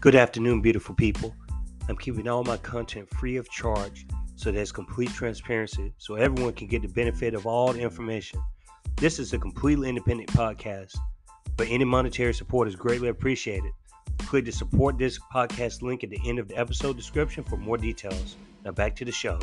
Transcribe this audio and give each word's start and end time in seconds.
Good 0.00 0.14
afternoon, 0.14 0.62
beautiful 0.62 0.94
people. 0.94 1.36
I'm 1.86 1.96
keeping 1.98 2.26
all 2.26 2.42
my 2.42 2.56
content 2.56 3.06
free 3.10 3.36
of 3.36 3.50
charge 3.50 4.06
so 4.34 4.50
there's 4.50 4.72
complete 4.72 5.10
transparency 5.10 5.92
so 5.98 6.14
everyone 6.14 6.54
can 6.54 6.68
get 6.68 6.80
the 6.80 6.88
benefit 6.88 7.34
of 7.34 7.46
all 7.46 7.74
the 7.74 7.80
information. 7.80 8.40
This 8.96 9.18
is 9.18 9.34
a 9.34 9.38
completely 9.38 9.90
independent 9.90 10.30
podcast, 10.30 10.96
but 11.58 11.68
any 11.68 11.84
monetary 11.84 12.32
support 12.32 12.66
is 12.66 12.76
greatly 12.76 13.10
appreciated. 13.10 13.72
Click 14.20 14.46
the 14.46 14.52
support 14.52 14.96
this 14.96 15.18
podcast 15.34 15.82
link 15.82 16.02
at 16.02 16.08
the 16.08 16.20
end 16.24 16.38
of 16.38 16.48
the 16.48 16.56
episode 16.56 16.96
description 16.96 17.44
for 17.44 17.58
more 17.58 17.76
details. 17.76 18.36
Now 18.64 18.70
back 18.70 18.96
to 18.96 19.04
the 19.04 19.12
show. 19.12 19.38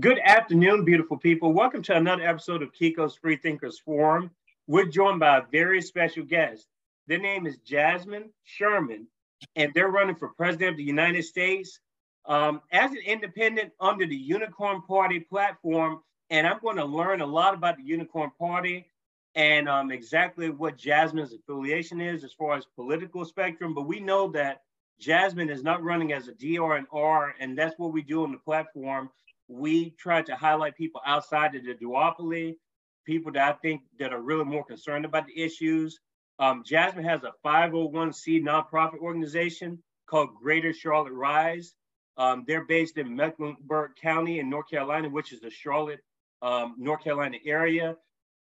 Good 0.00 0.20
afternoon, 0.20 0.86
beautiful 0.86 1.18
people. 1.18 1.52
Welcome 1.52 1.82
to 1.82 1.94
another 1.94 2.26
episode 2.26 2.62
of 2.62 2.72
Kiko's 2.72 3.16
Free 3.16 3.36
Thinkers 3.36 3.78
Forum. 3.78 4.30
We're 4.66 4.86
joined 4.86 5.20
by 5.20 5.38
a 5.38 5.42
very 5.52 5.82
special 5.82 6.24
guest. 6.24 6.68
Their 7.06 7.18
name 7.18 7.46
is 7.46 7.58
Jasmine 7.58 8.30
Sherman, 8.42 9.08
and 9.56 9.70
they're 9.74 9.90
running 9.90 10.14
for 10.14 10.28
President 10.28 10.70
of 10.70 10.76
the 10.78 10.84
United 10.84 11.24
States 11.24 11.80
um, 12.24 12.62
as 12.72 12.92
an 12.92 13.00
independent 13.04 13.72
under 13.78 14.06
the 14.06 14.16
Unicorn 14.16 14.80
Party 14.82 15.20
platform. 15.20 16.00
And 16.30 16.46
I'm 16.46 16.60
going 16.60 16.76
to 16.76 16.84
learn 16.86 17.20
a 17.20 17.26
lot 17.26 17.52
about 17.52 17.76
the 17.76 17.84
Unicorn 17.84 18.30
Party 18.38 18.86
and 19.34 19.68
um, 19.68 19.90
exactly 19.90 20.48
what 20.48 20.78
Jasmine's 20.78 21.34
affiliation 21.34 22.00
is 22.00 22.24
as 22.24 22.32
far 22.32 22.56
as 22.56 22.64
political 22.74 23.26
spectrum. 23.26 23.74
But 23.74 23.86
we 23.86 24.00
know 24.00 24.30
that 24.30 24.62
Jasmine 24.98 25.50
is 25.50 25.62
not 25.62 25.82
running 25.82 26.14
as 26.14 26.28
a 26.28 26.32
DR 26.32 26.76
and 26.76 26.86
R, 26.90 27.34
and 27.38 27.58
that's 27.58 27.78
what 27.78 27.92
we 27.92 28.00
do 28.00 28.22
on 28.22 28.32
the 28.32 28.38
platform 28.38 29.10
we 29.50 29.90
try 29.90 30.22
to 30.22 30.36
highlight 30.36 30.76
people 30.76 31.00
outside 31.04 31.54
of 31.56 31.64
the 31.64 31.74
duopoly, 31.74 32.56
people 33.04 33.32
that 33.32 33.48
I 33.48 33.52
think 33.58 33.82
that 33.98 34.12
are 34.12 34.20
really 34.20 34.44
more 34.44 34.64
concerned 34.64 35.04
about 35.04 35.26
the 35.26 35.42
issues. 35.42 35.98
Um, 36.38 36.62
Jasmine 36.64 37.04
has 37.04 37.22
a 37.24 37.32
501c 37.44 38.42
nonprofit 38.42 39.00
organization 39.00 39.82
called 40.06 40.36
Greater 40.40 40.72
Charlotte 40.72 41.12
Rise. 41.12 41.74
Um, 42.16 42.44
they're 42.46 42.64
based 42.64 42.96
in 42.96 43.16
Mecklenburg 43.16 43.92
County 44.00 44.38
in 44.38 44.48
North 44.48 44.70
Carolina, 44.70 45.08
which 45.08 45.32
is 45.32 45.40
the 45.40 45.50
Charlotte, 45.50 46.00
um, 46.42 46.76
North 46.78 47.02
Carolina 47.02 47.38
area. 47.44 47.96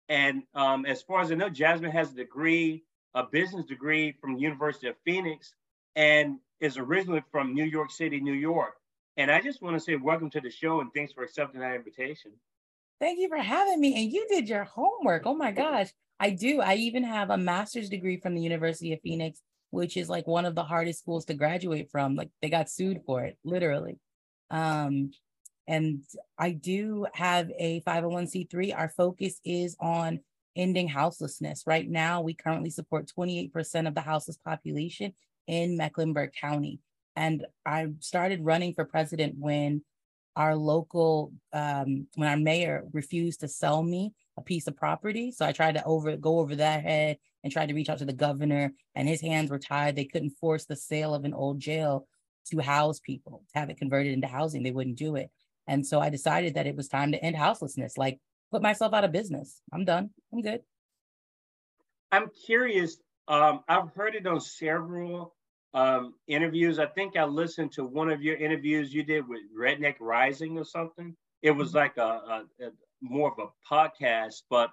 And 0.09 0.43
um, 0.55 0.85
as 0.85 1.03
far 1.03 1.21
as 1.21 1.31
I 1.31 1.35
know, 1.35 1.49
Jasmine 1.49 1.91
has 1.91 2.11
a 2.11 2.15
degree, 2.15 2.83
a 3.13 3.23
business 3.23 3.65
degree 3.65 4.13
from 4.21 4.35
the 4.35 4.41
University 4.41 4.87
of 4.87 4.95
Phoenix, 5.05 5.53
and 5.95 6.39
is 6.59 6.77
originally 6.77 7.23
from 7.31 7.53
New 7.53 7.63
York 7.63 7.91
City, 7.91 8.19
New 8.19 8.33
York. 8.33 8.75
And 9.17 9.31
I 9.31 9.41
just 9.41 9.61
want 9.61 9.75
to 9.75 9.79
say 9.79 9.95
welcome 9.95 10.29
to 10.31 10.41
the 10.41 10.49
show 10.49 10.81
and 10.81 10.91
thanks 10.93 11.13
for 11.13 11.23
accepting 11.23 11.61
that 11.61 11.75
invitation. 11.75 12.31
Thank 12.99 13.19
you 13.19 13.29
for 13.29 13.37
having 13.37 13.79
me. 13.79 14.01
And 14.01 14.11
you 14.11 14.25
did 14.29 14.47
your 14.47 14.63
homework. 14.65 15.23
Oh 15.25 15.35
my 15.35 15.51
gosh. 15.51 15.89
I 16.19 16.29
do. 16.29 16.61
I 16.61 16.75
even 16.75 17.03
have 17.03 17.29
a 17.29 17.37
master's 17.37 17.89
degree 17.89 18.19
from 18.19 18.35
the 18.35 18.41
University 18.41 18.93
of 18.93 19.01
Phoenix, 19.01 19.41
which 19.71 19.97
is 19.97 20.09
like 20.09 20.27
one 20.27 20.45
of 20.45 20.55
the 20.55 20.63
hardest 20.63 20.99
schools 20.99 21.25
to 21.25 21.33
graduate 21.33 21.89
from. 21.91 22.15
Like 22.15 22.29
they 22.41 22.49
got 22.49 22.69
sued 22.69 23.01
for 23.05 23.23
it, 23.23 23.37
literally. 23.43 23.99
Um, 24.49 25.11
and 25.67 26.03
I 26.37 26.51
do 26.51 27.07
have 27.13 27.49
a 27.57 27.81
501c3. 27.81 28.77
Our 28.77 28.89
focus 28.89 29.39
is 29.43 29.75
on 29.79 30.19
ending 30.55 30.87
houselessness. 30.87 31.63
Right 31.65 31.89
now, 31.89 32.21
we 32.21 32.33
currently 32.33 32.69
support 32.69 33.11
28% 33.17 33.87
of 33.87 33.95
the 33.95 34.01
houseless 34.01 34.37
population 34.37 35.13
in 35.47 35.77
Mecklenburg 35.77 36.31
County. 36.39 36.79
And 37.15 37.45
I 37.65 37.87
started 37.99 38.43
running 38.43 38.73
for 38.73 38.85
president 38.85 39.35
when 39.37 39.83
our 40.35 40.55
local, 40.55 41.31
um, 41.53 42.07
when 42.15 42.27
our 42.27 42.37
mayor 42.37 42.83
refused 42.91 43.39
to 43.39 43.47
sell 43.47 43.81
me 43.81 44.13
a 44.37 44.41
piece 44.41 44.67
of 44.67 44.75
property. 44.75 45.31
So 45.31 45.45
I 45.45 45.53
tried 45.53 45.75
to 45.75 45.83
over 45.85 46.17
go 46.17 46.39
over 46.39 46.55
that 46.57 46.83
head 46.83 47.17
and 47.43 47.53
tried 47.53 47.67
to 47.67 47.73
reach 47.73 47.89
out 47.89 47.99
to 47.99 48.05
the 48.05 48.13
governor, 48.13 48.73
and 48.95 49.07
his 49.07 49.21
hands 49.21 49.49
were 49.49 49.59
tied. 49.59 49.95
They 49.95 50.05
couldn't 50.05 50.37
force 50.41 50.65
the 50.65 50.75
sale 50.75 51.13
of 51.13 51.25
an 51.25 51.33
old 51.33 51.59
jail 51.59 52.07
to 52.51 52.59
house 52.59 52.99
people, 52.99 53.43
to 53.53 53.59
have 53.59 53.69
it 53.69 53.77
converted 53.77 54.13
into 54.13 54.27
housing. 54.27 54.63
They 54.63 54.71
wouldn't 54.71 54.97
do 54.97 55.15
it. 55.15 55.29
And 55.67 55.85
so 55.85 55.99
I 55.99 56.09
decided 56.09 56.55
that 56.55 56.67
it 56.67 56.75
was 56.75 56.87
time 56.87 57.11
to 57.11 57.23
end 57.23 57.35
houselessness, 57.35 57.97
like 57.97 58.19
put 58.51 58.61
myself 58.61 58.93
out 58.93 59.03
of 59.03 59.11
business. 59.11 59.61
I'm 59.71 59.85
done. 59.85 60.09
I'm 60.33 60.41
good. 60.41 60.61
I'm 62.11 62.29
curious. 62.45 62.97
Um, 63.27 63.61
I've 63.67 63.89
heard 63.95 64.15
it 64.15 64.27
on 64.27 64.41
several 64.41 65.34
um, 65.75 66.13
interviews. 66.27 66.79
I 66.79 66.87
think 66.87 67.17
I 67.17 67.25
listened 67.25 67.73
to 67.73 67.83
one 67.83 68.09
of 68.09 68.23
your 68.23 68.37
interviews 68.37 68.93
you 68.93 69.03
did 69.03 69.27
with 69.27 69.41
Redneck 69.55 69.95
Rising 69.99 70.57
or 70.57 70.63
something. 70.63 71.15
It 71.41 71.51
was 71.51 71.69
mm-hmm. 71.69 71.77
like 71.77 71.97
a, 71.97 72.01
a, 72.01 72.65
a 72.65 72.71
more 73.01 73.31
of 73.31 73.37
a 73.39 73.73
podcast, 73.73 74.43
but 74.49 74.71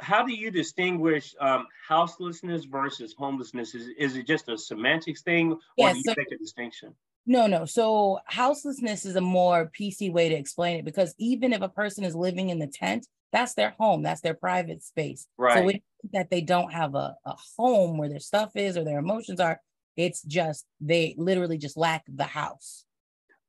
how 0.00 0.24
do 0.24 0.34
you 0.34 0.50
distinguish 0.50 1.34
um, 1.40 1.66
houselessness 1.88 2.64
versus 2.64 3.14
homelessness? 3.16 3.74
Is, 3.74 3.88
is 3.98 4.16
it 4.16 4.26
just 4.26 4.48
a 4.48 4.58
semantics 4.58 5.22
thing, 5.22 5.52
or 5.52 5.58
yeah, 5.88 5.92
do 5.92 5.98
you 5.98 6.04
so, 6.04 6.14
make 6.16 6.32
a 6.32 6.38
distinction? 6.38 6.94
No, 7.26 7.46
no. 7.46 7.64
So 7.64 8.18
houselessness 8.26 9.06
is 9.06 9.16
a 9.16 9.20
more 9.20 9.70
PC 9.78 10.12
way 10.12 10.28
to 10.28 10.34
explain 10.34 10.78
it 10.78 10.84
because 10.84 11.14
even 11.18 11.52
if 11.52 11.62
a 11.62 11.68
person 11.68 12.04
is 12.04 12.14
living 12.14 12.50
in 12.50 12.58
the 12.58 12.66
tent, 12.66 13.06
that's 13.32 13.54
their 13.54 13.74
home, 13.78 14.02
that's 14.02 14.20
their 14.20 14.34
private 14.34 14.82
space. 14.82 15.26
Right. 15.38 15.58
So 15.58 15.68
it, 15.68 15.82
that 16.12 16.30
they 16.30 16.40
don't 16.40 16.72
have 16.72 16.94
a, 16.94 17.14
a 17.24 17.34
home 17.56 17.96
where 17.96 18.08
their 18.08 18.20
stuff 18.20 18.56
is 18.56 18.76
or 18.76 18.84
their 18.84 18.98
emotions 18.98 19.38
are, 19.38 19.60
it's 20.00 20.22
just 20.22 20.64
they 20.80 21.14
literally 21.18 21.58
just 21.58 21.76
lack 21.76 22.04
the 22.08 22.24
house. 22.24 22.84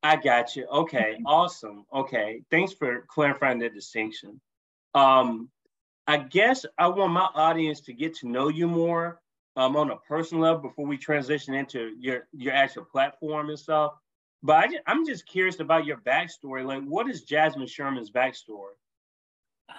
I 0.04 0.18
got 0.18 0.56
you. 0.56 0.66
Okay, 0.68 1.18
awesome. 1.26 1.86
Okay, 1.94 2.44
thanks 2.52 2.74
for 2.74 3.06
clarifying 3.08 3.60
the 3.60 3.70
distinction. 3.70 4.42
Um, 4.94 5.50
I 6.08 6.18
guess 6.18 6.66
I 6.78 6.88
want 6.88 7.14
my 7.14 7.30
audience 7.36 7.80
to 7.82 7.94
get 7.94 8.16
to 8.16 8.28
know 8.28 8.50
you 8.50 8.68
more 8.68 9.22
um, 9.56 9.78
on 9.78 9.92
a 9.92 9.96
personal 9.96 10.44
level 10.44 10.62
before 10.62 10.86
we 10.86 10.98
transition 10.98 11.54
into 11.54 11.94
your 11.98 12.28
your 12.34 12.54
actual 12.54 12.84
platform 12.84 13.50
and 13.50 13.60
stuff. 13.60 13.94
But 14.44 14.58
I 14.58 14.68
just, 14.68 14.84
I'm 14.88 15.06
just 15.06 15.26
curious 15.28 15.60
about 15.60 15.86
your 15.86 15.98
backstory. 15.98 16.66
Like, 16.66 16.84
what 16.84 17.08
is 17.08 17.24
Jasmine 17.24 17.68
Sherman's 17.68 18.12
backstory? 18.12 18.74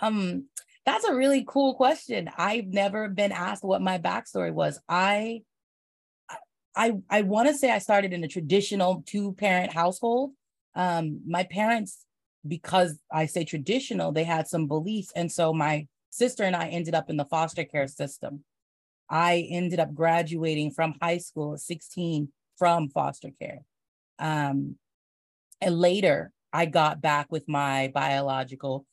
Um, 0.00 0.46
that's 0.86 1.04
a 1.04 1.14
really 1.14 1.44
cool 1.46 1.74
question. 1.74 2.30
I've 2.36 2.68
never 2.68 3.08
been 3.08 3.32
asked 3.32 3.64
what 3.64 3.82
my 3.82 3.98
backstory 3.98 4.52
was. 4.52 4.80
I 4.88 5.42
I 6.74 6.94
I 7.10 7.22
want 7.22 7.48
to 7.48 7.54
say 7.54 7.70
I 7.70 7.78
started 7.78 8.12
in 8.12 8.24
a 8.24 8.28
traditional 8.28 9.02
two 9.06 9.32
parent 9.34 9.72
household. 9.72 10.32
Um, 10.74 11.20
my 11.26 11.44
parents, 11.44 12.04
because 12.46 12.98
I 13.10 13.26
say 13.26 13.44
traditional, 13.44 14.12
they 14.12 14.24
had 14.24 14.48
some 14.48 14.66
beliefs, 14.66 15.12
and 15.14 15.30
so 15.30 15.52
my 15.52 15.86
sister 16.10 16.44
and 16.44 16.56
I 16.56 16.68
ended 16.68 16.94
up 16.94 17.10
in 17.10 17.16
the 17.16 17.24
foster 17.24 17.64
care 17.64 17.88
system. 17.88 18.44
I 19.08 19.46
ended 19.50 19.80
up 19.80 19.94
graduating 19.94 20.70
from 20.70 20.94
high 21.00 21.18
school 21.18 21.54
at 21.54 21.60
16 21.60 22.28
from 22.56 22.88
foster 22.88 23.30
care. 23.38 23.60
Um, 24.18 24.76
and 25.60 25.78
later, 25.78 26.32
I 26.52 26.66
got 26.66 27.00
back 27.00 27.30
with 27.30 27.48
my 27.48 27.90
biological 27.94 28.86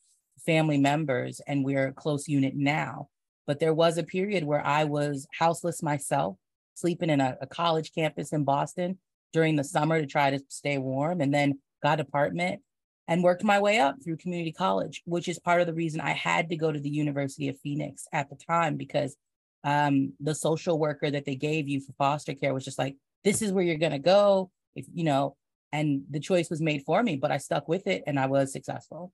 family 0.44 0.78
members, 0.78 1.40
and 1.46 1.64
we're 1.64 1.88
a 1.88 1.92
close 1.92 2.28
unit 2.28 2.54
now. 2.54 3.08
But 3.46 3.60
there 3.60 3.74
was 3.74 3.98
a 3.98 4.02
period 4.02 4.44
where 4.44 4.64
I 4.64 4.84
was 4.84 5.26
houseless 5.38 5.82
myself 5.82 6.36
sleeping 6.80 7.10
in 7.10 7.20
a, 7.20 7.36
a 7.40 7.46
college 7.46 7.92
campus 7.94 8.32
in 8.32 8.44
Boston 8.44 8.98
during 9.32 9.56
the 9.56 9.64
summer 9.64 10.00
to 10.00 10.06
try 10.06 10.30
to 10.30 10.40
stay 10.48 10.78
warm, 10.78 11.20
and 11.20 11.32
then 11.32 11.58
got 11.82 12.00
apartment 12.00 12.60
and 13.08 13.24
worked 13.24 13.42
my 13.42 13.58
way 13.58 13.78
up 13.78 13.96
through 14.02 14.16
community 14.16 14.52
college, 14.52 15.02
which 15.04 15.28
is 15.28 15.38
part 15.38 15.60
of 15.60 15.66
the 15.66 15.74
reason 15.74 16.00
I 16.00 16.12
had 16.12 16.48
to 16.50 16.56
go 16.56 16.70
to 16.70 16.78
the 16.78 16.90
University 16.90 17.48
of 17.48 17.58
Phoenix 17.58 18.06
at 18.12 18.30
the 18.30 18.36
time 18.36 18.76
because 18.76 19.16
um, 19.64 20.12
the 20.20 20.34
social 20.34 20.78
worker 20.78 21.10
that 21.10 21.24
they 21.24 21.34
gave 21.34 21.68
you 21.68 21.80
for 21.80 21.92
foster 21.94 22.34
care 22.34 22.54
was 22.54 22.64
just 22.64 22.78
like, 22.78 22.96
this 23.24 23.42
is 23.42 23.52
where 23.52 23.64
you're 23.64 23.76
gonna 23.76 23.98
go, 23.98 24.50
if 24.74 24.86
you 24.94 25.04
know, 25.04 25.36
and 25.72 26.02
the 26.10 26.20
choice 26.20 26.50
was 26.50 26.60
made 26.60 26.82
for 26.84 27.02
me, 27.02 27.16
but 27.16 27.30
I 27.30 27.38
stuck 27.38 27.68
with 27.68 27.86
it 27.86 28.04
and 28.06 28.18
I 28.18 28.26
was 28.26 28.52
successful. 28.52 29.12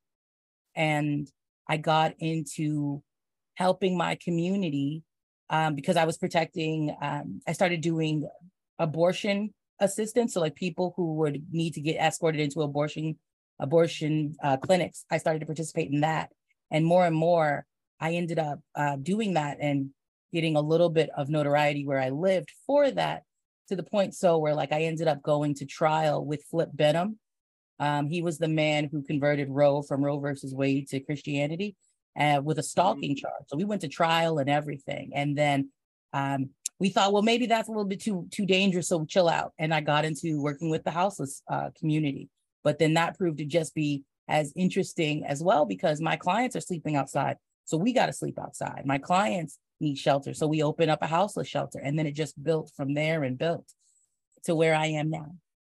And 0.75 1.31
I 1.69 1.79
got 1.79 2.15
into 2.19 3.03
helping 3.55 3.97
my 3.97 4.17
community 4.17 5.03
um, 5.51 5.75
because 5.75 5.97
I 5.97 6.05
was 6.05 6.19
protecting, 6.19 6.95
um, 7.01 7.41
I 7.47 7.53
started 7.53 7.81
doing 7.81 8.29
abortion 8.79 9.55
assistance. 9.81 10.35
So 10.35 10.41
like 10.41 10.55
people 10.55 10.95
who 10.97 11.15
would 11.15 11.43
need 11.53 11.75
to 11.75 11.81
get 11.81 11.97
escorted 11.97 12.41
into 12.41 12.63
abortion 12.63 13.19
abortion 13.59 14.37
uh, 14.43 14.59
clinics, 14.59 15.05
I 15.11 15.17
started 15.19 15.41
to 15.41 15.47
participate 15.47 15.91
in 15.91 16.01
that. 16.01 16.31
And 16.71 16.85
more 16.85 17.07
and 17.07 17.17
more, 17.17 17.65
I 18.01 18.13
ended 18.13 18.39
up 18.39 18.61
uh, 18.75 18.97
doing 18.97 19.35
that 19.35 19.59
and 19.61 19.91
getting 20.33 20.57
a 20.57 20.61
little 20.61 20.91
bit 20.91 21.09
of 21.17 21.31
notoriety 21.31 21.87
where 21.87 21.99
I 21.99 22.11
lived 22.11 22.53
for 22.67 22.91
that 22.91 23.23
to 23.69 23.77
the 23.77 23.83
point 23.83 24.15
so 24.15 24.39
where 24.39 24.55
like 24.55 24.73
I 24.73 24.83
ended 24.83 25.09
up 25.09 25.23
going 25.23 25.55
to 25.55 25.67
trial 25.67 26.25
with 26.25 26.45
Flip 26.51 26.69
Benham. 26.73 27.19
Um, 27.79 28.09
he 28.09 28.23
was 28.23 28.39
the 28.39 28.49
man 28.49 28.89
who 28.91 29.03
converted 29.03 29.49
Roe 29.51 29.83
from 29.83 30.05
Roe 30.05 30.19
versus 30.19 30.55
Wade 30.55 30.89
to 30.89 31.01
Christianity 31.01 31.77
uh, 32.19 32.41
with 32.43 32.59
a 32.59 32.63
stalking 32.63 33.11
mm-hmm. 33.13 33.21
charge. 33.21 33.45
So 33.49 33.57
we 33.57 33.65
went 33.65 33.83
to 33.83 33.89
trial 33.89 34.39
and 34.39 34.49
everything. 34.49 35.13
And 35.15 35.37
then 35.37 35.71
um, 36.13 36.51
we 36.79 36.89
thought, 36.89 37.13
well, 37.13 37.23
maybe 37.23 37.47
that's 37.47 37.69
a 37.69 37.71
little 37.71 37.85
bit 37.85 38.01
too 38.01 38.27
too 38.31 38.47
dangerous, 38.47 38.89
so 38.89 39.05
chill 39.05 39.29
out. 39.29 39.53
And 39.59 39.73
I 39.73 39.81
got 39.81 40.05
into 40.05 40.41
working 40.41 40.71
with 40.71 40.85
the 40.85 40.91
houseless 40.91 41.43
uh, 41.51 41.71
community. 41.79 42.29
But 42.65 42.79
then 42.79 42.95
that 42.95 43.17
proved 43.17 43.39
to 43.39 43.45
just 43.45 43.75
be 43.75 44.05
as 44.29 44.53
interesting 44.57 45.25
as 45.25 45.43
well 45.43 45.65
because 45.65 46.01
my 46.01 46.17
clients 46.17 46.57
are 46.57 46.61
sleeping 46.61 46.97
outside. 46.97 47.37
So 47.65 47.77
we 47.77 47.93
got 47.93 48.07
to 48.07 48.13
sleep 48.13 48.39
outside. 48.39 48.83
My 48.85 48.99
clients 48.99 49.59
need 49.81 49.99
shelter. 49.99 50.35
So 50.35 50.47
we 50.47 50.63
open 50.63 50.89
up 50.89 51.03
a 51.03 51.07
houseless 51.07 51.49
shelter 51.49 51.79
and 51.79 51.99
then 51.99 52.07
it 52.07 52.13
just 52.13 52.43
built 52.43 52.73
from 52.77 52.95
there 52.95 53.23
and 53.23 53.39
built 53.39 53.67
to 54.45 54.55
where 54.55 54.75
I 54.75 54.87
am 54.87 55.11
now. 55.11 55.33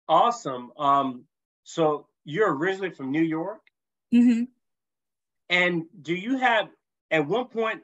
Awesome. 0.08 0.72
Um, 0.78 1.24
so 1.64 2.06
you're 2.24 2.54
originally 2.54 2.90
from 2.90 3.10
New 3.10 3.22
York? 3.22 3.60
Mm-hmm. 4.12 4.44
And 5.52 5.84
do 6.00 6.14
you 6.14 6.38
have, 6.38 6.70
at 7.10 7.28
one 7.28 7.44
point, 7.48 7.82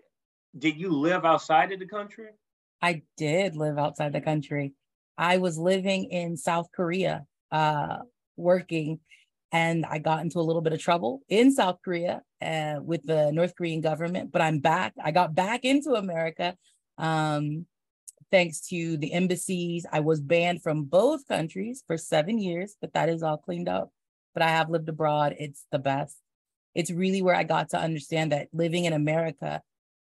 did 0.59 0.79
you 0.79 0.89
live 0.89 1.27
outside 1.27 1.71
of 1.71 1.79
the 1.79 1.87
country? 1.87 2.29
I 2.81 3.03
did 3.19 3.57
live 3.57 3.77
outside 3.77 4.15
the 4.15 4.23
country. 4.23 4.73
I 5.19 5.37
was 5.37 5.59
living 5.59 6.05
in 6.05 6.39
South 6.39 6.69
Korea, 6.75 7.27
uh, 7.53 7.99
working, 8.39 9.01
and 9.53 9.85
I 9.85 9.99
got 9.99 10.23
into 10.23 10.39
a 10.39 10.47
little 10.49 10.63
bit 10.63 10.73
of 10.73 10.81
trouble 10.81 11.21
in 11.29 11.53
South 11.53 11.81
Korea 11.85 12.23
uh, 12.41 12.77
with 12.81 13.03
the 13.05 13.33
North 13.33 13.55
Korean 13.55 13.83
government. 13.83 14.33
But 14.33 14.41
I'm 14.41 14.61
back. 14.61 14.95
I 15.05 15.11
got 15.11 15.35
back 15.35 15.67
into 15.67 15.93
America 15.93 16.57
um, 16.97 17.67
thanks 18.31 18.63
to 18.69 18.97
the 18.97 19.13
embassies. 19.13 19.85
I 19.93 20.01
was 20.01 20.23
banned 20.23 20.63
from 20.63 20.85
both 20.85 21.29
countries 21.29 21.85
for 21.87 21.99
seven 21.99 22.39
years, 22.39 22.77
but 22.81 22.95
that 22.95 23.11
is 23.11 23.23
all 23.23 23.37
cleaned 23.37 23.69
up. 23.69 23.91
But 24.33 24.43
I 24.43 24.49
have 24.49 24.71
lived 24.71 24.89
abroad. 24.89 25.35
It's 25.39 25.67
the 25.71 25.79
best. 25.79 26.17
It's 26.75 26.91
really 26.91 27.23
where 27.23 27.35
I 27.35 27.45
got 27.45 27.71
to 27.71 27.79
understand 27.79 28.33
that 28.33 28.49
living 28.53 28.85
in 28.85 28.93
America 28.93 29.63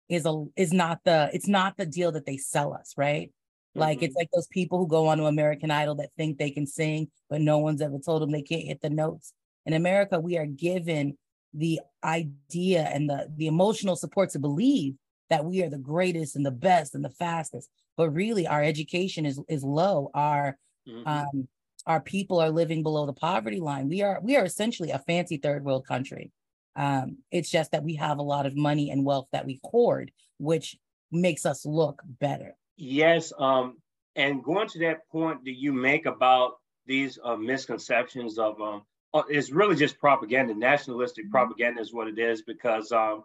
is 0.09 0.27
a 0.27 0.45
is 0.57 0.73
not 0.73 1.01
the 1.05 1.31
it's 1.33 1.49
not 1.49 1.77
the 1.77 1.87
deal 1.87 2.13
that 2.13 2.27
they 2.27 2.37
sell 2.37 2.75
us, 2.75 2.95
right? 2.97 3.29
Mm-hmm. 3.29 3.81
Like 3.81 4.03
it's 4.03 4.13
mm-hmm. 4.13 4.19
like 4.21 4.29
those 4.35 4.49
people 4.49 4.79
who 4.79 4.89
go 4.89 5.07
on 5.09 5.19
to 5.19 5.27
American 5.27 5.71
Idol 5.71 5.95
that 5.97 6.11
think 6.17 6.39
they 6.39 6.51
can 6.51 6.67
sing, 6.67 7.09
but 7.29 7.41
no 7.41 7.59
one's 7.59 7.81
ever 7.81 7.99
told 7.99 8.23
them 8.23 8.31
they 8.31 8.43
can't 8.43 8.67
hit 8.67 8.81
the 8.81 8.91
notes. 8.91 9.33
In 9.67 9.73
America, 9.73 10.19
we 10.19 10.37
are 10.37 10.47
given 10.47 11.17
the 11.55 11.81
idea 12.05 12.83
and 12.83 13.09
the 13.09 13.29
the 13.37 13.47
emotional 13.47 13.97
support 13.97 14.31
to 14.31 14.39
believe 14.39 14.95
that 15.31 15.45
we 15.45 15.63
are 15.63 15.71
the 15.71 15.79
greatest 15.79 16.35
and 16.37 16.45
the 16.45 16.51
best 16.51 16.95
and 16.95 17.05
the 17.05 17.11
fastest, 17.11 17.71
but 17.97 18.11
really 18.11 18.47
our 18.47 18.63
education 18.63 19.25
is 19.25 19.41
is 19.49 19.63
low. 19.63 20.11
Our 20.15 20.59
mm-hmm. 20.89 21.07
um 21.07 21.49
our 21.87 22.01
people 22.01 22.41
are 22.41 22.51
living 22.51 22.83
below 22.83 23.07
the 23.07 23.13
poverty 23.13 23.61
line. 23.61 23.89
We 23.89 24.03
are 24.03 24.21
we 24.23 24.37
are 24.37 24.45
essentially 24.45 24.91
a 24.91 24.99
fancy 24.99 25.37
third 25.37 25.65
world 25.65 25.87
country. 25.87 26.33
Um, 26.81 27.19
it's 27.31 27.51
just 27.51 27.73
that 27.73 27.85
we 27.85 27.97
have 27.97 28.17
a 28.17 28.23
lot 28.23 28.47
of 28.47 28.57
money 28.57 28.91
and 28.91 29.05
wealth 29.05 29.29
that 29.33 29.45
we 29.45 29.61
hoard, 29.63 30.13
which 30.39 30.79
makes 31.13 31.45
us 31.45 31.67
look 31.67 32.01
better. 32.05 32.57
Yes. 32.79 33.35
Um, 33.39 33.77
and 34.17 34.43
going 34.43 34.67
to 34.69 34.79
that 34.79 35.07
point 35.11 35.45
that 35.45 35.59
you 35.59 35.75
make 35.75 36.07
about 36.07 36.53
these 36.87 37.19
uh, 37.23 37.37
misconceptions 37.37 38.39
of 38.39 38.59
um, 38.63 38.83
uh, 39.13 39.25
it's 39.29 39.51
really 39.51 39.77
just 39.77 39.99
propaganda, 39.99 40.55
nationalistic 40.55 41.27
mm-hmm. 41.27 41.33
propaganda 41.33 41.83
is 41.83 41.93
what 41.93 42.09
it 42.09 42.19
is, 42.19 42.41
because 42.41 42.93
um, 42.93 43.25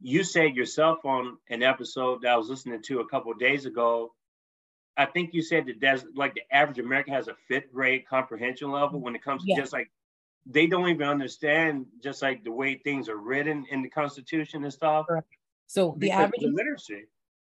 you 0.00 0.22
said 0.22 0.54
yourself 0.54 1.04
on 1.04 1.36
an 1.50 1.64
episode 1.64 2.22
that 2.22 2.30
I 2.30 2.36
was 2.36 2.48
listening 2.48 2.80
to 2.82 3.00
a 3.00 3.08
couple 3.08 3.32
of 3.32 3.40
days 3.40 3.66
ago. 3.66 4.12
I 4.96 5.06
think 5.06 5.34
you 5.34 5.42
said 5.42 5.66
that 5.66 5.80
that's 5.80 6.04
like 6.14 6.34
the 6.34 6.42
average 6.52 6.78
American 6.78 7.14
has 7.14 7.26
a 7.26 7.34
fifth 7.48 7.72
grade 7.72 8.06
comprehension 8.08 8.70
level 8.70 9.00
when 9.00 9.16
it 9.16 9.24
comes 9.24 9.44
to 9.44 9.56
just 9.56 9.72
like 9.72 9.90
they 10.46 10.66
don't 10.66 10.88
even 10.88 11.06
understand 11.06 11.86
just 12.02 12.22
like 12.22 12.44
the 12.44 12.52
way 12.52 12.76
things 12.76 13.08
are 13.08 13.16
written 13.16 13.64
in 13.70 13.82
the 13.82 13.88
Constitution 13.88 14.62
and 14.64 14.72
stuff. 14.72 15.06
So 15.66 15.94
the 15.98 16.10
average 16.10 16.42
literacy. 16.42 17.04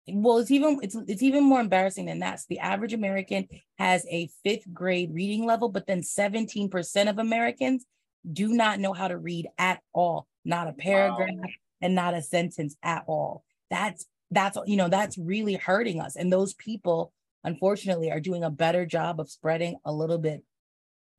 Well, 0.09 0.37
it's 0.37 0.51
even 0.51 0.79
it's 0.81 0.95
it's 1.07 1.21
even 1.21 1.43
more 1.43 1.59
embarrassing 1.59 2.05
than 2.05 2.19
that. 2.19 2.39
The 2.47 2.59
average 2.59 2.93
American 2.93 3.47
has 3.77 4.05
a 4.09 4.29
fifth 4.43 4.71
grade 4.73 5.13
reading 5.13 5.45
level, 5.45 5.69
but 5.69 5.85
then 5.85 6.01
17% 6.01 7.09
of 7.09 7.19
Americans 7.19 7.85
do 8.31 8.49
not 8.49 8.79
know 8.79 8.93
how 8.93 9.07
to 9.07 9.17
read 9.17 9.47
at 9.57 9.81
all, 9.93 10.27
not 10.45 10.67
a 10.67 10.73
paragraph 10.73 11.29
wow. 11.29 11.49
and 11.81 11.93
not 11.93 12.13
a 12.13 12.21
sentence 12.21 12.75
at 12.83 13.03
all. 13.07 13.43
That's 13.69 14.05
that's 14.31 14.57
you 14.65 14.77
know 14.77 14.89
that's 14.89 15.17
really 15.17 15.55
hurting 15.55 15.99
us. 15.99 16.15
And 16.15 16.31
those 16.31 16.53
people, 16.53 17.11
unfortunately, 17.43 18.09
are 18.09 18.21
doing 18.21 18.43
a 18.43 18.49
better 18.49 18.85
job 18.85 19.19
of 19.19 19.29
spreading 19.29 19.77
a 19.85 19.91
little 19.91 20.17
bit. 20.17 20.43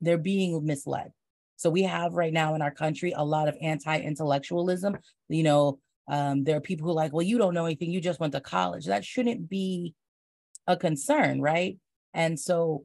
They're 0.01 0.19
being 0.19 0.65
misled. 0.65 1.13
So 1.59 1.71
we 1.71 1.83
have 1.83 2.15
right 2.15 2.33
now 2.33 2.55
in 2.55 2.63
our 2.63 2.71
country 2.71 3.13
a 3.15 3.25
lot 3.25 3.49
of 3.49 3.57
anti-intellectualism. 3.61 4.97
You 5.29 5.43
know, 5.43 5.79
um, 6.09 6.45
there 6.45 6.57
are 6.57 6.61
people 6.61 6.87
who 6.87 6.93
are 6.93 6.95
like, 6.95 7.13
well, 7.13 7.27
you 7.27 7.37
don't 7.37 7.53
know 7.53 7.67
anything, 7.67 7.91
you 7.91 8.01
just 8.01 8.21
went 8.21 8.33
to 8.35 8.41
college. 8.41 8.87
That 8.87 9.05
shouldn't 9.05 9.51
be 9.51 9.95
a 10.69 10.77
concern, 10.77 11.41
right? 11.41 11.77
And 12.15 12.39
so 12.39 12.85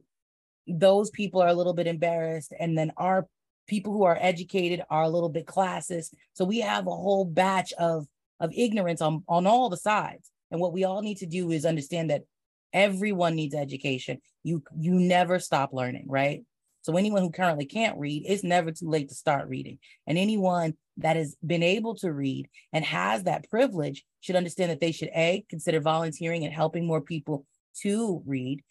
those 0.66 1.10
people 1.10 1.40
are 1.40 1.48
a 1.48 1.54
little 1.54 1.72
bit 1.72 1.86
embarrassed. 1.86 2.52
And 2.58 2.76
then 2.76 2.90
our 2.96 3.28
people 3.68 3.92
who 3.92 4.02
are 4.02 4.18
educated 4.20 4.82
are 4.90 5.04
a 5.04 5.08
little 5.08 5.28
bit 5.28 5.46
classist. 5.46 6.12
So 6.32 6.44
we 6.44 6.58
have 6.58 6.86
a 6.86 6.90
whole 6.90 7.24
batch 7.24 7.72
of 7.74 8.06
of 8.40 8.52
ignorance 8.52 9.00
on, 9.00 9.22
on 9.28 9.46
all 9.46 9.70
the 9.70 9.76
sides. 9.76 10.32
And 10.50 10.60
what 10.60 10.72
we 10.72 10.82
all 10.82 11.00
need 11.00 11.18
to 11.18 11.26
do 11.26 11.52
is 11.52 11.64
understand 11.64 12.10
that 12.10 12.24
everyone 12.72 13.36
needs 13.36 13.54
education. 13.54 14.20
You 14.42 14.64
you 14.76 14.94
never 14.98 15.38
stop 15.38 15.72
learning, 15.72 16.06
right? 16.08 16.42
So 16.84 16.98
anyone 16.98 17.22
who 17.22 17.30
currently 17.30 17.64
can't 17.64 17.98
read, 17.98 18.24
it's 18.26 18.44
never 18.44 18.70
too 18.70 18.90
late 18.90 19.08
to 19.08 19.14
start 19.14 19.48
reading. 19.48 19.78
And 20.06 20.18
anyone 20.18 20.74
that 20.98 21.16
has 21.16 21.34
been 21.44 21.62
able 21.62 21.94
to 21.96 22.12
read 22.12 22.46
and 22.74 22.84
has 22.84 23.22
that 23.22 23.48
privilege 23.48 24.04
should 24.20 24.36
understand 24.36 24.70
that 24.70 24.80
they 24.80 24.92
should 24.92 25.08
A, 25.08 25.46
consider 25.48 25.80
volunteering 25.80 26.44
and 26.44 26.52
helping 26.52 26.86
more 26.86 27.00
people 27.00 27.46
to 27.80 28.22
read. 28.26 28.62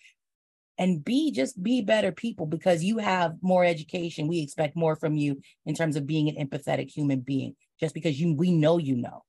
And 0.77 1.03
B, 1.03 1.31
just 1.31 1.61
be 1.61 1.81
better 1.81 2.11
people 2.11 2.45
because 2.45 2.83
you 2.83 2.99
have 2.99 3.33
more 3.41 3.65
education. 3.65 4.27
We 4.27 4.41
expect 4.41 4.75
more 4.75 4.95
from 4.95 5.15
you 5.17 5.41
in 5.65 5.73
terms 5.73 5.95
of 5.95 6.05
being 6.05 6.29
an 6.29 6.47
empathetic 6.47 6.91
human 6.91 7.21
being, 7.21 7.55
just 7.79 7.95
because 7.95 8.21
you 8.21 8.35
we 8.35 8.51
know 8.51 8.77
you 8.77 8.95
know. 8.95 9.23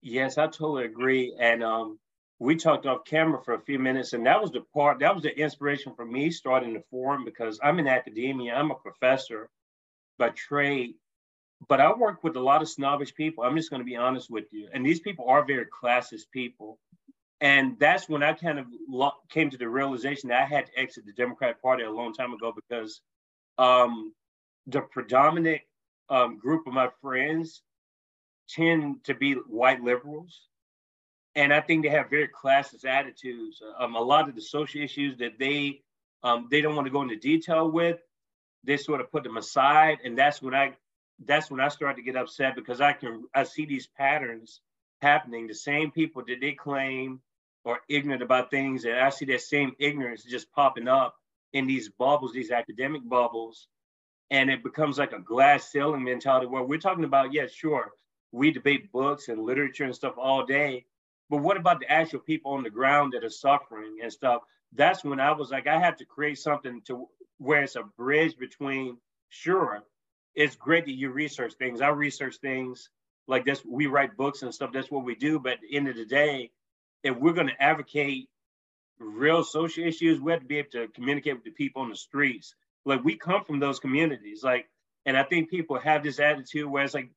Yes, 0.00 0.38
I 0.38 0.44
totally 0.44 0.84
agree. 0.84 1.34
And 1.40 1.64
um, 1.64 1.98
we 2.38 2.56
talked 2.56 2.86
off 2.86 3.04
camera 3.04 3.42
for 3.42 3.54
a 3.54 3.60
few 3.60 3.78
minutes, 3.78 4.12
and 4.12 4.26
that 4.26 4.40
was 4.40 4.50
the 4.50 4.60
part 4.74 4.98
that 4.98 5.14
was 5.14 5.22
the 5.22 5.38
inspiration 5.38 5.94
for 5.94 6.04
me 6.04 6.30
starting 6.30 6.74
the 6.74 6.82
forum 6.90 7.24
because 7.24 7.58
I'm 7.62 7.78
in 7.78 7.88
academia, 7.88 8.54
I'm 8.54 8.70
a 8.70 8.74
professor 8.74 9.48
by 10.18 10.30
trade, 10.30 10.94
but 11.68 11.80
I 11.80 11.92
work 11.92 12.22
with 12.22 12.36
a 12.36 12.40
lot 12.40 12.62
of 12.62 12.68
snobbish 12.68 13.14
people. 13.14 13.44
I'm 13.44 13.56
just 13.56 13.70
going 13.70 13.80
to 13.80 13.86
be 13.86 13.96
honest 13.96 14.30
with 14.30 14.52
you, 14.52 14.68
and 14.72 14.84
these 14.84 15.00
people 15.00 15.26
are 15.28 15.44
very 15.44 15.66
classist 15.66 16.30
people, 16.30 16.78
and 17.40 17.78
that's 17.78 18.08
when 18.08 18.22
I 18.22 18.34
kind 18.34 18.58
of 18.58 18.66
came 19.30 19.48
to 19.48 19.58
the 19.58 19.68
realization 19.68 20.28
that 20.28 20.42
I 20.42 20.46
had 20.46 20.66
to 20.66 20.78
exit 20.78 21.06
the 21.06 21.12
Democratic 21.12 21.62
Party 21.62 21.84
a 21.84 21.90
long 21.90 22.12
time 22.12 22.34
ago 22.34 22.52
because 22.54 23.00
um, 23.56 24.12
the 24.66 24.82
predominant 24.82 25.62
um, 26.10 26.38
group 26.38 26.66
of 26.66 26.74
my 26.74 26.90
friends 27.00 27.62
tend 28.48 29.02
to 29.04 29.14
be 29.14 29.32
white 29.32 29.82
liberals 29.82 30.48
and 31.36 31.52
I 31.52 31.60
think 31.60 31.84
they 31.84 31.90
have 31.90 32.10
very 32.10 32.28
classist 32.28 32.86
attitudes. 32.86 33.62
Um, 33.78 33.94
a 33.94 34.00
lot 34.00 34.28
of 34.28 34.34
the 34.34 34.40
social 34.40 34.80
issues 34.82 35.18
that 35.18 35.38
they 35.38 35.82
um, 36.22 36.48
they 36.50 36.62
don't 36.62 36.74
want 36.74 36.86
to 36.86 36.92
go 36.92 37.02
into 37.02 37.16
detail 37.16 37.70
with, 37.70 37.98
they 38.64 38.78
sort 38.78 39.00
of 39.00 39.12
put 39.12 39.22
them 39.22 39.36
aside, 39.36 39.98
and 40.02 40.18
that's 40.18 40.42
when 40.42 40.54
I 40.54 40.72
that's 41.24 41.50
when 41.50 41.60
I 41.60 41.68
start 41.68 41.96
to 41.96 42.02
get 42.02 42.16
upset 42.16 42.56
because 42.56 42.80
I 42.80 42.94
can 42.94 43.24
I 43.34 43.44
see 43.44 43.66
these 43.66 43.86
patterns 43.86 44.60
happening. 45.02 45.46
The 45.46 45.54
same 45.54 45.90
people 45.90 46.24
that 46.26 46.40
they 46.40 46.52
claim 46.52 47.20
are 47.66 47.80
ignorant 47.88 48.22
about 48.22 48.50
things, 48.50 48.84
and 48.84 48.98
I 48.98 49.10
see 49.10 49.26
that 49.26 49.42
same 49.42 49.72
ignorance 49.78 50.24
just 50.24 50.50
popping 50.52 50.88
up 50.88 51.14
in 51.52 51.66
these 51.66 51.90
bubbles, 51.90 52.32
these 52.32 52.50
academic 52.50 53.06
bubbles, 53.08 53.68
and 54.30 54.50
it 54.50 54.62
becomes 54.62 54.98
like 54.98 55.12
a 55.12 55.20
glass 55.20 55.70
ceiling 55.70 56.02
mentality 56.02 56.46
where 56.46 56.62
we're 56.62 56.78
talking 56.78 57.04
about, 57.04 57.32
yeah, 57.32 57.46
sure, 57.46 57.92
we 58.32 58.50
debate 58.50 58.90
books 58.90 59.28
and 59.28 59.42
literature 59.42 59.84
and 59.84 59.94
stuff 59.94 60.14
all 60.18 60.44
day, 60.44 60.84
but 61.28 61.38
what 61.38 61.56
about 61.56 61.80
the 61.80 61.90
actual 61.90 62.20
people 62.20 62.52
on 62.52 62.62
the 62.62 62.70
ground 62.70 63.12
that 63.12 63.24
are 63.24 63.30
suffering 63.30 63.98
and 64.02 64.12
stuff? 64.12 64.42
That's 64.72 65.04
when 65.04 65.20
I 65.20 65.32
was 65.32 65.50
like, 65.50 65.66
I 65.66 65.78
had 65.78 65.98
to 65.98 66.04
create 66.04 66.38
something 66.38 66.82
to 66.86 67.08
where 67.38 67.62
it's 67.62 67.76
a 67.76 67.82
bridge 67.82 68.36
between, 68.36 68.98
sure, 69.28 69.82
it's 70.34 70.56
great 70.56 70.84
that 70.84 70.92
you 70.92 71.10
research 71.10 71.54
things. 71.54 71.80
I 71.80 71.88
research 71.88 72.36
things 72.36 72.90
like 73.26 73.44
this. 73.44 73.64
We 73.64 73.86
write 73.86 74.16
books 74.16 74.42
and 74.42 74.54
stuff. 74.54 74.70
That's 74.72 74.90
what 74.90 75.04
we 75.04 75.14
do. 75.14 75.38
But 75.38 75.54
at 75.54 75.60
the 75.62 75.76
end 75.76 75.88
of 75.88 75.96
the 75.96 76.04
day, 76.04 76.50
if 77.02 77.16
we're 77.16 77.32
going 77.32 77.48
to 77.48 77.62
advocate 77.62 78.28
real 78.98 79.42
social 79.42 79.84
issues, 79.84 80.20
we 80.20 80.32
have 80.32 80.40
to 80.40 80.46
be 80.46 80.58
able 80.58 80.70
to 80.70 80.88
communicate 80.88 81.34
with 81.34 81.44
the 81.44 81.50
people 81.50 81.82
on 81.82 81.90
the 81.90 81.96
streets. 81.96 82.54
Like 82.84 83.04
we 83.04 83.16
come 83.16 83.44
from 83.44 83.58
those 83.58 83.80
communities. 83.80 84.42
Like, 84.44 84.68
and 85.04 85.16
I 85.16 85.24
think 85.24 85.50
people 85.50 85.78
have 85.78 86.02
this 86.02 86.20
attitude 86.20 86.66
where 86.66 86.84
it's 86.84 86.94
like, 86.94 87.10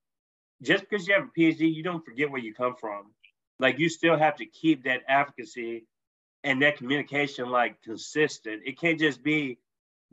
just 0.61 0.87
because 0.89 1.07
you 1.07 1.13
have 1.13 1.23
a 1.23 1.39
PhD, 1.39 1.73
you 1.73 1.83
don't 1.83 2.03
forget 2.03 2.29
where 2.29 2.41
you 2.41 2.53
come 2.53 2.75
from 2.75 3.11
like 3.59 3.79
you 3.79 3.89
still 3.89 4.17
have 4.17 4.37
to 4.37 4.45
keep 4.45 4.83
that 4.85 5.01
advocacy 5.07 5.85
and 6.43 6.61
that 6.61 6.77
communication 6.77 7.49
like 7.49 7.81
consistent. 7.81 8.61
It 8.65 8.79
can't 8.79 8.99
just 8.99 9.21
be 9.21 9.57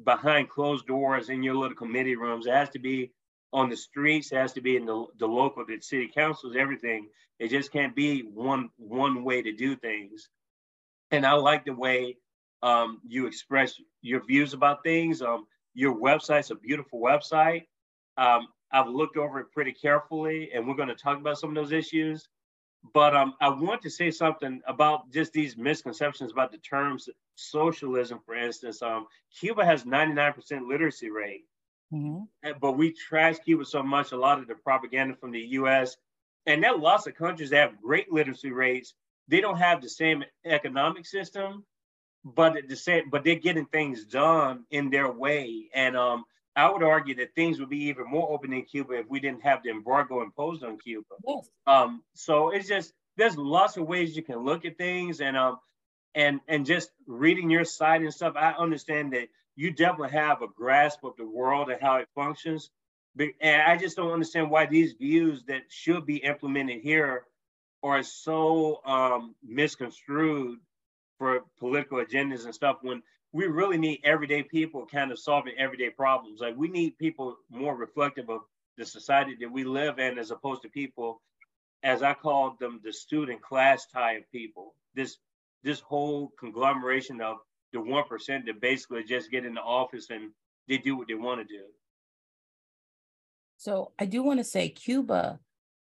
behind 0.02 0.50
closed 0.50 0.86
doors 0.86 1.28
in 1.30 1.42
your 1.42 1.54
little 1.54 1.76
committee 1.76 2.16
rooms. 2.16 2.46
It 2.46 2.52
has 2.52 2.70
to 2.70 2.78
be 2.78 3.12
on 3.52 3.70
the 3.70 3.76
streets. 3.76 4.32
It 4.32 4.36
has 4.36 4.52
to 4.54 4.60
be 4.60 4.76
in 4.76 4.84
the, 4.84 5.06
the 5.18 5.26
local, 5.26 5.64
the 5.64 5.80
city 5.80 6.10
councils, 6.12 6.56
everything. 6.56 7.08
It 7.38 7.48
just 7.48 7.72
can't 7.72 7.94
be 7.94 8.22
one 8.22 8.70
one 8.76 9.24
way 9.24 9.42
to 9.42 9.52
do 9.52 9.76
things. 9.76 10.28
And 11.10 11.24
I 11.24 11.34
like 11.34 11.64
the 11.64 11.72
way 11.72 12.16
um, 12.62 13.00
you 13.06 13.26
express 13.26 13.74
your 14.02 14.24
views 14.24 14.54
about 14.54 14.82
things. 14.82 15.22
Um, 15.22 15.46
your 15.74 15.94
website's 15.94 16.50
a 16.50 16.54
beautiful 16.56 17.00
website. 17.00 17.64
Um, 18.16 18.48
I've 18.72 18.88
looked 18.88 19.16
over 19.16 19.38
it 19.40 19.52
pretty 19.52 19.72
carefully, 19.72 20.50
and 20.52 20.66
we're 20.66 20.74
going 20.74 20.88
to 20.88 20.94
talk 20.94 21.18
about 21.18 21.38
some 21.38 21.50
of 21.50 21.54
those 21.54 21.72
issues. 21.72 22.28
But 22.92 23.16
um, 23.16 23.34
I 23.40 23.48
want 23.48 23.82
to 23.82 23.90
say 23.90 24.10
something 24.10 24.60
about 24.66 25.10
just 25.10 25.32
these 25.32 25.56
misconceptions 25.56 26.32
about 26.32 26.52
the 26.52 26.58
terms 26.58 27.08
socialism, 27.36 28.20
for 28.24 28.34
instance. 28.34 28.82
Um, 28.82 29.06
Cuba 29.38 29.64
has 29.64 29.84
99% 29.84 30.68
literacy 30.68 31.10
rate, 31.10 31.44
mm-hmm. 31.92 32.50
but 32.60 32.72
we 32.72 32.92
trash 32.92 33.38
Cuba 33.38 33.64
so 33.64 33.82
much, 33.82 34.12
a 34.12 34.16
lot 34.16 34.38
of 34.38 34.48
the 34.48 34.54
propaganda 34.54 35.14
from 35.16 35.30
the 35.30 35.40
US. 35.40 35.96
And 36.46 36.62
there 36.62 36.72
are 36.72 36.78
lots 36.78 37.06
of 37.06 37.14
countries 37.14 37.50
that 37.50 37.70
have 37.70 37.82
great 37.82 38.12
literacy 38.12 38.50
rates. 38.50 38.94
They 39.28 39.40
don't 39.40 39.58
have 39.58 39.82
the 39.82 39.88
same 39.88 40.24
economic 40.44 41.06
system, 41.06 41.64
but 42.24 42.56
the 42.68 42.76
same, 42.76 43.10
but 43.10 43.24
they're 43.24 43.36
getting 43.36 43.66
things 43.66 44.04
done 44.04 44.64
in 44.70 44.90
their 44.90 45.10
way. 45.10 45.68
And 45.74 45.96
um, 45.96 46.24
I 46.56 46.70
would 46.70 46.82
argue 46.82 47.14
that 47.16 47.34
things 47.34 47.60
would 47.60 47.68
be 47.68 47.84
even 47.84 48.06
more 48.10 48.32
open 48.32 48.52
in 48.52 48.62
Cuba 48.64 48.94
if 48.94 49.06
we 49.08 49.20
didn't 49.20 49.42
have 49.42 49.62
the 49.62 49.70
embargo 49.70 50.22
imposed 50.22 50.64
on 50.64 50.78
Cuba. 50.78 51.04
Yes. 51.26 51.50
Um, 51.66 52.02
so 52.14 52.48
it's 52.50 52.66
just 52.66 52.94
there's 53.16 53.36
lots 53.36 53.76
of 53.76 53.86
ways 53.86 54.16
you 54.16 54.22
can 54.22 54.38
look 54.38 54.64
at 54.64 54.78
things, 54.78 55.20
and 55.20 55.36
um, 55.36 55.58
and 56.14 56.40
and 56.48 56.64
just 56.64 56.90
reading 57.06 57.50
your 57.50 57.64
site 57.64 58.00
and 58.00 58.12
stuff, 58.12 58.34
I 58.36 58.52
understand 58.52 59.12
that 59.12 59.28
you 59.54 59.70
definitely 59.70 60.16
have 60.16 60.42
a 60.42 60.48
grasp 60.48 61.04
of 61.04 61.16
the 61.16 61.26
world 61.26 61.70
and 61.70 61.80
how 61.80 61.96
it 61.96 62.08
functions. 62.14 62.70
And 63.18 63.62
I 63.62 63.76
just 63.78 63.96
don't 63.96 64.12
understand 64.12 64.50
why 64.50 64.66
these 64.66 64.92
views 64.92 65.44
that 65.48 65.62
should 65.68 66.04
be 66.04 66.16
implemented 66.16 66.82
here 66.82 67.24
are 67.82 68.02
so 68.02 68.82
um, 68.84 69.34
misconstrued 69.42 70.58
for 71.18 71.44
political 71.58 72.04
agendas 72.04 72.44
and 72.44 72.54
stuff 72.54 72.78
when 72.82 73.02
we 73.36 73.46
really 73.48 73.76
need 73.76 74.00
everyday 74.02 74.42
people 74.42 74.86
kind 74.86 75.12
of 75.12 75.18
solving 75.18 75.52
everyday 75.58 75.90
problems. 75.90 76.40
Like 76.40 76.56
we 76.56 76.68
need 76.68 76.96
people 76.96 77.36
more 77.50 77.76
reflective 77.76 78.30
of 78.30 78.40
the 78.78 78.84
society 78.86 79.36
that 79.40 79.52
we 79.52 79.62
live 79.62 79.98
in, 79.98 80.18
as 80.18 80.30
opposed 80.30 80.62
to 80.62 80.70
people, 80.70 81.20
as 81.82 82.02
I 82.02 82.14
call 82.14 82.56
them, 82.58 82.80
the 82.82 82.94
student 82.94 83.42
class 83.42 83.84
type 83.92 84.24
people. 84.32 84.74
This 84.94 85.18
this 85.62 85.80
whole 85.80 86.32
conglomeration 86.40 87.20
of 87.20 87.36
the 87.74 87.80
one 87.80 88.04
percent 88.04 88.46
that 88.46 88.58
basically 88.62 89.04
just 89.04 89.30
get 89.30 89.44
in 89.44 89.52
the 89.52 89.60
office 89.60 90.08
and 90.08 90.30
they 90.66 90.78
do 90.78 90.96
what 90.96 91.06
they 91.06 91.14
want 91.14 91.46
to 91.46 91.54
do. 91.54 91.64
So 93.58 93.92
I 93.98 94.06
do 94.06 94.22
want 94.22 94.40
to 94.40 94.44
say 94.44 94.70
Cuba 94.70 95.40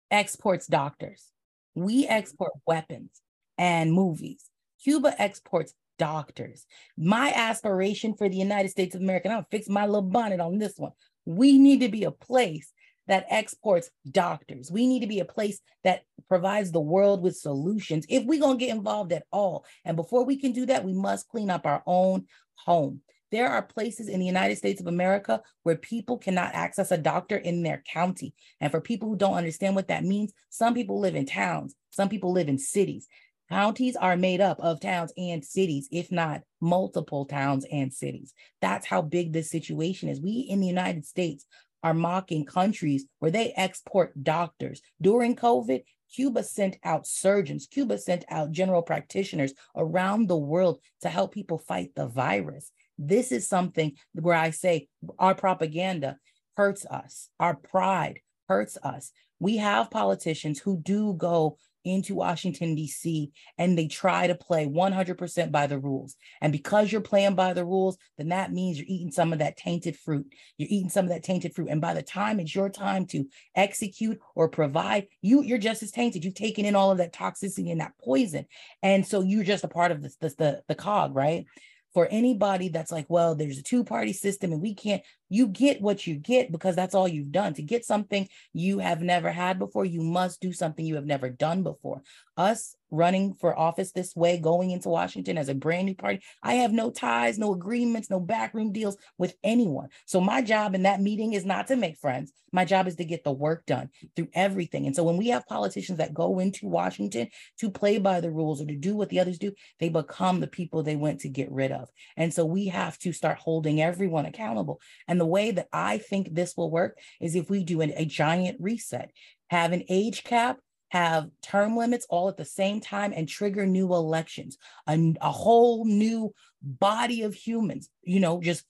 exports 0.08 0.68
doctors. 0.68 1.32
We 1.74 2.06
export 2.06 2.52
weapons 2.64 3.22
and 3.58 3.92
movies. 3.92 4.50
Cuba 4.84 5.20
exports 5.20 5.74
doctors. 6.00 6.64
My 6.96 7.30
aspiration 7.36 8.14
for 8.14 8.26
the 8.26 8.38
United 8.38 8.70
States 8.70 8.94
of 8.94 9.02
America, 9.02 9.28
and 9.28 9.36
I'll 9.36 9.46
fix 9.50 9.68
my 9.68 9.84
little 9.84 10.00
bonnet 10.00 10.40
on 10.40 10.56
this 10.56 10.78
one. 10.78 10.92
We 11.26 11.58
need 11.58 11.80
to 11.80 11.90
be 11.90 12.04
a 12.04 12.10
place 12.10 12.72
that 13.06 13.26
exports 13.28 13.90
doctors. 14.10 14.70
We 14.72 14.86
need 14.86 15.00
to 15.00 15.06
be 15.06 15.20
a 15.20 15.26
place 15.26 15.60
that 15.84 16.04
provides 16.26 16.72
the 16.72 16.80
world 16.80 17.22
with 17.22 17.36
solutions 17.36 18.06
if 18.08 18.24
we're 18.24 18.40
going 18.40 18.58
to 18.58 18.64
get 18.64 18.74
involved 18.74 19.12
at 19.12 19.24
all. 19.30 19.66
And 19.84 19.94
before 19.94 20.24
we 20.24 20.36
can 20.36 20.52
do 20.52 20.64
that, 20.66 20.84
we 20.84 20.94
must 20.94 21.28
clean 21.28 21.50
up 21.50 21.66
our 21.66 21.82
own 21.86 22.24
home. 22.54 23.02
There 23.30 23.48
are 23.48 23.62
places 23.62 24.08
in 24.08 24.20
the 24.20 24.26
United 24.26 24.56
States 24.56 24.80
of 24.80 24.86
America 24.86 25.42
where 25.64 25.76
people 25.76 26.16
cannot 26.16 26.54
access 26.54 26.90
a 26.90 26.98
doctor 26.98 27.36
in 27.36 27.62
their 27.62 27.82
county. 27.92 28.34
And 28.58 28.70
for 28.70 28.80
people 28.80 29.08
who 29.08 29.16
don't 29.16 29.34
understand 29.34 29.76
what 29.76 29.88
that 29.88 30.04
means, 30.04 30.32
some 30.48 30.72
people 30.72 30.98
live 30.98 31.14
in 31.14 31.26
towns, 31.26 31.74
some 31.90 32.08
people 32.08 32.32
live 32.32 32.48
in 32.48 32.58
cities. 32.58 33.06
Counties 33.50 33.96
are 33.96 34.16
made 34.16 34.40
up 34.40 34.60
of 34.60 34.80
towns 34.80 35.12
and 35.16 35.44
cities, 35.44 35.88
if 35.90 36.12
not 36.12 36.42
multiple 36.60 37.24
towns 37.24 37.66
and 37.70 37.92
cities. 37.92 38.32
That's 38.60 38.86
how 38.86 39.02
big 39.02 39.32
this 39.32 39.50
situation 39.50 40.08
is. 40.08 40.20
We 40.20 40.46
in 40.48 40.60
the 40.60 40.68
United 40.68 41.04
States 41.04 41.44
are 41.82 41.94
mocking 41.94 42.44
countries 42.44 43.06
where 43.18 43.32
they 43.32 43.52
export 43.56 44.22
doctors. 44.22 44.80
During 45.02 45.34
COVID, 45.34 45.82
Cuba 46.14 46.44
sent 46.44 46.76
out 46.84 47.06
surgeons, 47.06 47.66
Cuba 47.66 47.98
sent 47.98 48.24
out 48.28 48.52
general 48.52 48.82
practitioners 48.82 49.52
around 49.76 50.28
the 50.28 50.38
world 50.38 50.80
to 51.02 51.08
help 51.08 51.32
people 51.32 51.58
fight 51.58 51.90
the 51.96 52.06
virus. 52.06 52.70
This 52.98 53.32
is 53.32 53.48
something 53.48 53.96
where 54.12 54.34
I 54.34 54.50
say 54.50 54.88
our 55.18 55.34
propaganda 55.34 56.18
hurts 56.56 56.84
us, 56.86 57.30
our 57.40 57.54
pride 57.54 58.20
hurts 58.48 58.76
us. 58.82 59.10
We 59.38 59.56
have 59.56 59.90
politicians 59.90 60.60
who 60.60 60.76
do 60.76 61.14
go 61.14 61.56
into 61.84 62.14
Washington, 62.14 62.74
D.C., 62.74 63.30
and 63.58 63.76
they 63.76 63.86
try 63.86 64.26
to 64.26 64.34
play 64.34 64.66
100% 64.66 65.52
by 65.52 65.66
the 65.66 65.78
rules. 65.78 66.16
And 66.40 66.52
because 66.52 66.90
you're 66.90 67.00
playing 67.00 67.34
by 67.34 67.52
the 67.52 67.64
rules, 67.64 67.96
then 68.18 68.28
that 68.28 68.52
means 68.52 68.78
you're 68.78 68.86
eating 68.88 69.10
some 69.10 69.32
of 69.32 69.38
that 69.38 69.56
tainted 69.56 69.96
fruit. 69.96 70.26
You're 70.58 70.68
eating 70.70 70.90
some 70.90 71.04
of 71.04 71.10
that 71.10 71.22
tainted 71.22 71.54
fruit. 71.54 71.68
And 71.70 71.80
by 71.80 71.94
the 71.94 72.02
time 72.02 72.40
it's 72.40 72.54
your 72.54 72.68
time 72.68 73.06
to 73.06 73.26
execute 73.54 74.18
or 74.34 74.48
provide, 74.48 75.06
you, 75.22 75.42
you're 75.42 75.58
just 75.58 75.82
as 75.82 75.90
tainted. 75.90 76.24
You've 76.24 76.34
taken 76.34 76.64
in 76.64 76.76
all 76.76 76.90
of 76.90 76.98
that 76.98 77.12
toxicity 77.12 77.70
and 77.70 77.80
that 77.80 77.94
poison. 78.02 78.46
And 78.82 79.06
so 79.06 79.20
you're 79.20 79.44
just 79.44 79.64
a 79.64 79.68
part 79.68 79.92
of 79.92 80.02
this, 80.02 80.16
this 80.16 80.34
the, 80.34 80.62
the 80.68 80.74
cog, 80.74 81.14
right? 81.14 81.46
For 81.92 82.06
anybody 82.10 82.68
that's 82.68 82.92
like, 82.92 83.06
well, 83.08 83.34
there's 83.34 83.58
a 83.58 83.62
two 83.62 83.84
party 83.84 84.12
system 84.12 84.52
and 84.52 84.62
we 84.62 84.74
can't, 84.74 85.02
you 85.28 85.48
get 85.48 85.80
what 85.80 86.06
you 86.06 86.14
get 86.14 86.52
because 86.52 86.76
that's 86.76 86.94
all 86.94 87.08
you've 87.08 87.32
done. 87.32 87.54
To 87.54 87.62
get 87.62 87.84
something 87.84 88.28
you 88.52 88.78
have 88.78 89.02
never 89.02 89.30
had 89.30 89.58
before, 89.58 89.84
you 89.84 90.02
must 90.02 90.40
do 90.40 90.52
something 90.52 90.84
you 90.84 90.94
have 90.94 91.06
never 91.06 91.28
done 91.28 91.62
before. 91.62 92.02
Us 92.36 92.76
running 92.90 93.34
for 93.34 93.58
office 93.58 93.92
this 93.92 94.14
way, 94.16 94.38
going 94.38 94.70
into 94.70 94.88
Washington 94.88 95.38
as 95.38 95.48
a 95.48 95.54
brand 95.54 95.86
new 95.86 95.94
party, 95.94 96.20
I 96.42 96.54
have 96.54 96.72
no 96.72 96.90
ties, 96.90 97.38
no 97.38 97.52
agreements, 97.52 98.10
no 98.10 98.20
backroom 98.20 98.72
deals 98.72 98.96
with 99.18 99.34
anyone. 99.42 99.88
So 100.06 100.20
my 100.20 100.42
job 100.42 100.74
in 100.74 100.82
that 100.82 101.00
meeting 101.00 101.32
is 101.32 101.44
not 101.44 101.66
to 101.68 101.76
make 101.76 101.98
friends. 101.98 102.32
My 102.52 102.64
job 102.64 102.88
is 102.88 102.96
to 102.96 103.04
get 103.04 103.22
the 103.22 103.32
work 103.32 103.64
done 103.66 103.90
through 104.16 104.28
everything. 104.34 104.86
And 104.86 104.96
so 104.96 105.04
when 105.04 105.16
we 105.16 105.28
have 105.28 105.46
politicians 105.46 105.98
that 105.98 106.14
go 106.14 106.40
into 106.40 106.66
Washington 106.66 107.28
to 107.60 107.70
play 107.70 107.98
by 107.98 108.20
the 108.20 108.30
rules 108.30 108.60
or 108.60 108.66
to 108.66 108.74
do 108.74 108.96
what 108.96 109.08
the 109.08 109.20
others 109.20 109.38
do, 109.38 109.52
they 109.78 109.88
become 109.88 110.40
the 110.40 110.46
people 110.46 110.82
they 110.82 110.96
went 110.96 111.20
to 111.20 111.28
get 111.28 111.50
rid 111.52 111.70
of. 111.70 111.88
And 112.16 112.34
so 112.34 112.44
we 112.44 112.66
have 112.66 112.98
to 113.00 113.12
start 113.12 113.38
holding 113.38 113.80
everyone 113.80 114.26
accountable. 114.26 114.80
And 115.06 115.20
the 115.20 115.26
way 115.26 115.52
that 115.52 115.68
I 115.72 115.98
think 115.98 116.34
this 116.34 116.56
will 116.56 116.70
work 116.70 116.98
is 117.20 117.36
if 117.36 117.50
we 117.50 117.62
do 117.62 117.80
an, 117.82 117.92
a 117.96 118.04
giant 118.04 118.58
reset, 118.60 119.12
have 119.48 119.72
an 119.72 119.84
age 119.88 120.24
cap 120.24 120.58
have 120.90 121.30
term 121.42 121.76
limits 121.76 122.06
all 122.10 122.28
at 122.28 122.36
the 122.36 122.44
same 122.44 122.80
time 122.80 123.12
and 123.14 123.28
trigger 123.28 123.64
new 123.64 123.94
elections, 123.94 124.58
a, 124.86 125.14
a 125.20 125.30
whole 125.30 125.84
new 125.84 126.34
body 126.62 127.22
of 127.22 127.34
humans, 127.34 127.88
you 128.02 128.20
know, 128.20 128.40
just 128.40 128.64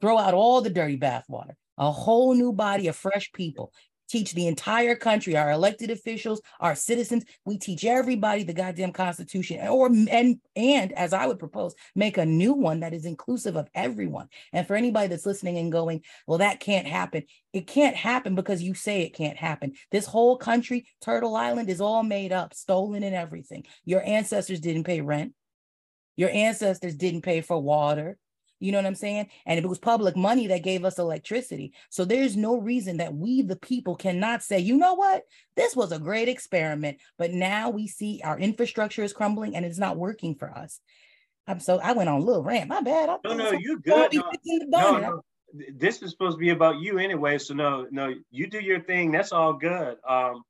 throw 0.00 0.16
out 0.16 0.34
all 0.34 0.60
the 0.60 0.70
dirty 0.70 0.96
bathwater, 0.96 1.54
a 1.76 1.90
whole 1.90 2.34
new 2.34 2.52
body 2.52 2.86
of 2.86 2.96
fresh 2.96 3.32
people 3.32 3.72
teach 4.10 4.32
the 4.32 4.46
entire 4.46 4.96
country, 4.96 5.36
our 5.36 5.50
elected 5.50 5.90
officials, 5.90 6.40
our 6.58 6.74
citizens. 6.74 7.24
We 7.44 7.58
teach 7.58 7.84
everybody 7.84 8.42
the 8.42 8.52
goddamn 8.52 8.92
Constitution, 8.92 9.66
or 9.66 9.86
and 9.86 10.40
and 10.56 10.92
as 10.92 11.12
I 11.12 11.26
would 11.26 11.38
propose, 11.38 11.74
make 11.94 12.18
a 12.18 12.26
new 12.26 12.52
one 12.52 12.80
that 12.80 12.94
is 12.94 13.06
inclusive 13.06 13.56
of 13.56 13.68
everyone. 13.74 14.28
And 14.52 14.66
for 14.66 14.74
anybody 14.76 15.08
that's 15.08 15.26
listening 15.26 15.58
and 15.58 15.72
going, 15.72 16.02
well, 16.26 16.38
that 16.38 16.60
can't 16.60 16.86
happen. 16.86 17.24
It 17.52 17.66
can't 17.66 17.96
happen 17.96 18.34
because 18.34 18.62
you 18.62 18.74
say 18.74 19.02
it 19.02 19.14
can't 19.14 19.36
happen. 19.36 19.72
This 19.90 20.06
whole 20.06 20.36
country, 20.36 20.86
Turtle 21.00 21.36
Island, 21.36 21.68
is 21.68 21.80
all 21.80 22.02
made 22.02 22.32
up, 22.32 22.54
stolen, 22.54 23.02
and 23.02 23.14
everything. 23.14 23.64
Your 23.84 24.02
ancestors 24.04 24.60
didn't 24.60 24.84
pay 24.84 25.00
rent. 25.00 25.32
Your 26.16 26.30
ancestors 26.30 26.94
didn't 26.94 27.22
pay 27.22 27.40
for 27.40 27.60
water. 27.60 28.18
You 28.60 28.72
know 28.72 28.78
what 28.78 28.86
I'm 28.86 28.94
saying? 28.94 29.28
And 29.46 29.58
if 29.58 29.64
it 29.64 29.68
was 29.68 29.78
public 29.78 30.16
money 30.16 30.46
that 30.48 30.62
gave 30.62 30.84
us 30.84 30.98
electricity. 30.98 31.72
So 31.88 32.04
there's 32.04 32.36
no 32.36 32.58
reason 32.58 32.98
that 32.98 33.14
we, 33.14 33.42
the 33.42 33.56
people, 33.56 33.96
cannot 33.96 34.42
say, 34.42 34.60
you 34.60 34.76
know 34.76 34.94
what? 34.94 35.24
This 35.56 35.74
was 35.74 35.92
a 35.92 35.98
great 35.98 36.28
experiment, 36.28 36.98
but 37.18 37.32
now 37.32 37.70
we 37.70 37.86
see 37.86 38.20
our 38.22 38.38
infrastructure 38.38 39.02
is 39.02 39.12
crumbling 39.12 39.56
and 39.56 39.64
it's 39.64 39.78
not 39.78 39.96
working 39.96 40.34
for 40.34 40.50
us. 40.50 40.80
I'm 41.46 41.58
so 41.58 41.80
I 41.80 41.92
went 41.92 42.08
on 42.08 42.20
a 42.20 42.24
little 42.24 42.44
rant. 42.44 42.68
My 42.68 42.80
bad. 42.80 43.08
I 43.08 43.16
no, 43.24 43.34
no, 43.34 43.52
you're 43.52 43.78
good. 43.78 44.14
No, 44.14 44.30
no, 44.68 44.98
no, 44.98 45.22
this 45.74 46.02
is 46.02 46.10
supposed 46.10 46.36
to 46.36 46.38
be 46.38 46.50
about 46.50 46.80
you 46.80 46.98
anyway. 46.98 47.38
So 47.38 47.54
no, 47.54 47.86
no, 47.90 48.14
you 48.30 48.46
do 48.46 48.60
your 48.60 48.80
thing. 48.80 49.10
That's 49.10 49.32
all 49.32 49.54
good. 49.54 49.96
Um, 50.06 50.44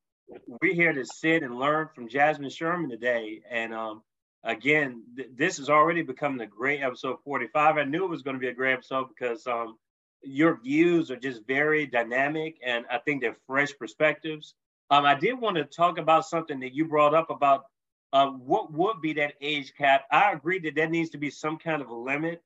we're 0.61 0.75
here 0.75 0.93
to 0.93 1.05
sit 1.07 1.43
and 1.43 1.59
learn 1.59 1.89
from 1.95 2.09
Jasmine 2.09 2.51
Sherman 2.51 2.91
today, 2.91 3.41
and 3.51 3.73
um, 3.73 4.03
again, 4.45 5.03
th- 5.17 5.31
this 5.35 5.59
is 5.59 5.69
already 5.69 6.03
becoming 6.03 6.41
a 6.41 6.47
great 6.47 6.81
episode 6.83 7.19
45. 7.25 7.77
I 7.77 7.85
knew 7.85 8.05
it 8.05 8.11
was 8.11 8.23
going 8.23 8.37
to 8.37 8.41
be 8.41 8.49
a 8.49 8.55
great 8.55 8.75
episode 8.75 9.09
because 9.09 9.47
um, 9.47 9.77
your 10.23 10.61
views 10.61 11.11
are 11.11 11.17
just 11.17 11.47
very 11.47 11.87
dynamic 11.87 12.59
and 12.65 12.85
I 12.91 12.99
think 12.99 13.21
they're 13.21 13.37
fresh 13.47 13.77
perspectives. 13.79 14.55
Um, 14.91 15.05
I 15.05 15.15
did 15.15 15.41
want 15.41 15.57
to 15.57 15.65
talk 15.65 15.99
about 15.99 16.27
something 16.27 16.61
that 16.61 16.75
you 16.75 16.85
brought 16.85 17.15
up 17.15 17.31
about 17.31 17.65
uh, 18.13 18.27
what 18.27 18.73
would 18.73 19.01
be 19.01 19.13
that 19.15 19.35
age 19.41 19.73
cap. 19.77 20.05
I 20.11 20.33
agree 20.33 20.59
that 20.61 20.75
there 20.75 20.89
needs 20.89 21.11
to 21.11 21.19
be 21.19 21.31
some 21.31 21.59
kind 21.59 21.81
of 21.81 21.89
a 21.89 21.95
limit 21.95 22.43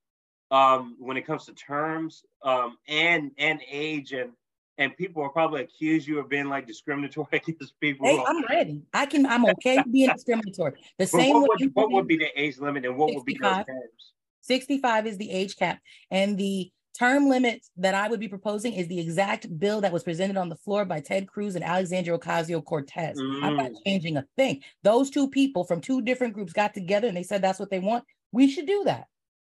um, 0.50 0.96
when 0.98 1.16
it 1.16 1.26
comes 1.26 1.46
to 1.46 1.54
terms 1.54 2.22
um, 2.42 2.76
and 2.86 3.30
and 3.38 3.60
age 3.70 4.12
and 4.12 4.32
and 4.78 4.97
people 4.97 5.23
will 5.23 5.31
probably 5.31 5.62
accuse 5.62 6.07
you 6.07 6.19
of 6.19 6.28
being 6.28 6.49
like 6.49 6.66
discriminatory 6.66 7.26
against 7.33 7.78
people. 7.81 8.07
Hey, 8.07 8.23
I'm 8.26 8.45
ready. 8.47 8.83
I 8.93 9.07
can. 9.07 9.26
I'm 9.26 9.47
okay 9.47 9.83
being 9.90 10.11
discriminatory. 10.11 10.73
The 10.99 11.07
same. 11.07 11.40
What 11.40 11.61
would, 11.61 11.71
what 11.75 11.90
would 11.93 12.09
be 12.09 12.16
the 12.16 12.28
age 12.37 12.59
limit, 12.59 12.85
and 12.85 12.97
what 12.97 13.11
65. 13.11 13.16
would 13.16 13.26
be 13.26 13.38
those 13.38 13.64
terms? 13.66 14.12
65 14.43 15.07
is 15.07 15.19
the 15.19 15.31
age 15.31 15.57
cap, 15.57 15.81
and 16.11 16.37
the 16.37 16.71
term 16.99 17.28
limits 17.28 17.71
that 17.76 17.95
I 17.95 18.09
would 18.09 18.21
be 18.21 18.28
proposing 18.28 18.73
is 18.73 18.87
the 18.87 19.00
exact 19.00 19.59
bill 19.59 19.81
that 19.81 19.93
was 19.93 20.04
presented 20.04 20.37
on 20.37 20.49
the 20.49 20.57
floor 20.57 20.85
by 20.85 21.00
Ted 21.00 21.26
Cruz 21.26 21.57
and 21.57 21.64
Alexandria 21.64 22.16
Ocasio 22.16 22.64
Cortez. 22.64 23.19
Mm. 23.19 23.43
I'm 23.43 23.57
not 23.57 23.73
mm. 23.73 23.76
changing 23.85 24.16
a 24.16 24.25
thing. 24.37 24.62
Those 24.83 25.11
two 25.11 25.28
people 25.28 25.64
from 25.64 25.81
two 25.81 26.02
different 26.02 26.35
groups 26.35 26.52
got 26.52 26.73
together 26.73 27.09
and 27.09 27.16
they 27.16 27.25
said 27.25 27.43
that's 27.43 27.59
what 27.59 27.71
they 27.71 27.81
want. 27.81 28.04
We 28.33 28.49
should 28.49 28.66
do 28.66 28.85
that. 28.85 29.07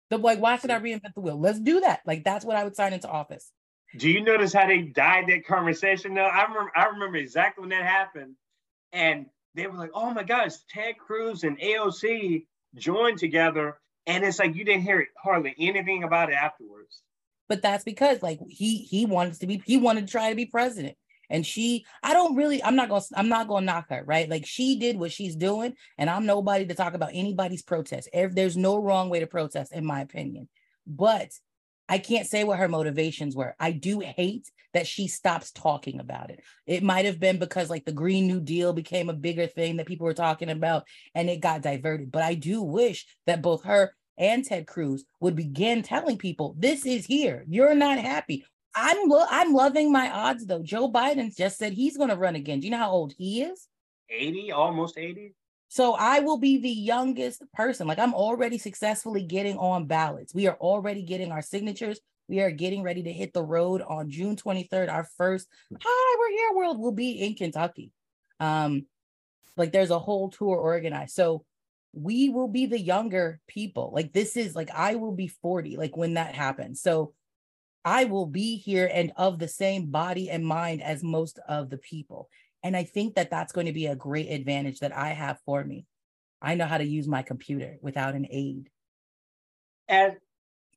The 0.10 0.18
like, 0.18 0.40
why 0.40 0.58
should 0.58 0.72
I 0.72 0.80
reinvent 0.80 1.14
the 1.16 1.22
wheel? 1.22 1.40
Let's 1.40 1.60
do 1.60 1.80
that. 1.82 2.02
Like 2.06 2.24
that's 2.24 2.46
what 2.46 2.58
I 2.58 2.64
would 2.64 2.76
sign 2.76 2.94
into 2.94 3.10
office. 3.10 3.52
Do 3.96 4.10
you 4.10 4.22
notice 4.22 4.54
how 4.54 4.68
they 4.68 4.82
died 4.82 5.28
that 5.28 5.46
conversation? 5.46 6.14
No, 6.14 6.24
I 6.24 6.44
remember. 6.44 6.72
I 6.76 6.86
remember 6.88 7.18
exactly 7.18 7.62
when 7.62 7.70
that 7.70 7.84
happened, 7.84 8.36
and 8.92 9.28
they 9.56 9.68
were 9.68 9.78
like, 9.78 9.92
"Oh 9.94 10.10
my 10.14 10.24
gosh, 10.24 10.54
Ted 10.70 10.98
Cruz 10.98 11.44
and 11.44 11.60
AOC 11.60 12.46
joined 12.76 13.18
together," 13.18 13.80
and 14.06 14.24
it's 14.26 14.40
like 14.40 14.56
you 14.56 14.66
didn't 14.66 14.84
hear 14.84 15.08
hardly 15.18 15.56
anything 15.58 16.04
about 16.04 16.30
it 16.30 16.36
afterwards. 16.36 17.02
But 17.48 17.62
that's 17.62 17.86
because 17.86 18.22
like 18.22 18.40
he 18.50 18.80
he 18.80 19.06
wanted 19.06 19.40
to 19.40 19.48
be 19.48 19.64
he 19.66 19.78
wanted 19.78 20.08
to 20.08 20.12
try 20.12 20.30
to 20.30 20.36
be 20.36 20.46
president 20.46 20.98
and 21.30 21.46
she 21.46 21.86
i 22.04 22.14
don't 22.14 22.36
really 22.36 22.64
i'm 22.64 22.76
not 22.76 22.90
gonna 22.90 23.04
i'm 23.16 23.30
not 23.30 23.48
gonna 23.48 23.66
knock 23.66 23.90
her 23.90 24.04
right 24.06 24.30
like 24.30 24.46
she 24.46 24.80
did 24.80 24.98
what 24.98 25.12
she's 25.12 25.36
doing 25.36 25.74
and 25.98 26.10
i'm 26.10 26.26
nobody 26.26 26.66
to 26.66 26.76
talk 26.76 26.94
about 26.94 27.12
anybody's 27.14 27.62
protest 27.62 28.10
there's 28.14 28.58
no 28.58 28.78
wrong 28.78 29.10
way 29.10 29.20
to 29.20 29.28
protest 29.28 29.74
in 29.74 29.86
my 29.86 30.02
opinion 30.02 30.48
but 30.86 31.30
i 31.90 31.98
can't 31.98 32.28
say 32.28 32.44
what 32.44 32.60
her 32.60 32.68
motivations 32.68 33.36
were 33.36 33.56
i 33.60 33.72
do 33.72 34.00
hate 34.00 34.50
that 34.74 34.88
she 34.88 35.08
stops 35.08 35.52
talking 35.52 36.00
about 36.00 36.30
it 36.30 36.42
it 36.66 36.84
might 36.84 37.06
have 37.06 37.20
been 37.20 37.40
because 37.40 37.70
like 37.70 37.86
the 37.86 37.92
green 37.92 38.28
new 38.28 38.40
deal 38.40 38.74
became 38.74 39.10
a 39.10 39.14
bigger 39.14 39.48
thing 39.48 39.78
that 39.78 39.88
people 39.88 40.06
were 40.06 40.14
talking 40.14 40.50
about 40.50 40.84
and 41.16 41.30
it 41.30 41.40
got 41.40 41.62
diverted 41.62 42.12
but 42.12 42.24
i 42.24 42.34
do 42.34 42.62
wish 42.62 43.06
that 43.26 43.42
both 43.42 43.64
her 43.64 43.94
and 44.18 44.44
Ted 44.44 44.68
Cruz 44.68 45.06
would 45.20 45.36
begin 45.36 45.84
telling 45.84 46.18
people 46.18 46.56
this 46.58 46.86
is 46.86 47.06
here. 47.06 47.46
You're 47.48 47.76
not 47.76 48.00
happy. 48.00 48.44
I'm 48.76 49.08
lo- 49.08 49.26
I'm 49.30 49.54
loving 49.54 49.92
my 49.92 50.10
odds 50.10 50.46
though. 50.46 50.62
Joe 50.62 50.92
Biden 50.92 51.36
just 51.36 51.58
said 51.58 51.74
he's 51.74 51.98
going 51.98 52.10
to 52.10 52.16
run 52.16 52.36
again. 52.36 52.60
Do 52.60 52.68
you 52.68 52.72
know 52.72 52.78
how 52.78 52.92
old 52.92 53.14
he 53.18 53.42
is? 53.44 53.68
80, 54.10 54.52
almost 54.52 54.98
80. 54.98 55.34
So 55.70 55.96
I 55.96 56.20
will 56.22 56.38
be 56.38 56.58
the 56.58 56.70
youngest 56.70 57.44
person. 57.54 57.88
Like 57.88 58.00
I'm 58.00 58.14
already 58.14 58.58
successfully 58.58 59.24
getting 59.24 59.58
on 59.58 59.86
ballots. 59.86 60.34
We 60.34 60.48
are 60.48 60.56
already 60.56 61.04
getting 61.04 61.32
our 61.32 61.42
signatures. 61.42 62.00
We 62.28 62.42
are 62.42 62.52
getting 62.52 62.84
ready 62.84 63.04
to 63.04 63.14
hit 63.14 63.34
the 63.34 63.44
road 63.44 63.82
on 63.82 64.10
June 64.10 64.36
23rd. 64.36 64.92
Our 64.92 65.08
first 65.18 65.48
Hi, 65.82 66.16
we're 66.20 66.38
here 66.38 66.58
world 66.58 66.80
will 66.80 66.92
be 66.92 67.12
in 67.12 67.36
Kentucky. 67.36 67.92
Um, 68.40 68.86
like 69.56 69.72
there's 69.72 69.92
a 69.92 70.00
whole 70.00 70.30
tour 70.30 70.56
organized. 70.58 71.16
So 71.16 71.44
we 71.94 72.30
will 72.30 72.48
be 72.48 72.66
the 72.66 72.80
younger 72.80 73.40
people. 73.48 73.92
Like 73.94 74.14
this 74.14 74.38
is 74.38 74.56
like 74.56 74.70
I 74.74 74.96
will 74.96 75.14
be 75.14 75.28
40, 75.28 75.78
like 75.78 75.98
when 75.98 76.14
that 76.14 76.36
happens. 76.36 76.82
So 76.82 77.14
I 77.84 78.06
will 78.06 78.26
be 78.26 78.58
here 78.58 78.90
and 78.92 79.14
of 79.16 79.40
the 79.40 79.48
same 79.48 79.88
body 79.88 80.30
and 80.30 80.46
mind 80.46 80.84
as 80.84 81.04
most 81.04 81.40
of 81.48 81.70
the 81.70 81.78
people. 81.78 82.30
And 82.68 82.76
I 82.76 82.84
think 82.84 83.16
that 83.16 83.30
that's 83.30 83.54
going 83.54 83.68
to 83.68 83.72
be 83.72 83.86
a 83.86 83.96
great 83.96 84.30
advantage 84.30 84.80
that 84.80 84.94
I 84.94 85.14
have 85.14 85.40
for 85.46 85.64
me. 85.64 85.86
I 86.42 86.56
know 86.56 86.66
how 86.66 86.78
to 86.78 86.84
use 86.84 87.08
my 87.08 87.22
computer 87.22 87.78
without 87.82 88.14
an 88.14 88.28
aid. 88.30 88.68
And 89.88 90.18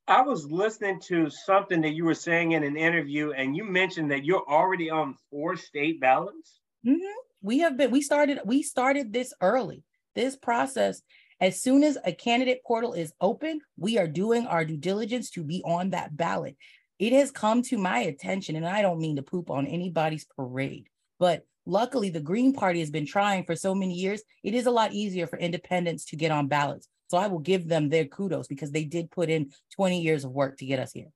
I 0.06 0.22
was 0.22 0.48
listening 0.48 1.00
to 1.08 1.28
something 1.30 1.80
that 1.80 1.94
you 1.94 2.04
were 2.04 2.14
saying 2.14 2.52
in 2.52 2.62
an 2.62 2.76
interview, 2.76 3.32
and 3.32 3.56
you 3.56 3.64
mentioned 3.64 4.12
that 4.12 4.24
you're 4.24 4.48
already 4.48 4.88
on 4.88 5.16
four 5.32 5.56
state 5.56 6.00
ballots. 6.00 6.60
Mm-hmm. 6.86 7.18
We 7.42 7.58
have 7.58 7.76
been. 7.76 7.90
We 7.90 8.02
started. 8.02 8.38
We 8.44 8.62
started 8.62 9.12
this 9.12 9.34
early. 9.40 9.82
This 10.14 10.36
process. 10.36 11.02
As 11.40 11.60
soon 11.60 11.82
as 11.82 11.98
a 12.04 12.12
candidate 12.12 12.62
portal 12.64 12.92
is 12.92 13.12
open, 13.20 13.62
we 13.76 13.98
are 13.98 14.06
doing 14.06 14.46
our 14.46 14.64
due 14.64 14.76
diligence 14.76 15.28
to 15.30 15.42
be 15.42 15.60
on 15.64 15.90
that 15.90 16.16
ballot 16.16 16.56
it 17.00 17.14
has 17.14 17.30
come 17.30 17.62
to 17.62 17.78
my 17.78 18.00
attention, 18.00 18.56
and 18.56 18.66
I 18.66 18.82
don't 18.82 19.00
mean 19.00 19.16
to 19.16 19.22
poop 19.22 19.50
on 19.50 19.66
anybody's 19.66 20.26
parade, 20.36 20.86
but 21.18 21.46
luckily 21.70 22.10
the 22.10 22.20
Green 22.20 22.52
Party 22.52 22.80
has 22.80 22.90
been 22.90 23.06
trying 23.06 23.44
for 23.44 23.56
so 23.56 23.74
many 23.74 23.94
years. 23.94 24.22
It 24.42 24.54
is 24.54 24.66
a 24.66 24.70
lot 24.70 24.92
easier 24.92 25.26
for 25.26 25.38
independents 25.38 26.04
to 26.06 26.16
get 26.16 26.30
on 26.30 26.48
ballots. 26.48 26.88
So 27.10 27.18
I 27.18 27.26
will 27.26 27.38
give 27.38 27.68
them 27.68 27.88
their 27.88 28.04
kudos 28.04 28.46
because 28.46 28.70
they 28.70 28.84
did 28.84 29.10
put 29.10 29.30
in 29.30 29.50
20 29.76 30.00
years 30.00 30.24
of 30.24 30.32
work 30.32 30.58
to 30.58 30.66
get 30.66 30.78
us 30.78 30.92
here. 30.92 31.08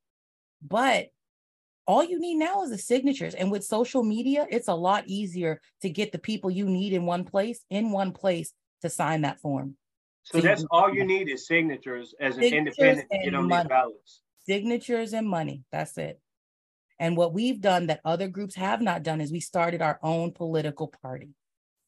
But 0.66 1.08
all 1.86 2.02
you 2.02 2.18
need 2.18 2.36
now 2.36 2.62
is 2.62 2.70
the 2.70 2.78
signatures. 2.78 3.34
And 3.34 3.50
with 3.50 3.64
social 3.64 4.02
media, 4.02 4.46
it's 4.50 4.68
a 4.68 4.74
lot 4.74 5.04
easier 5.06 5.60
to 5.82 5.90
get 5.90 6.12
the 6.12 6.18
people 6.18 6.50
you 6.50 6.66
need 6.66 6.92
in 6.92 7.04
one 7.04 7.24
place, 7.24 7.60
in 7.70 7.90
one 7.90 8.12
place 8.12 8.52
to 8.82 8.88
sign 8.88 9.22
that 9.22 9.40
form. 9.40 9.76
So, 10.22 10.38
so 10.38 10.46
that's 10.46 10.62
you, 10.62 10.68
all 10.70 10.92
you 10.92 11.04
need 11.04 11.28
is 11.28 11.46
signatures 11.46 12.14
as 12.18 12.36
an 12.36 12.44
signatures 12.44 12.78
independent 12.78 13.10
to 13.10 13.18
get 13.18 13.34
on 13.34 13.48
these 13.48 13.64
ballots 13.64 14.20
signatures 14.46 15.12
and 15.12 15.28
money. 15.28 15.62
That's 15.72 15.96
it. 15.98 16.20
And 16.98 17.16
what 17.16 17.34
we've 17.34 17.60
done 17.60 17.86
that 17.86 18.00
other 18.04 18.28
groups 18.28 18.54
have 18.54 18.80
not 18.80 19.02
done 19.02 19.20
is 19.20 19.32
we 19.32 19.40
started 19.40 19.82
our 19.82 19.98
own 20.02 20.32
political 20.32 20.92
party. 21.02 21.30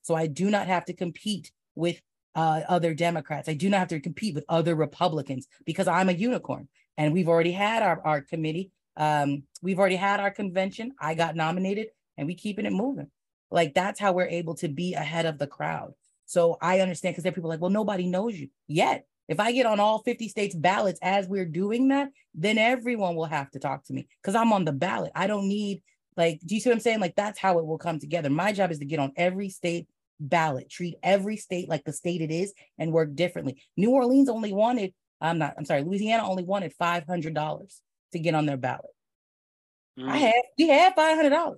So 0.03 0.15
I 0.15 0.27
do 0.27 0.51
not 0.51 0.67
have 0.67 0.85
to 0.87 0.93
compete 0.93 1.53
with 1.75 2.01
uh, 2.35 2.63
other 2.69 2.95
Democrats. 2.95 3.49
I 3.49 3.55
do 3.55 3.69
not 3.71 3.79
have 3.79 3.89
to 3.89 4.01
compete 4.01 4.35
with 4.35 4.45
other 4.49 4.75
Republicans 4.75 5.47
because 5.65 5.89
I'm 5.89 6.09
a 6.09 6.13
unicorn. 6.13 6.69
And 6.97 7.13
we've 7.13 7.29
already 7.29 7.53
had 7.53 7.83
our, 7.83 8.01
our 8.05 8.21
committee. 8.21 8.71
Um, 8.97 9.45
we've 9.63 9.79
already 9.79 9.97
had 9.97 10.21
our 10.21 10.31
convention. 10.31 10.93
I 11.01 11.15
got 11.15 11.37
nominated 11.37 11.89
and 12.17 12.27
we 12.27 12.35
keeping 12.35 12.67
it 12.67 12.73
moving. 12.73 13.11
Like 13.51 13.75
that's 13.75 14.01
how 14.01 14.13
we're 14.13 14.27
able 14.29 14.55
to 14.57 14.69
be 14.69 14.95
ahead 14.95 15.27
of 15.27 15.39
the 15.39 15.47
crowd. 15.47 15.93
So 16.27 16.59
I 16.61 16.81
understand 16.81 17.15
because 17.15 17.23
there 17.23 17.31
are 17.31 17.35
people 17.35 17.51
like, 17.51 17.61
well, 17.61 17.71
nobody 17.71 18.07
knows 18.07 18.39
you 18.39 18.49
yet. 18.67 19.07
If 19.29 19.41
I 19.41 19.53
get 19.53 19.67
on 19.67 19.81
all 19.81 20.03
50 20.03 20.29
states 20.29 20.55
ballots 20.55 20.99
as 21.03 21.27
we're 21.27 21.47
doing 21.47 21.89
that, 21.89 22.09
then 22.35 22.59
everyone 22.59 23.17
will 23.17 23.25
have 23.25 23.51
to 23.53 23.59
talk 23.59 23.85
to 23.85 23.93
me 23.93 24.09
because 24.23 24.35
I'm 24.35 24.53
on 24.53 24.65
the 24.65 24.73
ballot. 24.73 25.13
I 25.15 25.27
don't 25.27 25.49
need, 25.49 25.83
like, 26.17 26.41
do 26.45 26.55
you 26.55 26.61
see 26.61 26.71
what 26.71 26.77
I'm 26.77 26.81
saying? 26.81 27.01
Like, 27.01 27.17
that's 27.17 27.39
how 27.39 27.59
it 27.59 27.67
will 27.67 27.79
come 27.79 27.99
together. 27.99 28.31
My 28.31 28.53
job 28.53 28.71
is 28.71 28.79
to 28.79 28.85
get 28.85 29.01
on 29.01 29.13
every 29.17 29.49
state 29.49 29.89
ballot, 30.21 30.71
treat 30.71 30.97
every 31.03 31.37
state 31.37 31.69
like 31.69 31.85
the 31.85 31.93
state 31.93 32.21
it 32.21 32.31
is, 32.31 32.53
and 32.79 32.93
work 32.93 33.15
differently. 33.15 33.61
New 33.77 33.91
Orleans 33.91 34.29
only 34.29 34.53
wanted, 34.53 34.95
I'm 35.21 35.39
not, 35.39 35.55
I'm 35.59 35.65
sorry, 35.65 35.83
Louisiana 35.83 36.29
only 36.29 36.45
wanted 36.45 36.73
$500 36.81 37.81
to 38.13 38.19
get 38.19 38.35
on 38.35 38.47
their 38.47 38.57
ballot. 38.57 38.85
Mm. 39.99 40.09
I 40.09 40.17
had, 40.17 40.43
we 40.59 40.69
had 40.69 40.95
$500. 40.95 41.57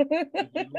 mm-hmm. 0.00 0.62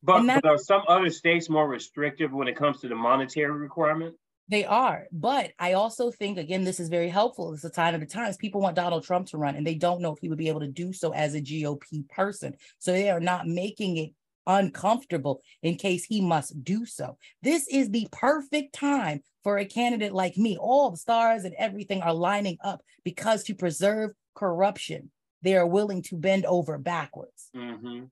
But, 0.00 0.24
but 0.26 0.46
are 0.46 0.58
some 0.58 0.82
other 0.86 1.10
states 1.10 1.50
more 1.50 1.66
restrictive 1.66 2.32
when 2.32 2.46
it 2.46 2.56
comes 2.56 2.80
to 2.80 2.88
the 2.88 2.94
monetary 2.94 3.50
requirement? 3.50 4.14
They 4.48 4.64
are. 4.64 5.06
But 5.12 5.52
I 5.58 5.74
also 5.74 6.10
think, 6.10 6.38
again, 6.38 6.64
this 6.64 6.80
is 6.80 6.88
very 6.88 7.08
helpful. 7.08 7.52
It's 7.52 7.64
a 7.64 7.72
sign 7.72 7.94
of 7.94 8.00
the 8.00 8.06
times. 8.06 8.36
People 8.36 8.60
want 8.60 8.76
Donald 8.76 9.04
Trump 9.04 9.26
to 9.28 9.38
run, 9.38 9.56
and 9.56 9.66
they 9.66 9.74
don't 9.74 10.00
know 10.00 10.12
if 10.12 10.18
he 10.20 10.28
would 10.28 10.38
be 10.38 10.48
able 10.48 10.60
to 10.60 10.68
do 10.68 10.92
so 10.92 11.12
as 11.12 11.34
a 11.34 11.40
GOP 11.40 12.08
person. 12.08 12.54
So 12.78 12.92
they 12.92 13.10
are 13.10 13.20
not 13.20 13.46
making 13.46 13.98
it 13.98 14.10
uncomfortable 14.46 15.42
in 15.62 15.76
case 15.76 16.04
he 16.04 16.20
must 16.20 16.64
do 16.64 16.86
so. 16.86 17.18
This 17.42 17.68
is 17.68 17.90
the 17.90 18.08
perfect 18.10 18.74
time 18.74 19.22
for 19.44 19.58
a 19.58 19.66
candidate 19.66 20.14
like 20.14 20.36
me. 20.36 20.56
All 20.56 20.90
the 20.90 20.96
stars 20.96 21.44
and 21.44 21.54
everything 21.58 22.00
are 22.00 22.14
lining 22.14 22.56
up 22.64 22.80
because 23.04 23.44
to 23.44 23.54
preserve 23.54 24.12
corruption, 24.34 25.10
they 25.42 25.54
are 25.56 25.66
willing 25.66 26.02
to 26.02 26.16
bend 26.16 26.46
over 26.46 26.78
backwards. 26.78 27.50
Mm-hmm. 27.54 28.04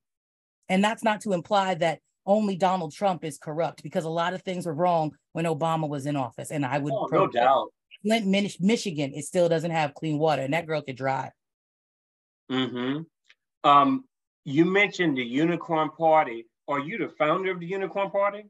And 0.69 0.85
that's 0.85 1.03
not 1.03 1.23
to 1.23 1.33
imply 1.33 1.75
that 1.77 2.01
only 2.27 2.57
Donald 2.57 2.93
Trump 2.93 3.25
is 3.25 3.39
corrupt 3.39 3.83
because 3.83 4.05
a 4.05 4.11
lot 4.11 4.35
of 4.35 4.43
things 4.43 4.67
were 4.67 4.75
wrong 4.75 5.13
when 5.33 5.45
Obama 5.45 5.89
was 5.89 6.07
in 6.07 6.17
office. 6.17 6.51
And 6.51 6.67
I 6.67 6.79
would 6.79 6.93
oh, 6.93 7.09
no 7.11 7.27
doubt. 7.27 7.69
Flint, 8.03 8.27
Michigan, 8.61 9.13
it 9.15 9.25
still 9.25 9.49
doesn't 9.49 9.71
have 9.71 9.95
clean 9.95 10.19
water, 10.19 10.43
and 10.43 10.53
that 10.55 10.67
girl 10.67 10.83
could 10.83 10.97
drive. 10.97 11.31
Mm-hmm. 12.51 13.03
Um, 13.69 14.05
you 14.45 14.65
mentioned 14.65 15.17
the 15.17 15.25
Unicorn 15.25 15.91
Party. 15.91 16.47
Are 16.69 16.79
you 16.79 16.99
the 16.99 17.09
founder 17.09 17.51
of 17.51 17.61
the 17.61 17.67
Unicorn 17.67 18.11
Party? 18.11 18.45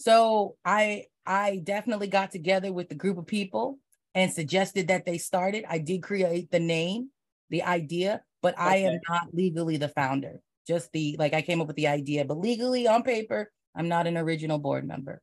So 0.00 0.56
I 0.64 1.06
I 1.24 1.60
definitely 1.62 2.08
got 2.08 2.30
together 2.30 2.72
with 2.72 2.88
the 2.88 2.94
group 2.94 3.16
of 3.16 3.26
people 3.26 3.78
and 4.14 4.32
suggested 4.32 4.88
that 4.88 5.06
they 5.06 5.18
started. 5.18 5.64
I 5.68 5.78
did 5.78 6.02
create 6.02 6.50
the 6.50 6.60
name, 6.60 7.10
the 7.50 7.62
idea, 7.62 8.22
but 8.42 8.54
okay. 8.54 8.62
I 8.62 8.76
am 8.76 9.00
not 9.08 9.28
legally 9.32 9.76
the 9.76 9.88
founder 9.88 10.40
just 10.66 10.92
the 10.92 11.16
like 11.18 11.34
I 11.34 11.42
came 11.42 11.60
up 11.60 11.66
with 11.66 11.76
the 11.76 11.88
idea, 11.88 12.24
but 12.24 12.38
legally 12.38 12.86
on 12.86 13.02
paper, 13.02 13.50
I'm 13.74 13.88
not 13.88 14.06
an 14.06 14.16
original 14.16 14.58
board 14.58 14.86
member. 14.86 15.22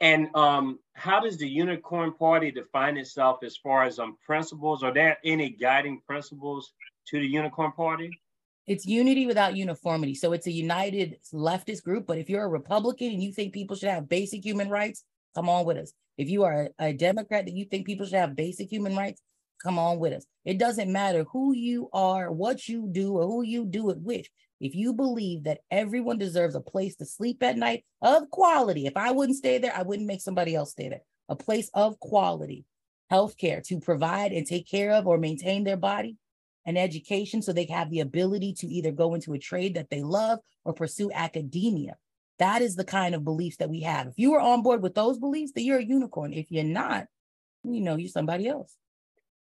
And 0.00 0.34
um, 0.34 0.78
how 0.94 1.20
does 1.20 1.36
the 1.36 1.48
Unicorn 1.48 2.12
Party 2.14 2.50
define 2.50 2.96
itself 2.96 3.40
as 3.42 3.56
far 3.56 3.84
as 3.84 3.98
um, 3.98 4.16
principles? 4.24 4.82
Are 4.82 4.94
there 4.94 5.18
any 5.24 5.50
guiding 5.50 6.00
principles 6.06 6.72
to 7.08 7.20
the 7.20 7.26
Unicorn 7.26 7.72
Party? 7.72 8.10
It's 8.66 8.86
unity 8.86 9.26
without 9.26 9.56
uniformity. 9.56 10.14
So 10.14 10.32
it's 10.32 10.46
a 10.46 10.52
united 10.52 11.18
leftist 11.34 11.82
group. 11.82 12.06
But 12.06 12.18
if 12.18 12.30
you're 12.30 12.44
a 12.44 12.48
Republican 12.48 13.08
and 13.08 13.22
you 13.22 13.32
think 13.32 13.52
people 13.52 13.76
should 13.76 13.90
have 13.90 14.08
basic 14.08 14.44
human 14.44 14.70
rights, 14.70 15.04
come 15.34 15.48
on 15.48 15.66
with 15.66 15.76
us. 15.76 15.92
If 16.16 16.30
you 16.30 16.44
are 16.44 16.70
a 16.78 16.92
Democrat 16.92 17.44
that 17.44 17.54
you 17.54 17.64
think 17.64 17.86
people 17.86 18.06
should 18.06 18.18
have 18.18 18.36
basic 18.36 18.70
human 18.70 18.96
rights, 18.96 19.20
come 19.62 19.78
on 19.78 19.98
with 19.98 20.12
us. 20.12 20.24
It 20.44 20.58
doesn't 20.58 20.92
matter 20.92 21.24
who 21.32 21.54
you 21.54 21.88
are, 21.92 22.32
what 22.32 22.68
you 22.68 22.88
do, 22.90 23.12
or 23.18 23.26
who 23.26 23.42
you 23.42 23.64
do 23.66 23.90
it 23.90 23.98
with. 24.00 24.26
If 24.60 24.74
you 24.74 24.92
believe 24.92 25.44
that 25.44 25.60
everyone 25.70 26.18
deserves 26.18 26.54
a 26.54 26.60
place 26.60 26.96
to 26.96 27.06
sleep 27.06 27.42
at 27.42 27.56
night 27.56 27.84
of 28.02 28.30
quality, 28.30 28.86
if 28.86 28.96
I 28.96 29.10
wouldn't 29.10 29.38
stay 29.38 29.58
there, 29.58 29.72
I 29.74 29.82
wouldn't 29.82 30.08
make 30.08 30.20
somebody 30.20 30.54
else 30.54 30.72
stay 30.72 30.88
there. 30.88 31.02
A 31.28 31.36
place 31.36 31.70
of 31.74 31.98
quality. 32.00 32.64
healthcare 33.10 33.62
to 33.66 33.80
provide 33.80 34.32
and 34.32 34.46
take 34.46 34.68
care 34.68 34.92
of 34.92 35.06
or 35.06 35.18
maintain 35.18 35.64
their 35.64 35.76
body 35.76 36.16
and 36.64 36.78
education 36.78 37.42
so 37.42 37.52
they 37.52 37.64
have 37.66 37.90
the 37.90 38.00
ability 38.00 38.54
to 38.54 38.66
either 38.68 38.92
go 38.92 39.14
into 39.14 39.32
a 39.32 39.38
trade 39.38 39.74
that 39.74 39.90
they 39.90 40.02
love 40.02 40.38
or 40.64 40.72
pursue 40.72 41.10
academia. 41.12 41.96
That 42.38 42.62
is 42.62 42.76
the 42.76 42.84
kind 42.84 43.14
of 43.14 43.24
beliefs 43.24 43.56
that 43.58 43.70
we 43.70 43.80
have. 43.80 44.06
If 44.06 44.14
you 44.16 44.34
are 44.34 44.40
on 44.40 44.62
board 44.62 44.82
with 44.82 44.94
those 44.94 45.18
beliefs, 45.18 45.52
then 45.54 45.64
you're 45.64 45.78
a 45.78 45.84
unicorn. 45.84 46.32
If 46.32 46.50
you're 46.50 46.64
not, 46.64 47.06
you 47.64 47.80
know, 47.80 47.96
you're 47.96 48.08
somebody 48.08 48.48
else. 48.48 48.74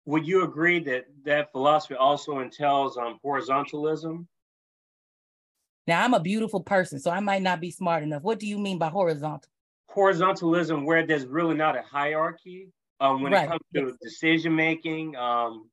Would 0.05 0.27
you 0.27 0.43
agree 0.43 0.79
that 0.79 1.05
that 1.23 1.51
philosophy 1.51 1.95
also 1.95 2.39
entails 2.39 2.97
um, 2.97 3.19
horizontalism? 3.25 4.27
Now, 5.87 6.03
I'm 6.03 6.13
a 6.13 6.19
beautiful 6.19 6.61
person, 6.61 6.99
so 6.99 7.11
I 7.11 7.19
might 7.19 7.41
not 7.41 7.59
be 7.61 7.71
smart 7.71 8.03
enough. 8.03 8.23
What 8.23 8.39
do 8.39 8.47
you 8.47 8.57
mean 8.57 8.77
by 8.77 8.89
horizontal? 8.89 9.49
Horizontalism, 9.95 10.85
where 10.85 11.05
there's 11.05 11.25
really 11.25 11.55
not 11.55 11.77
a 11.77 11.81
hierarchy 11.81 12.69
um, 12.99 13.21
when 13.21 13.31
right. 13.31 13.45
it 13.45 13.49
comes 13.49 13.61
to 13.75 13.81
yes. 13.87 13.97
decision 14.01 14.55
making. 14.55 15.15
Um, 15.15 15.69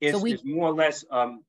it's, 0.00 0.16
so 0.16 0.22
we, 0.22 0.32
it's 0.32 0.44
more 0.44 0.68
or 0.68 0.74
less 0.74 1.04
um, 1.10 1.44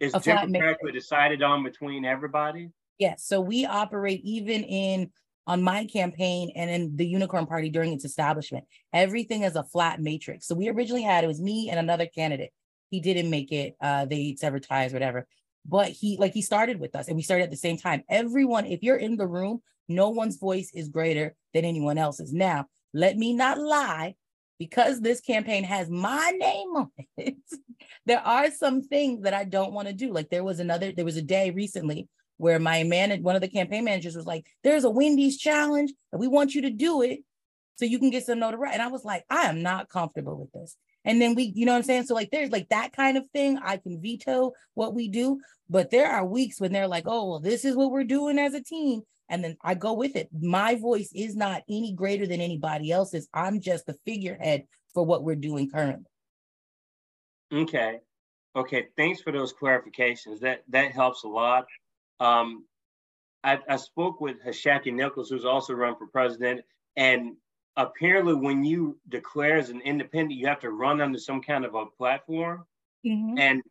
it's 0.00 0.16
democratically 0.24 0.92
decided 0.92 1.42
on 1.42 1.62
between 1.62 2.04
everybody. 2.04 2.70
Yes. 2.98 3.24
So 3.24 3.40
we 3.40 3.66
operate 3.66 4.20
even 4.24 4.64
in 4.64 5.10
on 5.48 5.62
my 5.62 5.86
campaign 5.86 6.52
and 6.54 6.70
in 6.70 6.94
the 6.94 7.06
Unicorn 7.06 7.46
Party 7.46 7.70
during 7.70 7.94
its 7.94 8.04
establishment. 8.04 8.66
Everything 8.92 9.42
is 9.42 9.56
a 9.56 9.64
flat 9.64 9.98
matrix. 9.98 10.46
So 10.46 10.54
we 10.54 10.68
originally 10.68 11.02
had 11.02 11.24
it 11.24 11.26
was 11.26 11.40
me 11.40 11.70
and 11.70 11.80
another 11.80 12.06
candidate. 12.06 12.50
He 12.90 13.00
didn't 13.00 13.30
make 13.30 13.50
it. 13.50 13.74
Uh, 13.80 14.04
they 14.04 14.36
severed 14.38 14.62
ties, 14.62 14.92
whatever. 14.92 15.26
But 15.64 15.88
he 15.88 16.18
like 16.18 16.34
he 16.34 16.42
started 16.42 16.78
with 16.78 16.94
us 16.94 17.08
and 17.08 17.16
we 17.16 17.22
started 17.22 17.44
at 17.44 17.50
the 17.50 17.56
same 17.56 17.78
time. 17.78 18.02
Everyone, 18.10 18.66
if 18.66 18.82
you're 18.82 18.96
in 18.96 19.16
the 19.16 19.26
room, 19.26 19.62
no 19.88 20.10
one's 20.10 20.36
voice 20.36 20.70
is 20.74 20.90
greater 20.90 21.34
than 21.54 21.64
anyone 21.64 21.96
else's. 21.96 22.32
Now, 22.32 22.66
let 22.92 23.16
me 23.16 23.32
not 23.32 23.58
lie 23.58 24.14
because 24.58 25.00
this 25.00 25.20
campaign 25.20 25.64
has 25.64 25.88
my 25.88 26.32
name 26.36 26.76
on 26.76 26.90
it, 27.16 27.36
there 28.06 28.20
are 28.20 28.50
some 28.50 28.82
things 28.82 29.22
that 29.22 29.34
I 29.34 29.44
don't 29.44 29.72
want 29.72 29.88
to 29.88 29.94
do. 29.94 30.12
Like 30.12 30.28
there 30.28 30.44
was 30.44 30.60
another, 30.60 30.92
there 30.92 31.04
was 31.04 31.16
a 31.16 31.22
day 31.22 31.50
recently 31.50 32.08
where 32.38 32.58
my 32.58 32.82
man, 32.84 33.22
one 33.22 33.36
of 33.36 33.40
the 33.42 33.48
campaign 33.48 33.84
managers 33.84 34.16
was 34.16 34.26
like, 34.26 34.46
there's 34.64 34.84
a 34.84 34.90
Wendy's 34.90 35.36
challenge 35.36 35.92
and 36.12 36.20
we 36.20 36.28
want 36.28 36.54
you 36.54 36.62
to 36.62 36.70
do 36.70 37.02
it 37.02 37.20
so 37.76 37.84
you 37.84 37.98
can 37.98 38.10
get 38.10 38.26
some 38.26 38.38
notoriety. 38.38 38.74
And 38.74 38.82
I 38.82 38.88
was 38.88 39.04
like, 39.04 39.24
I 39.30 39.42
am 39.42 39.62
not 39.62 39.88
comfortable 39.88 40.38
with 40.38 40.52
this. 40.52 40.76
And 41.04 41.20
then 41.20 41.34
we, 41.34 41.52
you 41.54 41.66
know 41.66 41.72
what 41.72 41.78
I'm 41.78 41.84
saying? 41.84 42.04
So 42.04 42.14
like 42.14 42.30
there's 42.30 42.50
like 42.50 42.68
that 42.70 42.92
kind 42.92 43.16
of 43.16 43.28
thing. 43.28 43.58
I 43.62 43.76
can 43.76 44.00
veto 44.00 44.52
what 44.74 44.94
we 44.94 45.08
do, 45.08 45.40
but 45.68 45.90
there 45.90 46.10
are 46.10 46.24
weeks 46.24 46.60
when 46.60 46.72
they're 46.72 46.88
like, 46.88 47.04
oh, 47.06 47.28
well, 47.28 47.40
this 47.40 47.64
is 47.64 47.76
what 47.76 47.90
we're 47.90 48.04
doing 48.04 48.38
as 48.38 48.54
a 48.54 48.62
team 48.62 49.02
and 49.28 49.44
then 49.44 49.56
I 49.62 49.74
go 49.74 49.92
with 49.92 50.16
it. 50.16 50.28
My 50.32 50.74
voice 50.76 51.10
is 51.14 51.36
not 51.36 51.62
any 51.68 51.92
greater 51.92 52.26
than 52.26 52.40
anybody 52.40 52.90
else's. 52.90 53.28
I'm 53.34 53.60
just 53.60 53.86
the 53.86 53.96
figurehead 54.06 54.64
for 54.94 55.04
what 55.04 55.22
we're 55.22 55.36
doing 55.36 55.70
currently. 55.70 56.06
Okay. 57.52 57.98
Okay. 58.56 58.86
Thanks 58.96 59.20
for 59.20 59.32
those 59.32 59.52
clarifications. 59.52 60.40
That 60.40 60.62
that 60.68 60.92
helps 60.92 61.24
a 61.24 61.28
lot. 61.28 61.66
Um, 62.20 62.64
I, 63.44 63.58
I 63.68 63.76
spoke 63.76 64.20
with 64.20 64.42
Hashaki 64.44 64.92
Nichols, 64.92 65.30
who's 65.30 65.44
also 65.44 65.74
run 65.74 65.96
for 65.96 66.06
president, 66.08 66.62
and 66.96 67.36
apparently, 67.76 68.34
when 68.34 68.64
you 68.64 68.98
declare 69.08 69.56
as 69.56 69.70
an 69.70 69.80
independent, 69.80 70.38
you 70.38 70.46
have 70.48 70.60
to 70.60 70.70
run 70.70 71.00
under 71.00 71.18
some 71.18 71.40
kind 71.40 71.64
of 71.64 71.74
a 71.74 71.86
platform. 71.86 72.64
Mm-hmm. 73.06 73.38
And 73.38 73.62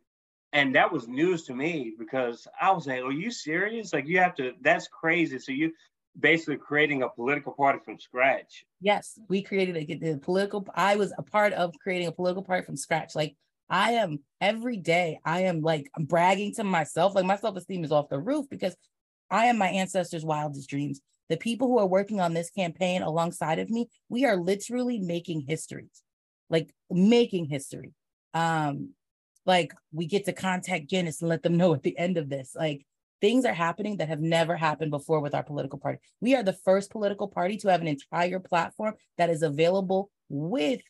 and 0.52 0.74
that 0.74 0.90
was 0.90 1.06
news 1.06 1.44
to 1.44 1.54
me 1.54 1.94
because 1.98 2.48
I 2.60 2.72
was 2.72 2.86
like, 2.86 3.02
"Are 3.02 3.12
you 3.12 3.30
serious? 3.30 3.92
Like 3.92 4.08
you 4.08 4.18
have 4.18 4.34
to? 4.36 4.54
That's 4.62 4.88
crazy." 4.88 5.38
So 5.38 5.52
you 5.52 5.72
basically 6.18 6.56
creating 6.56 7.02
a 7.02 7.08
political 7.08 7.52
party 7.52 7.78
from 7.84 7.98
scratch. 8.00 8.64
Yes, 8.80 9.18
we 9.28 9.42
created 9.42 9.76
a, 9.76 9.84
the 9.84 10.18
political. 10.18 10.66
I 10.74 10.96
was 10.96 11.12
a 11.18 11.22
part 11.22 11.52
of 11.52 11.74
creating 11.78 12.08
a 12.08 12.12
political 12.12 12.42
party 12.42 12.64
from 12.64 12.76
scratch. 12.76 13.14
Like 13.14 13.36
I 13.70 13.92
am 13.92 14.20
every 14.40 14.76
day. 14.76 15.20
I 15.24 15.42
am 15.42 15.60
like 15.60 15.90
I'm 15.96 16.04
bragging 16.04 16.54
to 16.54 16.64
myself. 16.64 17.14
Like 17.14 17.24
my 17.24 17.36
self 17.36 17.56
esteem 17.56 17.84
is 17.84 17.92
off 17.92 18.08
the 18.08 18.18
roof 18.18 18.46
because 18.50 18.76
I 19.30 19.46
am 19.46 19.58
my 19.58 19.68
ancestors' 19.68 20.24
wildest 20.24 20.68
dreams. 20.70 21.00
The 21.28 21.36
people 21.36 21.68
who 21.68 21.78
are 21.78 21.86
working 21.86 22.20
on 22.20 22.32
this 22.32 22.50
campaign 22.50 23.02
alongside 23.02 23.58
of 23.58 23.68
me, 23.68 23.88
we 24.08 24.24
are 24.24 24.36
literally 24.36 24.98
making 24.98 25.44
histories, 25.46 26.02
like 26.48 26.72
making 26.90 27.46
history. 27.46 27.92
Um, 28.32 28.94
like 29.44 29.72
we 29.92 30.06
get 30.06 30.24
to 30.26 30.32
contact 30.32 30.88
Guinness 30.88 31.20
and 31.20 31.28
let 31.28 31.42
them 31.42 31.56
know 31.56 31.74
at 31.74 31.82
the 31.82 31.98
end 31.98 32.16
of 32.16 32.28
this. 32.28 32.54
Like 32.54 32.86
things 33.20 33.44
are 33.44 33.54
happening 33.54 33.98
that 33.98 34.08
have 34.08 34.20
never 34.20 34.56
happened 34.56 34.90
before 34.90 35.20
with 35.20 35.34
our 35.34 35.42
political 35.42 35.78
party. 35.78 35.98
We 36.20 36.34
are 36.34 36.42
the 36.42 36.52
first 36.52 36.90
political 36.90 37.28
party 37.28 37.56
to 37.58 37.68
have 37.68 37.80
an 37.80 37.88
entire 37.88 38.40
platform 38.40 38.94
that 39.18 39.30
is 39.30 39.42
available 39.42 40.10
with 40.28 40.80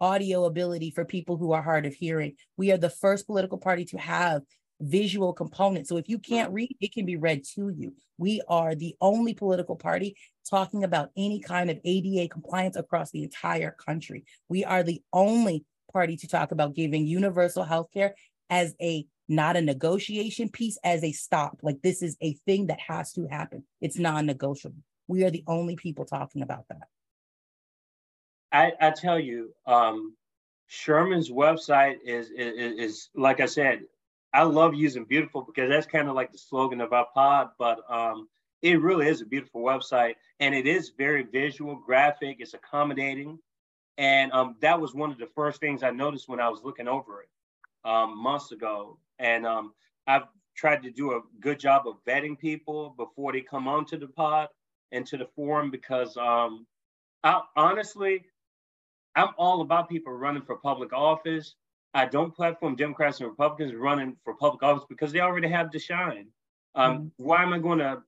audio 0.00 0.44
ability 0.44 0.90
for 0.90 1.04
people 1.04 1.36
who 1.36 1.52
are 1.52 1.62
hard 1.62 1.86
of 1.86 1.94
hearing. 1.94 2.34
We 2.56 2.72
are 2.72 2.78
the 2.78 2.90
first 2.90 3.26
political 3.26 3.58
party 3.58 3.84
to 3.86 3.98
have 3.98 4.42
visual 4.80 5.32
components. 5.32 5.88
So 5.88 5.96
if 5.96 6.08
you 6.08 6.18
can't 6.18 6.52
read, 6.52 6.76
it 6.80 6.92
can 6.92 7.04
be 7.04 7.16
read 7.16 7.44
to 7.54 7.68
you. 7.68 7.94
We 8.16 8.40
are 8.48 8.74
the 8.74 8.94
only 9.00 9.34
political 9.34 9.76
party 9.76 10.16
talking 10.48 10.84
about 10.84 11.10
any 11.16 11.40
kind 11.40 11.70
of 11.70 11.78
ADA 11.84 12.28
compliance 12.28 12.76
across 12.76 13.10
the 13.10 13.24
entire 13.24 13.72
country. 13.72 14.24
We 14.48 14.64
are 14.64 14.82
the 14.82 15.02
only 15.12 15.64
party 15.92 16.16
to 16.18 16.28
talk 16.28 16.52
about 16.52 16.74
giving 16.74 17.06
universal 17.06 17.64
health 17.64 17.88
care 17.92 18.14
as 18.50 18.74
a 18.80 19.06
not 19.28 19.56
a 19.56 19.60
negotiation 19.60 20.48
piece, 20.48 20.78
as 20.82 21.04
a 21.04 21.12
stop. 21.12 21.58
Like 21.62 21.82
this 21.82 22.02
is 22.02 22.16
a 22.22 22.34
thing 22.46 22.68
that 22.68 22.80
has 22.80 23.12
to 23.12 23.26
happen. 23.26 23.64
It's 23.80 23.98
non-negotiable. 23.98 24.82
We 25.06 25.24
are 25.24 25.30
the 25.30 25.44
only 25.46 25.76
people 25.76 26.04
talking 26.04 26.42
about 26.42 26.64
that. 26.68 26.88
I, 28.52 28.72
I 28.80 28.90
tell 28.90 29.18
you, 29.18 29.50
um, 29.66 30.14
Sherman's 30.68 31.30
website 31.30 31.96
is, 32.04 32.30
is, 32.30 32.78
is 32.78 33.08
like 33.14 33.40
I 33.40 33.46
said, 33.46 33.82
I 34.32 34.42
love 34.42 34.74
using 34.74 35.04
beautiful 35.04 35.42
because 35.42 35.70
that's 35.70 35.86
kind 35.86 36.08
of 36.08 36.14
like 36.14 36.32
the 36.32 36.38
slogan 36.38 36.80
of 36.80 36.92
our 36.92 37.06
pod, 37.14 37.50
but 37.58 37.80
um, 37.90 38.28
it 38.62 38.80
really 38.80 39.06
is 39.08 39.22
a 39.22 39.26
beautiful 39.26 39.62
website 39.62 40.14
and 40.40 40.54
it 40.54 40.66
is 40.66 40.92
very 40.96 41.22
visual, 41.22 41.76
graphic, 41.76 42.36
it's 42.40 42.54
accommodating. 42.54 43.38
And 43.96 44.30
um, 44.32 44.56
that 44.60 44.80
was 44.80 44.94
one 44.94 45.10
of 45.10 45.18
the 45.18 45.26
first 45.34 45.60
things 45.60 45.82
I 45.82 45.90
noticed 45.90 46.28
when 46.28 46.40
I 46.40 46.48
was 46.48 46.62
looking 46.62 46.86
over 46.88 47.22
it 47.22 47.28
um, 47.88 48.22
months 48.22 48.52
ago. 48.52 48.98
And 49.18 49.46
um, 49.46 49.72
I've 50.06 50.26
tried 50.56 50.82
to 50.82 50.90
do 50.90 51.12
a 51.12 51.20
good 51.40 51.58
job 51.58 51.86
of 51.86 52.04
vetting 52.06 52.38
people 52.38 52.94
before 52.96 53.32
they 53.32 53.40
come 53.40 53.66
onto 53.66 53.98
the 53.98 54.06
pod 54.06 54.48
and 54.92 55.06
to 55.06 55.16
the 55.16 55.26
forum 55.34 55.70
because 55.70 56.16
um, 56.16 56.66
I, 57.24 57.40
honestly, 57.56 58.24
I'm 59.18 59.34
all 59.36 59.60
about 59.60 59.88
people 59.88 60.12
running 60.12 60.42
for 60.42 60.56
public 60.56 60.92
office. 60.92 61.54
I 61.94 62.06
don't 62.06 62.34
platform 62.34 62.76
Democrats 62.76 63.20
and 63.20 63.28
Republicans 63.28 63.74
running 63.74 64.16
for 64.24 64.34
public 64.34 64.62
office 64.62 64.84
because 64.88 65.12
they 65.12 65.20
already 65.20 65.48
have 65.48 65.70
to 65.72 65.78
shine. 65.78 66.28
Um, 66.74 66.92
mm-hmm. 66.92 67.06
Why 67.16 67.42
am 67.42 67.52
I 67.52 67.58
going 67.58 67.78
to 67.78 68.02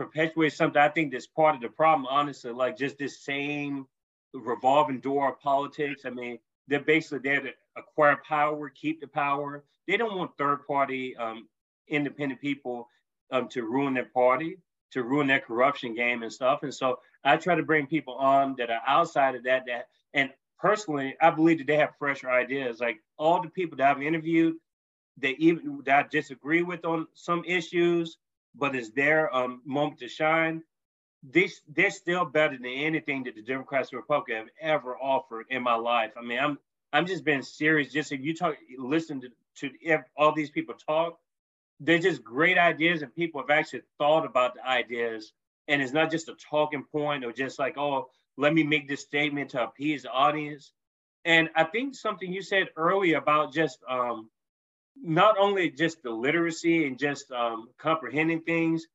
perpetuate 0.00 0.52
something 0.52 0.80
I 0.80 0.88
think 0.88 1.12
that's 1.12 1.26
part 1.26 1.54
of 1.54 1.60
the 1.60 1.68
problem, 1.68 2.06
honestly, 2.10 2.52
like 2.52 2.76
just 2.76 2.98
this 2.98 3.20
same 3.20 3.86
revolving 4.32 5.00
door 5.00 5.30
of 5.30 5.40
politics. 5.40 6.02
I 6.04 6.10
mean, 6.10 6.38
they're 6.68 6.80
basically 6.80 7.18
there 7.18 7.40
to 7.40 7.50
acquire 7.76 8.20
power, 8.26 8.70
keep 8.70 9.00
the 9.00 9.06
power. 9.06 9.64
They 9.86 9.96
don't 9.96 10.16
want 10.16 10.36
third 10.38 10.66
party 10.66 11.16
um, 11.16 11.48
independent 11.88 12.40
people 12.40 12.88
um, 13.30 13.48
to 13.48 13.62
ruin 13.62 13.94
their 13.94 14.06
party, 14.06 14.56
to 14.92 15.02
ruin 15.02 15.26
their 15.26 15.40
corruption 15.40 15.94
game 15.94 16.22
and 16.22 16.32
stuff. 16.32 16.62
And 16.62 16.74
so 16.74 16.98
I 17.24 17.36
try 17.36 17.54
to 17.54 17.62
bring 17.62 17.86
people 17.86 18.14
on 18.14 18.54
that 18.58 18.70
are 18.70 18.82
outside 18.86 19.34
of 19.34 19.44
that. 19.44 19.64
That 19.66 19.88
and 20.14 20.30
personally, 20.60 21.16
I 21.20 21.30
believe 21.30 21.58
that 21.58 21.66
they 21.66 21.76
have 21.76 21.96
fresher 21.98 22.30
ideas. 22.30 22.80
Like 22.80 22.98
all 23.18 23.42
the 23.42 23.48
people 23.48 23.78
that 23.78 23.96
I've 23.96 24.02
interviewed, 24.02 24.56
they 25.16 25.30
even 25.38 25.82
that 25.86 26.06
I 26.06 26.08
disagree 26.08 26.62
with 26.62 26.84
on 26.84 27.06
some 27.14 27.44
issues, 27.44 28.18
but 28.54 28.74
it's 28.74 28.90
their 28.90 29.34
um, 29.34 29.62
moment 29.64 30.00
to 30.00 30.08
shine 30.08 30.62
this 31.22 31.60
they're 31.68 31.90
still 31.90 32.24
better 32.24 32.56
than 32.56 32.66
anything 32.66 33.24
that 33.24 33.34
the 33.34 33.42
Democrats 33.42 33.90
and 33.92 33.98
Republicans 33.98 34.50
have 34.58 34.74
ever 34.76 34.96
offered 34.96 35.46
in 35.50 35.62
my 35.62 35.74
life. 35.74 36.12
I 36.16 36.22
mean, 36.22 36.38
I'm 36.38 36.58
I'm 36.92 37.06
just 37.06 37.24
being 37.24 37.42
serious. 37.42 37.92
Just 37.92 38.12
if 38.12 38.20
you 38.20 38.34
talk, 38.34 38.56
listen 38.78 39.20
to 39.20 39.28
to 39.56 39.98
all 40.16 40.34
these 40.34 40.50
people 40.50 40.74
talk, 40.74 41.18
they're 41.78 41.98
just 41.98 42.24
great 42.24 42.58
ideas, 42.58 43.02
and 43.02 43.14
people 43.14 43.40
have 43.40 43.50
actually 43.50 43.82
thought 43.98 44.24
about 44.24 44.54
the 44.54 44.66
ideas, 44.66 45.32
and 45.68 45.82
it's 45.82 45.92
not 45.92 46.10
just 46.10 46.28
a 46.28 46.34
talking 46.50 46.84
point 46.84 47.24
or 47.24 47.32
just 47.32 47.58
like, 47.58 47.76
oh, 47.76 48.08
let 48.36 48.54
me 48.54 48.62
make 48.62 48.88
this 48.88 49.02
statement 49.02 49.50
to 49.50 49.62
appease 49.62 50.02
the 50.02 50.10
audience. 50.10 50.72
And 51.24 51.50
I 51.54 51.64
think 51.64 51.94
something 51.94 52.32
you 52.32 52.42
said 52.42 52.68
earlier 52.76 53.18
about 53.18 53.52
just 53.52 53.78
um, 53.88 54.30
not 54.96 55.36
only 55.38 55.70
just 55.70 56.02
the 56.02 56.10
literacy 56.10 56.86
and 56.86 56.98
just 56.98 57.30
um, 57.30 57.68
comprehending 57.78 58.42
things, 58.42 58.86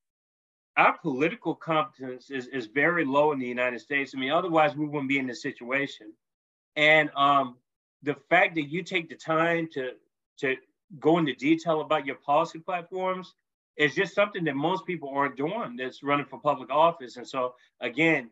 our 0.78 0.98
political 0.98 1.56
competence 1.56 2.30
is, 2.30 2.48
is 2.48 2.68
very 2.68 3.06
low 3.06 3.32
in 3.32 3.40
the 3.40 3.48
United 3.48 3.80
States. 3.80 4.14
I 4.14 4.20
mean, 4.20 4.32
otherwise 4.32 4.76
we 4.76 4.86
wouldn't 4.86 5.10
be 5.10 5.20
in 5.20 5.28
this 5.28 5.42
situation. 5.42 6.14
And 6.76 7.10
um, 7.16 7.58
the 8.04 8.16
fact 8.30 8.56
that 8.56 8.70
you 8.70 8.84
take 8.84 9.10
the 9.10 9.16
time 9.16 9.70
to 9.74 9.92
to 10.40 10.56
go 11.00 11.18
into 11.18 11.34
detail 11.34 11.80
about 11.80 12.06
your 12.06 12.18
policy 12.18 12.60
platforms 12.60 13.34
is 13.78 13.96
just 13.96 14.14
something 14.14 14.44
that 14.44 14.56
most 14.56 14.86
people 14.86 15.10
aren't 15.10 15.38
doing 15.38 15.78
that's 15.78 16.04
running 16.04 16.26
for 16.26 16.40
public 16.40 16.70
office. 16.70 17.16
And 17.16 17.28
so 17.28 17.56
again, 17.80 18.30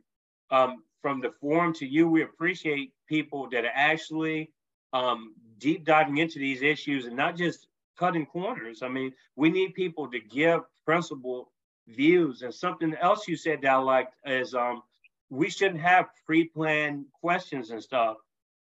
um, 0.53 0.83
from 1.01 1.19
the 1.19 1.31
forum 1.41 1.73
to 1.73 1.85
you, 1.85 2.07
we 2.07 2.21
appreciate 2.21 2.93
people 3.09 3.49
that 3.51 3.65
are 3.65 3.71
actually 3.73 4.51
um, 4.93 5.33
deep 5.57 5.83
diving 5.83 6.17
into 6.17 6.37
these 6.37 6.61
issues 6.61 7.05
and 7.05 7.15
not 7.15 7.35
just 7.35 7.67
cutting 7.97 8.25
corners. 8.27 8.83
I 8.83 8.87
mean, 8.87 9.11
we 9.35 9.49
need 9.49 9.73
people 9.73 10.09
to 10.11 10.19
give 10.19 10.61
principled 10.85 11.47
views. 11.87 12.43
And 12.43 12.53
something 12.53 12.95
else 13.01 13.27
you 13.27 13.35
said 13.35 13.61
that 13.63 13.71
I 13.71 13.77
liked 13.77 14.15
is 14.25 14.53
um, 14.53 14.83
we 15.29 15.49
shouldn't 15.49 15.81
have 15.81 16.05
pre-planned 16.25 17.05
questions 17.19 17.71
and 17.71 17.81
stuff. 17.81 18.17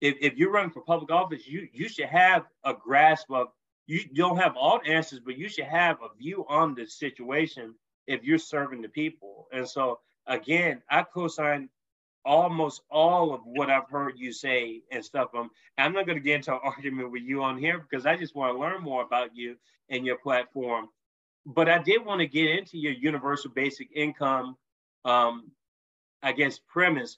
If, 0.02 0.16
if 0.20 0.36
you're 0.38 0.52
running 0.52 0.72
for 0.72 0.82
public 0.82 1.12
office, 1.12 1.48
you 1.48 1.68
you 1.72 1.88
should 1.88 2.08
have 2.08 2.44
a 2.64 2.74
grasp 2.74 3.32
of 3.32 3.48
you 3.88 4.00
don't 4.14 4.38
have 4.38 4.58
all 4.58 4.80
the 4.84 4.92
answers, 4.92 5.20
but 5.20 5.38
you 5.38 5.48
should 5.48 5.66
have 5.66 5.98
a 6.02 6.10
view 6.18 6.46
on 6.50 6.76
the 6.76 6.86
situation 6.86 7.76
if 8.08 8.24
you're 8.24 8.40
serving 8.40 8.82
the 8.82 8.90
people. 8.90 9.48
And 9.54 9.68
so 9.68 10.00
again, 10.28 10.82
I 10.90 11.04
co-sign 11.04 11.70
almost 12.26 12.82
all 12.90 13.34
of 13.34 13.42
what 13.46 13.70
I've 13.70 13.90
heard 13.90 14.16
you 14.18 14.34
say 14.34 14.82
and 14.92 15.06
stuff. 15.06 15.30
Um, 15.36 15.52
I'm 15.78 15.94
not 15.94 16.06
going 16.06 16.18
to 16.18 16.24
get 16.24 16.38
into 16.38 16.54
an 16.54 16.60
argument 16.64 17.12
with 17.12 17.24
you 17.24 17.44
on 17.44 17.58
here 17.58 17.80
because 17.80 18.06
I 18.06 18.18
just 18.18 18.36
want 18.36 18.54
to 18.54 18.60
learn 18.60 18.82
more 18.82 19.04
about 19.04 19.36
you 19.36 19.56
and 19.90 20.06
your 20.06 20.18
platform. 20.18 20.90
But 21.46 21.70
I 21.70 21.78
did 21.78 22.04
want 22.04 22.22
to 22.22 22.28
get 22.28 22.50
into 22.50 22.78
your 22.78 22.94
universal 22.94 23.52
basic 23.52 23.90
income, 23.96 24.58
um, 25.06 25.52
I 26.24 26.32
guess, 26.32 26.60
premise. 26.68 27.18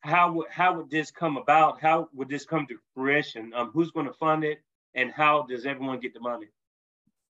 How 0.00 0.32
would 0.32 0.48
how 0.50 0.74
would 0.74 0.90
this 0.90 1.10
come 1.10 1.36
about? 1.36 1.80
How 1.80 2.08
would 2.14 2.28
this 2.28 2.44
come 2.44 2.66
to 2.66 2.76
fruition? 2.94 3.52
Um, 3.54 3.70
who's 3.72 3.92
going 3.92 4.06
to 4.06 4.12
fund 4.14 4.42
it, 4.44 4.60
and 4.94 5.12
how 5.12 5.42
does 5.42 5.66
everyone 5.66 6.00
get 6.00 6.14
the 6.14 6.20
money? 6.20 6.46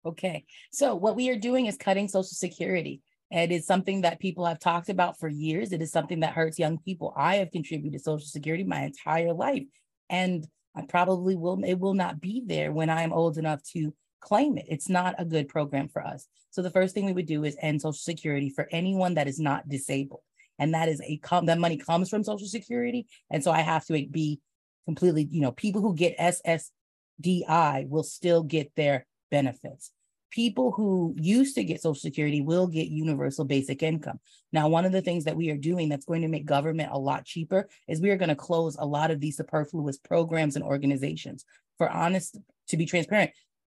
Okay, 0.06 0.46
so 0.72 0.94
what 0.94 1.14
we 1.14 1.28
are 1.28 1.36
doing 1.36 1.66
is 1.66 1.76
cutting 1.76 2.08
Social 2.08 2.22
Security. 2.22 3.02
It 3.30 3.52
is 3.52 3.66
something 3.66 4.00
that 4.00 4.18
people 4.18 4.44
have 4.44 4.58
talked 4.58 4.88
about 4.88 5.18
for 5.18 5.28
years. 5.28 5.72
It 5.72 5.82
is 5.82 5.92
something 5.92 6.20
that 6.20 6.34
hurts 6.34 6.58
young 6.58 6.78
people. 6.78 7.12
I 7.16 7.36
have 7.36 7.52
contributed 7.52 7.92
to 7.98 8.02
Social 8.02 8.26
Security 8.26 8.64
my 8.64 8.82
entire 8.82 9.32
life, 9.32 9.64
and 10.08 10.46
I 10.74 10.82
probably 10.82 11.36
will. 11.36 11.62
It 11.64 11.78
will 11.78 11.94
not 11.94 12.20
be 12.20 12.42
there 12.44 12.72
when 12.72 12.90
I 12.90 13.02
am 13.02 13.12
old 13.12 13.38
enough 13.38 13.62
to 13.72 13.94
claim 14.20 14.58
it. 14.58 14.66
It's 14.68 14.88
not 14.88 15.14
a 15.18 15.24
good 15.24 15.48
program 15.48 15.88
for 15.88 16.04
us. 16.04 16.26
So 16.50 16.60
the 16.60 16.70
first 16.70 16.92
thing 16.92 17.06
we 17.06 17.12
would 17.12 17.26
do 17.26 17.44
is 17.44 17.56
end 17.60 17.80
Social 17.80 17.92
Security 17.92 18.50
for 18.50 18.68
anyone 18.72 19.14
that 19.14 19.28
is 19.28 19.38
not 19.38 19.68
disabled, 19.68 20.22
and 20.58 20.74
that 20.74 20.88
is 20.88 21.00
a 21.02 21.18
com- 21.18 21.46
that 21.46 21.58
money 21.58 21.76
comes 21.76 22.10
from 22.10 22.24
Social 22.24 22.48
Security, 22.48 23.06
and 23.30 23.44
so 23.44 23.52
I 23.52 23.60
have 23.60 23.86
to 23.86 23.92
be 23.92 24.40
completely. 24.86 25.28
You 25.30 25.42
know, 25.42 25.52
people 25.52 25.82
who 25.82 25.94
get 25.94 26.18
SSDI 26.18 27.88
will 27.88 28.02
still 28.02 28.42
get 28.42 28.72
their 28.74 29.06
benefits 29.30 29.92
people 30.30 30.72
who 30.72 31.14
used 31.18 31.54
to 31.54 31.64
get 31.64 31.80
Social 31.80 31.94
Security 31.94 32.40
will 32.40 32.66
get 32.66 32.88
universal 32.88 33.44
basic 33.44 33.82
income. 33.82 34.20
Now, 34.52 34.68
one 34.68 34.84
of 34.84 34.92
the 34.92 35.02
things 35.02 35.24
that 35.24 35.36
we 35.36 35.50
are 35.50 35.56
doing 35.56 35.88
that's 35.88 36.06
going 36.06 36.22
to 36.22 36.28
make 36.28 36.44
government 36.46 36.90
a 36.92 36.98
lot 36.98 37.24
cheaper 37.24 37.68
is 37.88 38.00
we 38.00 38.10
are 38.10 38.16
going 38.16 38.28
to 38.28 38.36
close 38.36 38.76
a 38.78 38.86
lot 38.86 39.10
of 39.10 39.20
these 39.20 39.36
superfluous 39.36 39.98
programs 39.98 40.56
and 40.56 40.64
organizations. 40.64 41.44
For 41.78 41.88
honest, 41.88 42.38
to 42.68 42.76
be 42.76 42.86
transparent, 42.86 43.32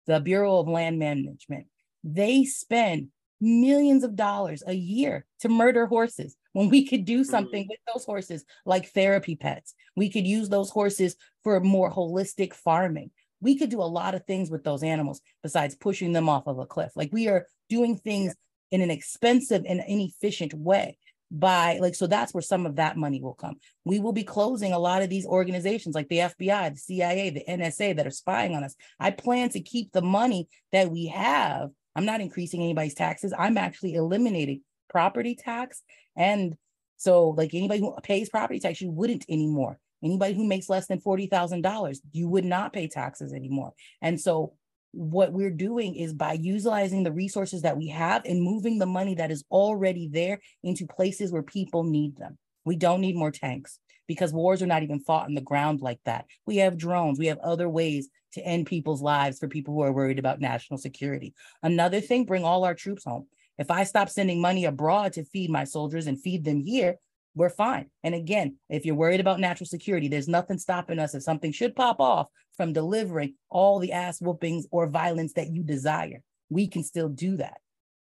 the 0.06 0.20
Bureau 0.20 0.60
of 0.60 0.68
Land 0.68 1.00
Management, 1.00 1.68
they 2.04 2.44
spend 2.44 3.10
millions 3.40 4.04
of 4.04 4.16
dollars 4.16 4.64
a 4.66 4.74
year 4.74 5.26
to 5.42 5.50
murder 5.50 5.86
horses 5.86 6.36
when 6.54 6.70
we 6.70 6.86
could 6.88 7.06
do 7.06 7.22
mm-hmm. 7.22 7.30
something 7.30 7.68
with 7.70 7.80
those 7.94 8.06
horses 8.06 8.46
like 8.66 8.90
therapy 8.90 9.36
pets. 9.36 9.74
We 9.96 10.10
could 10.10 10.26
use 10.26 10.50
those 10.50 10.70
horses 10.70 11.16
for 11.44 11.60
more 11.60 11.92
holistic 11.92 12.54
farming 12.54 13.12
we 13.44 13.58
could 13.58 13.70
do 13.70 13.82
a 13.82 13.84
lot 13.84 14.16
of 14.16 14.26
things 14.26 14.50
with 14.50 14.64
those 14.64 14.84
animals 14.84 15.22
besides 15.44 15.76
pushing 15.76 16.14
them 16.14 16.30
off 16.30 16.48
of 16.48 16.58
a 16.60 16.66
cliff. 16.66 16.92
Like 16.96 17.10
we 17.12 17.28
are 17.28 17.46
doing 17.70 17.98
things 17.98 18.34
in 18.72 18.82
an 18.82 18.90
expensive 18.90 19.64
and 19.68 19.84
inefficient 19.86 20.54
way 20.54 20.98
by 21.30 21.80
like 21.80 21.96
so 21.96 22.08
that's 22.08 22.34
where 22.34 22.42
some 22.42 22.66
of 22.66 22.78
that 22.78 22.96
money 22.96 23.22
will 23.22 23.34
come. 23.34 23.56
We 23.86 24.00
will 24.00 24.14
be 24.14 24.24
closing 24.24 24.72
a 24.72 24.80
lot 24.80 25.02
of 25.02 25.10
these 25.10 25.26
organizations 25.26 25.94
like 25.94 26.08
the 26.08 26.20
FBI, 26.20 26.74
the 26.74 26.80
CIA, 26.80 27.30
the 27.32 27.44
NSA 27.48 27.98
that 27.98 28.08
are 28.08 28.12
spying 28.12 28.56
on 28.56 28.64
us. 28.64 28.76
I 29.00 29.12
plan 29.12 29.50
to 29.50 29.60
keep 29.60 29.92
the 29.92 30.02
money 30.02 30.48
that 30.72 30.90
we 30.90 31.08
have. 31.08 31.70
I'm 31.96 32.06
not 32.06 32.22
increasing 32.22 32.62
anybody's 32.62 32.94
taxes. 32.94 33.34
I'm 33.38 33.58
actually 33.58 33.96
eliminating 33.96 34.62
property 34.90 35.36
tax 35.36 35.82
and 36.16 36.56
so 36.98 37.30
like 37.30 37.54
anybody 37.54 37.80
who 37.82 37.96
pays 38.04 38.30
property 38.30 38.60
tax 38.60 38.80
you 38.80 38.92
wouldn't 38.92 39.26
anymore 39.28 39.80
Anybody 40.04 40.34
who 40.34 40.44
makes 40.44 40.70
less 40.70 40.88
than 40.88 41.00
$40,000, 41.00 41.98
you 42.12 42.28
would 42.30 42.46
not 42.46 42.74
pay 42.74 42.88
taxes 42.88 43.34
anymore. 43.34 43.74
And 44.02 44.20
so 44.20 44.54
what 44.92 45.34
we're 45.34 45.50
doing 45.50 45.96
is 45.96 46.14
by 46.14 46.34
utilizing 46.34 47.04
the 47.04 47.12
resources 47.12 47.64
that 47.64 47.78
we 47.78 47.88
have 47.88 48.24
and 48.26 48.42
moving 48.42 48.78
the 48.78 48.86
money 48.86 49.16
that 49.16 49.32
is 49.32 49.44
already 49.50 50.08
there 50.08 50.40
into 50.64 50.86
places 50.86 51.32
where 51.32 51.44
people 51.44 51.84
need 51.84 52.16
them. 52.18 52.38
We 52.66 52.76
don't 52.76 53.02
need 53.02 53.16
more 53.16 53.32
tanks 53.32 53.80
because 54.08 54.34
wars 54.34 54.62
are 54.62 54.68
not 54.68 54.84
even 54.84 55.00
fought 55.00 55.26
on 55.26 55.34
the 55.34 55.42
ground 55.42 55.82
like 55.82 56.00
that. 56.06 56.26
We 56.46 56.58
have 56.58 56.78
drones, 56.78 57.18
we 57.18 57.28
have 57.28 57.40
other 57.40 57.70
ways 57.70 58.10
to 58.34 58.46
end 58.46 58.68
people's 58.68 59.02
lives 59.02 59.40
for 59.40 59.48
people 59.48 59.74
who 59.74 59.82
are 59.82 59.92
worried 59.92 60.20
about 60.20 60.42
national 60.42 60.78
security. 60.78 61.34
Another 61.62 62.02
thing, 62.02 62.26
bring 62.26 62.44
all 62.44 62.64
our 62.64 62.76
troops 62.76 63.04
home. 63.04 63.28
If 63.58 63.70
I 63.70 63.84
stop 63.84 64.10
sending 64.10 64.42
money 64.42 64.66
abroad 64.66 65.14
to 65.14 65.26
feed 65.26 65.50
my 65.50 65.64
soldiers 65.64 66.08
and 66.08 66.22
feed 66.22 66.44
them 66.44 66.60
here, 66.60 66.98
we're 67.36 67.50
fine. 67.50 67.90
And 68.04 68.14
again, 68.14 68.58
if 68.70 68.86
you're 68.86 68.96
worried 68.96 69.20
about 69.20 69.40
natural 69.40 69.68
security, 69.68 70.08
there's 70.08 70.28
nothing 70.28 70.58
stopping 70.58 71.00
us 71.00 71.16
if 71.16 71.24
something 71.24 71.52
should 71.52 71.76
pop 71.76 72.00
off 72.00 72.28
from 72.56 72.74
delivering 72.74 73.36
all 73.50 73.80
the 73.80 73.92
ass 73.92 74.22
whoopings 74.22 74.68
or 74.72 74.88
violence 74.88 75.34
that 75.34 75.52
you 75.52 75.64
desire. 75.64 76.22
We 76.50 76.68
can 76.68 76.84
still 76.84 77.10
do 77.10 77.38
that, 77.38 77.58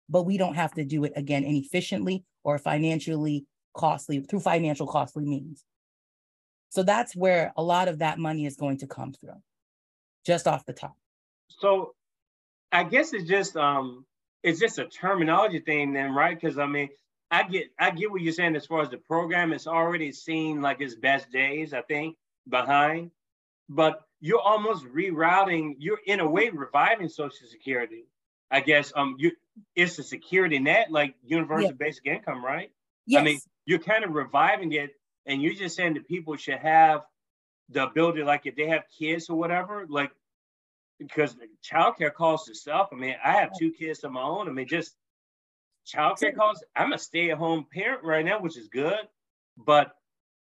but 0.09 0.23
we 0.23 0.37
don't 0.37 0.55
have 0.55 0.73
to 0.73 0.83
do 0.83 1.03
it 1.05 1.13
again 1.15 1.43
inefficiently 1.43 2.25
or 2.43 2.57
financially 2.57 3.45
costly 3.73 4.19
through 4.19 4.41
financial 4.41 4.87
costly 4.87 5.25
means. 5.25 5.63
So 6.69 6.83
that's 6.83 7.15
where 7.15 7.53
a 7.55 7.63
lot 7.63 7.87
of 7.87 7.99
that 7.99 8.19
money 8.19 8.45
is 8.45 8.55
going 8.55 8.77
to 8.79 8.87
come 8.87 9.13
through, 9.13 9.41
just 10.25 10.47
off 10.47 10.65
the 10.65 10.73
top. 10.73 10.95
So 11.49 11.93
I 12.71 12.83
guess 12.83 13.13
it's 13.13 13.27
just 13.27 13.55
um 13.55 14.05
it's 14.43 14.59
just 14.59 14.79
a 14.79 14.85
terminology 14.85 15.59
thing 15.59 15.93
then, 15.93 16.13
right? 16.13 16.39
Because 16.39 16.57
I 16.57 16.65
mean, 16.65 16.89
I 17.31 17.43
get 17.43 17.71
I 17.79 17.91
get 17.91 18.11
what 18.11 18.21
you're 18.21 18.33
saying 18.33 18.55
as 18.57 18.65
far 18.65 18.81
as 18.81 18.89
the 18.89 18.97
program. 18.97 19.53
It's 19.53 19.67
already 19.67 20.11
seen 20.11 20.61
like 20.61 20.81
its 20.81 20.95
best 20.95 21.31
days, 21.31 21.73
I 21.73 21.81
think, 21.81 22.17
behind. 22.47 23.11
But 23.69 24.01
you're 24.19 24.41
almost 24.41 24.85
rerouting. 24.85 25.75
You're 25.79 26.01
in 26.05 26.19
a 26.19 26.29
way 26.29 26.49
reviving 26.49 27.07
Social 27.07 27.47
Security. 27.47 28.05
I 28.51 28.59
guess 28.59 28.91
um 28.95 29.15
you 29.17 29.31
it's 29.75 29.97
a 29.97 30.03
security 30.03 30.59
net 30.59 30.91
like 30.91 31.15
universal 31.23 31.69
yeah. 31.69 31.75
basic 31.77 32.05
income, 32.05 32.43
right? 32.43 32.71
Yes. 33.07 33.21
I 33.21 33.23
mean, 33.23 33.39
you're 33.65 33.79
kind 33.79 34.03
of 34.03 34.11
reviving 34.11 34.73
it, 34.73 34.91
and 35.25 35.41
you're 35.41 35.53
just 35.53 35.75
saying 35.75 35.93
that 35.93 36.07
people 36.07 36.35
should 36.35 36.59
have 36.59 37.01
the 37.69 37.83
ability, 37.83 38.23
like 38.23 38.45
if 38.45 38.55
they 38.55 38.67
have 38.67 38.83
kids 38.99 39.29
or 39.29 39.37
whatever, 39.37 39.85
like 39.89 40.11
because 40.99 41.35
childcare 41.63 42.13
costs 42.13 42.49
itself. 42.49 42.89
I 42.91 42.95
mean, 42.95 43.15
I 43.23 43.33
have 43.33 43.51
two 43.57 43.71
kids 43.71 44.03
of 44.03 44.11
my 44.11 44.21
own. 44.21 44.49
I 44.49 44.51
mean, 44.51 44.67
just 44.67 44.95
childcare 45.91 46.35
costs. 46.35 46.63
I'm 46.75 46.93
a 46.93 46.97
stay-at-home 46.97 47.65
parent 47.73 48.03
right 48.03 48.25
now, 48.25 48.39
which 48.39 48.57
is 48.57 48.67
good, 48.67 48.99
but 49.57 49.91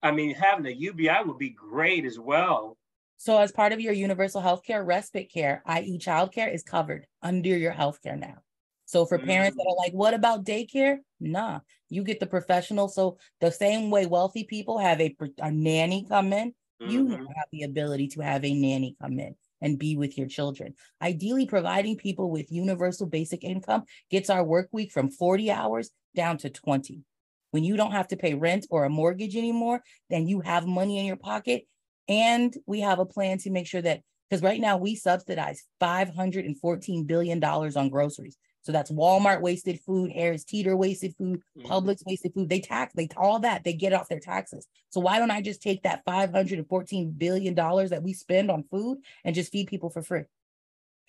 I 0.01 0.11
mean, 0.11 0.33
having 0.33 0.65
a 0.65 0.69
UBI 0.69 1.23
would 1.25 1.37
be 1.37 1.49
great 1.49 2.05
as 2.05 2.19
well. 2.19 2.77
So, 3.17 3.37
as 3.37 3.51
part 3.51 3.73
of 3.73 3.81
your 3.81 3.93
universal 3.93 4.39
health 4.39 4.63
care, 4.63 4.83
respite 4.83 5.31
care, 5.31 5.61
i.e., 5.65 5.99
childcare, 5.99 6.53
is 6.53 6.63
covered 6.63 7.05
under 7.21 7.57
your 7.57 7.73
health 7.73 8.01
care 8.01 8.15
now. 8.15 8.37
So, 8.85 9.05
for 9.05 9.19
mm 9.19 9.25
parents 9.25 9.57
that 9.57 9.67
are 9.67 9.75
like, 9.75 9.91
what 9.91 10.13
about 10.13 10.45
daycare? 10.45 10.99
Nah, 11.19 11.59
you 11.89 12.03
get 12.03 12.21
the 12.21 12.25
professional. 12.25 12.87
So, 12.87 13.17
the 13.41 13.51
same 13.51 13.91
way 13.91 14.05
wealthy 14.05 14.45
people 14.45 14.77
have 14.77 15.01
a, 15.01 15.15
a 15.39 15.51
nanny 15.51 16.05
come 16.07 16.31
in, 16.31 16.53
mm-hmm. 16.81 16.91
you 16.91 17.09
have 17.09 17.47
the 17.51 17.63
ability 17.63 18.07
to 18.09 18.21
have 18.21 18.45
a 18.45 18.53
nanny 18.53 18.95
come 19.01 19.19
in 19.19 19.35
and 19.61 19.79
be 19.79 19.95
with 19.95 20.17
your 20.17 20.27
children. 20.27 20.73
Ideally, 21.01 21.45
providing 21.45 21.97
people 21.97 22.29
with 22.29 22.51
universal 22.51 23.07
basic 23.07 23.43
income 23.43 23.83
gets 24.09 24.29
our 24.29 24.43
work 24.43 24.69
week 24.71 24.91
from 24.91 25.09
40 25.09 25.51
hours 25.51 25.91
down 26.15 26.37
to 26.39 26.49
20. 26.49 27.03
When 27.51 27.63
you 27.63 27.77
don't 27.77 27.91
have 27.91 28.07
to 28.09 28.17
pay 28.17 28.35
rent 28.35 28.67
or 28.69 28.83
a 28.83 28.89
mortgage 28.89 29.35
anymore, 29.35 29.81
then 30.09 30.27
you 30.27 30.41
have 30.41 30.67
money 30.67 30.99
in 30.99 31.05
your 31.05 31.17
pocket. 31.17 31.67
And 32.07 32.55
we 32.65 32.81
have 32.81 32.99
a 32.99 33.05
plan 33.05 33.37
to 33.39 33.51
make 33.51 33.67
sure 33.67 33.81
that, 33.81 34.01
because 34.29 34.43
right 34.43 34.59
now 34.59 34.77
we 34.77 34.95
subsidize 34.95 35.63
$514 35.81 37.07
billion 37.07 37.43
on 37.43 37.89
groceries. 37.89 38.37
So 38.69 38.73
that's 38.73 38.91
Walmart 38.91 39.41
wasted 39.41 39.79
food, 39.79 40.11
Harris 40.11 40.43
Teeter 40.43 40.77
wasted 40.77 41.15
food, 41.15 41.41
mm-hmm. 41.57 41.71
Publix 41.71 42.05
wasted 42.05 42.35
food. 42.35 42.49
They 42.49 42.59
tax, 42.59 42.93
they 42.93 43.07
all 43.17 43.39
that, 43.39 43.63
they 43.63 43.73
get 43.73 43.93
off 43.93 44.09
their 44.09 44.19
taxes. 44.19 44.67
So 44.91 44.99
why 44.99 45.17
don't 45.17 45.31
I 45.31 45.41
just 45.41 45.63
take 45.63 45.81
that 45.81 46.05
$514 46.05 47.17
billion 47.17 47.55
that 47.55 48.03
we 48.03 48.13
spend 48.13 48.51
on 48.51 48.63
food 48.69 48.99
and 49.25 49.33
just 49.33 49.51
feed 49.51 49.69
people 49.69 49.89
for 49.89 50.03
free? 50.03 50.25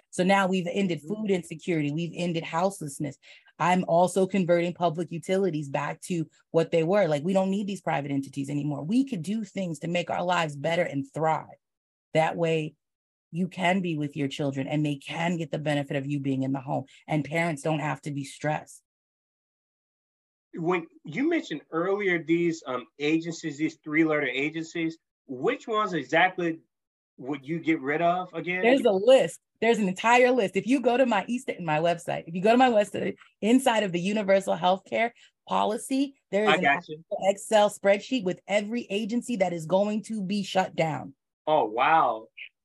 So 0.08 0.24
now 0.24 0.46
we've 0.46 0.68
ended 0.72 1.00
mm-hmm. 1.00 1.12
food 1.12 1.30
insecurity, 1.30 1.92
we've 1.92 2.14
ended 2.14 2.44
houselessness. 2.44 3.18
I'm 3.58 3.84
also 3.86 4.26
converting 4.26 4.72
public 4.72 5.12
utilities 5.12 5.68
back 5.68 6.00
to 6.04 6.26
what 6.52 6.70
they 6.70 6.82
were. 6.82 7.08
Like 7.08 7.24
we 7.24 7.34
don't 7.34 7.50
need 7.50 7.66
these 7.66 7.82
private 7.82 8.10
entities 8.10 8.48
anymore. 8.48 8.84
We 8.84 9.04
could 9.04 9.22
do 9.22 9.44
things 9.44 9.80
to 9.80 9.86
make 9.86 10.08
our 10.08 10.24
lives 10.24 10.56
better 10.56 10.84
and 10.84 11.04
thrive. 11.12 11.44
That 12.14 12.36
way, 12.36 12.72
you 13.30 13.48
can 13.48 13.80
be 13.80 13.96
with 13.96 14.16
your 14.16 14.28
children 14.28 14.66
and 14.66 14.84
they 14.84 14.96
can 14.96 15.36
get 15.36 15.50
the 15.50 15.58
benefit 15.58 15.96
of 15.96 16.06
you 16.06 16.20
being 16.20 16.42
in 16.42 16.52
the 16.52 16.60
home 16.60 16.84
and 17.08 17.24
parents 17.24 17.62
don't 17.62 17.80
have 17.80 18.00
to 18.00 18.10
be 18.10 18.24
stressed 18.24 18.82
when 20.54 20.86
you 21.04 21.28
mentioned 21.28 21.60
earlier 21.70 22.22
these 22.22 22.62
um, 22.66 22.86
agencies 22.98 23.58
these 23.58 23.78
three 23.84 24.04
letter 24.04 24.26
agencies 24.26 24.98
which 25.26 25.68
ones 25.68 25.92
exactly 25.92 26.58
would 27.20 27.46
you 27.46 27.60
get 27.60 27.80
rid 27.80 28.02
of 28.02 28.32
again? 28.32 28.62
There's 28.62 28.84
a 28.84 28.90
list. 28.90 29.40
There's 29.60 29.78
an 29.78 29.88
entire 29.88 30.30
list. 30.30 30.56
If 30.56 30.66
you 30.66 30.80
go 30.80 30.96
to 30.96 31.04
my 31.04 31.24
East 31.28 31.50
my 31.60 31.78
website, 31.78 32.24
if 32.26 32.34
you 32.34 32.42
go 32.42 32.50
to 32.50 32.56
my 32.56 32.70
website 32.70 33.14
inside 33.42 33.82
of 33.82 33.92
the 33.92 34.00
universal 34.00 34.56
healthcare 34.56 35.10
policy, 35.46 36.14
there 36.32 36.44
is 36.44 36.60
an 36.60 37.04
Excel 37.28 37.70
spreadsheet 37.70 38.24
with 38.24 38.40
every 38.48 38.86
agency 38.90 39.36
that 39.36 39.52
is 39.52 39.66
going 39.66 40.02
to 40.04 40.22
be 40.22 40.42
shut 40.42 40.74
down. 40.74 41.12
Oh 41.46 41.66
wow. 41.66 42.24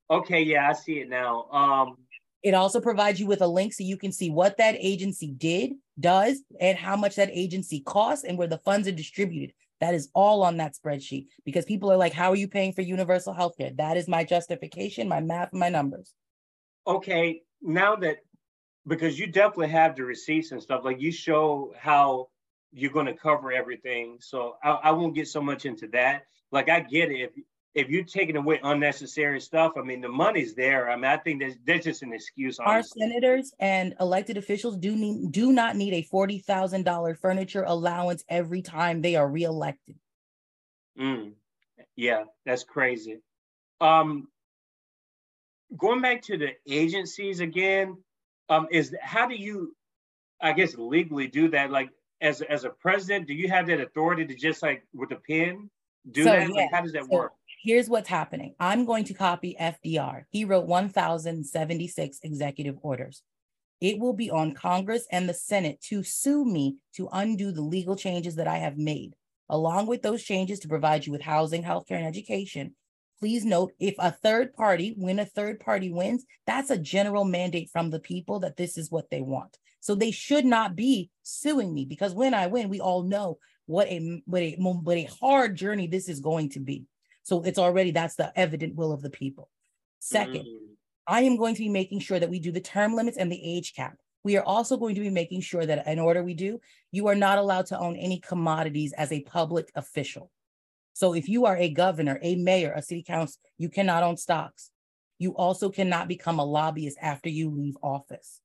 Okay, 0.10 0.42
yeah, 0.42 0.70
I 0.70 0.74
see 0.74 1.00
it 1.00 1.10
now. 1.10 1.46
Um 1.52 1.98
it 2.44 2.54
also 2.54 2.80
provides 2.80 3.20
you 3.20 3.26
with 3.26 3.42
a 3.42 3.48
link 3.48 3.74
so 3.74 3.84
you 3.84 3.98
can 3.98 4.12
see 4.12 4.30
what 4.30 4.58
that 4.58 4.76
agency 4.78 5.32
did, 5.32 5.74
does, 6.00 6.44
and 6.60 6.78
how 6.78 6.96
much 6.96 7.16
that 7.16 7.32
agency 7.32 7.80
costs 7.80 8.24
and 8.24 8.38
where 8.38 8.48
the 8.48 8.60
funds 8.60 8.88
are 8.88 8.92
distributed. 8.92 9.56
That 9.82 9.96
is 9.96 10.10
all 10.14 10.44
on 10.44 10.58
that 10.58 10.76
spreadsheet 10.76 11.26
because 11.44 11.66
people 11.66 11.92
are 11.92 11.98
like, 11.98 12.14
How 12.14 12.30
are 12.30 12.36
you 12.36 12.48
paying 12.48 12.72
for 12.72 12.82
universal 12.82 13.34
health 13.34 13.58
care? 13.58 13.72
That 13.76 13.98
is 13.98 14.08
my 14.08 14.24
justification, 14.24 15.10
my 15.10 15.22
math, 15.22 15.54
my 15.54 15.70
numbers. 15.70 16.14
Okay, 16.86 17.42
now 17.62 17.96
that 17.96 18.18
because 18.88 19.18
you 19.18 19.28
definitely 19.28 19.70
have 19.70 19.96
the 19.96 20.04
receipts 20.04 20.52
and 20.52 20.62
stuff, 20.62 20.86
like 20.86 21.02
you 21.02 21.12
show 21.12 21.74
how 21.78 22.28
you're 22.72 22.92
going 22.92 23.08
to 23.08 23.14
cover 23.14 23.52
everything. 23.52 24.18
So 24.20 24.58
I, 24.64 24.72
I 24.72 24.92
won't 24.92 25.16
get 25.16 25.28
so 25.28 25.42
much 25.42 25.66
into 25.66 25.88
that. 25.88 26.24
Like 26.52 26.70
I 26.70 26.82
get 26.82 27.10
it. 27.12 27.22
If 27.22 27.32
if 27.76 27.90
you're 27.90 28.06
taking 28.06 28.38
away 28.38 28.60
unnecessary 28.64 29.42
stuff, 29.42 29.74
I 29.78 29.82
mean, 29.82 30.00
the 30.00 30.08
money's 30.08 30.56
there. 30.56 30.90
I 30.90 30.96
mean, 30.96 31.06
I 31.06 31.18
think 31.18 31.42
that's, 31.42 31.56
that's 31.68 31.84
just 31.84 32.04
an 32.04 32.14
excuse. 32.14 32.58
Honestly. 32.58 33.04
Our 33.04 33.10
senators 33.10 33.54
and 33.60 33.94
elected 34.00 34.38
officials 34.38 34.78
do 34.78 34.96
need 34.96 35.32
do 35.34 35.52
not 35.52 35.76
need 35.76 35.94
a 35.94 36.02
forty 36.04 36.40
thousand 36.40 36.84
dollar 36.84 37.14
furniture 37.16 37.64
allowance 37.64 38.24
every 38.30 38.62
time 38.62 39.02
they 39.02 39.18
are 39.18 39.28
reelected. 39.28 39.96
Mm. 40.98 41.34
Yeah, 41.98 42.24
that's 42.46 42.64
crazy. 42.64 43.20
Um, 43.82 44.30
going 45.76 46.02
back 46.02 46.22
to 46.24 46.38
the 46.38 46.52
agencies 46.68 47.42
again, 47.42 47.98
um, 48.48 48.68
is 48.72 48.96
how 49.02 49.28
do 49.28 49.36
you, 49.36 49.76
I 50.42 50.54
guess, 50.54 50.76
legally 50.78 51.28
do 51.28 51.50
that? 51.50 51.72
Like, 51.72 51.90
as 52.22 52.42
as 52.42 52.64
a 52.64 52.70
president, 52.70 53.28
do 53.28 53.34
you 53.34 53.50
have 53.50 53.68
that 53.68 53.82
authority 53.82 54.26
to 54.26 54.36
just 54.36 54.64
like 54.64 54.84
with 54.94 55.12
a 55.12 55.18
pen 55.18 55.70
do 56.10 56.24
so, 56.24 56.30
that? 56.30 56.48
Yeah. 56.48 56.56
Like, 56.56 56.72
how 56.72 56.82
does 56.82 56.94
that 56.94 57.04
so, 57.04 57.18
work? 57.18 57.34
Here's 57.66 57.90
what's 57.90 58.08
happening. 58.08 58.54
I'm 58.60 58.86
going 58.86 59.06
to 59.06 59.16
copy 59.16 59.58
FDR. 59.60 60.26
He 60.30 60.46
wrote 60.46 60.68
1,076 60.68 62.20
executive 62.22 62.78
orders. 62.84 63.24
It 63.82 63.98
will 63.98 64.14
be 64.14 64.30
on 64.30 64.54
Congress 64.54 65.08
and 65.12 65.28
the 65.28 65.34
Senate 65.34 65.82
to 65.90 66.04
sue 66.04 66.46
me 66.46 66.78
to 66.94 67.10
undo 67.12 67.52
the 67.52 67.64
legal 67.64 67.96
changes 67.96 68.36
that 68.36 68.48
I 68.48 68.58
have 68.58 68.78
made, 68.78 69.16
along 69.50 69.88
with 69.88 70.04
those 70.04 70.24
changes 70.24 70.60
to 70.60 70.68
provide 70.68 71.08
you 71.08 71.12
with 71.12 71.24
housing, 71.24 71.64
healthcare, 71.64 71.98
and 71.98 72.06
education. 72.06 72.76
Please 73.20 73.44
note 73.44 73.72
if 73.80 73.96
a 73.98 74.12
third 74.12 74.54
party, 74.54 74.94
when 74.96 75.18
a 75.18 75.26
third 75.26 75.60
party 75.60 75.92
wins, 75.92 76.24
that's 76.46 76.70
a 76.70 76.78
general 76.78 77.26
mandate 77.26 77.72
from 77.72 77.90
the 77.90 78.00
people 78.00 78.40
that 78.42 78.58
this 78.58 78.78
is 78.78 78.92
what 78.92 79.10
they 79.10 79.22
want. 79.22 79.58
So 79.80 79.96
they 79.96 80.12
should 80.12 80.46
not 80.46 80.76
be 80.76 81.10
suing 81.24 81.74
me 81.74 81.86
because 81.86 82.14
when 82.14 82.36
I 82.36 82.46
win, 82.46 82.70
we 82.70 82.80
all 82.80 83.02
know 83.02 83.40
what 83.66 83.88
a 83.88 84.22
what 84.26 84.44
a 84.44 84.56
what 84.60 84.98
a 84.98 85.10
hard 85.20 85.56
journey 85.56 85.88
this 85.88 86.08
is 86.08 86.20
going 86.20 86.50
to 86.50 86.60
be. 86.60 86.86
So 87.26 87.42
it's 87.42 87.58
already 87.58 87.90
that's 87.90 88.16
the 88.16 88.32
evident 88.40 88.76
will 88.76 88.92
of 88.92 89.02
the 89.02 89.10
people. 89.10 89.50
Second, 90.00 90.46
mm. 90.46 90.58
I 91.08 91.22
am 91.22 91.38
going 91.38 91.56
to 91.56 91.62
be 91.62 91.70
making 91.70 92.02
sure 92.02 92.20
that 92.20 92.30
we 92.30 92.40
do 92.40 92.52
the 92.52 92.62
term 92.62 92.94
limits 92.94 93.18
and 93.18 93.32
the 93.32 93.42
age 93.44 93.74
cap. 93.74 93.98
We 94.24 94.38
are 94.38 94.44
also 94.44 94.78
going 94.78 94.94
to 94.94 95.02
be 95.02 95.10
making 95.10 95.42
sure 95.42 95.66
that 95.66 95.88
in 95.88 95.98
order 95.98 96.24
we 96.24 96.36
do, 96.36 96.62
you 96.92 97.08
are 97.08 97.16
not 97.16 97.40
allowed 97.40 97.66
to 97.68 97.80
own 97.80 97.96
any 97.96 98.20
commodities 98.20 98.94
as 98.94 99.12
a 99.12 99.22
public 99.22 99.72
official. 99.74 100.30
So 100.94 101.16
if 101.16 101.28
you 101.28 101.46
are 101.48 101.58
a 101.58 101.74
governor, 101.74 102.20
a 102.22 102.36
mayor, 102.36 102.74
a 102.74 102.84
city 102.84 103.02
council, 103.02 103.42
you 103.58 103.70
cannot 103.70 104.04
own 104.04 104.18
stocks. 104.18 104.70
You 105.18 105.36
also 105.36 105.70
cannot 105.70 106.08
become 106.08 106.38
a 106.38 106.46
lobbyist 106.46 107.00
after 107.02 107.30
you 107.30 107.50
leave 107.50 107.76
office. 107.82 108.40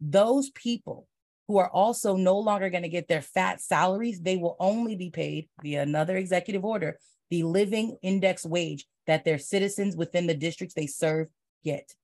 Those 0.00 0.48
people 0.50 1.06
who 1.48 1.58
are 1.58 1.68
also 1.68 2.16
no 2.16 2.38
longer 2.38 2.70
going 2.70 2.82
to 2.82 2.88
get 2.88 3.08
their 3.08 3.20
fat 3.20 3.60
salaries, 3.60 4.22
they 4.22 4.38
will 4.38 4.56
only 4.58 4.96
be 4.96 5.10
paid 5.10 5.50
via 5.62 5.82
another 5.82 6.16
executive 6.16 6.64
order 6.64 6.98
the 7.30 7.42
living 7.42 7.96
index 8.02 8.44
wage 8.44 8.86
that 9.06 9.24
their 9.24 9.38
citizens 9.38 9.96
within 9.96 10.26
the 10.26 10.34
districts 10.34 10.74
they 10.74 10.86
serve 10.86 11.28
get. 11.64 11.94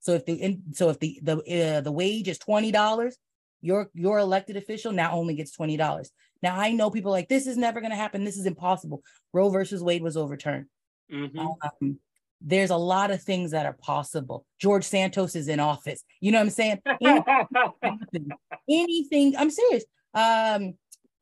So 0.00 0.12
if 0.12 0.26
the 0.26 0.58
so 0.72 0.90
if 0.90 0.98
the 0.98 1.18
the 1.22 1.76
uh, 1.76 1.80
the 1.80 1.92
wage 1.92 2.28
is 2.28 2.38
twenty 2.38 2.70
dollars, 2.70 3.16
your 3.62 3.88
your 3.94 4.18
elected 4.18 4.56
official 4.56 4.92
now 4.92 5.12
only 5.12 5.34
gets 5.34 5.52
twenty 5.52 5.76
dollars. 5.76 6.10
Now 6.42 6.58
I 6.58 6.72
know 6.72 6.90
people 6.90 7.10
like 7.10 7.28
this 7.28 7.46
is 7.46 7.56
never 7.56 7.80
going 7.80 7.90
to 7.90 7.96
happen. 7.96 8.24
This 8.24 8.36
is 8.36 8.46
impossible. 8.46 9.02
Roe 9.32 9.48
versus 9.48 9.82
Wade 9.82 10.02
was 10.02 10.16
overturned. 10.16 10.66
Mm-hmm. 11.10 11.38
Um, 11.38 11.98
there's 12.42 12.70
a 12.70 12.76
lot 12.76 13.10
of 13.10 13.22
things 13.22 13.52
that 13.52 13.64
are 13.64 13.72
possible. 13.72 14.44
George 14.60 14.84
Santos 14.84 15.34
is 15.34 15.48
in 15.48 15.60
office. 15.60 16.04
You 16.20 16.32
know 16.32 16.38
what 16.38 16.44
I'm 16.44 16.50
saying? 16.50 16.82
Anything, 17.82 18.28
anything 18.68 19.36
I'm 19.38 19.50
serious. 19.50 19.84
Um, 20.12 20.74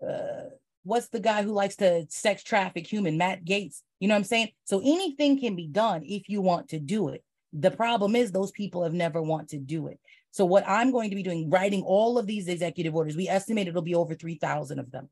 uh, 0.05 0.51
what's 0.85 1.09
the 1.09 1.21
guy 1.21 1.43
who 1.43 1.53
likes 1.53 1.77
to 1.77 2.07
sex 2.09 2.43
traffic 2.43 2.87
human? 2.87 3.17
Matt 3.19 3.45
Gaetz? 3.45 3.83
you 4.03 4.09
know 4.09 4.15
what 4.15 4.19
i'm 4.19 4.25
saying? 4.25 4.49
So 4.65 4.81
anything 4.81 5.39
can 5.39 5.55
be 5.55 5.69
done 5.69 6.03
if 6.05 6.29
you 6.29 6.41
want 6.41 6.71
to 6.71 6.81
do 6.81 7.11
it. 7.11 7.23
The 7.53 7.71
problem 7.71 8.17
is 8.17 8.33
those 8.33 8.51
people 8.51 8.83
have 8.83 8.93
never 8.93 9.23
want 9.23 9.51
to 9.51 9.59
do 9.59 9.87
it. 9.87 10.01
So 10.33 10.45
what 10.45 10.65
i'm 10.67 10.91
going 10.91 11.11
to 11.11 11.17
be 11.17 11.23
doing 11.23 11.49
writing 11.49 11.83
all 11.83 12.19
of 12.19 12.27
these 12.27 12.49
executive 12.49 12.97
orders 12.97 13.17
we 13.17 13.29
estimate 13.29 13.69
it'll 13.69 13.81
be 13.81 13.95
over 13.95 14.17
3000 14.17 14.81
of 14.81 14.91
them. 14.91 15.09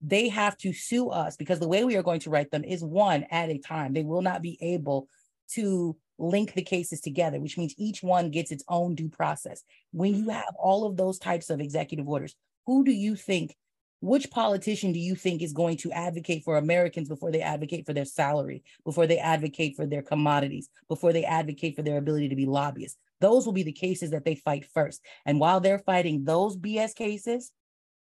They 0.00 0.28
have 0.28 0.56
to 0.58 0.72
sue 0.72 1.08
us 1.08 1.36
because 1.36 1.58
the 1.58 1.66
way 1.66 1.82
we 1.82 1.96
are 1.96 2.04
going 2.04 2.20
to 2.20 2.30
write 2.30 2.52
them 2.52 2.62
is 2.62 2.84
one 2.84 3.24
at 3.32 3.50
a 3.50 3.58
time. 3.58 3.94
They 3.94 4.04
will 4.04 4.22
not 4.22 4.42
be 4.42 4.58
able 4.60 5.08
to 5.54 5.96
link 6.16 6.54
the 6.54 6.62
cases 6.62 7.00
together 7.00 7.40
which 7.40 7.58
means 7.58 7.74
each 7.76 8.00
one 8.00 8.30
gets 8.30 8.52
its 8.52 8.62
own 8.68 8.94
due 8.94 9.08
process. 9.08 9.64
When 9.90 10.14
you 10.14 10.26
mm-hmm. 10.26 10.30
have 10.30 10.54
all 10.56 10.86
of 10.86 10.96
those 10.96 11.18
types 11.18 11.50
of 11.50 11.60
executive 11.60 12.08
orders 12.08 12.36
who 12.66 12.84
do 12.84 12.92
you 12.92 13.16
think 13.16 13.56
which 14.04 14.30
politician 14.30 14.92
do 14.92 14.98
you 14.98 15.14
think 15.14 15.40
is 15.40 15.52
going 15.52 15.78
to 15.78 15.90
advocate 15.92 16.44
for 16.44 16.58
Americans 16.58 17.08
before 17.08 17.32
they 17.32 17.40
advocate 17.40 17.86
for 17.86 17.94
their 17.94 18.04
salary, 18.04 18.62
before 18.84 19.06
they 19.06 19.18
advocate 19.18 19.76
for 19.76 19.86
their 19.86 20.02
commodities, 20.02 20.68
before 20.88 21.12
they 21.12 21.24
advocate 21.24 21.74
for 21.74 21.82
their 21.82 21.96
ability 21.96 22.28
to 22.28 22.36
be 22.36 22.44
lobbyists? 22.44 22.98
Those 23.20 23.46
will 23.46 23.54
be 23.54 23.62
the 23.62 23.72
cases 23.72 24.10
that 24.10 24.24
they 24.24 24.34
fight 24.34 24.66
first. 24.66 25.00
And 25.24 25.40
while 25.40 25.60
they're 25.60 25.78
fighting 25.78 26.24
those 26.24 26.56
BS 26.56 26.94
cases, 26.94 27.50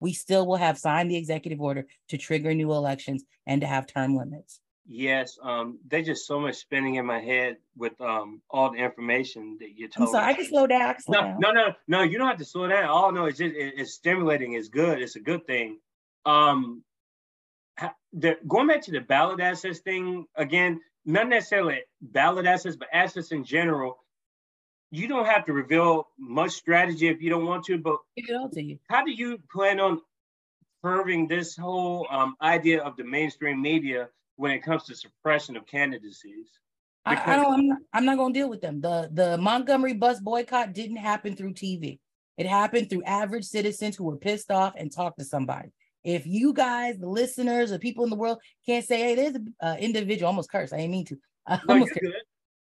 we 0.01 0.13
still 0.13 0.45
will 0.45 0.57
have 0.57 0.77
signed 0.77 1.09
the 1.09 1.17
executive 1.17 1.61
order 1.61 1.87
to 2.09 2.19
trigger 2.19 2.53
new 2.53 2.73
elections 2.73 3.23
and 3.47 3.61
to 3.61 3.69
have 3.69 3.87
term 3.87 4.17
limits. 4.17 4.59
Yes, 4.85 5.39
um, 5.41 5.79
there's 5.87 6.07
just 6.07 6.27
so 6.27 6.41
much 6.41 6.57
spinning 6.57 6.97
in 6.97 7.07
my 7.07 7.21
head 7.21 7.59
with 7.77 7.99
um 8.01 8.43
all 8.51 8.73
the 8.73 8.79
information 8.79 9.57
that 9.61 9.79
you're 9.79 9.89
told. 9.89 10.09
I'm 10.09 10.13
sorry, 10.13 10.33
I 10.33 10.35
can 10.35 10.45
slow 10.45 10.67
down. 10.67 11.01
Slow 11.01 11.21
no, 11.21 11.27
down. 11.27 11.39
no, 11.39 11.53
no, 11.53 11.75
no. 11.87 12.03
You 12.03 12.19
don't 12.19 12.27
have 12.27 12.39
to 12.39 12.45
slow 12.45 12.67
down. 12.67 12.89
Oh 12.91 13.11
no, 13.11 13.27
it's 13.27 13.39
just 13.39 13.55
it, 13.55 13.75
it's 13.77 13.93
stimulating. 13.93 14.55
It's 14.55 14.67
good. 14.67 15.01
It's 15.01 15.15
a 15.15 15.21
good 15.21 15.47
thing. 15.47 15.79
Um, 16.25 16.85
the, 18.13 18.37
going 18.47 18.69
back 18.69 18.83
to 18.83 18.91
the 18.91 19.01
ballot 19.01 19.41
access 19.41 19.81
thing 19.81 20.27
again, 20.37 20.81
not 21.05 21.29
necessarily 21.29 21.81
ballot 22.01 22.47
assets, 22.47 22.77
but 22.77 22.89
assets 22.93 23.33
in 23.33 23.45
general. 23.45 23.99
You 24.91 25.09
don't 25.09 25.25
have 25.25 25.47
to 25.47 25.55
reveal 25.55 26.09
much 26.19 26.51
strategy 26.53 27.09
if 27.09 27.23
you 27.23 27.31
don't 27.31 27.47
want 27.47 27.65
to, 27.65 27.79
but 27.79 27.97
to 28.19 28.79
how 28.91 29.05
do 29.05 29.11
you 29.11 29.39
plan 29.51 29.81
on 29.81 30.03
curving 30.85 31.27
this 31.27 31.57
whole 31.57 32.07
um, 32.11 32.37
idea 32.43 32.83
of 32.83 32.97
the 32.99 33.05
mainstream 33.05 33.63
media 33.63 34.09
when 34.37 34.51
it 34.51 34.63
comes 34.63 34.85
to 34.85 34.95
suppression 34.95 35.57
of 35.57 35.67
candidacies? 35.67 36.49
I, 37.07 37.33
I, 37.33 37.37
don't. 37.37 37.55
I'm 37.55 37.69
not, 37.69 37.79
I'm 37.95 38.05
not 38.05 38.17
going 38.19 38.35
to 38.35 38.39
deal 38.39 38.51
with 38.51 38.61
them. 38.61 38.81
The 38.81 39.09
the 39.13 39.39
Montgomery 39.39 39.95
bus 39.95 40.21
boycott 40.21 40.73
didn't 40.73 40.97
happen 40.97 41.35
through 41.35 41.55
TV. 41.55 41.99
It 42.37 42.47
happened 42.47 42.91
through 42.91 43.03
average 43.05 43.45
citizens 43.45 43.97
who 43.97 44.05
were 44.05 44.17
pissed 44.17 44.51
off 44.51 44.75
and 44.77 44.93
talked 44.93 45.19
to 45.19 45.25
somebody. 45.25 45.71
If 46.05 46.27
you 46.27 46.53
guys, 46.53 46.99
the 46.99 47.09
listeners, 47.09 47.73
or 47.73 47.79
people 47.79 48.05
in 48.05 48.11
the 48.11 48.17
world 48.17 48.39
can't 48.67 48.85
say, 48.85 48.99
hey, 48.99 49.15
there's 49.15 49.35
an 49.35 49.55
uh, 49.61 49.77
individual, 49.79 50.29
almost 50.29 50.51
curse, 50.51 50.73
I 50.73 50.79
didn't 50.79 50.93
mean 50.93 51.07
to. 51.07 51.17
Uh, 51.45 51.59
almost 51.69 51.91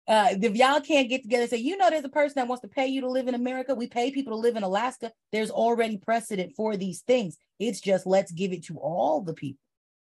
uh, 0.08 0.34
if 0.42 0.56
y'all 0.56 0.80
can't 0.80 1.08
get 1.08 1.22
together 1.22 1.42
and 1.42 1.50
say, 1.50 1.56
you 1.56 1.76
know, 1.76 1.88
there's 1.88 2.04
a 2.04 2.08
person 2.08 2.34
that 2.36 2.48
wants 2.48 2.62
to 2.62 2.68
pay 2.68 2.86
you 2.88 3.00
to 3.00 3.08
live 3.08 3.28
in 3.28 3.34
America, 3.36 3.74
we 3.76 3.86
pay 3.86 4.10
people 4.10 4.32
to 4.32 4.40
live 4.40 4.56
in 4.56 4.64
Alaska. 4.64 5.12
There's 5.30 5.52
already 5.52 5.98
precedent 5.98 6.54
for 6.56 6.76
these 6.76 7.02
things. 7.02 7.36
It's 7.60 7.80
just 7.80 8.06
let's 8.06 8.32
give 8.32 8.52
it 8.52 8.64
to 8.64 8.78
all 8.78 9.20
the 9.20 9.34
people. 9.34 9.60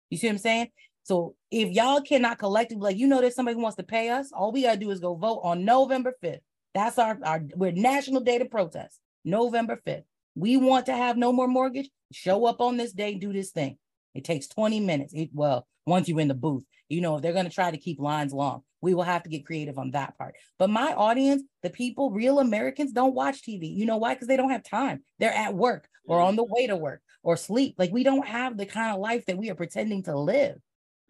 You 0.08 0.16
see 0.16 0.28
what 0.28 0.32
I'm 0.32 0.38
saying? 0.38 0.68
So 1.02 1.34
if 1.50 1.70
y'all 1.70 2.00
cannot 2.00 2.38
collectively, 2.38 2.82
like, 2.82 2.96
you 2.96 3.06
know, 3.06 3.20
there's 3.20 3.34
somebody 3.34 3.56
who 3.56 3.62
wants 3.62 3.76
to 3.76 3.82
pay 3.82 4.08
us, 4.08 4.32
all 4.32 4.50
we 4.50 4.62
got 4.62 4.74
to 4.74 4.78
do 4.78 4.90
is 4.90 5.00
go 5.00 5.14
vote 5.14 5.40
on 5.42 5.66
November 5.66 6.14
5th. 6.24 6.40
That's 6.74 6.98
our, 6.98 7.18
our 7.22 7.42
we're 7.54 7.72
National 7.72 8.22
Day 8.22 8.38
to 8.38 8.46
Protest, 8.46 8.98
November 9.26 9.78
5th. 9.86 10.04
We 10.38 10.56
want 10.56 10.86
to 10.86 10.96
have 10.96 11.16
no 11.16 11.32
more 11.32 11.48
mortgage. 11.48 11.90
Show 12.12 12.46
up 12.46 12.60
on 12.60 12.76
this 12.76 12.92
day, 12.92 13.14
do 13.14 13.32
this 13.32 13.50
thing. 13.50 13.76
It 14.14 14.24
takes 14.24 14.46
20 14.46 14.80
minutes. 14.80 15.12
It, 15.14 15.30
well, 15.32 15.66
once 15.86 16.08
you're 16.08 16.20
in 16.20 16.28
the 16.28 16.34
booth, 16.34 16.64
you 16.88 17.00
know, 17.00 17.16
if 17.16 17.22
they're 17.22 17.32
going 17.32 17.48
to 17.48 17.54
try 17.54 17.70
to 17.70 17.76
keep 17.76 17.98
lines 17.98 18.32
long, 18.32 18.62
we 18.80 18.94
will 18.94 19.02
have 19.02 19.24
to 19.24 19.28
get 19.28 19.44
creative 19.44 19.78
on 19.78 19.90
that 19.90 20.16
part. 20.16 20.36
But 20.58 20.70
my 20.70 20.94
audience, 20.94 21.42
the 21.62 21.70
people, 21.70 22.10
real 22.12 22.38
Americans, 22.38 22.92
don't 22.92 23.14
watch 23.14 23.42
TV. 23.42 23.74
You 23.74 23.86
know 23.86 23.96
why? 23.96 24.14
Because 24.14 24.28
they 24.28 24.36
don't 24.36 24.50
have 24.50 24.62
time. 24.62 25.02
They're 25.18 25.34
at 25.34 25.54
work 25.54 25.88
or 26.06 26.20
on 26.20 26.36
the 26.36 26.44
way 26.44 26.68
to 26.68 26.76
work 26.76 27.02
or 27.22 27.36
sleep. 27.36 27.74
Like 27.76 27.92
we 27.92 28.04
don't 28.04 28.26
have 28.26 28.56
the 28.56 28.66
kind 28.66 28.94
of 28.94 29.00
life 29.00 29.26
that 29.26 29.36
we 29.36 29.50
are 29.50 29.54
pretending 29.56 30.04
to 30.04 30.16
live. 30.16 30.56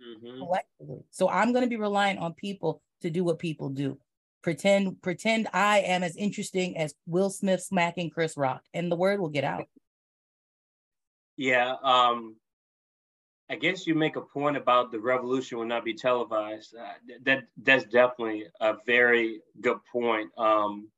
mm-hmm. 0.03 0.39
collectively. 0.39 1.05
So 1.11 1.29
I'm 1.29 1.53
going 1.53 1.65
to 1.65 1.69
be 1.69 1.77
relying 1.77 2.19
on 2.19 2.33
people 2.33 2.83
to 3.03 3.11
do 3.11 3.25
what 3.25 3.39
people 3.39 3.69
do. 3.69 3.99
Pretend 4.43 5.03
pretend 5.03 5.49
I 5.53 5.81
am 5.81 6.03
as 6.03 6.17
interesting 6.17 6.77
as 6.79 6.95
Will 7.07 7.31
Smith 7.31 7.61
smacking 7.61 8.11
Chris 8.11 8.37
Rock, 8.37 8.63
and 8.73 8.91
the 8.91 8.97
word 8.97 9.21
will 9.21 9.29
get 9.29 9.45
out. 9.45 9.67
Yeah, 11.37 11.75
um, 11.83 12.37
I 13.51 13.57
guess 13.57 13.87
you 13.87 13.95
make 13.95 14.17
a 14.17 14.21
point 14.21 14.57
about 14.57 14.93
the 14.93 15.01
revolution 15.01 15.59
will 15.59 15.67
not 15.67 15.85
be 15.85 15.95
televised. 15.95 16.75
Uh, 16.75 17.17
that 17.25 17.45
that's 17.63 17.85
definitely 17.85 18.47
a 18.61 18.75
very 18.87 19.41
good 19.61 19.79
point. 19.91 20.31
Um, 20.37 20.89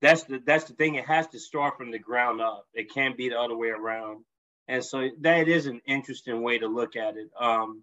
that's 0.00 0.24
the 0.24 0.40
that's 0.44 0.64
the 0.64 0.74
thing. 0.74 0.94
It 0.94 1.06
has 1.06 1.26
to 1.28 1.38
start 1.38 1.76
from 1.76 1.90
the 1.90 1.98
ground 1.98 2.40
up. 2.40 2.66
It 2.72 2.92
can't 2.92 3.16
be 3.16 3.28
the 3.28 3.38
other 3.38 3.56
way 3.56 3.68
around. 3.68 4.24
And 4.68 4.84
so 4.84 5.08
that 5.20 5.48
is 5.48 5.66
an 5.66 5.80
interesting 5.86 6.42
way 6.42 6.58
to 6.58 6.66
look 6.66 6.94
at 6.94 7.16
it. 7.16 7.30
Um, 7.38 7.82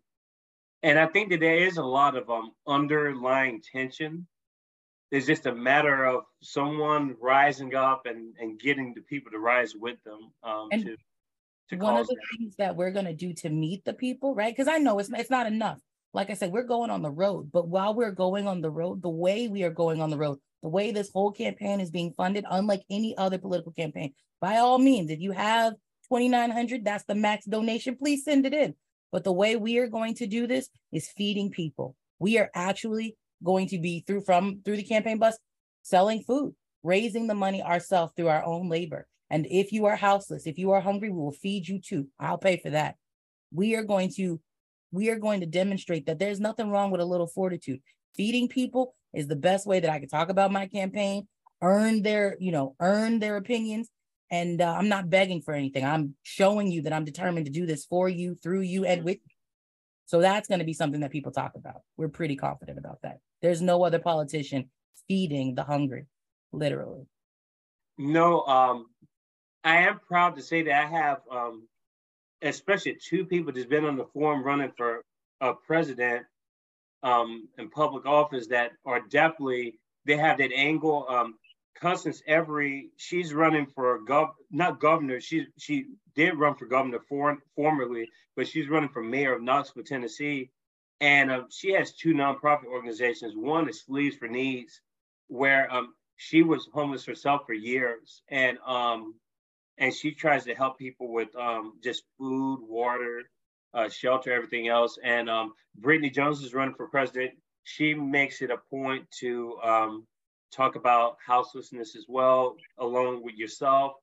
and 0.83 0.99
I 0.99 1.07
think 1.07 1.29
that 1.29 1.39
there 1.39 1.57
is 1.57 1.77
a 1.77 1.83
lot 1.83 2.15
of 2.15 2.29
um, 2.29 2.51
underlying 2.67 3.61
tension. 3.61 4.27
It's 5.15 5.25
just 5.25 5.45
a 5.45 5.55
matter 5.55 6.05
of 6.05 6.23
someone 6.41 7.15
rising 7.21 7.73
up 7.73 8.05
and, 8.05 8.33
and 8.39 8.59
getting 8.59 8.93
the 8.93 9.01
people 9.01 9.31
to 9.31 9.39
rise 9.39 9.73
with 9.73 9.97
them 10.03 10.31
um, 10.43 10.67
and 10.71 10.83
to, 10.85 10.97
to 11.69 11.77
one 11.77 11.97
of 11.97 12.07
the 12.07 12.15
that. 12.15 12.37
things 12.37 12.55
that 12.57 12.75
we're 12.75 12.91
going 12.91 13.05
to 13.05 13.13
do 13.13 13.33
to 13.33 13.49
meet 13.49 13.85
the 13.85 13.93
people, 13.93 14.35
right? 14.35 14.53
Because 14.53 14.67
I 14.67 14.77
know 14.77 14.99
it's, 14.99 15.09
it's 15.09 15.29
not 15.29 15.47
enough. 15.47 15.79
Like 16.13 16.29
I 16.29 16.33
said, 16.33 16.51
we're 16.51 16.63
going 16.63 16.89
on 16.89 17.01
the 17.01 17.11
road, 17.11 17.49
but 17.51 17.69
while 17.69 17.93
we're 17.93 18.11
going 18.11 18.45
on 18.45 18.59
the 18.59 18.69
road, 18.69 19.01
the 19.01 19.09
way 19.09 19.47
we 19.47 19.63
are 19.63 19.69
going 19.69 20.01
on 20.01 20.09
the 20.09 20.17
road, 20.17 20.39
the 20.61 20.69
way 20.69 20.91
this 20.91 21.11
whole 21.13 21.31
campaign 21.31 21.79
is 21.79 21.91
being 21.91 22.11
funded, 22.11 22.43
unlike 22.49 22.83
any 22.89 23.17
other 23.17 23.37
political 23.37 23.71
campaign, 23.71 24.13
by 24.41 24.57
all 24.57 24.79
means, 24.79 25.09
if 25.09 25.19
you 25.21 25.31
have 25.31 25.73
2,900, 26.09 26.83
that's 26.83 27.05
the 27.05 27.15
max 27.15 27.45
donation, 27.45 27.95
please 27.95 28.25
send 28.25 28.45
it 28.45 28.53
in. 28.53 28.75
But 29.11 29.23
the 29.23 29.31
way 29.31 29.55
we 29.55 29.77
are 29.77 29.87
going 29.87 30.15
to 30.15 30.27
do 30.27 30.45
this 30.45 30.69
is 30.91 31.07
feeding 31.07 31.51
people. 31.51 31.95
We 32.19 32.37
are 32.37 32.49
actually 32.53 33.15
going 33.43 33.67
to 33.69 33.79
be 33.79 34.03
through 34.05 34.21
from 34.21 34.61
through 34.63 34.77
the 34.77 34.83
campaign 34.83 35.17
bus 35.17 35.37
selling 35.83 36.21
food, 36.23 36.55
raising 36.83 37.27
the 37.27 37.35
money 37.35 37.61
ourselves 37.61 38.13
through 38.15 38.27
our 38.27 38.43
own 38.43 38.69
labor. 38.69 39.07
And 39.29 39.47
if 39.49 39.71
you 39.71 39.85
are 39.85 39.95
houseless, 39.95 40.45
if 40.45 40.57
you 40.57 40.71
are 40.71 40.81
hungry, 40.81 41.09
we 41.09 41.17
will 41.17 41.31
feed 41.31 41.67
you 41.67 41.79
too. 41.79 42.07
I'll 42.19 42.37
pay 42.37 42.57
for 42.57 42.71
that. 42.71 42.95
We 43.51 43.75
are 43.75 43.83
going 43.83 44.11
to 44.17 44.39
we 44.91 45.09
are 45.09 45.19
going 45.19 45.41
to 45.41 45.45
demonstrate 45.45 46.05
that 46.05 46.19
there's 46.19 46.39
nothing 46.39 46.69
wrong 46.69 46.91
with 46.91 47.01
a 47.01 47.05
little 47.05 47.27
fortitude. 47.27 47.81
Feeding 48.15 48.47
people 48.47 48.95
is 49.13 49.27
the 49.27 49.35
best 49.35 49.67
way 49.67 49.79
that 49.79 49.89
I 49.89 49.99
can 49.99 50.07
talk 50.07 50.29
about 50.29 50.51
my 50.51 50.67
campaign, 50.67 51.27
earn 51.61 52.01
their, 52.01 52.37
you 52.39 52.51
know, 52.51 52.75
earn 52.79 53.19
their 53.19 53.35
opinions 53.37 53.89
and 54.31 54.61
uh, 54.61 54.75
I'm 54.77 54.89
not 54.89 55.09
begging 55.09 55.41
for 55.41 55.53
anything. 55.53 55.85
I'm 55.85 56.15
showing 56.23 56.71
you 56.71 56.83
that 56.83 56.93
I'm 56.93 57.05
determined 57.05 57.45
to 57.45 57.51
do 57.51 57.65
this 57.65 57.85
for 57.85 58.09
you, 58.09 58.37
through 58.41 58.61
you, 58.61 58.85
and 58.85 59.03
with 59.03 59.17
you. 59.23 59.34
So 60.05 60.21
that's 60.21 60.47
going 60.47 60.59
to 60.59 60.65
be 60.65 60.73
something 60.73 61.01
that 61.01 61.11
people 61.11 61.31
talk 61.31 61.53
about. 61.55 61.81
We're 61.97 62.09
pretty 62.09 62.35
confident 62.35 62.77
about 62.77 62.99
that. 63.03 63.19
There's 63.41 63.61
no 63.61 63.83
other 63.83 63.99
politician 63.99 64.69
feeding 65.07 65.55
the 65.55 65.63
hungry, 65.63 66.05
literally. 66.51 67.07
No, 67.97 68.41
um, 68.45 68.87
I 69.63 69.77
am 69.77 69.99
proud 69.99 70.35
to 70.35 70.41
say 70.41 70.63
that 70.63 70.83
I 70.83 70.85
have, 70.85 71.21
um, 71.31 71.67
especially 72.41 72.97
two 73.01 73.25
people 73.25 73.51
that's 73.51 73.65
been 73.65 73.85
on 73.85 73.97
the 73.97 74.05
forum 74.05 74.43
running 74.43 74.71
for 74.77 75.01
a 75.41 75.53
president 75.53 76.25
um, 77.03 77.47
in 77.57 77.69
public 77.69 78.05
office 78.05 78.47
that 78.47 78.71
are 78.85 79.01
definitely 79.09 79.79
they 80.05 80.17
have 80.17 80.37
that 80.37 80.51
angle. 80.53 81.05
Um, 81.09 81.35
Constance 81.79 82.21
Every, 82.25 82.89
she's 82.95 83.33
running 83.33 83.65
for 83.67 83.99
gov, 84.05 84.29
not 84.49 84.79
governor. 84.79 85.19
She 85.19 85.47
she 85.57 85.85
did 86.15 86.37
run 86.37 86.55
for 86.55 86.65
governor 86.65 86.99
for, 87.09 87.37
formerly, 87.55 88.09
but 88.35 88.47
she's 88.47 88.69
running 88.69 88.89
for 88.89 89.03
mayor 89.03 89.35
of 89.35 89.41
Knoxville, 89.41 89.83
Tennessee, 89.83 90.51
and 91.01 91.31
um, 91.31 91.47
she 91.51 91.73
has 91.73 91.93
two 91.93 92.13
nonprofit 92.13 92.65
organizations. 92.65 93.33
One 93.35 93.67
is 93.69 93.83
Sleeves 93.83 94.15
for 94.15 94.27
Needs, 94.27 94.81
where 95.27 95.71
um, 95.73 95.93
she 96.15 96.43
was 96.43 96.67
homeless 96.73 97.05
herself 97.05 97.41
for 97.45 97.53
years, 97.53 98.21
and 98.29 98.57
um, 98.65 99.15
and 99.77 99.93
she 99.93 100.13
tries 100.13 100.45
to 100.45 100.55
help 100.55 100.77
people 100.77 101.11
with 101.11 101.35
um, 101.35 101.73
just 101.83 102.03
food, 102.17 102.59
water, 102.61 103.23
uh, 103.73 103.89
shelter, 103.89 104.31
everything 104.31 104.69
else. 104.69 104.97
And 105.03 105.29
um, 105.29 105.53
Brittany 105.75 106.09
Jones 106.09 106.41
is 106.41 106.53
running 106.53 106.75
for 106.75 106.87
president. 106.87 107.31
She 107.63 107.93
makes 107.93 108.41
it 108.41 108.51
a 108.51 108.57
point 108.69 109.09
to 109.19 109.57
um, 109.61 110.07
talk 110.55 110.75
about 110.75 111.17
houselessness 111.25 111.95
as 111.95 112.05
well, 112.07 112.55
along 112.77 113.23
with 113.23 113.35
yourself. 113.35 113.93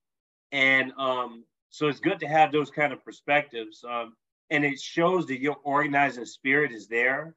And 0.52 0.92
um, 0.98 1.44
so 1.70 1.88
it's 1.88 2.00
good 2.00 2.20
to 2.20 2.28
have 2.28 2.52
those 2.52 2.70
kind 2.70 2.92
of 2.92 3.04
perspectives. 3.04 3.84
Um, 3.88 4.14
and 4.50 4.64
it 4.64 4.78
shows 4.78 5.26
that 5.26 5.40
your 5.40 5.56
organizing 5.64 6.26
spirit 6.26 6.72
is 6.72 6.86
there 6.86 7.34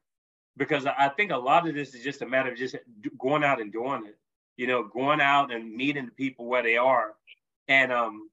because 0.56 0.86
I 0.86 1.08
think 1.08 1.32
a 1.32 1.36
lot 1.36 1.68
of 1.68 1.74
this 1.74 1.94
is 1.94 2.02
just 2.02 2.22
a 2.22 2.26
matter 2.26 2.52
of 2.52 2.58
just 2.58 2.76
going 3.18 3.44
out 3.44 3.60
and 3.60 3.72
doing 3.72 4.04
it, 4.06 4.18
you 4.56 4.66
know, 4.66 4.84
going 4.84 5.20
out 5.20 5.52
and 5.52 5.74
meeting 5.74 6.06
the 6.06 6.12
people 6.12 6.46
where 6.46 6.62
they 6.62 6.76
are. 6.76 7.14
And 7.68 7.92
um, 7.92 8.30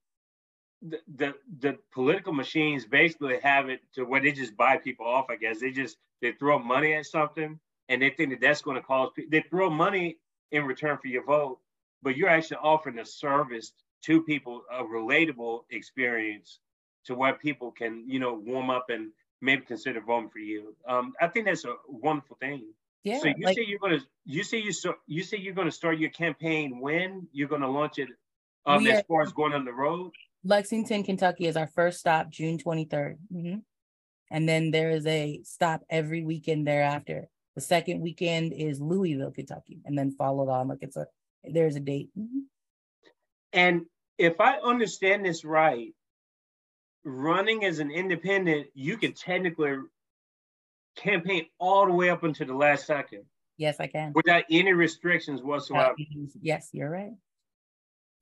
the, 0.82 1.00
the, 1.16 1.34
the 1.60 1.78
political 1.94 2.34
machines 2.34 2.86
basically 2.86 3.40
have 3.42 3.70
it 3.70 3.82
to 3.96 4.04
where 4.04 4.22
they 4.22 4.32
just 4.32 4.58
buy 4.58 4.78
people 4.78 5.06
off, 5.06 5.28
I 5.30 5.38
guess. 5.38 5.60
They 5.60 5.72
just, 5.72 5.98
they 6.22 6.34
throw 6.34 6.60
money 6.60 6.94
at 6.94 7.06
something 7.06 7.60
and 7.90 8.02
they 8.02 8.10
think 8.10 8.32
that 8.32 8.42
that's 8.42 8.62
going 8.62 8.76
to 8.76 8.84
cause, 8.84 9.12
they 9.30 9.44
throw 9.50 9.70
money 9.70 10.18
in 10.54 10.66
return 10.66 10.98
for 11.02 11.08
your 11.08 11.26
vote, 11.26 11.60
but 12.02 12.16
you're 12.16 12.30
actually 12.30 12.58
offering 12.58 13.00
a 13.00 13.06
service 13.06 13.74
to 14.04 14.22
people, 14.24 14.62
a 14.72 14.84
relatable 14.84 15.64
experience 15.72 16.60
to 17.06 17.16
where 17.16 17.34
people 17.34 17.72
can, 17.72 18.06
you 18.08 18.20
know, 18.20 18.34
warm 18.34 18.70
up 18.70 18.86
and 18.90 19.12
maybe 19.42 19.64
consider 19.64 20.00
voting 20.00 20.30
for 20.30 20.40
you. 20.40 20.76
Um, 20.88 21.14
I 21.20 21.28
think 21.28 21.48
that's 21.48 21.66
a 21.66 21.76
wonderful 21.90 22.38
thing. 22.40 22.64
Yeah. 23.04 23.20
So 23.20 23.28
you 23.28 23.46
like, 23.46 23.58
say 23.58 23.66
you're 23.68 23.80
gonna, 23.80 24.00
you 24.26 24.44
say 24.44 24.60
you 24.60 24.72
so 24.72 24.96
you 25.08 25.24
say 25.24 25.38
you're 25.38 25.54
gonna 25.54 25.72
start 25.72 25.98
your 25.98 26.12
campaign 26.12 26.80
when 26.80 27.28
you're 27.34 27.50
gonna 27.50 27.70
launch 27.70 27.98
it, 27.98 28.10
um, 28.66 28.88
as 28.88 29.04
far 29.08 29.24
as 29.24 29.34
going 29.34 29.54
on 29.54 29.66
the 29.66 29.74
road. 29.74 30.12
Lexington, 30.46 31.04
Kentucky 31.04 31.48
is 31.48 31.58
our 31.58 31.68
first 31.68 32.00
stop, 32.00 32.30
June 32.30 32.58
23rd, 32.58 33.18
mm-hmm. 33.34 33.60
and 34.32 34.48
then 34.48 34.72
there 34.72 34.92
is 34.92 35.06
a 35.06 35.42
stop 35.44 35.82
every 35.90 36.24
weekend 36.24 36.68
thereafter. 36.68 37.30
The 37.56 37.62
second 37.62 38.02
weekend 38.02 38.54
is 38.54 38.82
Louisville, 38.82 39.32
Kentucky, 39.32 39.80
and 39.86 39.98
then 39.98 40.12
followed 40.12 40.50
on 40.50 40.68
like 40.68 40.80
it's 40.82 40.98
a 40.98 41.08
there's 41.44 41.76
a 41.76 41.80
date. 41.80 42.10
Mm-hmm. 42.18 42.40
And 43.54 43.82
if 44.18 44.40
I 44.40 44.58
understand 44.58 45.26
this 45.26 45.46
right, 45.46 45.94
running 47.04 47.64
as 47.66 47.80
an 47.80 47.92
independent, 47.92 48.68
you 48.74 48.98
can 48.98 49.14
technically 49.14 49.78
campaign 50.96 51.46
all 51.60 51.86
the 51.86 51.94
way 51.94 52.10
up 52.10 52.24
until 52.24 52.48
the 52.48 52.56
last 52.56 52.88
second. 52.88 53.24
Yes, 53.58 53.80
I 53.80 53.88
can. 53.88 54.14
Without 54.16 54.46
any 54.50 54.74
restrictions 54.74 55.42
whatsoever. 55.44 55.94
Yes, 56.42 56.70
you're 56.72 56.90
right. 56.90 57.12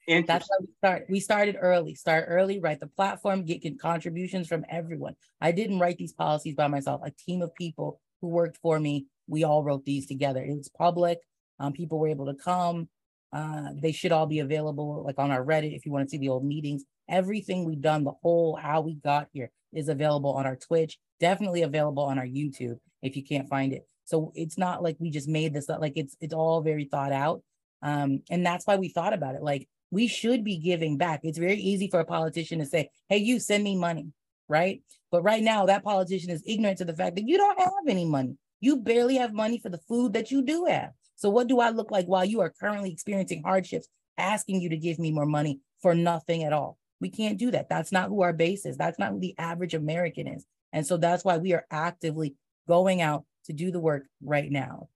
That's 0.07 0.49
why 0.49 0.57
we 0.59 0.67
start. 0.77 1.05
We 1.09 1.19
started 1.21 1.57
early. 1.59 1.95
Start 1.95 2.25
early. 2.27 2.59
Write 2.59 2.79
the 2.79 2.87
platform. 2.87 3.45
Get 3.45 3.79
contributions 3.79 4.47
from 4.47 4.65
everyone. 4.69 5.15
I 5.39 5.51
didn't 5.51 5.79
write 5.79 5.97
these 5.97 6.11
policies 6.11 6.55
by 6.55 6.67
myself. 6.67 7.01
A 7.03 7.11
team 7.11 7.41
of 7.41 7.55
people 7.55 8.01
who 8.19 8.27
worked 8.27 8.57
for 8.57 8.79
me 8.79 9.05
we 9.31 9.43
all 9.43 9.63
wrote 9.63 9.85
these 9.85 10.05
together. 10.05 10.43
It 10.43 10.55
was 10.55 10.69
public. 10.69 11.19
Um, 11.59 11.73
people 11.73 11.99
were 11.99 12.09
able 12.09 12.25
to 12.27 12.35
come. 12.35 12.89
Uh, 13.33 13.69
they 13.81 13.93
should 13.93 14.11
all 14.11 14.25
be 14.25 14.39
available, 14.39 15.03
like 15.05 15.17
on 15.17 15.31
our 15.31 15.43
Reddit, 15.43 15.75
if 15.75 15.85
you 15.85 15.91
want 15.91 16.05
to 16.05 16.09
see 16.09 16.17
the 16.17 16.29
old 16.29 16.43
meetings. 16.43 16.83
Everything 17.09 17.63
we've 17.63 17.81
done, 17.81 18.03
the 18.03 18.11
whole 18.21 18.57
how 18.57 18.81
we 18.81 18.95
got 18.95 19.27
here, 19.31 19.49
is 19.73 19.87
available 19.87 20.33
on 20.33 20.45
our 20.45 20.57
Twitch. 20.57 20.97
Definitely 21.19 21.61
available 21.61 22.03
on 22.03 22.19
our 22.19 22.25
YouTube 22.25 22.77
if 23.01 23.15
you 23.15 23.23
can't 23.23 23.47
find 23.47 23.73
it. 23.73 23.87
So 24.03 24.33
it's 24.35 24.57
not 24.57 24.83
like 24.83 24.97
we 24.99 25.09
just 25.09 25.29
made 25.29 25.53
this 25.53 25.69
up. 25.69 25.79
Like 25.79 25.93
it's 25.95 26.17
it's 26.19 26.33
all 26.33 26.61
very 26.61 26.85
thought 26.85 27.13
out. 27.13 27.41
Um, 27.81 28.21
and 28.29 28.45
that's 28.45 28.67
why 28.67 28.75
we 28.75 28.89
thought 28.89 29.13
about 29.13 29.35
it. 29.35 29.43
Like 29.43 29.67
we 29.91 30.07
should 30.07 30.43
be 30.43 30.57
giving 30.57 30.97
back. 30.97 31.21
It's 31.23 31.37
very 31.37 31.59
easy 31.59 31.89
for 31.89 32.01
a 32.01 32.05
politician 32.05 32.59
to 32.59 32.65
say, 32.65 32.89
"Hey, 33.07 33.17
you 33.17 33.39
send 33.39 33.63
me 33.63 33.77
money," 33.77 34.07
right? 34.49 34.81
But 35.11 35.23
right 35.23 35.43
now, 35.43 35.65
that 35.67 35.83
politician 35.83 36.31
is 36.31 36.43
ignorant 36.45 36.79
to 36.79 36.85
the 36.85 36.95
fact 36.95 37.15
that 37.15 37.27
you 37.27 37.37
don't 37.37 37.59
have 37.59 37.71
any 37.87 38.05
money. 38.05 38.35
You 38.61 38.77
barely 38.77 39.17
have 39.17 39.33
money 39.33 39.59
for 39.59 39.69
the 39.69 39.79
food 39.79 40.13
that 40.13 40.31
you 40.31 40.43
do 40.43 40.65
have. 40.65 40.91
So 41.15 41.29
what 41.29 41.47
do 41.47 41.59
I 41.59 41.69
look 41.69 41.91
like 41.91 42.05
while 42.05 42.25
you 42.25 42.39
are 42.41 42.49
currently 42.49 42.91
experiencing 42.91 43.43
hardships, 43.43 43.87
asking 44.17 44.61
you 44.61 44.69
to 44.69 44.77
give 44.77 44.97
me 44.97 45.11
more 45.11 45.25
money 45.25 45.59
for 45.81 45.93
nothing 45.93 46.43
at 46.43 46.53
all? 46.53 46.77
We 46.99 47.09
can't 47.09 47.37
do 47.37 47.51
that. 47.51 47.69
That's 47.69 47.91
not 47.91 48.09
who 48.09 48.21
our 48.21 48.33
base 48.33 48.65
is. 48.65 48.77
That's 48.77 48.99
not 48.99 49.11
who 49.11 49.19
the 49.19 49.35
average 49.37 49.73
American 49.73 50.27
is. 50.27 50.45
And 50.71 50.85
so 50.85 50.97
that's 50.97 51.25
why 51.25 51.37
we 51.37 51.53
are 51.53 51.65
actively 51.69 52.35
going 52.67 53.01
out 53.01 53.25
to 53.45 53.53
do 53.53 53.71
the 53.71 53.79
work 53.79 54.03
right 54.23 54.51
now. 54.51 54.89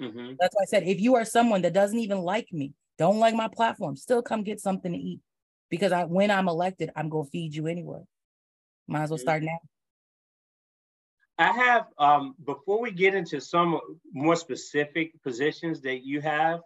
Mm-hmm. 0.00 0.32
That's 0.40 0.54
why 0.54 0.62
I 0.62 0.66
said, 0.66 0.82
if 0.84 1.00
you 1.00 1.14
are 1.14 1.24
someone 1.24 1.62
that 1.62 1.74
doesn't 1.74 1.98
even 1.98 2.18
like 2.18 2.52
me, 2.52 2.72
don't 2.98 3.18
like 3.18 3.34
my 3.34 3.48
platform, 3.48 3.96
still 3.96 4.22
come 4.22 4.42
get 4.42 4.60
something 4.60 4.92
to 4.92 4.98
eat. 4.98 5.20
Because 5.70 5.92
I, 5.92 6.04
when 6.04 6.30
I'm 6.30 6.48
elected, 6.48 6.90
I'm 6.96 7.08
going 7.08 7.26
to 7.26 7.30
feed 7.30 7.54
you 7.54 7.66
anyway. 7.66 8.00
Might 8.86 9.04
as 9.04 9.10
well 9.10 9.18
start 9.18 9.42
now. 9.42 9.58
I 11.38 11.50
have, 11.52 11.86
um, 11.98 12.34
before 12.44 12.80
we 12.80 12.92
get 12.92 13.14
into 13.14 13.40
some 13.40 13.80
more 14.12 14.36
specific 14.36 15.20
positions 15.22 15.80
that 15.80 16.04
you 16.04 16.20
have, 16.20 16.60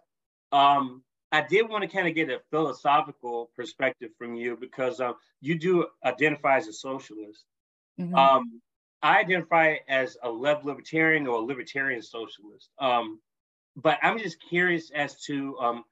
um, 0.51 1.03
I 1.31 1.41
did 1.41 1.69
want 1.69 1.83
to 1.83 1.87
kind 1.87 2.07
of 2.07 2.15
get 2.15 2.29
a 2.29 2.41
philosophical 2.49 3.51
perspective 3.55 4.11
from 4.17 4.35
you 4.35 4.57
because 4.59 4.99
um, 4.99 5.15
you 5.41 5.57
do 5.57 5.87
identify 6.03 6.57
as 6.57 6.67
a 6.67 6.73
socialist. 6.73 7.45
Mm-hmm. 7.99 8.15
Um, 8.15 8.61
I 9.01 9.19
identify 9.19 9.77
as 9.87 10.17
a 10.23 10.29
left 10.29 10.65
libertarian 10.65 11.27
or 11.27 11.37
a 11.39 11.41
libertarian 11.41 12.01
socialist. 12.01 12.69
Um, 12.79 13.19
but 13.75 13.97
I'm 14.01 14.17
just 14.19 14.37
curious 14.49 14.91
as 14.91 15.21
to 15.25 15.57
um, 15.59 15.83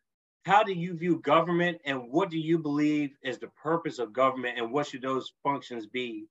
how 0.46 0.64
do 0.64 0.74
you 0.74 0.94
view 0.96 1.20
government 1.20 1.80
and 1.86 2.12
what 2.12 2.30
do 2.30 2.38
you 2.38 2.58
believe 2.58 3.12
is 3.22 3.38
the 3.38 3.50
purpose 3.62 4.00
of 4.00 4.14
government 4.14 4.58
and 4.58 4.72
what 4.72 4.88
should 4.88 5.02
those 5.02 5.34
functions 5.44 5.86
be? 5.86 6.26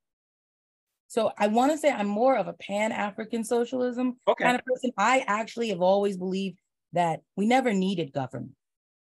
So 1.09 1.33
I 1.39 1.47
want 1.47 1.73
to 1.73 1.79
say 1.79 1.91
I'm 1.91 2.07
more 2.07 2.37
of 2.37 2.49
a 2.49 2.53
pan-African 2.55 3.45
socialism 3.45 4.17
okay. 4.27 4.45
kind 4.45 4.57
of 4.57 4.65
person. 4.65 4.91
I 4.99 5.25
actually 5.27 5.69
have 5.69 5.81
always 5.81 6.17
believed 6.17 6.59
that 6.93 7.21
we 7.37 7.47
never 7.47 7.73
needed 7.73 8.13
government. 8.13 8.53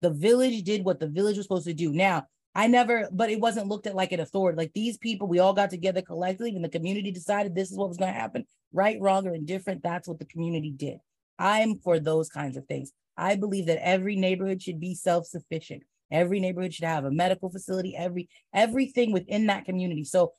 The 0.02 0.10
village 0.10 0.62
did 0.64 0.84
what 0.84 1.00
the 1.00 1.08
village 1.08 1.36
was 1.36 1.46
supposed 1.46 1.66
to 1.66 1.74
do. 1.74 1.92
Now, 1.92 2.26
I 2.54 2.66
never, 2.66 3.08
but 3.12 3.30
it 3.30 3.40
wasn't 3.40 3.68
looked 3.68 3.86
at 3.86 3.94
like 3.94 4.12
an 4.12 4.20
authority. 4.20 4.56
Like 4.56 4.72
these 4.74 4.96
people, 4.98 5.26
we 5.26 5.38
all 5.38 5.52
got 5.52 5.70
together 5.70 6.02
collectively 6.02 6.54
and 6.54 6.64
the 6.64 6.68
community 6.68 7.10
decided 7.10 7.54
this 7.54 7.70
is 7.70 7.76
what 7.76 7.88
was 7.88 7.96
going 7.96 8.12
to 8.12 8.18
happen. 8.18 8.44
Right, 8.72 9.00
wrong, 9.00 9.26
or 9.26 9.34
indifferent. 9.34 9.82
That's 9.82 10.08
what 10.08 10.18
the 10.18 10.24
community 10.24 10.70
did. 10.70 10.98
I'm 11.38 11.78
for 11.78 11.98
those 11.98 12.28
kinds 12.28 12.56
of 12.56 12.66
things. 12.66 12.92
I 13.16 13.36
believe 13.36 13.66
that 13.66 13.84
every 13.86 14.16
neighborhood 14.16 14.62
should 14.62 14.80
be 14.80 14.94
self-sufficient. 14.94 15.82
Every 16.10 16.38
neighborhood 16.38 16.74
should 16.74 16.84
have 16.84 17.04
a 17.04 17.10
medical 17.10 17.50
facility, 17.50 17.96
every 17.96 18.28
everything 18.52 19.12
within 19.12 19.46
that 19.46 19.64
community. 19.64 20.04
So 20.04 20.32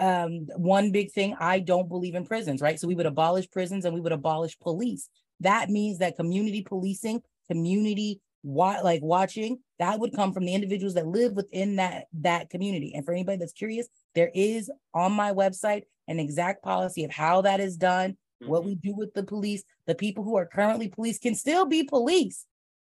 um, 0.00 0.46
one 0.56 0.90
big 0.90 1.12
thing, 1.12 1.36
I 1.38 1.60
don't 1.60 1.88
believe 1.88 2.14
in 2.14 2.24
prisons, 2.24 2.60
right? 2.60 2.80
So 2.80 2.88
we 2.88 2.94
would 2.94 3.06
abolish 3.06 3.50
prisons 3.50 3.84
and 3.84 3.94
we 3.94 4.00
would 4.00 4.12
abolish 4.12 4.58
police. 4.58 5.08
That 5.40 5.68
means 5.70 5.98
that 5.98 6.16
community 6.16 6.62
policing, 6.62 7.22
community 7.48 8.20
wa- 8.42 8.80
like 8.82 9.02
watching, 9.02 9.58
that 9.78 10.00
would 10.00 10.14
come 10.14 10.32
from 10.32 10.44
the 10.44 10.54
individuals 10.54 10.94
that 10.94 11.06
live 11.06 11.32
within 11.32 11.76
that 11.76 12.06
that 12.20 12.50
community. 12.50 12.92
And 12.94 13.04
for 13.04 13.12
anybody 13.12 13.38
that's 13.38 13.52
curious, 13.52 13.88
there 14.14 14.30
is 14.34 14.70
on 14.94 15.12
my 15.12 15.32
website 15.32 15.82
an 16.08 16.18
exact 16.18 16.62
policy 16.62 17.04
of 17.04 17.10
how 17.10 17.42
that 17.42 17.60
is 17.60 17.76
done, 17.76 18.12
mm-hmm. 18.12 18.50
what 18.50 18.64
we 18.64 18.74
do 18.74 18.94
with 18.94 19.14
the 19.14 19.22
police. 19.22 19.62
The 19.86 19.94
people 19.94 20.24
who 20.24 20.36
are 20.36 20.46
currently 20.46 20.88
police 20.88 21.18
can 21.18 21.34
still 21.34 21.66
be 21.66 21.84
police, 21.84 22.46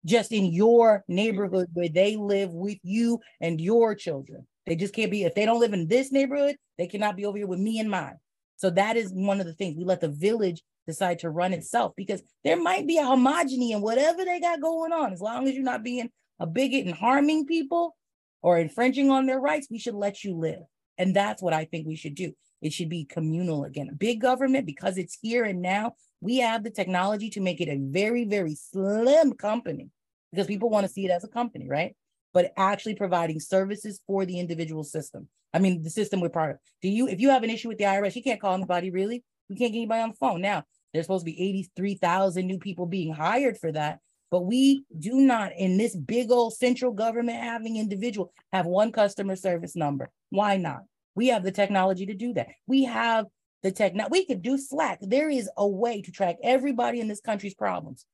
just 0.06 0.32
in 0.32 0.46
your 0.46 1.04
neighborhood 1.08 1.68
where 1.74 1.90
they 1.90 2.16
live 2.16 2.54
with 2.54 2.80
you 2.84 3.20
and 3.42 3.60
your 3.60 3.96
children. 3.96 4.46
They 4.66 4.76
just 4.76 4.94
can't 4.94 5.12
be, 5.12 5.24
if 5.24 5.34
they 5.34 5.46
don't 5.46 5.62
live 5.62 5.74
in 5.74 5.88
this 5.88 6.12
neighborhood, 6.12 6.58
they 6.78 6.88
cannot 6.88 7.16
be 7.16 7.26
over 7.26 7.38
here 7.38 7.48
with 7.48 7.60
me 7.60 7.80
and 7.80 7.90
mine. 7.90 8.18
So 8.58 8.70
that 8.72 8.98
is 8.98 9.12
one 9.14 9.40
of 9.40 9.46
the 9.46 9.54
things 9.54 9.78
we 9.78 9.84
let 9.84 10.02
the 10.02 10.10
village 10.10 10.62
decide 10.88 11.20
to 11.20 11.30
run 11.30 11.54
itself 11.54 11.94
because 11.96 12.24
there 12.44 12.60
might 12.60 12.88
be 12.88 12.98
a 12.98 13.04
homogeny 13.04 13.72
in 13.72 13.82
whatever 13.82 14.26
they 14.26 14.40
got 14.40 14.62
going 14.62 14.92
on. 14.92 15.14
As 15.14 15.22
long 15.22 15.48
as 15.48 15.54
you're 15.54 15.64
not 15.64 15.84
being 15.84 16.10
a 16.40 16.48
bigot 16.48 16.86
and 16.86 16.96
harming 16.96 17.46
people 17.46 17.96
or 18.42 18.58
infringing 18.58 19.12
on 19.12 19.26
their 19.26 19.40
rights, 19.40 19.68
we 19.70 19.80
should 19.80 19.96
let 19.96 20.24
you 20.24 20.36
live. 20.36 20.62
And 20.98 21.16
that's 21.16 21.42
what 21.42 21.54
I 21.54 21.66
think 21.66 21.86
we 21.86 21.96
should 21.96 22.16
do. 22.16 22.34
It 22.62 22.74
should 22.74 22.90
be 22.90 23.06
communal 23.06 23.66
again. 23.66 23.90
Big 23.98 24.20
government, 24.22 24.66
because 24.66 24.98
it's 24.98 25.18
here 25.22 25.44
and 25.44 25.62
now, 25.62 25.94
we 26.22 26.38
have 26.38 26.64
the 26.64 26.72
technology 26.72 27.30
to 27.32 27.42
make 27.42 27.62
it 27.62 27.70
a 27.70 27.78
very, 27.80 28.26
very 28.26 28.56
slim 28.56 29.34
company 29.34 29.90
because 30.32 30.48
people 30.48 30.70
want 30.70 30.88
to 30.88 30.92
see 30.92 31.06
it 31.06 31.12
as 31.12 31.24
a 31.24 31.28
company, 31.28 31.70
right? 31.70 31.96
But 32.34 32.52
actually 32.58 32.96
providing 32.96 33.40
services 33.40 34.02
for 34.06 34.26
the 34.26 34.40
individual 34.40 34.84
system. 34.84 35.28
I 35.54 35.60
mean, 35.60 35.82
the 35.82 35.90
system 35.90 36.20
we're 36.20 36.30
part 36.30 36.52
of. 36.52 36.58
Do 36.82 36.90
you, 36.90 37.08
if 37.08 37.20
you 37.20 37.30
have 37.30 37.44
an 37.44 37.50
issue 37.50 37.70
with 37.70 37.78
the 37.78 37.86
IRS, 37.86 38.16
you 38.16 38.24
can't 38.24 38.42
call 38.42 38.54
anybody 38.54 38.92
really. 38.92 39.24
You 39.50 39.56
can't 39.56 39.72
get 39.72 39.80
anybody 39.80 40.02
on 40.02 40.10
the 40.10 40.16
phone. 40.16 40.42
Now, 40.42 40.64
there's 40.94 41.06
supposed 41.06 41.26
to 41.26 41.32
be 41.32 41.42
83,000 41.42 42.46
new 42.46 42.60
people 42.60 42.86
being 42.86 43.14
hired 43.14 43.58
for 43.58 43.72
that. 43.72 44.00
But 44.30 44.42
we 44.42 44.84
do 44.98 45.16
not, 45.16 45.54
in 45.58 45.78
this 45.78 45.96
big 45.96 46.32
old 46.32 46.54
central 46.54 46.92
government 46.92 47.42
having 47.42 47.78
individual, 47.78 48.34
have 48.52 48.66
one 48.66 48.92
customer 48.92 49.36
service 49.36 49.76
number. 49.76 50.10
Why 50.30 50.58
not? 50.58 50.82
We 51.16 51.28
have 51.28 51.44
the 51.44 51.52
technology 51.52 52.06
to 52.08 52.14
do 52.14 52.34
that. 52.34 52.48
We 52.68 52.84
have 52.84 53.26
the 53.64 53.72
tech. 53.72 53.96
Now 53.96 54.08
we 54.10 54.26
could 54.26 54.42
do 54.42 54.58
Slack. 54.58 55.00
There 55.02 55.30
is 55.30 55.50
a 55.58 55.68
way 55.68 56.02
to 56.02 56.12
track 56.12 56.38
everybody 56.44 57.00
in 57.00 57.08
this 57.08 57.22
country's 57.22 57.56
problems. 57.56 58.06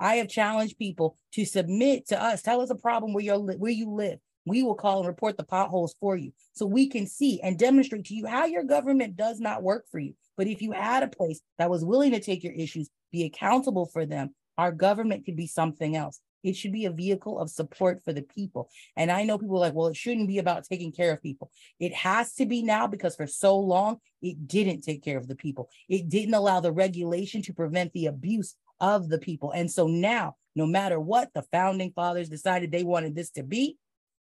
I 0.00 0.16
have 0.16 0.28
challenged 0.28 0.78
people 0.78 1.16
to 1.32 1.44
submit 1.44 2.08
to 2.08 2.22
us. 2.22 2.42
Tell 2.42 2.60
us 2.60 2.70
a 2.70 2.74
problem 2.74 3.12
where 3.12 3.24
you're 3.24 3.38
where 3.38 3.72
you 3.72 3.90
live. 3.90 4.18
We 4.46 4.62
will 4.62 4.74
call 4.74 4.98
and 4.98 5.06
report 5.06 5.36
the 5.36 5.44
potholes 5.44 5.94
for 6.00 6.16
you, 6.16 6.32
so 6.54 6.64
we 6.64 6.88
can 6.88 7.06
see 7.06 7.40
and 7.42 7.58
demonstrate 7.58 8.06
to 8.06 8.14
you 8.14 8.26
how 8.26 8.46
your 8.46 8.64
government 8.64 9.16
does 9.16 9.40
not 9.40 9.62
work 9.62 9.86
for 9.90 9.98
you. 9.98 10.14
But 10.36 10.46
if 10.46 10.62
you 10.62 10.72
had 10.72 11.02
a 11.02 11.08
place 11.08 11.40
that 11.58 11.70
was 11.70 11.84
willing 11.84 12.12
to 12.12 12.20
take 12.20 12.42
your 12.42 12.54
issues, 12.54 12.88
be 13.12 13.24
accountable 13.24 13.86
for 13.86 14.06
them, 14.06 14.34
our 14.56 14.72
government 14.72 15.24
could 15.24 15.36
be 15.36 15.46
something 15.46 15.96
else. 15.96 16.20
It 16.44 16.54
should 16.54 16.72
be 16.72 16.84
a 16.84 16.90
vehicle 16.90 17.38
of 17.38 17.50
support 17.50 18.02
for 18.04 18.12
the 18.12 18.22
people. 18.22 18.70
And 18.96 19.10
I 19.10 19.24
know 19.24 19.38
people 19.38 19.56
are 19.56 19.60
like, 19.60 19.74
well, 19.74 19.88
it 19.88 19.96
shouldn't 19.96 20.28
be 20.28 20.38
about 20.38 20.64
taking 20.64 20.92
care 20.92 21.12
of 21.12 21.22
people. 21.22 21.50
It 21.80 21.92
has 21.94 22.34
to 22.34 22.46
be 22.46 22.62
now 22.62 22.86
because 22.86 23.16
for 23.16 23.26
so 23.26 23.58
long, 23.58 23.98
it 24.22 24.46
didn't 24.46 24.82
take 24.82 25.02
care 25.02 25.18
of 25.18 25.26
the 25.26 25.34
people. 25.34 25.68
It 25.88 26.08
didn't 26.08 26.34
allow 26.34 26.60
the 26.60 26.72
regulation 26.72 27.42
to 27.42 27.52
prevent 27.52 27.92
the 27.92 28.06
abuse 28.06 28.54
of 28.80 29.08
the 29.08 29.18
people. 29.18 29.50
And 29.52 29.70
so 29.70 29.86
now, 29.86 30.36
no 30.54 30.66
matter 30.66 30.98
what 30.98 31.32
the 31.34 31.42
founding 31.42 31.92
fathers 31.92 32.28
decided 32.28 32.70
they 32.70 32.84
wanted 32.84 33.14
this 33.14 33.30
to 33.32 33.42
be, 33.42 33.76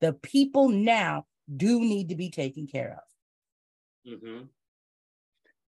the 0.01 0.13
people 0.13 0.69
now 0.69 1.25
do 1.55 1.79
need 1.79 2.09
to 2.09 2.15
be 2.15 2.29
taken 2.29 2.67
care 2.67 3.01
of. 3.01 4.13
Mm-hmm. 4.13 4.45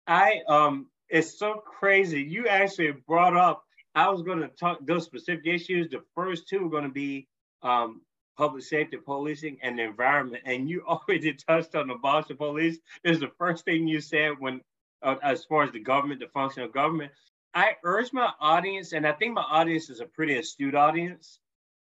I 0.06 0.40
um, 0.48 0.86
it's 1.08 1.38
so 1.38 1.62
crazy. 1.64 2.22
You 2.22 2.48
actually 2.48 2.92
brought 3.06 3.36
up. 3.36 3.64
I 3.94 4.10
was 4.10 4.22
going 4.22 4.40
to 4.40 4.48
talk 4.48 4.78
those 4.82 5.04
specific 5.04 5.46
issues. 5.46 5.88
The 5.88 6.02
first 6.14 6.48
two 6.48 6.66
are 6.66 6.70
going 6.70 6.84
to 6.84 6.90
be 6.90 7.28
um, 7.62 8.02
public 8.36 8.62
safety, 8.62 8.98
policing, 8.98 9.58
and 9.62 9.78
the 9.78 9.84
environment. 9.84 10.42
And 10.44 10.68
you 10.68 10.82
already 10.88 11.34
touched 11.34 11.74
on 11.74 11.88
the 11.88 11.96
Boston 11.96 12.36
police. 12.36 12.78
Is 13.04 13.20
the 13.20 13.30
first 13.38 13.64
thing 13.64 13.86
you 13.86 14.00
said 14.00 14.32
when, 14.38 14.60
uh, 15.02 15.16
as 15.22 15.44
far 15.44 15.64
as 15.64 15.72
the 15.72 15.80
government, 15.80 16.20
the 16.20 16.28
function 16.28 16.62
of 16.62 16.72
government. 16.72 17.12
I 17.56 17.76
urge 17.84 18.12
my 18.12 18.30
audience, 18.38 18.92
and 18.92 19.06
I 19.06 19.12
think 19.12 19.32
my 19.32 19.40
audience 19.40 19.88
is 19.88 20.00
a 20.00 20.04
pretty 20.04 20.36
astute 20.36 20.74
audience, 20.74 21.40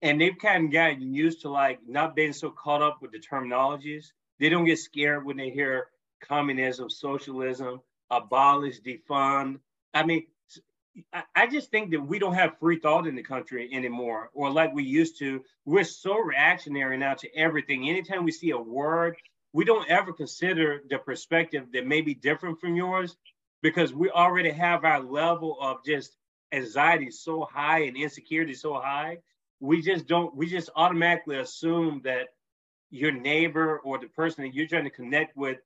and 0.01 0.19
they've 0.19 0.37
kind 0.37 0.67
of 0.67 0.71
gotten 0.71 1.13
used 1.13 1.41
to 1.41 1.49
like 1.49 1.79
not 1.85 2.15
being 2.15 2.31
so 2.31 2.49
caught 2.51 2.81
up 2.81 3.01
with 3.01 3.11
the 3.11 3.19
terminologies. 3.19 4.13
They 4.39 4.47
don't 4.47 4.63
get 4.63 4.79
scared 4.79 5.25
when 5.25 5.35
they 5.35 5.49
hear 5.49 5.87
communism, 6.21 6.89
socialism, 6.89 7.81
abolish, 8.09 8.79
defund. 8.79 9.59
I 9.93 10.05
mean, 10.05 10.27
I 11.35 11.47
just 11.47 11.69
think 11.69 11.91
that 11.91 11.99
we 11.99 12.17
don't 12.17 12.35
have 12.35 12.57
free 12.59 12.79
thought 12.79 13.05
in 13.05 13.17
the 13.17 13.21
country 13.21 13.69
anymore, 13.73 14.29
or 14.33 14.49
like 14.49 14.73
we 14.73 14.83
used 14.83 15.19
to. 15.19 15.43
We're 15.65 15.83
so 15.83 16.17
reactionary 16.17 16.97
now 16.97 17.15
to 17.15 17.35
everything. 17.35 17.89
Anytime 17.89 18.23
we 18.23 18.31
see 18.31 18.51
a 18.51 18.57
word, 18.57 19.17
we 19.51 19.65
don't 19.65 19.89
ever 19.89 20.13
consider 20.13 20.81
the 20.89 20.97
perspective 20.97 21.65
that 21.73 21.85
may 21.85 21.99
be 21.99 22.13
different 22.13 22.61
from 22.61 22.77
yours 22.77 23.17
because 23.61 23.93
we 23.93 24.09
already 24.09 24.51
have 24.51 24.85
our 24.85 25.01
level 25.01 25.57
of 25.61 25.83
just 25.85 26.15
anxiety 26.51 27.11
so 27.11 27.47
high 27.51 27.79
and 27.83 27.97
insecurity 27.97 28.53
so 28.53 28.75
high. 28.75 29.17
We 29.59 29.81
just 29.81 30.07
don't, 30.07 30.35
we 30.35 30.47
just 30.47 30.69
automatically 30.75 31.37
assume 31.37 32.01
that 32.03 32.27
your 32.89 33.11
neighbor 33.11 33.79
or 33.79 33.99
the 33.99 34.07
person 34.07 34.43
that 34.43 34.53
you're 34.53 34.67
trying 34.67 34.85
to 34.85 34.89
connect 34.89 35.35
with 35.35 35.57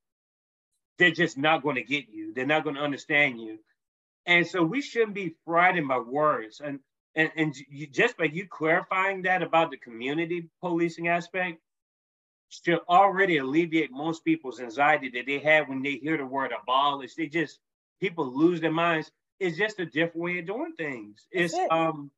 they're 1.01 1.11
just 1.11 1.35
not 1.37 1.63
going 1.63 1.77
to 1.77 1.83
get 1.83 2.09
you. 2.09 2.31
They're 2.33 2.45
not 2.45 2.63
going 2.63 2.75
to 2.75 2.81
understand 2.81 3.41
you. 3.41 3.57
And 4.27 4.45
so 4.45 4.63
we 4.63 4.81
shouldn't 4.81 5.15
be 5.15 5.35
frightened 5.45 5.87
by 5.87 5.99
words. 5.99 6.61
And 6.63 6.79
and, 7.15 7.31
and 7.35 7.55
you, 7.69 7.87
just 7.87 8.17
by 8.17 8.25
you 8.25 8.47
clarifying 8.47 9.23
that 9.23 9.41
about 9.41 9.71
the 9.71 9.77
community 9.77 10.47
policing 10.61 11.09
aspect 11.09 11.59
should 12.49 12.79
already 12.87 13.37
alleviate 13.37 13.91
most 13.91 14.23
people's 14.23 14.61
anxiety 14.61 15.09
that 15.09 15.25
they 15.25 15.39
have 15.39 15.67
when 15.67 15.81
they 15.81 15.95
hear 15.95 16.17
the 16.17 16.25
word 16.25 16.51
abolish. 16.53 17.15
They 17.15 17.27
just 17.27 17.59
people 18.01 18.25
lose 18.25 18.59
their 18.59 18.71
minds. 18.71 19.11
It's 19.39 19.57
just 19.57 19.79
a 19.79 19.85
different 19.85 20.17
way 20.17 20.39
of 20.39 20.47
doing 20.47 20.73
things. 20.77 21.27
It's 21.31 21.53
it. 21.53 21.71
um 21.71 22.11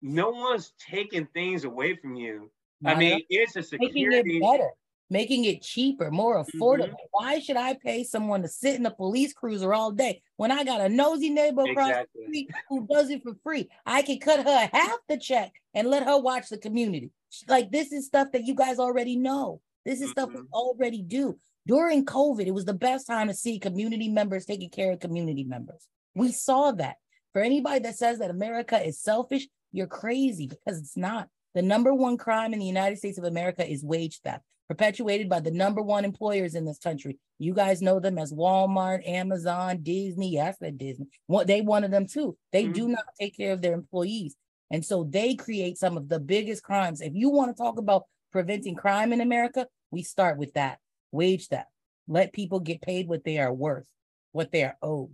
no 0.00 0.30
one's 0.30 0.72
taking 0.78 1.26
things 1.26 1.64
away 1.64 1.96
from 1.96 2.14
you. 2.14 2.50
I 2.84 2.94
mean, 2.94 3.22
it's 3.30 3.56
a 3.56 3.62
security. 3.62 4.04
Making 4.04 4.36
it 4.36 4.42
better 4.42 4.70
making 5.10 5.44
it 5.44 5.62
cheaper, 5.62 6.10
more 6.10 6.44
affordable. 6.44 6.88
Mm-hmm. 6.88 7.12
Why 7.12 7.38
should 7.38 7.56
I 7.56 7.74
pay 7.74 8.04
someone 8.04 8.42
to 8.42 8.48
sit 8.48 8.76
in 8.76 8.86
a 8.86 8.90
police 8.90 9.32
cruiser 9.32 9.72
all 9.72 9.92
day 9.92 10.22
when 10.36 10.50
I 10.50 10.64
got 10.64 10.80
a 10.80 10.88
nosy 10.88 11.30
neighbor 11.30 11.62
across 11.62 11.90
exactly. 11.90 12.20
the 12.20 12.26
street 12.26 12.50
who 12.68 12.86
does 12.86 13.10
it 13.10 13.22
for 13.22 13.34
free? 13.42 13.68
I 13.86 14.02
can 14.02 14.18
cut 14.18 14.44
her 14.44 14.70
half 14.72 14.98
the 15.08 15.18
check 15.18 15.52
and 15.74 15.88
let 15.88 16.04
her 16.04 16.18
watch 16.18 16.48
the 16.48 16.58
community. 16.58 17.10
Like 17.48 17.70
this 17.70 17.92
is 17.92 18.06
stuff 18.06 18.32
that 18.32 18.44
you 18.44 18.54
guys 18.54 18.78
already 18.78 19.16
know. 19.16 19.60
This 19.84 20.00
is 20.00 20.06
mm-hmm. 20.06 20.12
stuff 20.12 20.28
we 20.30 20.40
mm-hmm. 20.40 20.52
already 20.52 21.02
do. 21.02 21.38
During 21.66 22.04
COVID, 22.04 22.46
it 22.46 22.54
was 22.54 22.66
the 22.66 22.74
best 22.74 23.06
time 23.06 23.28
to 23.28 23.34
see 23.34 23.58
community 23.58 24.08
members 24.08 24.44
taking 24.44 24.70
care 24.70 24.92
of 24.92 25.00
community 25.00 25.44
members. 25.44 25.86
We 26.14 26.32
saw 26.32 26.72
that. 26.72 26.96
For 27.32 27.42
anybody 27.42 27.80
that 27.80 27.96
says 27.96 28.18
that 28.18 28.30
America 28.30 28.80
is 28.80 29.00
selfish, 29.00 29.48
you're 29.72 29.86
crazy 29.86 30.46
because 30.46 30.78
it's 30.78 30.96
not. 30.96 31.28
The 31.54 31.62
number 31.62 31.94
one 31.94 32.16
crime 32.16 32.52
in 32.52 32.60
the 32.60 32.66
United 32.66 32.98
States 32.98 33.18
of 33.18 33.24
America 33.24 33.68
is 33.68 33.84
wage 33.84 34.20
theft 34.20 34.44
perpetuated 34.68 35.28
by 35.28 35.40
the 35.40 35.50
number 35.50 35.82
one 35.82 36.04
employers 36.04 36.54
in 36.54 36.64
this 36.64 36.78
country. 36.78 37.18
You 37.38 37.54
guys 37.54 37.82
know 37.82 38.00
them 38.00 38.18
as 38.18 38.32
Walmart, 38.32 39.06
Amazon, 39.08 39.82
Disney. 39.82 40.30
Yes, 40.30 40.56
that 40.60 40.78
Disney. 40.78 41.06
What 41.26 41.46
they 41.46 41.60
of 41.60 41.90
them 41.90 42.06
too. 42.06 42.36
They 42.52 42.64
mm-hmm. 42.64 42.72
do 42.72 42.88
not 42.88 43.04
take 43.20 43.36
care 43.36 43.52
of 43.52 43.62
their 43.62 43.74
employees. 43.74 44.36
And 44.70 44.84
so 44.84 45.04
they 45.04 45.34
create 45.34 45.78
some 45.78 45.96
of 45.96 46.08
the 46.08 46.18
biggest 46.18 46.62
crimes. 46.62 47.00
If 47.00 47.14
you 47.14 47.30
want 47.30 47.54
to 47.54 47.62
talk 47.62 47.78
about 47.78 48.04
preventing 48.32 48.74
crime 48.74 49.12
in 49.12 49.20
America, 49.20 49.66
we 49.90 50.02
start 50.02 50.38
with 50.38 50.54
that 50.54 50.78
wage 51.14 51.48
theft. 51.48 51.70
Let 52.06 52.32
people 52.34 52.60
get 52.60 52.82
paid 52.82 53.08
what 53.08 53.24
they 53.24 53.38
are 53.38 53.52
worth. 53.52 53.88
what 54.32 54.50
they 54.50 54.64
are 54.64 54.76
owed. 54.82 55.10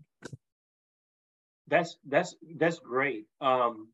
That's 1.68 1.96
that's 2.08 2.34
that's 2.56 2.78
great. 2.80 3.26
Um, 3.40 3.88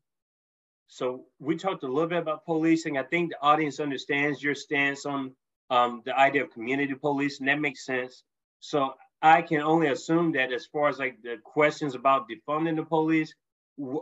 so 0.87 1.25
we 1.37 1.57
talked 1.57 1.83
a 1.83 1.87
little 1.87 2.09
bit 2.09 2.19
about 2.19 2.45
policing. 2.45 2.97
I 2.97 3.03
think 3.03 3.29
the 3.29 3.41
audience 3.41 3.79
understands 3.79 4.41
your 4.41 4.55
stance 4.55 5.05
on 5.05 5.35
um, 5.69 6.01
the 6.05 6.17
idea 6.17 6.43
of 6.43 6.51
community 6.51 6.95
policing. 6.95 7.45
That 7.45 7.59
makes 7.59 7.85
sense. 7.85 8.23
So 8.61 8.93
I 9.21 9.41
can 9.41 9.61
only 9.61 9.87
assume 9.87 10.31
that 10.31 10.51
as 10.53 10.65
far 10.65 10.87
as 10.89 10.97
like 10.97 11.17
the 11.21 11.35
questions 11.43 11.93
about 11.93 12.25
defunding 12.29 12.77
the 12.77 12.85
police, 12.85 13.33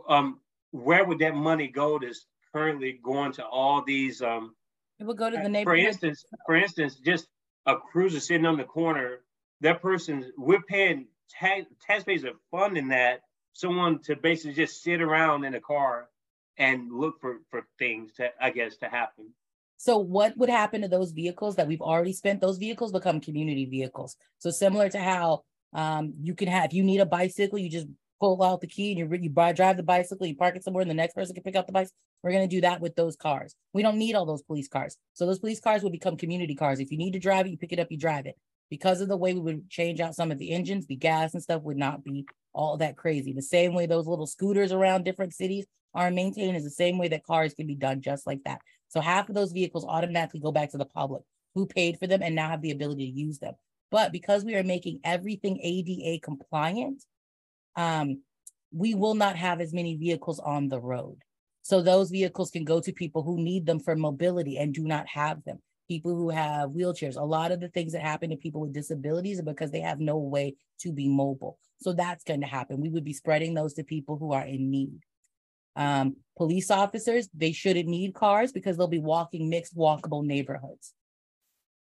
um, 0.08 0.40
where 0.72 1.04
would 1.04 1.20
that 1.20 1.36
money 1.36 1.68
go 1.68 2.00
that's 2.00 2.28
currently 2.54 3.00
going 3.04 3.34
to 3.34 3.46
all 3.46 3.84
these? 3.86 4.22
Um, 4.22 4.56
it 5.00 5.06
would 5.06 5.18
go 5.18 5.30
to 5.30 5.38
the 5.38 5.50
neighborhood. 5.50 5.82
For 5.82 5.88
instance, 5.88 6.24
for 6.46 6.56
instance, 6.56 6.96
just 7.04 7.28
a 7.66 7.78
cruiser 7.78 8.20
sitting 8.20 8.46
on 8.46 8.58
the 8.58 8.64
corner, 8.64 9.20
that 9.62 9.82
person, 9.82 10.32
we're 10.38 10.62
paying 10.62 11.08
tax, 11.30 11.66
taxpayers 11.86 12.24
are 12.24 12.34
funding 12.52 12.90
that 12.90 13.22
someone 13.54 14.00
to 14.04 14.16
basically 14.16 14.54
just 14.54 14.84
sit 14.84 15.02
around 15.02 15.46
in 15.46 15.56
a 15.56 15.62
car 15.62 16.10
and 16.58 16.92
look 16.92 17.20
for 17.20 17.40
for 17.50 17.66
things 17.80 18.14
to 18.14 18.30
I 18.40 18.52
guess 18.52 18.78
to 18.78 18.88
happen. 18.88 19.34
So 19.78 19.98
what 19.98 20.38
would 20.38 20.50
happen 20.50 20.82
to 20.82 20.88
those 20.88 21.12
vehicles 21.12 21.58
that 21.58 21.68
we've 21.68 21.82
already 21.82 22.14
spent? 22.14 22.40
Those 22.40 22.58
vehicles 22.58 22.92
become 22.92 23.20
community 23.20 23.66
vehicles. 23.66 24.16
So 24.40 24.50
similar 24.50 24.90
to 24.90 25.00
how 25.00 25.44
um, 25.74 26.14
you 26.22 26.34
can 26.34 26.48
have, 26.48 26.66
if 26.66 26.74
you 26.74 26.84
need 26.84 27.02
a 27.02 27.06
bicycle, 27.06 27.60
you 27.60 27.70
just 27.70 27.88
pull 28.20 28.42
out 28.44 28.62
the 28.62 28.68
key 28.68 28.92
and 28.92 29.00
you, 29.00 29.18
you 29.20 29.30
buy, 29.30 29.52
drive 29.52 29.78
the 29.78 29.84
bicycle, 29.84 30.26
you 30.26 30.36
park 30.36 30.56
it 30.56 30.64
somewhere 30.64 30.82
and 30.82 30.90
the 30.90 30.96
next 30.96 31.14
person 31.14 31.34
can 31.34 31.44
pick 31.44 31.56
up 31.56 31.68
the 31.68 31.74
bike. 31.74 31.90
We're 32.24 32.32
going 32.32 32.48
to 32.48 32.56
do 32.56 32.62
that 32.62 32.82
with 32.82 32.96
those 32.96 33.16
cars. 33.16 33.56
We 33.74 33.84
don't 33.84 33.98
need 33.98 34.16
all 34.16 34.26
those 34.26 34.42
police 34.42 34.68
cars. 34.68 34.98
So 35.14 35.26
those 35.26 35.40
police 35.40 35.60
cars 35.60 35.84
would 35.84 35.92
become 35.92 36.18
community 36.18 36.56
cars. 36.56 36.80
If 36.80 36.92
you 36.92 36.98
need 36.98 37.14
to 37.14 37.20
drive 37.20 37.46
it, 37.46 37.52
you 37.52 37.58
pick 37.58 37.72
it 37.72 37.80
up, 37.80 37.92
you 37.92 37.98
drive 37.98 38.26
it. 38.26 38.36
Because 38.70 39.00
of 39.00 39.10
the 39.10 39.18
way 39.18 39.34
we 39.34 39.42
would 39.42 39.70
change 39.70 40.00
out 40.00 40.16
some 40.16 40.32
of 40.32 40.40
the 40.40 40.52
engines, 40.52 40.88
the 40.88 40.96
gas 40.96 41.34
and 41.34 41.44
stuff 41.44 41.62
would 41.62 41.78
not 41.78 42.04
be 42.04 42.26
all 42.54 42.78
that 42.78 42.98
crazy. 42.98 43.32
The 43.32 43.42
same 43.42 43.74
way 43.74 43.86
those 43.86 44.08
little 44.08 44.26
scooters 44.26 44.72
around 44.72 45.04
different 45.04 45.34
cities 45.34 45.66
are 45.94 46.10
maintained 46.10 46.58
is 46.58 46.64
the 46.64 46.70
same 46.70 46.98
way 46.98 47.08
that 47.10 47.24
cars 47.24 47.54
can 47.54 47.68
be 47.68 47.76
done 47.76 48.02
just 48.02 48.26
like 48.26 48.44
that. 48.46 48.60
So 48.88 49.02
half 49.02 49.30
of 49.30 49.36
those 49.36 49.52
vehicles 49.52 49.86
automatically 49.86 50.40
go 50.40 50.52
back 50.52 50.72
to 50.72 50.78
the 50.78 50.86
public 50.86 51.24
who 51.54 51.66
paid 51.66 52.00
for 52.00 52.08
them 52.08 52.22
and 52.22 52.36
now 52.36 52.50
have 52.50 52.62
the 52.62 52.72
ability 52.72 53.12
to 53.12 53.18
use 53.18 53.40
them. 53.40 53.54
But 53.92 54.12
because 54.12 54.44
we 54.44 54.56
are 54.56 54.64
making 54.64 55.00
everything 55.04 55.60
ADA 55.62 56.20
compliant, 56.22 57.04
um, 57.76 58.22
we 58.72 58.94
will 58.94 59.16
not 59.16 59.36
have 59.36 59.62
as 59.62 59.74
many 59.74 59.96
vehicles 59.96 60.40
on 60.40 60.70
the 60.70 60.80
road. 60.80 61.18
So 61.62 61.82
those 61.82 62.12
vehicles 62.12 62.52
can 62.52 62.64
go 62.64 62.80
to 62.80 62.92
people 62.92 63.24
who 63.24 63.38
need 63.38 63.66
them 63.66 63.80
for 63.80 63.96
mobility 63.96 64.58
and 64.58 64.74
do 64.74 64.84
not 64.84 65.08
have 65.08 65.44
them. 65.46 65.60
People 65.88 66.16
who 66.16 66.30
have 66.30 66.72
wheelchairs. 66.72 67.16
A 67.16 67.24
lot 67.24 67.52
of 67.52 67.60
the 67.60 67.70
things 67.70 67.94
that 67.94 68.02
happen 68.02 68.30
to 68.30 68.36
people 68.36 68.62
with 68.62 68.74
disabilities 68.74 69.40
are 69.40 69.44
because 69.44 69.72
they 69.72 69.80
have 69.82 70.00
no 70.00 70.18
way 70.18 70.56
to 70.82 70.92
be 70.92 71.08
mobile. 71.08 71.58
So 71.80 71.94
that's 71.94 72.24
going 72.24 72.42
to 72.42 72.48
happen. 72.48 72.82
We 72.82 72.90
would 72.90 73.04
be 73.04 73.14
spreading 73.14 73.54
those 73.54 73.74
to 73.76 73.84
people 73.84 74.18
who 74.18 74.34
are 74.34 74.46
in 74.46 74.70
need. 74.70 75.00
Um, 75.76 76.18
police 76.38 76.72
officers, 76.72 77.30
they 77.34 77.52
shouldn't 77.52 77.88
need 77.88 78.14
cars 78.14 78.52
because 78.52 78.78
they'll 78.78 78.88
be 78.88 79.00
walking 79.00 79.50
mixed 79.50 79.76
walkable 79.76 80.24
neighborhoods. 80.24 80.94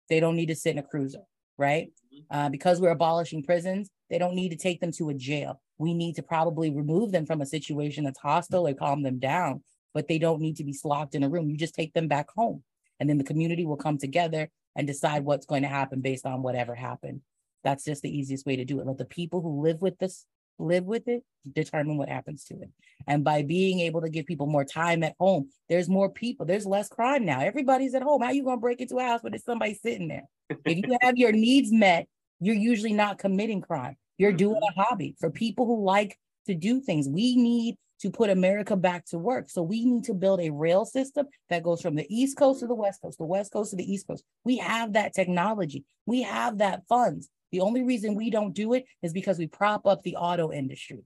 They 0.10 0.20
don't 0.20 0.36
need 0.36 0.48
to 0.48 0.56
sit 0.56 0.72
in 0.72 0.78
a 0.78 0.84
cruiser, 0.84 1.24
right? 1.58 1.88
Mm-hmm. 2.14 2.38
Uh, 2.38 2.50
because 2.50 2.80
we're 2.80 2.90
abolishing 2.92 3.44
prisons, 3.44 3.90
they 4.14 4.20
don't 4.20 4.36
need 4.36 4.50
to 4.50 4.56
take 4.56 4.80
them 4.80 4.92
to 4.92 5.10
a 5.10 5.14
jail. 5.16 5.60
We 5.80 5.96
need 5.96 6.18
to 6.18 6.22
probably 6.22 6.70
remove 6.70 7.12
them 7.12 7.26
from 7.26 7.42
a 7.42 7.48
situation 7.48 8.04
that's 8.04 8.20
hostile 8.20 8.68
or 8.68 8.76
calm 8.76 9.02
them 9.02 9.18
down, 9.18 9.64
but 9.92 10.08
they 10.08 10.20
don't 10.20 10.40
need 10.40 10.58
to 10.58 10.64
be 10.64 10.78
locked 10.84 11.16
in 11.16 11.24
a 11.24 11.30
room. 11.30 11.50
You 11.50 11.58
just 11.58 11.74
take 11.74 11.94
them 11.94 12.08
back 12.08 12.28
home, 12.30 12.62
and 13.00 13.10
then 13.10 13.18
the 13.18 13.24
community 13.24 13.66
will 13.66 13.76
come 13.76 13.98
together 13.98 14.52
and 14.76 14.86
decide 14.86 15.26
what's 15.26 15.48
going 15.48 15.64
to 15.64 15.68
happen 15.68 16.02
based 16.02 16.28
on 16.28 16.44
whatever 16.44 16.76
happened. 16.76 17.22
That's 17.64 17.86
just 17.86 18.04
the 18.04 18.16
easiest 18.16 18.46
way 18.46 18.56
to 18.56 18.66
do 18.66 18.80
it. 18.80 18.86
Let 18.86 19.00
the 19.00 19.06
people 19.06 19.42
who 19.42 19.64
live 19.64 19.82
with 19.82 19.98
this 19.98 20.28
live 20.60 20.84
with 20.86 21.08
it, 21.08 21.24
determine 21.52 21.98
what 21.98 22.08
happens 22.08 22.44
to 22.46 22.54
it. 22.62 22.70
And 23.08 23.24
by 23.24 23.42
being 23.42 23.80
able 23.80 24.02
to 24.02 24.10
give 24.10 24.28
people 24.28 24.46
more 24.46 24.64
time 24.64 25.02
at 25.02 25.16
home, 25.20 25.50
there's 25.70 25.90
more 25.90 26.12
people, 26.12 26.46
there's 26.46 26.68
less 26.68 26.88
crime 26.88 27.26
now. 27.26 27.42
Everybody's 27.42 27.96
at 27.96 28.04
home. 28.04 28.22
How 28.22 28.30
you 28.30 28.44
gonna 28.44 28.58
break 28.58 28.80
into 28.80 29.00
a 29.00 29.04
house 29.04 29.24
when 29.24 29.32
there's 29.32 29.44
somebody 29.44 29.74
sitting 29.74 30.08
there? 30.08 30.30
if 30.66 30.78
you 30.78 30.98
have 31.02 31.18
your 31.18 31.32
needs 31.32 31.72
met, 31.72 32.08
you're 32.40 32.56
usually 32.56 32.94
not 32.94 33.18
committing 33.18 33.62
crime. 33.62 33.98
You're 34.18 34.32
doing 34.32 34.62
mm-hmm. 34.62 34.80
a 34.80 34.84
hobby. 34.84 35.16
For 35.20 35.30
people 35.30 35.66
who 35.66 35.84
like 35.84 36.18
to 36.48 36.56
do 36.56 36.82
things, 36.82 37.08
we 37.08 37.36
need 37.36 37.78
to 38.02 38.12
put 38.12 38.30
America 38.30 38.76
back 38.76 39.06
to 39.06 39.18
work. 39.18 39.50
So 39.50 39.64
we 39.64 39.86
need 39.86 40.04
to 40.06 40.14
build 40.14 40.42
a 40.42 40.50
rail 40.50 40.86
system 40.86 41.28
that 41.50 41.64
goes 41.64 41.82
from 41.82 41.96
the 41.96 42.06
East 42.10 42.38
Coast 42.38 42.60
to 42.60 42.68
the 42.68 42.76
West 42.76 43.02
Coast, 43.02 43.18
the 43.18 43.26
West 43.26 43.54
Coast 43.54 43.72
to 43.72 43.78
the 43.78 43.92
East 43.92 44.08
Coast. 44.08 44.24
We 44.44 44.58
have 44.58 44.94
that 44.94 45.14
technology. 45.14 45.86
We 46.06 46.24
have 46.24 46.58
that 46.58 46.84
funds. 46.90 47.30
The 47.52 47.62
only 47.62 47.82
reason 47.84 48.16
we 48.16 48.30
don't 48.30 48.54
do 48.54 48.74
it 48.74 48.86
is 49.02 49.14
because 49.14 49.38
we 49.38 49.48
prop 49.48 49.88
up 49.88 50.04
the 50.04 50.18
auto 50.18 50.52
industry. 50.52 51.04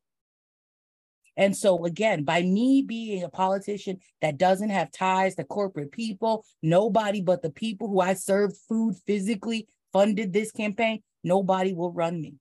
And 1.36 1.56
so, 1.56 1.86
again, 1.86 2.24
by 2.24 2.42
me 2.42 2.82
being 2.82 3.24
a 3.24 3.30
politician 3.30 4.00
that 4.22 4.40
doesn't 4.40 4.72
have 4.72 4.92
ties 4.92 5.36
to 5.36 5.44
corporate 5.44 5.92
people, 5.92 6.46
nobody 6.64 7.22
but 7.22 7.44
the 7.44 7.52
people 7.52 7.90
who 7.90 8.00
I 8.00 8.16
served 8.16 8.58
food 8.68 8.96
physically 9.06 9.68
funded 9.94 10.34
this 10.34 10.52
campaign, 10.52 11.04
nobody 11.24 11.74
will 11.74 11.92
run 11.92 12.20
me. 12.20 12.34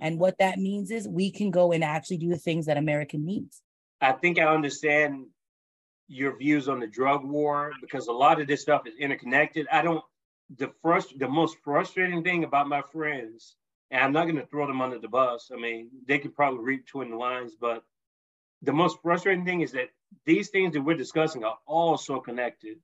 And 0.00 0.16
mm. 0.16 0.18
what 0.18 0.38
that 0.38 0.58
means 0.58 0.90
is 0.90 1.08
we 1.08 1.30
can 1.30 1.50
go 1.50 1.72
and 1.72 1.82
actually 1.84 2.18
do 2.18 2.28
the 2.28 2.38
things 2.38 2.66
that 2.66 2.76
America 2.76 3.16
needs. 3.16 3.62
I 4.00 4.12
think 4.12 4.38
I 4.38 4.44
understand 4.44 5.26
your 6.08 6.36
views 6.36 6.68
on 6.68 6.80
the 6.80 6.86
drug 6.86 7.24
war 7.24 7.72
because 7.80 8.06
a 8.06 8.12
lot 8.12 8.40
of 8.40 8.46
this 8.46 8.62
stuff 8.62 8.86
is 8.86 8.94
interconnected. 8.98 9.66
I 9.72 9.82
don't 9.82 10.04
the 10.56 10.70
first 10.82 11.18
the 11.18 11.28
most 11.28 11.56
frustrating 11.64 12.22
thing 12.22 12.44
about 12.44 12.68
my 12.68 12.82
friends, 12.92 13.56
and 13.90 14.02
I'm 14.02 14.12
not 14.12 14.24
going 14.24 14.36
to 14.36 14.46
throw 14.46 14.66
them 14.66 14.80
under 14.80 14.98
the 14.98 15.08
bus. 15.08 15.50
I 15.52 15.56
mean, 15.56 15.90
they 16.06 16.18
could 16.18 16.34
probably 16.34 16.64
read 16.64 16.84
between 16.84 17.10
the 17.10 17.16
lines, 17.16 17.56
but 17.60 17.82
the 18.62 18.72
most 18.72 18.98
frustrating 19.02 19.44
thing 19.44 19.62
is 19.62 19.72
that 19.72 19.88
these 20.24 20.50
things 20.50 20.74
that 20.74 20.82
we're 20.82 20.96
discussing 20.96 21.44
are 21.44 21.58
all 21.66 21.96
so 21.96 22.20
connected. 22.20 22.78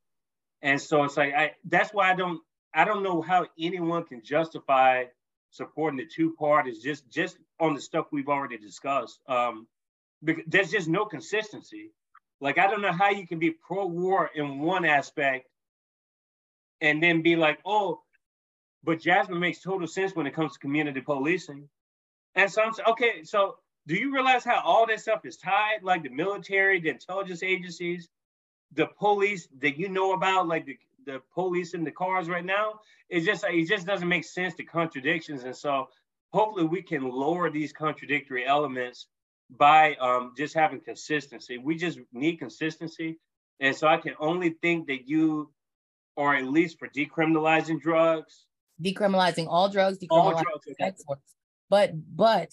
And 0.61 0.81
so 0.81 1.05
it's 1.05 1.17
like 1.17 1.35
I 1.35 1.53
that's 1.65 1.93
why 1.93 2.11
I 2.11 2.15
don't 2.15 2.41
I 2.75 2.85
don't 2.85 3.03
know 3.03 3.21
how 3.21 3.47
anyone 3.59 4.05
can 4.05 4.23
justify 4.23 5.05
supporting 5.53 5.99
the 5.99 6.07
two 6.07 6.35
parties 6.39 6.83
just 6.83 7.09
just 7.11 7.37
on 7.61 7.75
the 7.75 7.81
stuff 7.81 8.07
we've 8.11 8.29
already 8.29 8.59
discussed. 8.59 9.21
Um, 9.29 9.69
because 10.25 10.45
there's 10.49 10.71
just 10.71 10.89
no 10.89 11.05
consistency. 11.05 11.93
Like 12.41 12.59
I 12.59 12.67
don't 12.67 12.83
know 12.83 12.93
how 12.93 13.11
you 13.11 13.27
can 13.27 13.39
be 13.39 13.51
pro-war 13.51 14.31
in 14.35 14.59
one 14.61 14.85
aspect 14.85 15.47
and 16.81 17.03
then 17.03 17.23
be 17.23 17.37
like, 17.37 17.61
oh, 17.65 18.01
but 18.83 19.01
Jasmine 19.01 19.39
makes 19.39 19.61
total 19.61 19.87
sense 19.87 20.17
when 20.17 20.27
it 20.27 20.35
comes 20.35 20.55
to 20.55 20.59
community 20.59 21.01
policing. 21.01 21.69
And 22.35 22.51
so 22.51 22.63
I'm 22.63 22.73
okay, 22.89 23.23
so 23.23 23.57
do 23.87 23.95
you 23.95 24.13
realize 24.13 24.45
how 24.45 24.61
all 24.65 24.87
that 24.87 25.01
stuff 25.01 25.25
is 25.25 25.37
tied? 25.37 25.83
Like 25.83 26.03
the 26.03 26.09
military, 26.09 26.81
the 26.81 26.89
intelligence 26.89 27.43
agencies, 27.43 28.09
the 28.73 28.87
police 28.87 29.49
that 29.61 29.77
you 29.77 29.89
know 29.91 30.13
about, 30.15 30.49
like 30.49 30.67
the, 30.67 30.79
the 31.07 31.21
police 31.35 31.75
in 31.75 31.85
the 31.85 31.91
cars 31.91 32.29
right 32.29 32.45
now, 32.45 32.81
it 33.09 33.21
just 33.21 33.45
it 33.45 33.69
just 33.69 33.87
doesn't 33.87 34.09
make 34.09 34.25
sense 34.25 34.55
the 34.55 34.65
contradictions. 34.65 35.45
And 35.45 35.57
so 35.57 35.89
hopefully 36.33 36.67
we 36.67 36.83
can 36.83 37.09
lower 37.09 37.51
these 37.51 37.73
contradictory 37.73 38.47
elements 38.47 39.07
by 39.51 39.95
um, 39.97 40.33
just 40.37 40.55
having 40.55 40.81
consistency. 40.81 41.59
We 41.59 41.77
just 41.77 41.99
need 42.13 42.37
consistency. 42.39 43.19
And 43.61 43.77
so 43.77 43.87
I 43.87 43.99
can 43.99 44.15
only 44.19 44.51
think 44.63 44.87
that 44.89 45.09
you 45.09 45.51
or 46.17 46.35
at 46.35 46.45
least 46.45 46.79
for 46.79 46.89
decriminalizing 46.89 47.81
drugs. 47.81 48.45
Decriminalizing 48.83 49.47
all 49.49 49.69
drugs, 49.69 49.99
decriminalizing 49.99 50.11
all 50.11 50.33
drugs, 50.33 50.67
okay. 50.81 50.93
But 51.71 51.93
but 52.15 52.51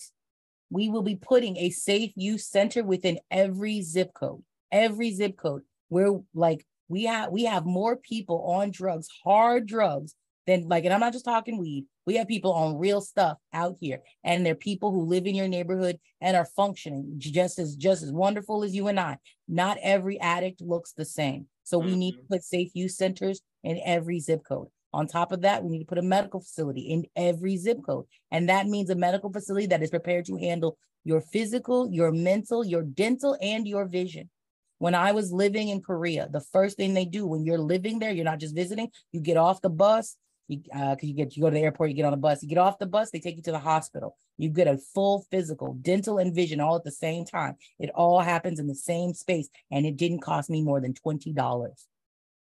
we 0.70 0.90
will 0.90 1.02
be 1.02 1.16
putting 1.16 1.58
a 1.58 1.72
safe 1.72 2.12
use 2.16 2.46
center 2.46 2.84
within 2.84 3.20
every 3.32 3.82
zip 3.82 4.14
code. 4.14 4.44
Every 4.72 5.12
zip 5.12 5.36
code 5.36 5.64
where 5.90 6.20
like 6.34 6.66
we 6.90 7.04
have 7.04 7.32
we 7.32 7.46
have 7.46 7.66
more 7.66 7.96
people 7.96 8.44
on 8.46 8.72
drugs, 8.72 9.08
hard 9.24 9.68
drugs, 9.68 10.16
than 10.50 10.68
like, 10.68 10.84
and 10.84 10.94
I'm 10.94 11.00
not 11.00 11.14
just 11.14 11.26
talking 11.26 11.58
weed. 11.58 11.86
We 12.06 12.16
have 12.16 12.28
people 12.28 12.52
on 12.52 12.78
real 12.78 13.02
stuff 13.02 13.38
out 13.54 13.78
here, 13.80 14.02
and 14.24 14.46
they're 14.46 14.56
people 14.56 14.92
who 14.92 15.06
live 15.06 15.28
in 15.28 15.36
your 15.36 15.48
neighborhood 15.48 16.00
and 16.20 16.36
are 16.36 16.48
functioning 16.56 17.14
just 17.18 17.60
as 17.60 17.76
just 17.76 18.04
as 18.04 18.12
wonderful 18.12 18.64
as 18.64 18.76
you 18.76 18.88
and 18.88 19.00
I. 19.00 19.18
Not 19.48 19.78
every 19.82 20.20
addict 20.20 20.62
looks 20.62 20.92
the 20.94 21.06
same. 21.06 21.48
So 21.64 21.78
we 21.78 21.96
need 21.96 22.14
to 22.14 22.18
mm-hmm. 22.18 22.34
put 22.34 22.44
safe 22.44 22.72
use 22.74 22.98
centers 22.98 23.42
in 23.64 23.80
every 23.86 24.20
zip 24.20 24.42
code. 24.44 24.70
On 24.92 25.06
top 25.06 25.32
of 25.32 25.42
that, 25.42 25.64
we 25.64 25.70
need 25.70 25.80
to 25.80 25.86
put 25.86 26.00
a 26.00 26.02
medical 26.02 26.40
facility 26.40 26.82
in 26.82 27.06
every 27.16 27.58
zip 27.58 27.78
code. 27.86 28.06
And 28.32 28.50
that 28.50 28.66
means 28.66 28.90
a 28.90 28.96
medical 28.96 29.32
facility 29.32 29.68
that 29.68 29.84
is 29.84 29.92
prepared 29.92 30.26
to 30.26 30.38
handle 30.38 30.80
your 31.04 31.22
physical, 31.22 31.88
your 31.92 32.12
mental, 32.12 32.66
your 32.66 32.82
dental, 32.82 33.38
and 33.40 33.68
your 33.68 33.86
vision. 33.86 34.32
When 34.80 34.96
I 34.96 35.12
was 35.12 35.32
living 35.32 35.70
in 35.70 35.82
Korea, 35.82 36.28
the 36.30 36.42
first 36.42 36.78
thing 36.78 36.94
they 36.94 37.06
do 37.06 37.28
when 37.28 37.46
you're 37.46 37.60
living 37.60 38.00
there, 38.00 38.12
you're 38.12 38.26
not 38.26 38.40
just 38.40 38.56
visiting, 38.56 38.90
you 39.12 39.20
get 39.20 39.38
off 39.38 39.62
the 39.62 39.70
bus, 39.70 40.16
you, 40.48 40.62
uh, 40.74 40.96
you 41.02 41.14
get 41.14 41.38
you 41.38 41.44
go 41.44 41.50
to 41.50 41.54
the 41.54 41.62
airport, 41.62 41.90
you 41.90 41.96
get 41.96 42.06
on 42.06 42.14
a 42.14 42.18
bus, 42.18 42.42
you 42.42 42.50
get 42.50 42.58
off 42.58 42.80
the 42.80 42.88
bus, 42.88 43.12
they 43.12 43.20
take 43.20 43.36
you 43.36 43.44
to 43.44 43.52
the 43.52 43.60
hospital. 43.60 44.18
You 44.38 44.50
get 44.50 44.68
a 44.68 44.78
full 44.78 45.26
physical, 45.30 45.74
dental, 45.74 46.18
and 46.18 46.34
vision 46.34 46.62
all 46.62 46.78
at 46.78 46.86
the 46.86 46.92
same 46.92 47.26
time. 47.26 47.56
It 47.78 47.92
all 47.94 48.22
happens 48.22 48.58
in 48.58 48.68
the 48.68 48.74
same 48.74 49.14
space, 49.14 49.50
and 49.70 49.86
it 49.86 49.98
didn't 49.98 50.22
cost 50.22 50.50
me 50.50 50.64
more 50.64 50.80
than 50.80 50.94
twenty 50.94 51.34
dollars. 51.34 51.86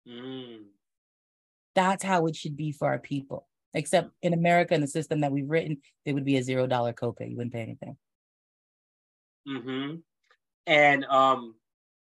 Mm. 0.07 0.63
That's 1.75 2.03
how 2.03 2.25
it 2.27 2.36
should 2.36 2.57
be 2.57 2.71
for 2.71 2.88
our 2.88 2.99
people. 2.99 3.47
Except 3.73 4.09
in 4.21 4.34
America, 4.34 4.73
in 4.73 4.82
the 4.82 4.88
system 4.88 5.21
that 5.21 5.32
we've 5.32 5.49
written, 5.49 5.77
it 6.05 6.13
would 6.13 6.25
be 6.25 6.38
a 6.38 6.43
zero 6.43 6.65
dollar 6.65 6.93
copay. 6.93 7.29
You 7.29 7.38
wouldn't 7.38 7.53
pay 7.53 7.61
anything. 7.61 7.97
Mm-hmm. 9.47 9.95
And 10.67 11.05
um, 11.05 11.55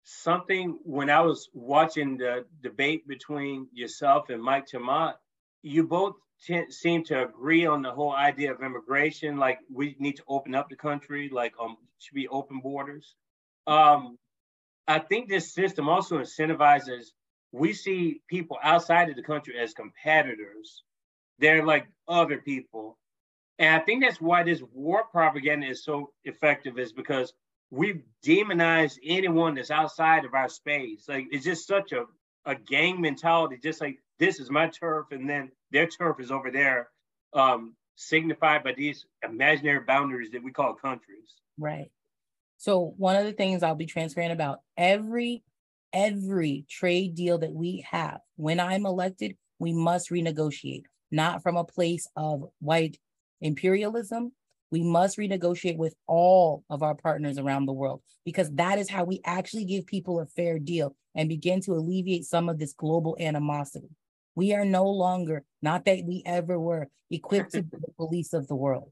something 0.07 0.79
when 0.85 1.11
I 1.11 1.21
was 1.21 1.51
watching 1.53 2.17
the 2.17 2.45
debate 2.63 3.09
between 3.09 3.67
yourself 3.73 4.31
and 4.31 4.41
Mike 4.41 4.69
Chamath, 4.69 5.15
you 5.63 5.83
both 5.83 6.15
t- 6.47 6.71
seem 6.71 7.03
to 7.05 7.25
agree 7.25 7.67
on 7.67 7.83
the 7.83 7.91
whole 7.91 8.13
idea 8.13 8.53
of 8.53 8.63
immigration. 8.63 9.37
Like 9.37 9.59
we 9.73 9.97
need 9.99 10.17
to 10.17 10.23
open 10.29 10.55
up 10.55 10.69
the 10.71 10.77
country, 10.77 11.29
like 11.33 11.55
um, 11.61 11.77
should 11.99 12.15
be 12.15 12.29
open 12.29 12.61
borders. 12.61 13.17
Um, 13.67 14.17
I 14.87 15.01
think 15.01 15.29
this 15.29 15.53
system 15.53 15.89
also 15.89 16.19
incentivizes. 16.19 17.07
We 17.51 17.73
see 17.73 18.21
people 18.29 18.59
outside 18.63 19.11
of 19.11 19.17
the 19.17 19.25
country 19.25 19.59
as 19.59 19.75
competitors. 19.75 20.85
They're 21.41 21.67
like 21.67 21.89
other 22.07 22.39
people, 22.39 22.97
and 23.59 23.75
I 23.75 23.85
think 23.85 24.05
that's 24.05 24.21
why 24.21 24.45
this 24.45 24.63
war 24.73 25.05
propaganda 25.11 25.67
is 25.67 25.85
so 25.85 26.13
effective. 26.25 26.79
Is 26.79 26.93
because 26.93 27.33
we 27.71 28.03
demonize 28.25 28.99
anyone 29.05 29.55
that's 29.55 29.71
outside 29.71 30.25
of 30.25 30.35
our 30.35 30.49
space. 30.49 31.09
Like 31.09 31.27
it's 31.31 31.45
just 31.45 31.67
such 31.67 31.93
a, 31.93 32.05
a 32.45 32.55
gang 32.55 33.01
mentality, 33.01 33.59
just 33.63 33.81
like 33.81 33.99
this 34.19 34.41
is 34.41 34.51
my 34.51 34.69
turf, 34.69 35.07
and 35.11 35.29
then 35.29 35.51
their 35.71 35.87
turf 35.87 36.21
is 36.21 36.31
over 36.31 36.51
there, 36.51 36.89
um, 37.33 37.75
signified 37.97 38.63
by 38.63 38.73
these 38.73 39.05
imaginary 39.23 39.81
boundaries 39.81 40.31
that 40.33 40.43
we 40.43 40.53
call 40.53 40.75
countries. 40.75 41.35
Right. 41.59 41.91
So 42.59 42.95
one 42.97 43.17
of 43.17 43.25
the 43.25 43.33
things 43.33 43.63
I'll 43.63 43.75
be 43.75 43.87
transparent 43.87 44.33
about 44.33 44.61
every 44.77 45.43
every 45.93 46.67
trade 46.69 47.15
deal 47.15 47.39
that 47.39 47.53
we 47.53 47.85
have, 47.91 48.21
when 48.37 48.61
I'm 48.61 48.87
elected, 48.87 49.37
we 49.59 49.73
must 49.73 50.11
renegotiate, 50.11 50.85
not 51.11 51.43
from 51.43 51.57
a 51.57 51.65
place 51.65 52.07
of 52.17 52.45
white 52.61 52.99
imperialism, 53.41 54.33
we 54.71 54.83
must 54.83 55.19
renegotiate 55.19 55.77
with 55.77 55.95
all 56.07 56.65
of 56.69 56.83
our 56.83 56.95
partners 56.95 57.39
around 57.39 57.67
the 57.67 57.73
world 57.73 58.03
because 58.25 58.51
that 58.55 58.79
is 58.79 58.91
how 58.91 59.05
we 59.05 59.21
actually 59.25 59.65
give 59.65 59.87
people 59.87 60.21
a 60.21 60.27
fair 60.27 60.59
deal 60.59 60.95
and 61.15 61.29
begin 61.29 61.61
to 61.63 61.73
alleviate 61.73 62.25
some 62.25 62.49
of 62.49 62.59
this 62.59 62.73
global 62.73 63.17
animosity. 63.21 63.91
We 64.35 64.53
are 64.53 64.65
no 64.65 64.85
longer, 64.85 65.45
not 65.63 65.85
that 65.87 66.05
we 66.05 66.23
ever 66.27 66.59
were, 66.59 66.89
equipped 67.11 67.53
to 67.53 67.63
be 67.63 67.77
the 67.79 67.93
police 67.97 68.33
of 68.33 68.49
the 68.49 68.57
world. 68.57 68.91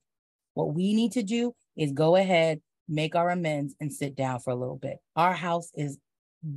What 0.54 0.74
we 0.74 0.94
need 0.94 1.12
to 1.12 1.22
do 1.22 1.54
is 1.76 1.92
go 1.92 2.16
ahead, 2.16 2.60
make 2.88 3.16
our 3.16 3.30
amends, 3.30 3.74
and 3.80 3.92
sit 3.92 4.14
down 4.14 4.40
for 4.40 4.50
a 4.50 4.56
little 4.56 4.76
bit. 4.76 4.98
Our 5.16 5.34
house 5.34 5.70
is 5.74 5.98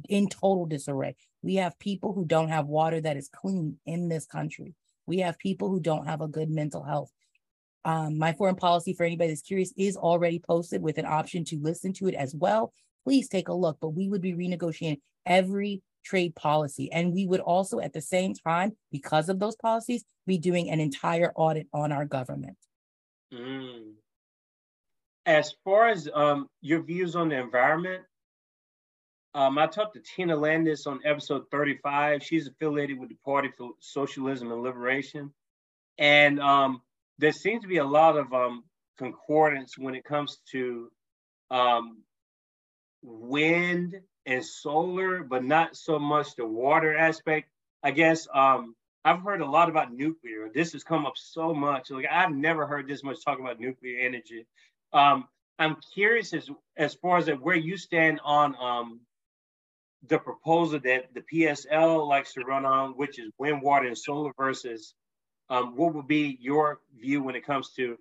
in 0.07 0.29
total 0.29 0.65
disarray. 0.65 1.15
We 1.41 1.55
have 1.55 1.77
people 1.79 2.13
who 2.13 2.25
don't 2.25 2.49
have 2.49 2.67
water 2.67 3.01
that 3.01 3.17
is 3.17 3.29
clean 3.29 3.77
in 3.85 4.09
this 4.09 4.25
country. 4.25 4.75
We 5.05 5.19
have 5.19 5.39
people 5.39 5.69
who 5.69 5.79
don't 5.79 6.05
have 6.05 6.21
a 6.21 6.27
good 6.27 6.49
mental 6.49 6.83
health. 6.83 7.11
Um, 7.85 8.17
my 8.17 8.33
foreign 8.33 8.55
policy, 8.55 8.93
for 8.93 9.03
anybody 9.03 9.29
that's 9.29 9.41
curious, 9.41 9.73
is 9.77 9.95
already 9.95 10.39
posted 10.39 10.81
with 10.81 10.97
an 10.97 11.05
option 11.05 11.45
to 11.45 11.57
listen 11.61 11.93
to 11.93 12.07
it 12.07 12.15
as 12.15 12.35
well. 12.35 12.73
Please 13.05 13.29
take 13.29 13.47
a 13.47 13.53
look. 13.53 13.77
But 13.79 13.89
we 13.89 14.09
would 14.09 14.21
be 14.21 14.33
renegotiating 14.33 14.99
every 15.25 15.81
trade 16.03 16.35
policy. 16.35 16.91
And 16.91 17.13
we 17.13 17.25
would 17.25 17.39
also, 17.39 17.79
at 17.79 17.93
the 17.93 18.01
same 18.01 18.33
time, 18.33 18.73
because 18.91 19.29
of 19.29 19.39
those 19.39 19.55
policies, 19.55 20.03
be 20.25 20.37
doing 20.37 20.69
an 20.69 20.79
entire 20.79 21.31
audit 21.35 21.67
on 21.73 21.91
our 21.91 22.05
government. 22.05 22.57
Mm. 23.33 23.93
As 25.25 25.53
far 25.63 25.89
as 25.89 26.09
um, 26.13 26.47
your 26.61 26.81
views 26.81 27.15
on 27.15 27.29
the 27.29 27.37
environment, 27.37 28.03
um, 29.33 29.57
I 29.57 29.67
talked 29.67 29.93
to 29.95 30.01
Tina 30.01 30.35
Landis 30.35 30.87
on 30.87 30.99
episode 31.05 31.43
35. 31.51 32.23
She's 32.23 32.47
affiliated 32.47 32.97
with 32.97 33.09
the 33.09 33.17
Party 33.25 33.49
for 33.57 33.71
Socialism 33.79 34.51
and 34.51 34.63
Liberation. 34.63 35.31
And 35.97 36.39
um, 36.39 36.81
there 37.19 37.31
seems 37.31 37.63
to 37.63 37.67
be 37.67 37.77
a 37.77 37.85
lot 37.85 38.17
of 38.17 38.33
um, 38.33 38.63
concordance 38.97 39.77
when 39.77 39.95
it 39.95 40.03
comes 40.03 40.37
to 40.51 40.91
um, 41.51 42.03
wind 43.01 43.99
and 44.25 44.45
solar, 44.45 45.23
but 45.23 45.43
not 45.43 45.75
so 45.75 45.97
much 45.97 46.35
the 46.35 46.45
water 46.45 46.95
aspect. 46.95 47.49
I 47.83 47.91
guess 47.91 48.27
um, 48.33 48.75
I've 49.05 49.21
heard 49.21 49.41
a 49.41 49.49
lot 49.49 49.69
about 49.69 49.93
nuclear. 49.93 50.49
This 50.53 50.73
has 50.73 50.83
come 50.83 51.05
up 51.05 51.13
so 51.15 51.53
much. 51.53 51.89
Like 51.89 52.05
I've 52.11 52.31
never 52.31 52.67
heard 52.67 52.87
this 52.87 53.03
much 53.03 53.23
talk 53.23 53.39
about 53.39 53.59
nuclear 53.59 53.99
energy. 53.99 54.45
Um, 54.93 55.27
I'm 55.59 55.77
curious 55.93 56.33
as 56.33 56.49
as 56.75 56.93
far 56.95 57.17
as 57.17 57.27
where 57.27 57.55
you 57.55 57.77
stand 57.77 58.19
on 58.23 58.55
um, 58.61 58.99
the 60.07 60.19
proposal 60.19 60.79
that 60.81 61.13
the 61.13 61.21
PSL 61.21 62.07
likes 62.07 62.33
to 62.33 62.43
run 62.43 62.65
on, 62.65 62.91
which 62.91 63.17
is 63.17 63.31
wind, 63.37 63.61
water, 63.61 63.87
and 63.87 63.97
solar 63.97 64.31
versus 64.37 64.93
um, 65.49 65.75
what 65.75 65.93
would 65.93 66.07
be 66.07 66.37
your 66.41 66.81
view 66.99 67.23
when 67.23 67.35
it 67.35 67.45
comes 67.45 67.71
to 67.75 67.97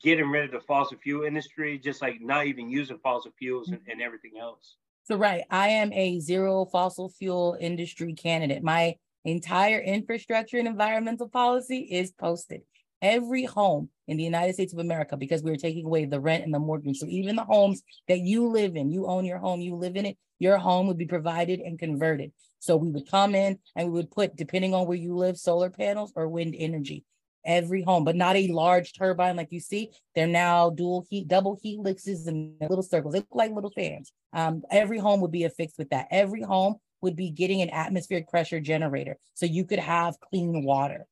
getting 0.00 0.30
rid 0.30 0.44
of 0.44 0.50
the 0.52 0.60
fossil 0.60 0.98
fuel 0.98 1.24
industry, 1.24 1.78
just 1.78 2.02
like 2.02 2.20
not 2.20 2.46
even 2.46 2.70
using 2.70 2.98
fossil 2.98 3.32
fuels 3.38 3.68
and, 3.68 3.80
and 3.88 4.00
everything 4.00 4.32
else? 4.40 4.76
So, 5.04 5.16
right, 5.16 5.42
I 5.50 5.68
am 5.68 5.92
a 5.92 6.20
zero 6.20 6.64
fossil 6.64 7.08
fuel 7.08 7.56
industry 7.60 8.14
candidate. 8.14 8.62
My 8.62 8.94
entire 9.24 9.80
infrastructure 9.80 10.58
and 10.58 10.68
environmental 10.68 11.28
policy 11.28 11.88
is 11.90 12.12
posted. 12.12 12.62
Every 13.00 13.44
home 13.44 13.88
in 14.06 14.16
the 14.16 14.22
United 14.22 14.54
States 14.54 14.72
of 14.72 14.78
America, 14.78 15.16
because 15.16 15.42
we 15.42 15.50
are 15.50 15.56
taking 15.56 15.86
away 15.86 16.04
the 16.04 16.20
rent 16.20 16.44
and 16.44 16.54
the 16.54 16.60
mortgage. 16.60 16.98
So, 16.98 17.06
even 17.08 17.34
the 17.36 17.44
homes 17.44 17.82
that 18.06 18.20
you 18.20 18.46
live 18.46 18.76
in, 18.76 18.90
you 18.90 19.06
own 19.06 19.24
your 19.24 19.38
home, 19.38 19.60
you 19.60 19.74
live 19.74 19.96
in 19.96 20.06
it, 20.06 20.18
your 20.42 20.58
home 20.58 20.88
would 20.88 20.98
be 20.98 21.06
provided 21.06 21.60
and 21.60 21.78
converted. 21.78 22.32
So 22.58 22.76
we 22.76 22.90
would 22.90 23.08
come 23.08 23.36
in 23.36 23.60
and 23.76 23.86
we 23.86 23.94
would 23.94 24.10
put, 24.10 24.34
depending 24.34 24.74
on 24.74 24.86
where 24.86 24.98
you 24.98 25.16
live, 25.16 25.38
solar 25.38 25.70
panels 25.70 26.12
or 26.16 26.28
wind 26.28 26.56
energy. 26.58 27.04
Every 27.44 27.82
home, 27.82 28.04
but 28.04 28.16
not 28.16 28.36
a 28.36 28.48
large 28.48 28.92
turbine 28.92 29.36
like 29.36 29.50
you 29.50 29.60
see. 29.60 29.90
They're 30.14 30.26
now 30.26 30.70
dual 30.70 31.06
heat, 31.08 31.26
double 31.28 31.58
helixes 31.64 32.26
and 32.26 32.54
little 32.60 32.82
circles. 32.82 33.14
They 33.14 33.20
look 33.20 33.34
like 33.34 33.52
little 33.52 33.70
fans. 33.70 34.12
Um, 34.32 34.62
every 34.70 34.98
home 34.98 35.20
would 35.20 35.32
be 35.32 35.44
affixed 35.44 35.78
with 35.78 35.90
that. 35.90 36.06
Every 36.10 36.42
home 36.42 36.76
would 37.00 37.16
be 37.16 37.30
getting 37.30 37.62
an 37.62 37.70
atmospheric 37.70 38.28
pressure 38.28 38.60
generator 38.60 39.18
so 39.34 39.46
you 39.46 39.64
could 39.64 39.80
have 39.80 40.20
clean 40.20 40.64
water. 40.64 41.06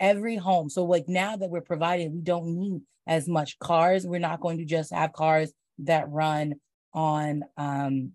Every 0.00 0.36
home. 0.36 0.68
So, 0.68 0.84
like 0.84 1.08
now 1.08 1.36
that 1.36 1.48
we're 1.48 1.60
providing, 1.60 2.12
we 2.12 2.22
don't 2.22 2.58
need 2.58 2.82
as 3.06 3.28
much 3.28 3.58
cars. 3.58 4.04
We're 4.04 4.18
not 4.18 4.40
going 4.40 4.58
to 4.58 4.64
just 4.64 4.92
have 4.92 5.12
cars 5.12 5.52
that 5.78 6.10
run 6.10 6.56
on 6.92 7.44
um, 7.56 8.12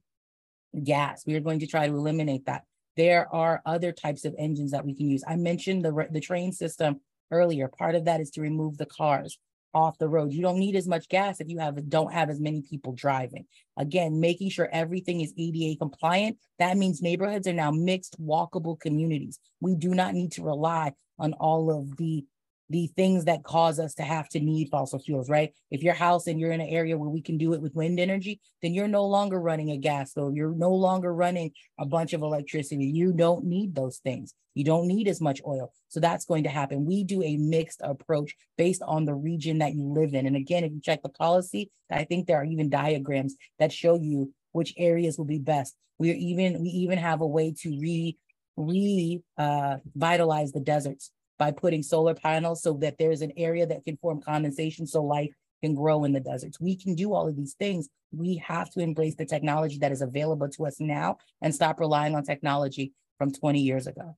gas. 0.84 1.24
We 1.26 1.36
are 1.36 1.42
going 1.42 1.60
to 1.60 1.68
try 1.68 1.88
to 1.88 1.94
eliminate 1.94 2.46
that. 2.46 2.64
There 2.98 3.34
are 3.34 3.62
other 3.66 3.92
types 3.92 4.26
of 4.26 4.36
engines 4.38 4.72
that 4.72 4.86
we 4.86 4.94
can 4.94 5.10
use. 5.10 5.24
I 5.28 5.36
mentioned 5.36 5.84
the, 5.86 6.08
the 6.12 6.20
train 6.20 6.52
system 6.52 7.00
earlier. 7.32 7.68
Part 7.68 7.96
of 7.96 8.06
that 8.06 8.20
is 8.20 8.32
to 8.32 8.42
remove 8.42 8.78
the 8.78 8.86
cars 8.86 9.38
off 9.74 9.98
the 9.98 10.10
road. 10.10 10.34
You 10.34 10.42
don't 10.42 10.60
need 10.60 10.76
as 10.76 10.88
much 10.88 11.08
gas 11.08 11.40
if 11.40 11.50
you 11.50 11.60
have 11.60 11.90
don't 11.90 12.12
have 12.12 12.30
as 12.30 12.40
many 12.40 12.62
people 12.62 12.94
driving. 12.94 13.46
Again, 13.78 14.20
making 14.20 14.50
sure 14.50 14.70
everything 14.72 15.22
is 15.22 15.34
ADA 15.38 15.78
compliant. 15.78 16.38
That 16.60 16.78
means 16.78 17.02
neighborhoods 17.02 17.48
are 17.48 17.54
now 17.54 17.72
mixed 17.72 18.22
walkable 18.22 18.80
communities. 18.80 19.40
We 19.62 19.76
do 19.76 19.96
not 19.96 20.14
need 20.14 20.34
to 20.34 20.44
rely 20.44 20.94
on 21.18 21.34
all 21.34 21.72
of 21.72 21.96
the 21.98 22.26
the 22.72 22.88
things 22.96 23.26
that 23.26 23.44
cause 23.44 23.80
us 23.80 23.94
to 23.96 24.04
have 24.04 24.30
to 24.30 24.40
need 24.40 24.70
fossil 24.70 24.98
fuels, 24.98 25.30
right? 25.30 25.54
If 25.70 25.84
your 25.84 25.94
house 25.94 26.28
and 26.28 26.40
you're 26.40 26.54
in 26.54 26.62
an 26.62 26.70
area 26.70 26.98
where 26.98 27.10
we 27.10 27.22
can 27.22 27.38
do 27.38 27.54
it 27.54 27.62
with 27.62 27.76
wind 27.76 28.00
energy, 28.00 28.40
then 28.62 28.74
you're 28.74 28.88
no 28.88 29.06
longer 29.06 29.40
running 29.42 29.72
a 29.72 29.78
gas 29.78 30.12
stove. 30.12 30.36
You're 30.36 30.56
no 30.56 30.72
longer 30.72 31.14
running 31.14 31.52
a 31.78 31.86
bunch 31.86 32.14
of 32.14 32.22
electricity. 32.22 32.86
You 32.86 33.12
don't 33.12 33.44
need 33.44 33.76
those 33.76 33.98
things. 33.98 34.34
You 34.56 34.64
don't 34.64 34.88
need 34.88 35.10
as 35.10 35.20
much 35.20 35.42
oil. 35.46 35.74
So 35.90 36.00
that's 36.00 36.26
going 36.26 36.44
to 36.44 36.50
happen. 36.50 36.86
We 36.86 37.04
do 37.04 37.22
a 37.22 37.36
mixed 37.36 37.82
approach 37.84 38.36
based 38.58 38.82
on 38.84 39.04
the 39.04 39.16
region 39.16 39.58
that 39.58 39.74
you 39.74 39.84
live 39.84 40.14
in. 40.14 40.26
And 40.26 40.38
again, 40.38 40.64
if 40.64 40.72
you 40.72 40.80
check 40.82 41.04
the 41.04 41.10
policy, 41.10 41.72
I 41.92 42.06
think 42.06 42.26
there 42.26 42.38
are 42.38 42.46
even 42.46 42.70
diagrams 42.70 43.36
that 43.60 43.74
show 43.74 43.96
you 43.96 44.34
which 44.54 44.74
areas 44.78 45.18
will 45.18 45.26
be 45.26 45.40
best. 45.40 45.76
We're 46.00 46.16
even 46.16 46.62
we 46.62 46.70
even 46.70 46.98
have 46.98 47.22
a 47.22 47.28
way 47.28 47.54
to 47.62 47.70
re 47.70 48.18
re 48.58 49.22
uh, 49.38 49.78
the 49.96 50.62
deserts 50.64 51.12
by 51.42 51.50
putting 51.50 51.82
solar 51.82 52.14
panels 52.14 52.62
so 52.62 52.74
that 52.74 53.00
there's 53.00 53.24
an 53.24 53.32
area 53.36 53.66
that 53.66 53.84
can 53.84 53.98
form 53.98 54.22
condensation 54.22 54.86
so 54.86 55.02
life 55.02 55.34
can 55.64 55.74
grow 55.74 56.04
in 56.04 56.12
the 56.12 56.20
deserts. 56.20 56.60
We 56.60 56.76
can 56.76 56.94
do 56.94 57.16
all 57.16 57.28
of 57.28 57.36
these 57.36 57.56
things. 57.56 57.90
We 58.12 58.36
have 58.46 58.70
to 58.74 58.80
embrace 58.80 59.16
the 59.16 59.26
technology 59.26 59.80
that 59.80 59.92
is 59.92 60.04
available 60.04 60.50
to 60.50 60.68
us 60.68 60.80
now 60.80 61.18
and 61.42 61.56
stop 61.56 61.80
relying 61.80 62.14
on 62.14 62.24
technology 62.24 62.94
from 63.18 63.32
20 63.32 63.60
years 63.60 63.88
ago. 63.88 64.16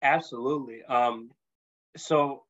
Absolutely. 0.00 0.82
Um, 0.82 1.30
so, 1.98 2.44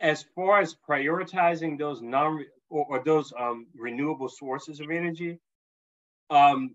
as 0.00 0.24
far 0.34 0.62
as 0.62 0.74
prioritizing 0.88 1.78
those 1.78 2.00
non 2.00 2.42
or, 2.70 2.86
or 2.86 3.04
those 3.04 3.34
um, 3.38 3.66
renewable 3.76 4.30
sources 4.30 4.80
of 4.80 4.90
energy, 4.90 5.40
um, 6.30 6.74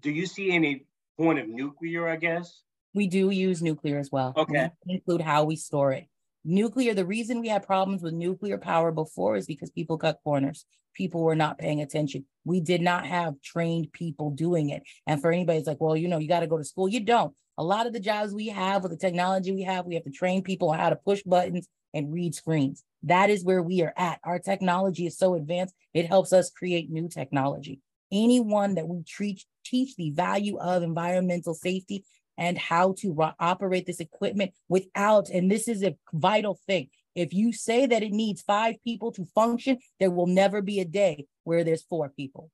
do 0.00 0.10
you 0.10 0.26
see 0.26 0.50
any 0.50 0.86
point 1.16 1.38
of 1.38 1.46
nuclear? 1.46 2.08
I 2.08 2.16
guess 2.16 2.60
we 2.94 3.08
do 3.08 3.30
use 3.30 3.60
nuclear 3.60 3.98
as 3.98 4.10
well. 4.10 4.32
Okay. 4.36 4.70
We 4.86 4.94
include 4.94 5.20
how 5.20 5.44
we 5.44 5.56
store 5.56 5.92
it. 5.92 6.06
Nuclear, 6.44 6.94
the 6.94 7.06
reason 7.06 7.40
we 7.40 7.48
had 7.48 7.66
problems 7.66 8.02
with 8.02 8.14
nuclear 8.14 8.58
power 8.58 8.92
before 8.92 9.36
is 9.36 9.46
because 9.46 9.70
people 9.70 9.98
cut 9.98 10.20
corners. 10.22 10.64
People 10.94 11.22
were 11.22 11.34
not 11.34 11.58
paying 11.58 11.80
attention. 11.80 12.24
We 12.44 12.60
did 12.60 12.80
not 12.80 13.04
have 13.06 13.40
trained 13.42 13.92
people 13.92 14.30
doing 14.30 14.70
it. 14.70 14.82
And 15.06 15.20
for 15.20 15.32
anybody, 15.32 15.58
it's 15.58 15.66
like, 15.66 15.80
well, 15.80 15.96
you 15.96 16.06
know, 16.06 16.18
you 16.18 16.28
got 16.28 16.40
to 16.40 16.46
go 16.46 16.58
to 16.58 16.64
school. 16.64 16.88
You 16.88 17.00
don't. 17.00 17.34
A 17.58 17.64
lot 17.64 17.86
of 17.86 17.92
the 17.92 18.00
jobs 18.00 18.32
we 18.32 18.48
have 18.48 18.82
with 18.82 18.92
the 18.92 18.98
technology 18.98 19.52
we 19.52 19.62
have, 19.62 19.86
we 19.86 19.94
have 19.94 20.04
to 20.04 20.10
train 20.10 20.42
people 20.42 20.70
on 20.70 20.78
how 20.78 20.90
to 20.90 20.96
push 20.96 21.22
buttons 21.22 21.66
and 21.94 22.12
read 22.12 22.34
screens. 22.34 22.84
That 23.04 23.30
is 23.30 23.44
where 23.44 23.62
we 23.62 23.82
are 23.82 23.94
at. 23.96 24.20
Our 24.22 24.38
technology 24.38 25.06
is 25.06 25.16
so 25.16 25.34
advanced, 25.34 25.74
it 25.94 26.06
helps 26.06 26.32
us 26.32 26.50
create 26.50 26.90
new 26.90 27.08
technology. 27.08 27.80
Anyone 28.12 28.74
that 28.74 28.86
we 28.86 29.02
treat, 29.02 29.44
teach 29.64 29.96
the 29.96 30.10
value 30.10 30.58
of 30.58 30.82
environmental 30.82 31.54
safety 31.54 32.04
and 32.36 32.58
how 32.58 32.94
to 32.98 33.12
ro- 33.12 33.32
operate 33.38 33.86
this 33.86 34.00
equipment 34.00 34.52
without, 34.68 35.28
and 35.28 35.50
this 35.50 35.68
is 35.68 35.82
a 35.82 35.96
vital 36.12 36.58
thing. 36.66 36.88
If 37.14 37.32
you 37.32 37.52
say 37.52 37.86
that 37.86 38.02
it 38.02 38.12
needs 38.12 38.42
five 38.42 38.76
people 38.82 39.12
to 39.12 39.24
function, 39.34 39.78
there 40.00 40.10
will 40.10 40.26
never 40.26 40.62
be 40.62 40.80
a 40.80 40.84
day 40.84 41.26
where 41.44 41.62
there's 41.62 41.84
four 41.84 42.08
people. 42.08 42.50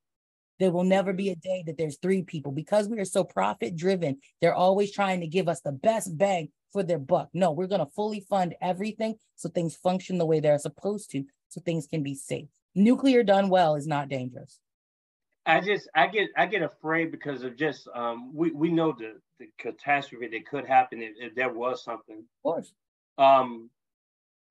There 0.58 0.70
will 0.70 0.84
never 0.84 1.14
be 1.14 1.30
a 1.30 1.36
day 1.36 1.64
that 1.66 1.78
there's 1.78 1.96
three 1.96 2.22
people 2.22 2.52
because 2.52 2.86
we 2.86 2.98
are 2.98 3.06
so 3.06 3.24
profit 3.24 3.76
driven. 3.76 4.18
They're 4.42 4.54
always 4.54 4.92
trying 4.92 5.20
to 5.20 5.26
give 5.26 5.48
us 5.48 5.62
the 5.62 5.72
best 5.72 6.18
bang 6.18 6.50
for 6.70 6.82
their 6.82 6.98
buck. 6.98 7.30
No, 7.32 7.50
we're 7.52 7.66
going 7.66 7.84
to 7.84 7.90
fully 7.96 8.20
fund 8.20 8.54
everything 8.60 9.14
so 9.36 9.48
things 9.48 9.74
function 9.74 10.18
the 10.18 10.26
way 10.26 10.40
they're 10.40 10.58
supposed 10.58 11.10
to, 11.12 11.24
so 11.48 11.62
things 11.62 11.86
can 11.86 12.02
be 12.02 12.14
safe. 12.14 12.46
Nuclear 12.74 13.22
done 13.22 13.48
well 13.48 13.74
is 13.74 13.86
not 13.86 14.10
dangerous. 14.10 14.60
I 15.56 15.60
just 15.60 15.88
I 15.94 16.06
get 16.06 16.30
I 16.36 16.46
get 16.46 16.62
afraid 16.62 17.10
because 17.10 17.42
of 17.42 17.56
just 17.56 17.88
um 17.94 18.34
we 18.34 18.52
we 18.52 18.70
know 18.70 18.92
the 18.92 19.20
the 19.38 19.48
catastrophe 19.58 20.28
that 20.28 20.46
could 20.46 20.66
happen 20.66 21.02
if, 21.02 21.12
if 21.18 21.34
there 21.34 21.52
was 21.52 21.82
something. 21.84 22.18
Of 22.18 22.42
course. 22.42 22.72
Um 23.18 23.70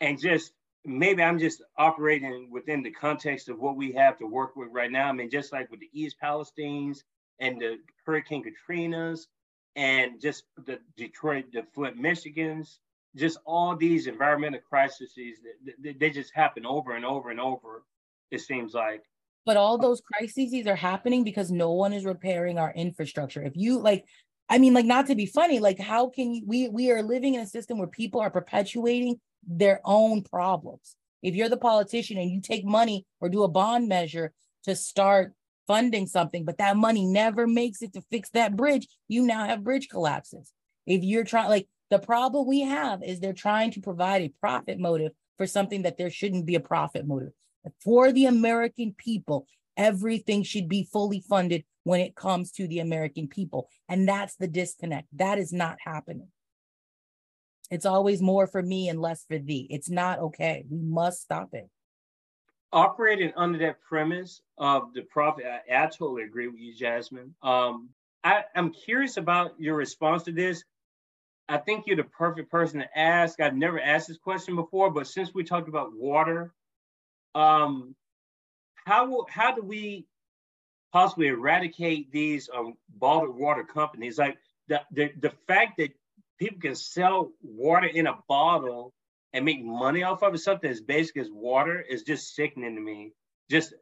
and 0.01 0.19
just 0.19 0.53
maybe 0.85 1.23
I'm 1.23 1.39
just 1.39 1.61
operating 1.77 2.49
within 2.51 2.83
the 2.83 2.91
context 2.91 3.49
of 3.49 3.59
what 3.59 3.77
we 3.77 3.93
have 3.93 4.17
to 4.19 4.25
work 4.25 4.55
with 4.55 4.69
right 4.71 4.91
now. 4.91 5.09
I 5.09 5.13
mean, 5.13 5.29
just 5.29 5.53
like 5.53 5.71
with 5.71 5.79
the 5.79 5.89
East 5.93 6.17
Palestines 6.21 7.03
and 7.39 7.61
the 7.61 7.77
Hurricane 8.05 8.43
Katrinas 8.43 9.27
and 9.75 10.19
just 10.21 10.43
the 10.65 10.79
Detroit, 10.97 11.45
the 11.53 11.63
Flint, 11.73 11.97
Michigans, 11.97 12.77
just 13.15 13.39
all 13.45 13.75
these 13.75 14.07
environmental 14.07 14.61
crises, 14.69 15.13
they, 15.79 15.93
they 15.93 16.09
just 16.09 16.33
happen 16.33 16.65
over 16.65 16.93
and 16.95 17.05
over 17.05 17.29
and 17.29 17.39
over, 17.39 17.83
it 18.31 18.41
seems 18.41 18.73
like. 18.73 19.03
But 19.45 19.57
all 19.57 19.77
those 19.77 20.01
crises 20.01 20.67
are 20.67 20.75
happening 20.75 21.23
because 21.23 21.51
no 21.51 21.71
one 21.71 21.93
is 21.93 22.05
repairing 22.05 22.59
our 22.59 22.73
infrastructure. 22.73 23.41
If 23.41 23.53
you 23.55 23.79
like, 23.79 24.05
I 24.49 24.57
mean, 24.57 24.73
like 24.73 24.85
not 24.85 25.07
to 25.07 25.15
be 25.15 25.25
funny, 25.25 25.59
like 25.59 25.79
how 25.79 26.09
can 26.09 26.33
you, 26.33 26.43
we 26.45 26.69
we 26.69 26.91
are 26.91 27.01
living 27.01 27.35
in 27.35 27.41
a 27.41 27.47
system 27.47 27.77
where 27.77 27.87
people 27.87 28.21
are 28.21 28.29
perpetuating 28.29 29.19
their 29.47 29.81
own 29.85 30.23
problems. 30.23 30.95
If 31.21 31.35
you're 31.35 31.49
the 31.49 31.57
politician 31.57 32.17
and 32.17 32.29
you 32.29 32.41
take 32.41 32.65
money 32.65 33.05
or 33.19 33.29
do 33.29 33.43
a 33.43 33.47
bond 33.47 33.87
measure 33.87 34.33
to 34.63 34.75
start 34.75 35.33
funding 35.67 36.07
something, 36.07 36.45
but 36.45 36.57
that 36.57 36.77
money 36.77 37.05
never 37.05 37.45
makes 37.45 37.81
it 37.81 37.93
to 37.93 38.01
fix 38.09 38.29
that 38.31 38.55
bridge, 38.55 38.87
you 39.07 39.25
now 39.25 39.45
have 39.45 39.63
bridge 39.63 39.87
collapses. 39.89 40.51
If 40.85 41.03
you're 41.03 41.23
trying, 41.23 41.49
like 41.49 41.67
the 41.89 41.99
problem 41.99 42.47
we 42.47 42.61
have 42.61 43.03
is 43.03 43.19
they're 43.19 43.33
trying 43.33 43.71
to 43.71 43.81
provide 43.81 44.21
a 44.21 44.33
profit 44.39 44.79
motive 44.79 45.11
for 45.37 45.45
something 45.45 45.83
that 45.83 45.97
there 45.97 46.09
shouldn't 46.09 46.45
be 46.45 46.55
a 46.55 46.59
profit 46.59 47.05
motive. 47.05 47.33
For 47.83 48.11
the 48.11 48.25
American 48.25 48.93
people, 48.97 49.47
everything 49.77 50.43
should 50.43 50.67
be 50.67 50.83
fully 50.83 51.21
funded 51.21 51.63
when 51.83 52.01
it 52.01 52.15
comes 52.15 52.51
to 52.51 52.67
the 52.67 52.79
American 52.79 53.27
people. 53.27 53.69
And 53.87 54.07
that's 54.07 54.35
the 54.35 54.47
disconnect. 54.47 55.07
That 55.13 55.39
is 55.39 55.53
not 55.53 55.77
happening. 55.83 56.27
It's 57.71 57.85
always 57.85 58.21
more 58.21 58.47
for 58.47 58.61
me 58.61 58.89
and 58.89 59.01
less 59.01 59.25
for 59.25 59.37
thee. 59.37 59.67
It's 59.69 59.89
not 59.89 60.19
okay. 60.19 60.65
We 60.69 60.79
must 60.79 61.21
stop 61.21 61.49
it. 61.53 61.69
Operating 62.71 63.31
under 63.35 63.57
that 63.59 63.81
premise 63.81 64.41
of 64.57 64.93
the 64.93 65.01
profit, 65.03 65.45
I, 65.45 65.83
I 65.83 65.85
totally 65.87 66.23
agree 66.23 66.47
with 66.47 66.59
you, 66.59 66.73
Jasmine. 66.75 67.33
Um, 67.41 67.89
I, 68.23 68.43
I'm 68.55 68.71
curious 68.71 69.17
about 69.17 69.59
your 69.59 69.75
response 69.75 70.23
to 70.23 70.31
this. 70.31 70.63
I 71.47 71.57
think 71.57 71.87
you're 71.87 71.95
the 71.95 72.03
perfect 72.03 72.51
person 72.51 72.79
to 72.79 72.99
ask. 72.99 73.39
I've 73.39 73.55
never 73.55 73.79
asked 73.79 74.07
this 74.07 74.17
question 74.17 74.55
before, 74.55 74.91
but 74.91 75.07
since 75.07 75.33
we 75.33 75.43
talked 75.43 75.67
about 75.67 75.95
water, 75.95 76.53
um, 77.35 77.95
how 78.85 79.25
how 79.29 79.53
do 79.55 79.61
we 79.61 80.05
possibly 80.91 81.27
eradicate 81.27 82.11
these 82.11 82.49
um, 82.55 82.73
bottled 82.89 83.37
water 83.37 83.63
companies? 83.63 84.17
Like 84.17 84.37
the, 84.67 84.81
the 84.91 85.11
the 85.19 85.33
fact 85.47 85.77
that 85.77 85.91
people 86.39 86.59
can 86.59 86.75
sell 86.75 87.31
water 87.41 87.87
in 87.87 88.07
a 88.07 88.17
bottle 88.27 88.93
and 89.33 89.45
make 89.45 89.63
money 89.63 90.03
off 90.03 90.23
of 90.23 90.33
it, 90.33 90.39
something 90.39 90.69
as 90.69 90.81
basic 90.81 91.17
as 91.17 91.29
water, 91.31 91.79
is 91.81 92.03
just 92.03 92.33
sickening 92.35 92.75
to 92.75 92.81
me. 92.81 93.13
Just 93.49 93.73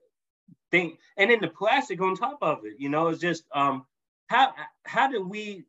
think, 0.71 0.99
and 1.15 1.31
then 1.31 1.39
the 1.41 1.47
plastic 1.47 2.01
on 2.01 2.15
top 2.15 2.39
of 2.41 2.65
it, 2.65 2.73
you 2.77 2.89
know, 2.89 3.07
it's 3.07 3.21
just 3.21 3.43
um, 3.53 3.85
how 4.27 4.53
how 4.83 5.09
do 5.09 5.23
we, 5.23 5.63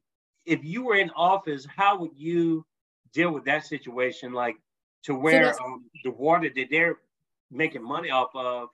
if 0.45 0.65
you 0.65 0.85
were 0.85 0.97
in 0.97 1.11
office, 1.11 1.67
how 1.77 1.99
would 1.99 2.17
you 2.17 2.65
deal 3.13 3.31
with 3.31 3.45
that 3.45 3.67
situation, 3.67 4.33
like 4.33 4.57
to 5.05 5.15
where 5.15 5.55
so 5.55 5.65
um, 5.65 5.85
the 6.05 6.11
water 6.11 6.51
that 6.55 6.67
they're 6.71 6.97
making 7.51 7.83
money 7.83 8.11
off 8.11 8.31
of. 8.35 8.69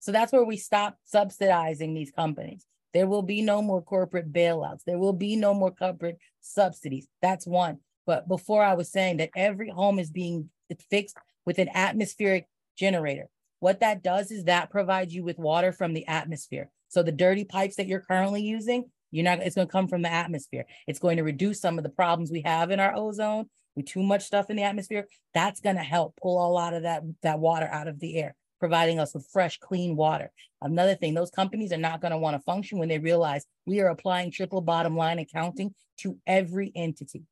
So 0.00 0.10
that's 0.12 0.32
where 0.32 0.44
we 0.44 0.56
stop 0.56 0.96
subsidizing 1.04 1.94
these 1.94 2.10
companies. 2.10 2.66
There 2.92 3.06
will 3.06 3.22
be 3.22 3.40
no 3.40 3.62
more 3.62 3.80
corporate 3.82 4.32
bailouts. 4.32 4.84
There 4.84 4.98
will 4.98 5.12
be 5.12 5.36
no 5.36 5.54
more 5.54 5.70
corporate 5.70 6.18
subsidies. 6.40 7.08
That's 7.22 7.46
one. 7.46 7.78
But 8.06 8.28
before 8.28 8.64
I 8.64 8.74
was 8.74 8.90
saying 8.90 9.18
that 9.18 9.30
every 9.36 9.70
home 9.70 9.98
is 9.98 10.10
being 10.10 10.50
fixed 10.90 11.16
with 11.46 11.58
an 11.58 11.68
atmospheric 11.72 12.46
generator. 12.76 13.28
What 13.60 13.80
that 13.80 14.02
does 14.02 14.30
is 14.30 14.44
that 14.44 14.70
provides 14.70 15.14
you 15.14 15.22
with 15.22 15.38
water 15.38 15.72
from 15.72 15.94
the 15.94 16.06
atmosphere. 16.08 16.70
So 16.88 17.02
the 17.02 17.12
dirty 17.12 17.44
pipes 17.44 17.76
that 17.76 17.86
you're 17.86 18.00
currently 18.00 18.42
using, 18.42 18.90
you're 19.12 19.24
not, 19.24 19.40
it's 19.40 19.54
going 19.54 19.68
to 19.68 19.72
come 19.72 19.88
from 19.88 20.02
the 20.02 20.12
atmosphere. 20.12 20.66
It's 20.86 20.98
going 20.98 21.18
to 21.18 21.22
reduce 21.22 21.60
some 21.60 21.78
of 21.78 21.84
the 21.84 21.90
problems 21.90 22.30
we 22.30 22.42
have 22.42 22.70
in 22.70 22.80
our 22.80 22.94
ozone 22.94 23.48
with 23.76 23.86
too 23.86 24.02
much 24.02 24.22
stuff 24.22 24.50
in 24.50 24.56
the 24.56 24.62
atmosphere. 24.62 25.08
That's 25.34 25.60
going 25.60 25.76
to 25.76 25.82
help 25.82 26.16
pull 26.20 26.46
a 26.46 26.50
lot 26.50 26.74
of 26.74 26.82
that, 26.82 27.02
that 27.22 27.38
water 27.38 27.66
out 27.66 27.88
of 27.88 28.00
the 28.00 28.16
air 28.16 28.34
providing 28.62 29.00
us 29.00 29.12
with 29.12 29.26
fresh, 29.32 29.58
clean 29.58 29.96
water. 29.96 30.30
Another 30.60 30.94
thing, 30.94 31.14
those 31.14 31.32
companies 31.32 31.72
are 31.72 31.78
not 31.78 32.00
going 32.00 32.12
to 32.12 32.16
want 32.16 32.36
to 32.36 32.42
function 32.44 32.78
when 32.78 32.88
they 32.88 33.00
realize 33.00 33.44
we 33.66 33.80
are 33.80 33.88
applying 33.88 34.30
triple 34.30 34.60
bottom 34.60 34.96
line 34.96 35.18
accounting 35.18 35.74
to 35.96 36.16
every 36.28 36.70
entity. 36.76 37.24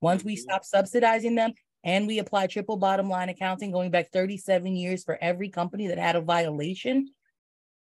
Once 0.00 0.24
we 0.24 0.34
stop 0.34 0.64
subsidizing 0.64 1.34
them 1.34 1.52
and 1.84 2.06
we 2.06 2.20
apply 2.20 2.46
triple 2.46 2.78
bottom 2.78 3.10
line 3.10 3.28
accounting 3.28 3.70
going 3.70 3.90
back 3.90 4.10
37 4.12 4.74
years 4.74 5.04
for 5.04 5.18
every 5.20 5.50
company 5.50 5.88
that 5.88 5.98
had 5.98 6.16
a 6.16 6.22
violation, 6.22 7.10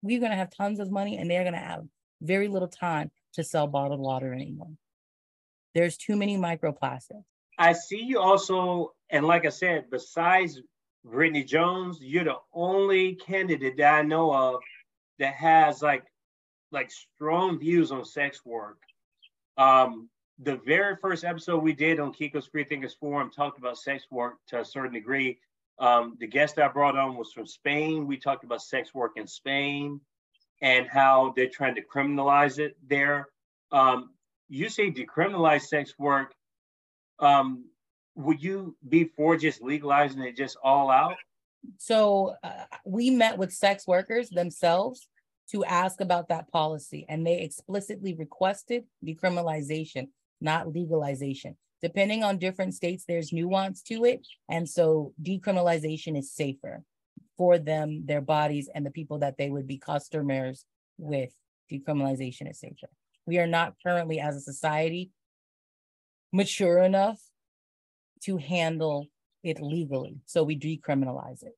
we're 0.03 0.19
going 0.19 0.31
to 0.31 0.37
have 0.37 0.55
tons 0.55 0.79
of 0.79 0.91
money 0.91 1.17
and 1.17 1.27
they're 1.27 1.41
going 1.41 1.55
to 1.55 1.59
have 1.59 1.85
very 2.21 2.47
little 2.47 2.67
time 2.67 3.09
to 3.33 3.43
sell 3.43 3.65
bottled 3.65 3.99
water 3.99 4.31
anymore. 4.31 4.69
There's 5.73 5.97
too 5.97 6.15
many 6.15 6.37
microplastics. 6.37 7.23
I 7.57 7.73
see 7.73 8.01
you 8.01 8.19
also, 8.19 8.93
and 9.09 9.25
like 9.25 9.45
I 9.45 9.49
said, 9.49 9.85
besides 9.89 10.61
Brittany 11.03 11.43
Jones, 11.43 11.99
you're 12.01 12.23
the 12.23 12.37
only 12.53 13.15
candidate 13.15 13.77
that 13.77 13.93
I 13.93 14.01
know 14.01 14.33
of 14.33 14.61
that 15.19 15.33
has 15.35 15.81
like 15.81 16.03
like 16.71 16.91
strong 16.91 17.59
views 17.59 17.91
on 17.91 18.03
sex 18.03 18.43
work. 18.43 18.77
Um, 19.57 20.09
the 20.39 20.57
very 20.65 20.97
first 20.97 21.23
episode 21.23 21.63
we 21.63 21.73
did 21.73 21.99
on 21.99 22.11
Kiko's 22.11 22.47
Free 22.47 22.65
Thinkers 22.65 22.95
Forum 22.95 23.31
talked 23.31 23.57
about 23.57 23.77
sex 23.77 24.03
work 24.11 24.35
to 24.47 24.59
a 24.59 24.65
certain 24.65 24.93
degree. 24.93 25.39
Um, 25.79 26.17
the 26.19 26.27
guest 26.27 26.59
I 26.59 26.67
brought 26.67 26.97
on 26.97 27.15
was 27.15 27.31
from 27.31 27.47
Spain. 27.47 28.07
We 28.07 28.17
talked 28.17 28.43
about 28.43 28.61
sex 28.61 28.93
work 28.93 29.13
in 29.15 29.27
Spain 29.27 30.01
and 30.61 30.87
how 30.87 31.33
they're 31.35 31.49
trying 31.49 31.75
to 31.75 31.81
criminalize 31.81 32.59
it 32.59 32.75
there. 32.85 33.27
Um, 33.71 34.11
you 34.49 34.69
say 34.69 34.91
decriminalize 34.91 35.63
sex 35.63 35.93
work. 35.97 36.33
Um, 37.19 37.65
would 38.15 38.41
you 38.41 38.75
be 38.87 39.05
for 39.15 39.37
just 39.37 39.61
legalizing 39.61 40.21
it 40.21 40.37
just 40.37 40.57
all 40.63 40.89
out? 40.89 41.15
So 41.77 42.35
uh, 42.43 42.65
we 42.85 43.09
met 43.09 43.37
with 43.37 43.51
sex 43.51 43.87
workers 43.87 44.29
themselves 44.29 45.07
to 45.51 45.63
ask 45.65 46.01
about 46.01 46.29
that 46.29 46.51
policy, 46.51 47.05
and 47.07 47.25
they 47.25 47.41
explicitly 47.41 48.15
requested 48.15 48.83
decriminalization, 49.05 50.07
not 50.41 50.73
legalization. 50.73 51.55
Depending 51.81 52.23
on 52.23 52.39
different 52.39 52.73
states, 52.73 53.03
there's 53.07 53.33
nuance 53.33 53.83
to 53.83 54.05
it. 54.05 54.25
And 54.49 54.67
so 54.67 55.13
decriminalization 55.21 56.17
is 56.17 56.31
safer 56.31 56.83
for 57.37 57.59
them, 57.59 58.05
their 58.05 58.21
bodies, 58.21 58.69
and 58.73 58.85
the 58.85 58.91
people 58.91 59.19
that 59.19 59.37
they 59.37 59.49
would 59.49 59.67
be 59.67 59.77
customers 59.77 60.65
with. 60.97 61.31
Decriminalization 61.71 62.49
is 62.49 62.59
safer. 62.59 62.89
We 63.27 63.39
are 63.39 63.47
not 63.47 63.75
currently, 63.85 64.19
as 64.19 64.35
a 64.35 64.41
society, 64.41 65.11
mature 66.35 66.79
enough 66.79 67.19
to 68.23 68.37
handle 68.37 69.07
it 69.43 69.61
legally. 69.61 70.19
So 70.25 70.43
we 70.43 70.57
decriminalize 70.57 71.43
it. 71.43 71.53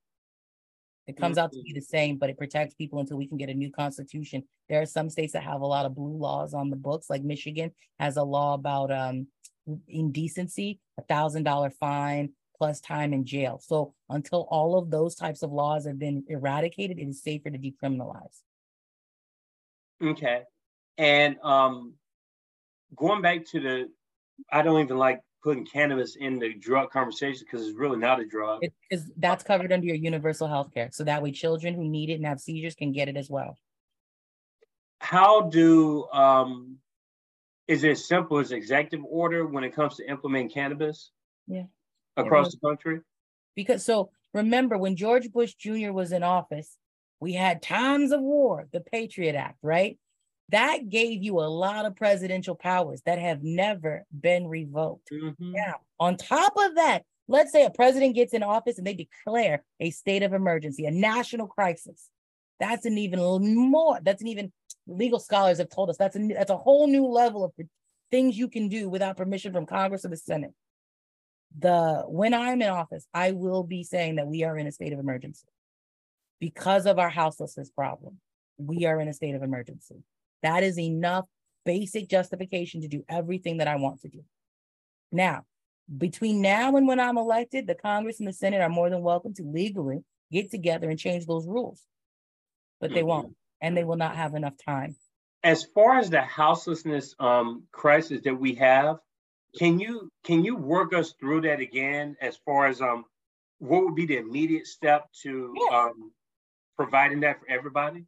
It 1.07 1.15
comes 1.15 1.37
out 1.37 1.53
to 1.53 1.61
be 1.61 1.71
the 1.71 1.81
same, 1.81 2.17
but 2.17 2.29
it 2.29 2.37
protects 2.37 2.75
people 2.75 2.99
until 2.99 3.17
we 3.17 3.27
can 3.27 3.37
get 3.37 3.49
a 3.49 3.53
new 3.53 3.71
constitution. 3.71 4.43
There 4.67 4.81
are 4.81 4.85
some 4.85 5.09
states 5.09 5.33
that 5.33 5.43
have 5.43 5.61
a 5.61 5.65
lot 5.65 5.85
of 5.85 5.95
blue 5.95 6.17
laws 6.17 6.53
on 6.53 6.69
the 6.69 6.75
books, 6.75 7.09
like 7.09 7.23
Michigan 7.23 7.71
has 7.97 8.17
a 8.17 8.23
law 8.23 8.53
about 8.55 8.91
um, 8.91 9.27
indecency, 9.87 10.79
a 10.97 11.01
thousand 11.03 11.43
dollar 11.43 11.69
fine 11.69 12.33
plus 12.57 12.81
time 12.81 13.13
in 13.13 13.25
jail. 13.25 13.61
So 13.63 13.93
until 14.09 14.47
all 14.49 14.77
of 14.77 14.89
those 14.89 15.15
types 15.15 15.43
of 15.43 15.51
laws 15.51 15.85
have 15.85 15.99
been 15.99 16.25
eradicated, 16.27 16.99
it 16.99 17.07
is 17.07 17.23
safer 17.23 17.49
to 17.49 17.57
decriminalize. 17.57 18.41
Okay. 20.03 20.41
And 20.97 21.37
um 21.43 21.93
going 22.95 23.21
back 23.21 23.45
to 23.51 23.59
the 23.59 23.89
I 24.51 24.61
don't 24.61 24.81
even 24.81 24.97
like 24.97 25.21
putting 25.43 25.65
cannabis 25.65 26.15
in 26.15 26.39
the 26.39 26.53
drug 26.53 26.91
conversation 26.91 27.45
because 27.45 27.67
it's 27.67 27.77
really 27.77 27.97
not 27.97 28.19
a 28.19 28.25
drug. 28.25 28.61
Because 28.89 29.09
that's 29.17 29.43
covered 29.43 29.71
under 29.71 29.85
your 29.85 29.95
universal 29.95 30.47
health 30.47 30.73
care. 30.73 30.89
So 30.91 31.03
that 31.03 31.21
way 31.21 31.31
children 31.31 31.73
who 31.73 31.87
need 31.87 32.09
it 32.09 32.15
and 32.15 32.25
have 32.25 32.39
seizures 32.39 32.75
can 32.75 32.91
get 32.91 33.07
it 33.07 33.17
as 33.17 33.29
well. 33.29 33.57
How 34.99 35.41
do 35.41 36.07
um 36.09 36.77
is 37.67 37.83
it 37.83 37.91
as 37.91 38.07
simple 38.07 38.39
as 38.39 38.51
executive 38.51 39.05
order 39.07 39.45
when 39.45 39.63
it 39.63 39.75
comes 39.75 39.97
to 39.97 40.09
implementing 40.09 40.49
cannabis? 40.49 41.11
Yeah. 41.47 41.65
Across 42.15 42.51
the 42.51 42.59
country? 42.67 43.01
Because 43.55 43.85
so 43.85 44.09
remember 44.33 44.77
when 44.77 44.95
George 44.95 45.31
Bush 45.31 45.53
Jr. 45.53 45.91
was 45.91 46.11
in 46.11 46.23
office, 46.23 46.77
we 47.19 47.33
had 47.33 47.61
times 47.61 48.11
of 48.11 48.21
war, 48.21 48.67
the 48.71 48.81
Patriot 48.81 49.35
Act, 49.35 49.57
right? 49.61 49.99
That 50.49 50.89
gave 50.89 51.23
you 51.23 51.39
a 51.39 51.49
lot 51.49 51.85
of 51.85 51.95
presidential 51.95 52.55
powers 52.55 53.01
that 53.05 53.19
have 53.19 53.43
never 53.43 54.05
been 54.17 54.47
revoked. 54.47 55.09
Mm-hmm. 55.11 55.51
Now, 55.51 55.75
on 55.99 56.15
top 56.15 56.53
of 56.57 56.75
that, 56.75 57.03
let's 57.27 57.51
say 57.51 57.65
a 57.65 57.69
president 57.69 58.15
gets 58.15 58.33
in 58.33 58.43
office 58.43 58.77
and 58.77 58.87
they 58.87 58.93
declare 58.93 59.63
a 59.79 59.91
state 59.91 60.23
of 60.23 60.33
emergency, 60.33 60.85
a 60.85 60.91
national 60.91 61.47
crisis. 61.47 62.09
That's 62.59 62.85
an 62.85 62.97
even 62.97 63.19
more, 63.69 63.99
that's 64.01 64.21
an 64.21 64.27
even 64.27 64.51
legal 64.87 65.19
scholars 65.19 65.57
have 65.57 65.69
told 65.69 65.89
us 65.89 65.97
that's 65.97 66.15
a 66.15 66.27
that's 66.29 66.49
a 66.49 66.57
whole 66.57 66.87
new 66.87 67.05
level 67.05 67.43
of 67.43 67.51
things 68.09 68.37
you 68.37 68.47
can 68.47 68.69
do 68.69 68.89
without 68.89 69.17
permission 69.17 69.51
from 69.51 69.65
Congress 69.65 70.05
or 70.05 70.09
the 70.09 70.17
Senate. 70.17 70.53
The 71.59 72.03
when 72.07 72.33
I'm 72.33 72.61
in 72.61 72.69
office, 72.69 73.05
I 73.13 73.31
will 73.31 73.63
be 73.63 73.83
saying 73.83 74.15
that 74.15 74.27
we 74.27 74.43
are 74.43 74.57
in 74.57 74.67
a 74.67 74.71
state 74.71 74.93
of 74.93 74.99
emergency 74.99 75.47
because 76.39 76.85
of 76.85 76.99
our 76.99 77.09
houselessness 77.09 77.69
problem. 77.69 78.19
We 78.57 78.85
are 78.85 78.99
in 78.99 79.07
a 79.07 79.13
state 79.13 79.35
of 79.35 79.43
emergency. 79.43 80.03
That 80.43 80.63
is 80.63 80.79
enough 80.79 81.25
basic 81.65 82.07
justification 82.09 82.81
to 82.81 82.87
do 82.87 83.03
everything 83.09 83.57
that 83.57 83.67
I 83.67 83.75
want 83.75 84.01
to 84.01 84.09
do. 84.09 84.23
Now, 85.11 85.43
between 85.95 86.41
now 86.41 86.75
and 86.75 86.87
when 86.87 86.99
I'm 86.99 87.17
elected, 87.17 87.67
the 87.67 87.75
Congress 87.75 88.19
and 88.19 88.27
the 88.27 88.33
Senate 88.33 88.61
are 88.61 88.69
more 88.69 88.89
than 88.89 89.01
welcome 89.01 89.33
to 89.35 89.43
legally 89.43 90.03
get 90.31 90.51
together 90.51 90.89
and 90.89 90.99
change 90.99 91.25
those 91.25 91.47
rules, 91.47 91.81
but 92.79 92.91
they 92.91 92.99
mm-hmm. 92.99 93.07
won't, 93.07 93.35
and 93.61 93.75
they 93.75 93.83
will 93.83 93.95
not 93.95 94.15
have 94.15 94.35
enough 94.35 94.55
time. 94.65 94.95
As 95.43 95.63
far 95.63 95.97
as 95.97 96.09
the 96.09 96.21
houselessness 96.21 97.15
um, 97.19 97.63
crisis 97.71 98.21
that 98.23 98.35
we 98.35 98.55
have, 98.55 98.97
can 99.57 99.79
you 99.79 100.09
can 100.23 100.43
you 100.43 100.55
work 100.55 100.93
us 100.93 101.13
through 101.19 101.41
that 101.41 101.59
again? 101.59 102.17
As 102.21 102.37
far 102.45 102.67
as 102.67 102.81
um, 102.81 103.05
what 103.59 103.83
would 103.83 103.95
be 103.95 104.05
the 104.05 104.17
immediate 104.17 104.67
step 104.67 105.07
to 105.23 105.53
yeah. 105.57 105.77
um, 105.77 106.11
providing 106.75 107.21
that 107.21 107.39
for 107.39 107.49
everybody? 107.49 108.05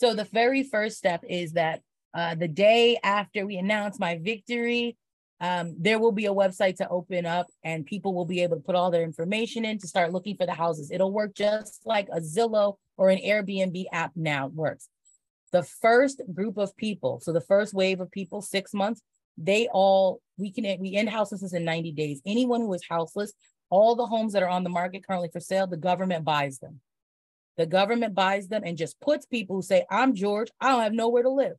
So 0.00 0.14
the 0.14 0.24
very 0.24 0.62
first 0.62 0.96
step 0.96 1.22
is 1.28 1.52
that 1.52 1.82
uh, 2.14 2.34
the 2.34 2.48
day 2.48 2.98
after 3.04 3.44
we 3.44 3.58
announce 3.58 4.00
my 4.00 4.16
victory, 4.16 4.96
um, 5.42 5.76
there 5.78 5.98
will 5.98 6.10
be 6.10 6.24
a 6.24 6.32
website 6.32 6.76
to 6.76 6.88
open 6.88 7.26
up 7.26 7.48
and 7.64 7.84
people 7.84 8.14
will 8.14 8.24
be 8.24 8.42
able 8.42 8.56
to 8.56 8.62
put 8.62 8.74
all 8.74 8.90
their 8.90 9.02
information 9.02 9.66
in 9.66 9.76
to 9.76 9.86
start 9.86 10.10
looking 10.10 10.38
for 10.38 10.46
the 10.46 10.54
houses. 10.54 10.90
It'll 10.90 11.12
work 11.12 11.34
just 11.34 11.82
like 11.84 12.08
a 12.10 12.20
Zillow 12.20 12.76
or 12.96 13.10
an 13.10 13.18
Airbnb 13.18 13.84
app 13.92 14.12
now 14.16 14.46
works. 14.46 14.88
The 15.52 15.64
first 15.64 16.22
group 16.32 16.56
of 16.56 16.74
people, 16.78 17.20
so 17.20 17.34
the 17.34 17.42
first 17.42 17.74
wave 17.74 18.00
of 18.00 18.10
people, 18.10 18.40
six 18.40 18.72
months, 18.72 19.02
they 19.36 19.68
all, 19.70 20.22
we 20.38 20.50
can, 20.50 20.64
we 20.80 20.94
end 20.94 21.10
houselessness 21.10 21.52
in 21.52 21.66
90 21.66 21.92
days. 21.92 22.22
Anyone 22.24 22.62
who 22.62 22.72
is 22.72 22.82
houseless, 22.88 23.34
all 23.68 23.94
the 23.96 24.06
homes 24.06 24.32
that 24.32 24.42
are 24.42 24.48
on 24.48 24.64
the 24.64 24.70
market 24.70 25.06
currently 25.06 25.28
for 25.30 25.40
sale, 25.40 25.66
the 25.66 25.76
government 25.76 26.24
buys 26.24 26.58
them. 26.58 26.80
The 27.56 27.66
government 27.66 28.14
buys 28.14 28.48
them 28.48 28.62
and 28.64 28.78
just 28.78 29.00
puts 29.00 29.26
people 29.26 29.56
who 29.56 29.62
say, 29.62 29.84
I'm 29.90 30.14
George, 30.14 30.48
I 30.60 30.68
don't 30.68 30.82
have 30.82 30.92
nowhere 30.92 31.22
to 31.22 31.30
live. 31.30 31.56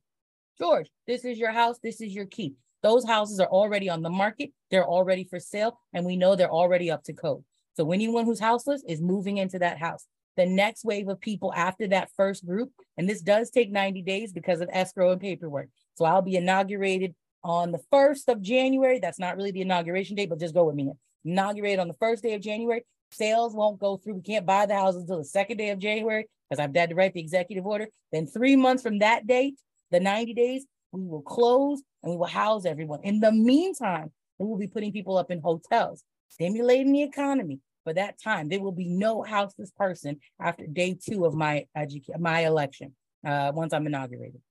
George, 0.58 0.90
this 1.08 1.26
is 1.26 1.38
your 1.38 1.52
house, 1.52 1.78
this 1.84 2.02
is 2.02 2.14
your 2.14 2.26
key. 2.26 2.54
Those 2.84 3.06
houses 3.06 3.40
are 3.40 3.48
already 3.48 3.90
on 3.90 4.02
the 4.02 4.10
market, 4.10 4.52
they're 4.72 4.88
already 4.88 5.24
for 5.24 5.40
sale, 5.40 5.80
and 5.94 6.06
we 6.06 6.18
know 6.18 6.36
they're 6.36 6.52
already 6.52 6.90
up 6.90 7.04
to 7.04 7.14
code. 7.14 7.44
So 7.78 7.92
anyone 7.92 8.26
who's 8.26 8.40
houseless 8.40 8.84
is 8.88 9.02
moving 9.02 9.38
into 9.38 9.60
that 9.60 9.78
house. 9.78 10.06
The 10.38 10.46
next 10.46 10.86
wave 10.86 11.08
of 11.10 11.20
people 11.20 11.54
after 11.54 11.88
that 11.90 12.10
first 12.16 12.46
group, 12.46 12.72
and 12.98 13.08
this 13.08 13.22
does 13.22 13.50
take 13.50 13.72
90 13.72 14.02
days 14.02 14.32
because 14.32 14.62
of 14.62 14.70
escrow 14.72 15.12
and 15.12 15.22
paperwork. 15.22 15.70
So 15.96 16.06
I'll 16.06 16.22
be 16.22 16.38
inaugurated 16.38 17.14
on 17.44 17.72
the 17.72 17.82
1st 17.92 18.28
of 18.30 18.42
January. 18.42 19.00
That's 19.00 19.20
not 19.20 19.36
really 19.36 19.52
the 19.52 19.62
inauguration 19.62 20.16
date, 20.16 20.30
but 20.30 20.40
just 20.40 20.54
go 20.54 20.66
with 20.66 20.76
me. 20.76 20.92
Inaugurated 21.26 21.80
on 21.80 21.88
the 21.88 21.96
first 21.96 22.24
day 22.24 22.34
of 22.34 22.42
January. 22.42 22.86
Sales 23.12 23.54
won't 23.54 23.80
go 23.80 23.98
through. 23.98 24.16
We 24.16 24.22
can't 24.22 24.46
buy 24.46 24.66
the 24.66 24.76
houses 24.76 25.02
until 25.02 25.18
the 25.18 25.26
second 25.26 25.58
day 25.58 25.70
of 25.70 25.80
January 25.80 26.28
because 26.50 26.64
I've 26.64 26.76
had 26.76 26.90
to 26.90 26.96
write 26.96 27.14
the 27.14 27.20
executive 27.20 27.66
order. 27.66 27.88
Then 28.12 28.28
three 28.28 28.56
months 28.56 28.84
from 28.84 29.00
that 29.00 29.28
date, 29.28 29.56
the 29.92 30.00
90 30.00 30.34
days, 30.34 30.66
we 30.92 31.02
will 31.02 31.22
close 31.22 31.82
and 32.04 32.12
we 32.12 32.18
will 32.18 32.26
house 32.26 32.66
everyone. 32.66 33.02
In 33.04 33.20
the 33.20 33.32
meantime, 33.32 34.12
we 34.40 34.46
will 34.46 34.58
be 34.58 34.68
putting 34.68 34.92
people 34.92 35.18
up 35.18 35.32
in 35.32 35.40
hotels, 35.40 36.04
stimulating 36.30 36.94
the 36.94 37.04
economy. 37.04 37.60
For 37.84 37.94
that 37.94 38.22
time, 38.22 38.48
there 38.48 38.60
will 38.60 38.72
be 38.72 38.88
no 38.88 39.24
houseless 39.24 39.72
person 39.72 40.20
after 40.40 40.68
day 40.68 40.98
two 41.02 41.26
of 41.26 41.34
my 41.34 41.66
educa- 41.76 42.20
my 42.20 42.42
election. 42.42 42.94
Uh, 43.26 43.52
once 43.56 43.74
I'm 43.74 43.88
inaugurated, 43.88 44.42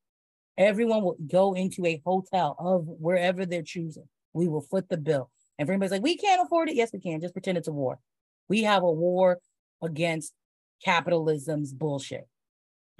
everyone 0.58 1.02
will 1.02 1.16
go 1.26 1.54
into 1.54 1.86
a 1.86 2.02
hotel 2.04 2.56
of 2.58 2.86
wherever 2.86 3.46
they're 3.46 3.62
choosing. 3.62 4.08
We 4.32 4.48
will 4.48 4.61
foot 4.61 4.88
the 4.88 4.96
bill. 4.96 5.30
And 5.58 5.66
for 5.66 5.72
anybody's 5.72 5.92
like, 5.92 6.02
we 6.02 6.16
can't 6.16 6.42
afford 6.42 6.70
it. 6.70 6.74
Yes, 6.74 6.92
we 6.92 7.00
can. 7.00 7.20
Just 7.20 7.34
pretend 7.34 7.58
it's 7.58 7.68
a 7.68 7.72
war. 7.72 7.98
We 8.51 8.64
have 8.64 8.82
a 8.82 8.92
war 8.92 9.38
against 9.80 10.34
capitalism's 10.84 11.72
bullshit. 11.72 12.28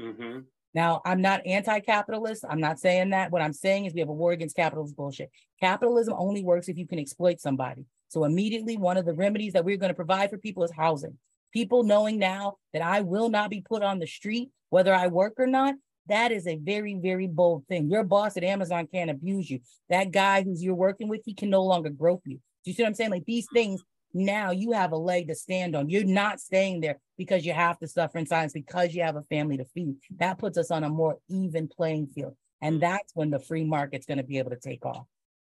Mm-hmm. 0.01 0.41
Now, 0.73 1.03
I'm 1.05 1.21
not 1.21 1.45
anti-capitalist. 1.45 2.45
I'm 2.49 2.61
not 2.61 2.79
saying 2.79 3.11
that. 3.11 3.33
What 3.33 3.43
I'm 3.43 3.53
saying 3.53 3.85
is 3.85 3.93
we 3.93 4.01
have 4.01 4.09
a 4.09 4.13
war 4.13 4.31
against 4.31 4.55
capitalist 4.55 4.97
bullshit. 4.97 5.31
Capitalism 5.61 6.15
only 6.17 6.45
works 6.45 6.69
if 6.69 6.79
you 6.79 6.87
can 6.87 7.01
exploit 7.01 7.41
somebody. 7.41 7.85
So 8.09 8.25
immediately, 8.25 8.77
one 8.77 8.97
of 8.97 9.05
the 9.05 9.13
remedies 9.13 9.53
that 9.55 9.65
we're 9.65 9.77
going 9.77 9.91
to 9.91 9.95
provide 9.95 10.31
for 10.31 10.39
people 10.39 10.63
is 10.63 10.73
housing. 10.73 11.19
People 11.53 11.83
knowing 11.83 12.19
now 12.19 12.55
that 12.73 12.83
I 12.83 13.01
will 13.01 13.29
not 13.29 13.51
be 13.51 13.61
put 13.61 13.83
on 13.83 13.99
the 13.99 14.07
street, 14.07 14.51
whether 14.69 14.95
I 14.95 15.09
work 15.09 15.35
or 15.39 15.49
not, 15.49 15.75
that 16.07 16.31
is 16.31 16.47
a 16.47 16.57
very, 16.57 16.95
very 16.95 17.27
bold 17.27 17.67
thing. 17.67 17.91
Your 17.91 18.05
boss 18.05 18.37
at 18.37 18.45
Amazon 18.45 18.87
can't 18.87 19.11
abuse 19.11 19.51
you. 19.51 19.59
That 19.89 20.13
guy 20.13 20.45
who's 20.45 20.63
you're 20.63 20.75
working 20.77 21.09
with, 21.09 21.23
he 21.25 21.35
can 21.35 21.51
no 21.51 21.65
longer 21.65 21.91
grope 21.91 22.23
you. 22.27 22.37
Do 22.37 22.71
you 22.71 22.75
see 22.75 22.83
what 22.83 22.89
I'm 22.89 22.95
saying? 22.95 23.11
Like 23.11 23.25
these 23.25 23.49
things 23.53 23.83
now 24.13 24.51
you 24.51 24.73
have 24.73 24.93
a 24.93 24.97
leg 24.97 25.29
to 25.29 25.35
stand 25.35 25.77
on. 25.77 25.89
You're 25.89 26.05
not 26.05 26.41
staying 26.41 26.81
there 26.81 26.99
because 27.17 27.45
you 27.45 27.53
have 27.53 27.79
to 27.79 27.89
suffer 27.89 28.19
in 28.19 28.27
silence 28.27 28.53
because 28.53 28.95
you 28.95 29.03
have 29.03 29.17
a 29.17 29.23
family 29.23 29.57
to 29.59 29.65
feed. 29.65 29.97
That 30.19 30.39
puts 30.39 30.59
us 30.59 30.71
on 30.71 30.85
a 30.85 30.89
more 30.89 31.19
even 31.29 31.69
playing 31.69 32.09
field. 32.09 32.37
And 32.63 32.81
that's 32.81 33.15
when 33.15 33.31
the 33.31 33.39
free 33.39 33.65
market's 33.65 34.07
going 34.07 34.19
to 34.19 34.25
be 34.25 34.39
able 34.39 34.51
to 34.51 34.57
take 34.57 34.85
off, 34.85 35.07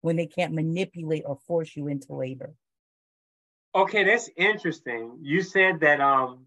when 0.01 0.17
they 0.17 0.27
can't 0.27 0.55
manipulate 0.55 1.25
or 1.27 1.39
force 1.47 1.77
you 1.77 1.89
into 1.89 2.15
labor. 2.15 2.55
Okay, 3.75 4.05
that's 4.05 4.31
interesting. 4.37 5.19
You 5.21 5.43
said 5.43 5.81
that 5.81 6.01
um 6.01 6.47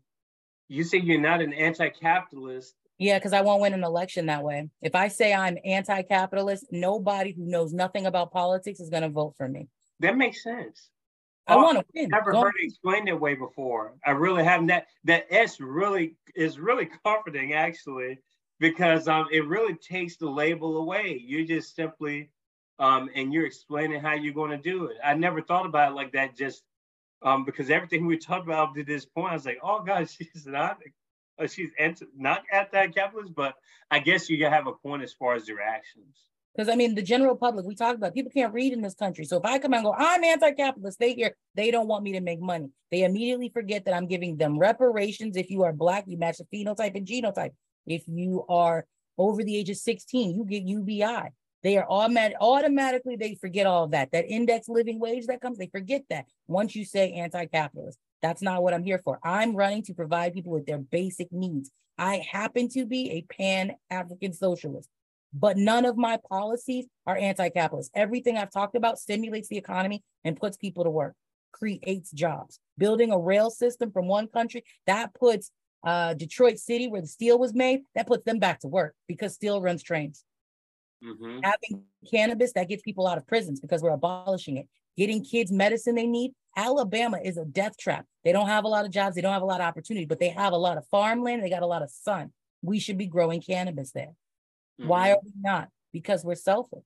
you 0.70 0.84
say 0.84 0.98
you're 0.98 1.22
not 1.22 1.42
an 1.42 1.54
anti-capitalist. 1.54 2.74
Yeah, 2.98 3.20
because 3.20 3.34
I 3.34 3.42
won't 3.42 3.62
win 3.62 3.74
an 3.74 3.84
election 3.84 4.26
that 4.26 4.44
way. 4.44 4.70
If 4.82 4.96
I 4.96 5.08
say 5.08 5.34
I'm 5.34 5.58
anti-capitalist, 5.64 6.68
nobody 6.72 7.34
who 7.34 7.46
knows 7.46 7.72
nothing 7.72 8.06
about 8.06 8.32
politics 8.32 8.80
is 8.80 8.90
going 8.90 9.04
to 9.04 9.10
vote 9.10 9.36
for 9.38 9.48
me. 9.48 9.68
That 10.00 10.18
makes 10.18 10.44
sense. 10.44 10.90
I 11.48 11.56
oh, 11.56 11.64
want 11.64 11.80
to 11.80 11.86
win. 11.94 12.10
Never 12.10 12.32
Go 12.32 12.42
heard 12.42 12.54
it 12.60 12.66
explained 12.66 13.08
that 13.08 13.20
way 13.20 13.36
before. 13.36 13.94
I 14.06 14.12
really 14.12 14.44
haven't. 14.44 14.68
That 14.68 14.88
that 15.06 15.26
S 15.30 15.60
really 15.60 16.16
is 16.36 16.60
really 16.60 16.90
comforting 17.04 17.54
actually, 17.54 18.20
because 18.60 19.08
um 19.08 19.28
it 19.32 19.46
really 19.48 19.76
takes 19.76 20.18
the 20.18 20.30
label 20.30 20.78
away. 20.78 21.22
You 21.24 21.46
just 21.46 21.76
simply 21.76 22.30
um 22.80 23.10
and 23.16 23.34
you're 23.34 23.46
explaining 23.46 24.02
how 24.02 24.14
you're 24.14 24.34
going 24.34 24.52
to 24.52 24.58
do 24.58 24.86
it. 24.86 24.98
I 25.04 25.14
never 25.14 25.42
thought 25.42 25.66
about 25.66 25.92
it 25.92 25.96
like 25.96 26.12
that. 26.14 26.36
Just 26.36 26.64
um 27.22 27.46
because 27.46 27.70
everything 27.70 28.06
we 28.06 28.18
talked 28.18 28.46
about 28.46 28.70
up 28.70 28.76
to 28.76 28.84
this 28.84 29.06
point, 29.06 29.32
I 29.32 29.36
was 29.36 29.46
like, 29.46 29.60
oh 29.64 29.82
God, 29.82 30.10
she's 30.10 30.46
not. 30.46 30.80
Uh, 31.40 31.46
she's 31.46 31.70
anti, 31.78 32.04
not 32.18 32.42
anti-capitalist, 32.52 33.36
but 33.36 33.54
I 33.92 34.00
guess 34.00 34.28
you 34.28 34.44
have 34.46 34.66
a 34.66 34.72
point 34.72 35.04
as 35.04 35.14
far 35.14 35.36
as 35.36 35.48
your 35.48 35.62
actions. 35.62 36.18
Because 36.58 36.74
I 36.74 36.76
mean, 36.76 36.96
the 36.96 37.04
general 37.04 37.36
public, 37.36 37.66
we 37.66 37.76
talk 37.76 37.96
about 37.96 38.16
people 38.16 38.32
can't 38.32 38.52
read 38.52 38.74
in 38.74 38.82
this 38.82 38.96
country. 38.96 39.26
So 39.26 39.38
if 39.38 39.46
I 39.46 39.60
come 39.60 39.76
out 39.76 39.78
and 39.78 39.86
go, 39.86 39.94
I'm 39.96 40.24
anti-capitalist, 40.24 40.98
they 41.00 41.14
hear 41.14 41.36
they 41.54 41.70
don't 41.70 41.88
want 41.88 42.04
me 42.04 42.14
to 42.14 42.20
make 42.20 42.42
money. 42.42 42.70
They 42.90 43.04
immediately 43.04 43.50
forget 43.50 43.86
that 43.86 43.94
I'm 43.94 44.08
giving 44.08 44.38
them 44.38 44.58
reparations. 44.58 45.38
If 45.38 45.52
you 45.52 45.62
are 45.64 45.72
black, 45.72 46.06
you 46.08 46.18
match 46.18 46.40
the 46.40 46.46
phenotype 46.46 46.96
and 46.96 47.06
genotype. 47.06 47.52
If 47.86 48.08
you 48.08 48.44
are 48.50 48.88
over 49.20 49.44
the 49.44 49.56
age 49.56 49.70
of 49.70 49.78
16, 49.78 50.34
you 50.34 50.46
get 50.46 50.64
UBI. 50.64 51.30
They 51.62 51.78
are 51.78 51.86
automatic, 51.88 52.38
automatically, 52.40 53.18
they 53.18 53.36
forget 53.36 53.68
all 53.68 53.84
of 53.84 53.92
that. 53.92 54.12
That 54.12 54.26
index 54.28 54.68
living 54.68 55.00
wage 55.00 55.28
that 55.28 55.42
comes, 55.42 55.60
they 55.60 55.68
forget 55.68 56.06
that 56.10 56.26
once 56.48 56.76
you 56.76 56.86
say 56.86 57.14
anti-capitalist. 57.14 58.00
That's 58.24 58.42
not 58.42 58.64
what 58.64 58.74
I'm 58.74 58.84
here 58.84 59.00
for. 59.04 59.20
I'm 59.24 59.56
running 59.56 59.84
to 59.84 59.94
provide 59.94 60.34
people 60.34 60.54
with 60.54 60.66
their 60.66 60.80
basic 60.80 61.32
needs. 61.32 61.70
I 62.00 62.24
happen 62.32 62.68
to 62.70 62.86
be 62.86 63.12
a 63.12 63.22
pan 63.22 63.74
African 63.92 64.34
socialist. 64.34 64.90
But 65.34 65.58
none 65.58 65.86
of 65.86 65.98
my 65.98 66.18
policies 66.30 66.86
are 67.06 67.18
anti-capitalist. 67.18 67.92
Everything 67.94 68.38
I've 68.38 68.52
talked 68.52 68.76
about 68.76 68.98
stimulates 68.98 69.50
the 69.50 69.58
economy 69.58 70.04
and 70.24 70.38
puts 70.38 70.58
people 70.58 70.84
to 70.84 70.90
work, 70.90 71.16
creates 71.52 72.12
jobs. 72.12 72.60
Building 72.78 73.12
a 73.12 73.20
rail 73.20 73.50
system 73.50 73.92
from 73.92 74.08
one 74.08 74.28
country 74.28 74.64
that 74.86 75.14
puts 75.14 75.52
uh, 75.84 76.14
Detroit 76.14 76.58
City, 76.58 76.88
where 76.88 77.02
the 77.02 77.08
steel 77.08 77.38
was 77.38 77.54
made, 77.54 77.82
that 77.96 78.08
puts 78.08 78.24
them 78.26 78.40
back 78.40 78.60
to 78.62 78.68
work 78.68 78.96
because 79.08 79.34
steel 79.34 79.62
runs 79.62 79.84
trains. 79.84 80.24
Mm-hmm. 81.04 81.40
Having 81.44 81.84
cannabis 82.10 82.54
that 82.54 82.70
gets 82.70 82.82
people 82.82 83.08
out 83.08 83.18
of 83.18 83.28
prisons 83.28 83.60
because 83.60 83.82
we're 83.82 83.92
abolishing 83.92 84.58
it. 84.58 84.68
Getting 84.98 85.24
kids 85.24 85.52
medicine 85.52 85.96
they 85.96 86.08
need. 86.08 86.32
Alabama 86.56 87.20
is 87.24 87.38
a 87.38 87.46
death 87.46 87.78
trap. 87.78 88.06
They 88.24 88.32
don't 88.32 88.48
have 88.48 88.64
a 88.64 88.68
lot 88.68 88.86
of 88.86 88.92
jobs, 88.92 89.16
they 89.16 89.22
don't 89.22 89.34
have 89.34 89.44
a 89.44 89.46
lot 89.46 89.62
of 89.62 89.68
opportunity, 89.68 90.08
but 90.08 90.20
they 90.20 90.30
have 90.30 90.54
a 90.54 90.58
lot 90.58 90.78
of 90.78 90.88
farmland, 90.88 91.44
they 91.44 91.50
got 91.50 91.62
a 91.62 91.68
lot 91.68 91.84
of 91.84 91.92
sun. 91.92 92.32
We 92.64 92.80
should 92.80 92.98
be 92.98 93.06
growing 93.06 93.42
cannabis 93.42 93.92
there. 93.92 94.14
Mm-hmm. 94.80 94.90
Why 94.90 95.12
are 95.12 95.20
we 95.24 95.32
not? 95.42 95.70
Because 95.92 96.24
we're 96.24 96.36
selfish. 96.36 96.84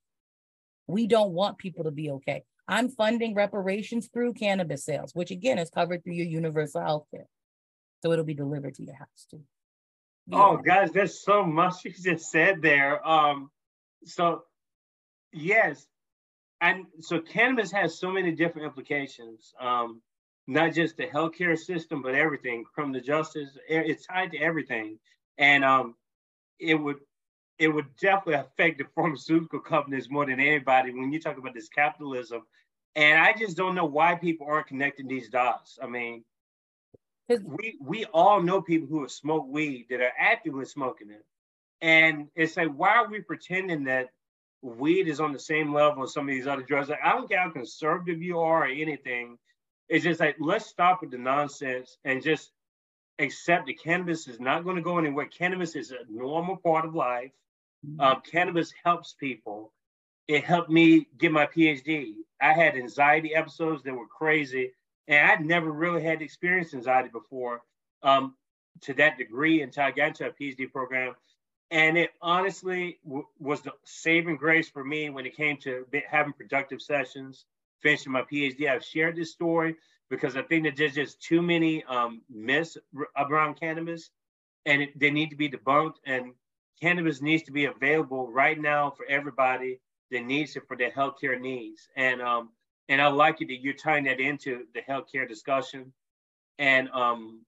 We 0.88 1.08
don't 1.08 1.32
want 1.32 1.58
people 1.58 1.86
to 1.86 1.92
be 1.92 2.12
okay. 2.12 2.44
I'm 2.68 2.90
funding 2.90 3.34
reparations 3.34 4.10
through 4.14 4.34
cannabis 4.34 4.86
sales, 4.86 5.12
which 5.14 5.32
again 5.32 5.58
is 5.60 5.70
covered 5.70 6.04
through 6.04 6.14
your 6.14 6.28
universal 6.28 6.82
health 6.82 7.06
care. 7.12 7.28
So 8.02 8.12
it'll 8.12 8.26
be 8.26 8.34
delivered 8.34 8.76
to 8.76 8.84
your 8.84 8.96
house 8.96 9.28
too. 9.30 9.42
Yeah. 10.28 10.38
Oh, 10.38 10.58
guys, 10.58 10.92
there's 10.92 11.24
so 11.24 11.44
much 11.44 11.76
you 11.86 11.92
just 11.92 12.32
said 12.32 12.62
there. 12.62 13.06
Um, 13.08 13.52
so 14.06 14.44
yes, 15.34 15.86
and 16.62 16.86
so 17.00 17.20
cannabis 17.20 17.72
has 17.72 18.00
so 18.00 18.12
many 18.12 18.32
different 18.32 18.68
implications. 18.68 19.54
Um, 19.60 20.02
not 20.48 20.74
just 20.74 20.98
the 20.98 21.08
healthcare 21.08 21.58
system, 21.58 22.02
but 22.02 22.16
everything, 22.16 22.66
from 22.74 22.92
the 22.92 23.00
justice. 23.00 23.50
It's 23.68 24.06
tied 24.06 24.32
to 24.32 24.38
everything, 24.38 25.00
and 25.38 25.64
um, 25.64 25.96
it 26.60 26.76
would 26.76 26.98
it 27.62 27.68
would 27.68 27.96
definitely 27.98 28.34
affect 28.34 28.80
the 28.80 28.86
pharmaceutical 28.96 29.60
companies 29.60 30.10
more 30.10 30.26
than 30.26 30.40
anybody 30.40 30.92
when 30.92 31.14
you 31.14 31.20
talk 31.20 31.38
about 31.38 31.54
this 31.54 31.70
capitalism. 31.70 32.42
And 32.96 33.20
I 33.20 33.34
just 33.34 33.56
don't 33.56 33.76
know 33.76 33.86
why 33.86 34.16
people 34.16 34.48
aren't 34.50 34.66
connecting 34.66 35.08
these 35.08 35.30
dots. 35.30 35.78
I 35.82 35.86
mean, 35.86 36.24
we 37.30 37.78
we 37.80 38.06
all 38.06 38.42
know 38.42 38.64
people 38.64 38.88
who 38.88 39.02
have 39.02 39.12
smoked 39.12 39.48
weed 39.48 39.86
that 39.92 40.02
are 40.02 40.12
actively 40.20 40.66
smoking 40.66 41.12
it. 41.12 41.24
And 41.82 42.30
it's 42.36 42.58
like, 42.58 42.74
why 42.76 42.96
are 42.96 43.08
we 43.08 43.22
pretending 43.22 43.84
that 43.84 44.10
weed 44.64 45.08
is 45.08 45.20
on 45.20 45.32
the 45.32 45.40
same 45.40 45.72
level 45.72 46.02
as 46.02 46.14
some 46.14 46.28
of 46.28 46.34
these 46.34 46.48
other 46.48 46.64
drugs? 46.64 46.90
Like, 46.90 47.04
I 47.04 47.12
don't 47.12 47.30
care 47.30 47.42
how 47.42 47.52
conservative 47.52 48.24
you 48.24 48.40
are 48.40 48.64
or 48.64 48.68
anything. 48.70 49.38
It's 49.88 50.04
just 50.04 50.20
like, 50.20 50.38
let's 50.40 50.66
stop 50.66 51.02
with 51.02 51.12
the 51.12 51.20
nonsense 51.20 51.96
and 52.06 52.24
just 52.24 52.52
accept 53.20 53.68
that 53.68 53.84
cannabis 53.84 54.28
is 54.28 54.40
not 54.40 54.64
going 54.64 54.78
to 54.78 54.82
go 54.82 54.98
anywhere. 54.98 55.28
Cannabis 55.28 55.76
is 55.76 55.92
a 55.92 55.98
normal 56.10 56.58
part 56.58 56.86
of 56.86 56.96
life. 56.96 57.32
Uh, 58.00 58.20
cannabis 58.20 58.74
helps 58.84 59.14
people. 59.14 59.74
It 60.28 60.44
helped 60.44 60.70
me 60.70 61.08
get 61.18 61.32
my 61.32 61.46
PhD. 61.46 62.14
I 62.42 62.54
had 62.54 62.76
anxiety 62.76 63.36
episodes 63.36 63.84
that 63.84 63.94
were 63.94 64.08
crazy, 64.08 64.74
and 65.08 65.32
I'd 65.32 65.46
never 65.46 65.72
really 65.72 66.04
had 66.04 66.22
experienced 66.22 66.74
anxiety 66.74 67.10
before 67.10 67.62
um, 68.04 68.36
to 68.82 68.94
that 68.96 69.18
degree 69.18 69.62
until 69.62 69.84
I 69.84 69.92
got 69.92 70.10
into 70.10 70.28
a 70.28 70.32
PhD 70.32 70.72
program. 70.72 71.16
And 71.72 71.98
it 71.98 72.12
honestly 72.22 73.00
w- 73.06 73.26
was 73.40 73.62
the 73.62 73.72
saving 73.84 74.38
grace 74.38 74.70
for 74.70 74.84
me 74.84 75.10
when 75.10 75.26
it 75.26 75.36
came 75.36 75.58
to 75.58 75.86
having 76.08 76.34
productive 76.34 76.82
sessions, 76.82 77.46
finishing 77.82 78.12
my 78.12 78.22
PhD. 78.24 78.70
I've 78.70 78.84
shared 78.84 79.16
this 79.16 79.32
story 79.32 79.76
because 80.10 80.36
I 80.36 80.42
think 80.44 80.66
that 80.66 80.76
there's 80.76 80.96
just 80.96 81.22
too 81.22 81.42
many 81.42 81.84
um, 81.86 82.22
myths 82.30 82.78
around 83.18 83.60
cannabis, 83.60 84.10
and 84.66 84.82
it, 84.84 85.00
they 85.00 85.10
need 85.10 85.30
to 85.30 85.38
be 85.38 85.50
debunked. 85.50 85.96
And 86.06 86.34
cannabis 86.80 87.22
needs 87.22 87.44
to 87.44 87.52
be 87.52 87.66
available 87.66 88.32
right 88.32 88.60
now 88.60 88.92
for 88.92 89.06
everybody 89.08 89.80
that 90.12 90.26
needs 90.26 90.56
it 90.56 90.68
for 90.68 90.78
their 90.78 90.92
healthcare 90.92 91.40
needs. 91.40 91.88
And 91.96 92.22
um, 92.22 92.50
and 92.90 93.02
I 93.02 93.08
like 93.08 93.42
it 93.42 93.48
that 93.48 93.62
you're 93.62 93.74
tying 93.74 94.06
that 94.06 94.20
into 94.20 94.66
the 94.74 94.82
healthcare 94.82 95.28
discussion, 95.28 95.94
and 96.60 96.90
um, 96.90 97.42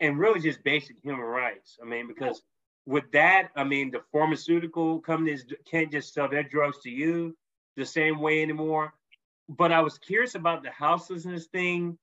and 0.00 0.18
really 0.18 0.40
just 0.40 0.62
basic 0.64 0.96
human 1.02 1.24
rights. 1.24 1.78
I 1.82 1.86
mean, 1.86 2.06
because 2.06 2.42
with 2.86 3.10
that, 3.12 3.50
I 3.56 3.64
mean, 3.64 3.90
the 3.90 4.02
pharmaceutical 4.12 5.00
companies 5.00 5.44
can't 5.70 5.90
just 5.90 6.12
sell 6.12 6.28
their 6.28 6.42
drugs 6.42 6.78
to 6.82 6.90
you 6.90 7.36
the 7.76 7.86
same 7.86 8.20
way 8.20 8.42
anymore. 8.42 8.92
But 9.48 9.72
I 9.72 9.80
was 9.80 9.98
curious 9.98 10.34
about 10.34 10.62
the 10.62 10.70
houselessness 10.70 11.46
thing 11.46 11.98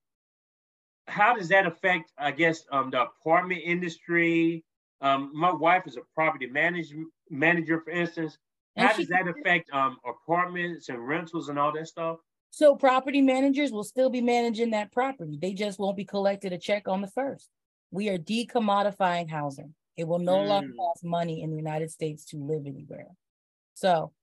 how 1.09 1.35
does 1.35 1.49
that 1.49 1.65
affect, 1.65 2.11
I 2.17 2.31
guess, 2.31 2.63
um, 2.71 2.91
the 2.91 3.03
apartment 3.03 3.61
industry? 3.63 4.63
Um, 5.01 5.31
my 5.33 5.51
wife 5.51 5.83
is 5.87 5.97
a 5.97 6.01
property 6.13 6.47
manage, 6.47 6.93
manager, 7.29 7.81
for 7.81 7.91
instance. 7.91 8.37
How 8.77 8.93
does 8.93 9.07
that 9.07 9.27
affect 9.27 9.69
um, 9.73 9.97
apartments 10.05 10.89
and 10.89 11.05
rentals 11.05 11.49
and 11.49 11.59
all 11.59 11.73
that 11.73 11.87
stuff? 11.87 12.17
So 12.51 12.75
property 12.75 13.21
managers 13.21 13.71
will 13.71 13.83
still 13.83 14.09
be 14.09 14.21
managing 14.21 14.71
that 14.71 14.91
property. 14.91 15.37
They 15.41 15.53
just 15.53 15.79
won't 15.79 15.97
be 15.97 16.05
collected 16.05 16.53
a 16.53 16.57
check 16.57 16.87
on 16.87 17.01
the 17.01 17.07
first. 17.07 17.49
We 17.91 18.09
are 18.09 18.17
decommodifying 18.17 19.29
housing. 19.29 19.75
It 19.97 20.07
will 20.07 20.19
no 20.19 20.37
mm. 20.37 20.47
longer 20.47 20.73
cost 20.77 21.03
money 21.03 21.41
in 21.41 21.51
the 21.51 21.57
United 21.57 21.91
States 21.91 22.25
to 22.25 22.37
live 22.37 22.65
anywhere. 22.65 23.07
So 23.73 24.13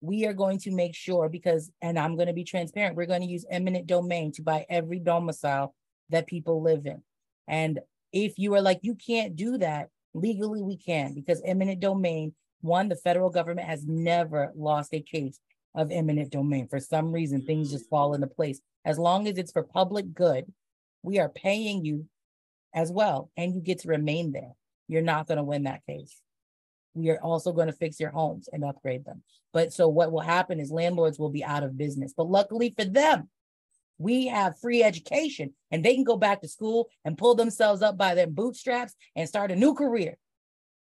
we 0.00 0.26
are 0.26 0.32
going 0.32 0.58
to 0.60 0.70
make 0.70 0.94
sure 0.94 1.28
because, 1.28 1.70
and 1.80 1.98
I'm 1.98 2.16
going 2.16 2.28
to 2.28 2.34
be 2.34 2.44
transparent, 2.44 2.96
we're 2.96 3.06
going 3.06 3.22
to 3.22 3.26
use 3.26 3.46
eminent 3.48 3.86
domain 3.86 4.32
to 4.32 4.42
buy 4.42 4.66
every 4.68 4.98
domicile 4.98 5.74
that 6.10 6.26
people 6.26 6.62
live 6.62 6.84
in. 6.86 7.02
And 7.48 7.80
if 8.12 8.38
you 8.38 8.54
are 8.54 8.60
like, 8.60 8.80
you 8.82 8.94
can't 8.94 9.36
do 9.36 9.58
that, 9.58 9.88
legally 10.14 10.62
we 10.62 10.76
can, 10.76 11.12
because 11.14 11.42
eminent 11.44 11.80
domain, 11.80 12.34
one, 12.60 12.88
the 12.88 12.96
federal 12.96 13.30
government 13.30 13.68
has 13.68 13.84
never 13.84 14.52
lost 14.56 14.94
a 14.94 15.00
case 15.00 15.38
of 15.74 15.90
eminent 15.90 16.30
domain. 16.30 16.68
For 16.68 16.80
some 16.80 17.12
reason, 17.12 17.44
things 17.44 17.72
just 17.72 17.90
fall 17.90 18.14
into 18.14 18.26
place. 18.26 18.60
As 18.84 18.98
long 18.98 19.26
as 19.26 19.36
it's 19.36 19.52
for 19.52 19.64
public 19.64 20.14
good, 20.14 20.50
we 21.02 21.18
are 21.18 21.28
paying 21.28 21.84
you 21.84 22.06
as 22.72 22.90
well, 22.90 23.30
and 23.36 23.54
you 23.54 23.60
get 23.60 23.80
to 23.80 23.88
remain 23.88 24.32
there. 24.32 24.52
You're 24.88 25.02
not 25.02 25.26
going 25.26 25.38
to 25.38 25.44
win 25.44 25.64
that 25.64 25.84
case. 25.86 26.20
We 26.94 27.10
are 27.10 27.20
also 27.20 27.52
going 27.52 27.66
to 27.66 27.72
fix 27.72 27.98
your 27.98 28.10
homes 28.10 28.48
and 28.52 28.64
upgrade 28.64 29.04
them. 29.04 29.22
But 29.52 29.72
so 29.72 29.88
what 29.88 30.12
will 30.12 30.20
happen 30.20 30.60
is 30.60 30.70
landlords 30.70 31.18
will 31.18 31.30
be 31.30 31.44
out 31.44 31.62
of 31.62 31.76
business. 31.76 32.14
But 32.16 32.28
luckily 32.28 32.74
for 32.76 32.84
them, 32.84 33.28
we 33.98 34.26
have 34.26 34.58
free 34.58 34.82
education 34.82 35.54
and 35.70 35.84
they 35.84 35.94
can 35.94 36.04
go 36.04 36.16
back 36.16 36.42
to 36.42 36.48
school 36.48 36.88
and 37.04 37.18
pull 37.18 37.34
themselves 37.34 37.82
up 37.82 37.96
by 37.96 38.14
their 38.14 38.26
bootstraps 38.26 38.94
and 39.14 39.28
start 39.28 39.50
a 39.50 39.56
new 39.56 39.74
career. 39.74 40.16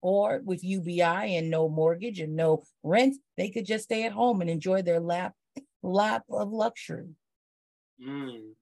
Or 0.01 0.41
with 0.43 0.64
UBI 0.64 1.01
and 1.01 1.51
no 1.51 1.70
mortgage 1.70 2.20
and 2.20 2.36
no 2.36 2.64
rent, 2.82 3.18
they 3.38 3.49
could 3.49 3.66
just 3.66 3.84
stay 3.84 4.05
at 4.05 4.12
home 4.12 4.41
and 4.41 4.49
enjoy 4.49 4.82
their 4.82 4.99
lap 4.99 5.34
lap 5.84 6.24
of 6.30 6.51
luxury. 6.51 7.09
Mm. 8.03 8.53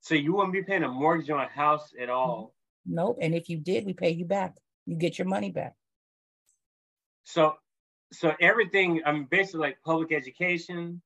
So 0.00 0.14
you 0.14 0.34
wouldn't 0.34 0.52
be 0.52 0.62
paying 0.62 0.84
a 0.84 0.88
mortgage 0.88 1.30
on 1.30 1.40
a 1.40 1.48
house 1.48 1.92
at 2.00 2.08
all. 2.08 2.54
Nope. 2.86 3.18
And 3.20 3.34
if 3.34 3.48
you 3.48 3.58
did, 3.58 3.84
we 3.84 3.92
pay 3.92 4.10
you 4.10 4.24
back. 4.24 4.54
You 4.86 4.96
get 4.96 5.18
your 5.18 5.26
money 5.26 5.50
back. 5.50 5.74
So 7.24 7.56
so 8.12 8.32
everything, 8.40 9.02
I 9.04 9.12
mean 9.12 9.26
basically 9.30 9.60
like 9.60 9.78
public 9.84 10.12
education, 10.12 11.02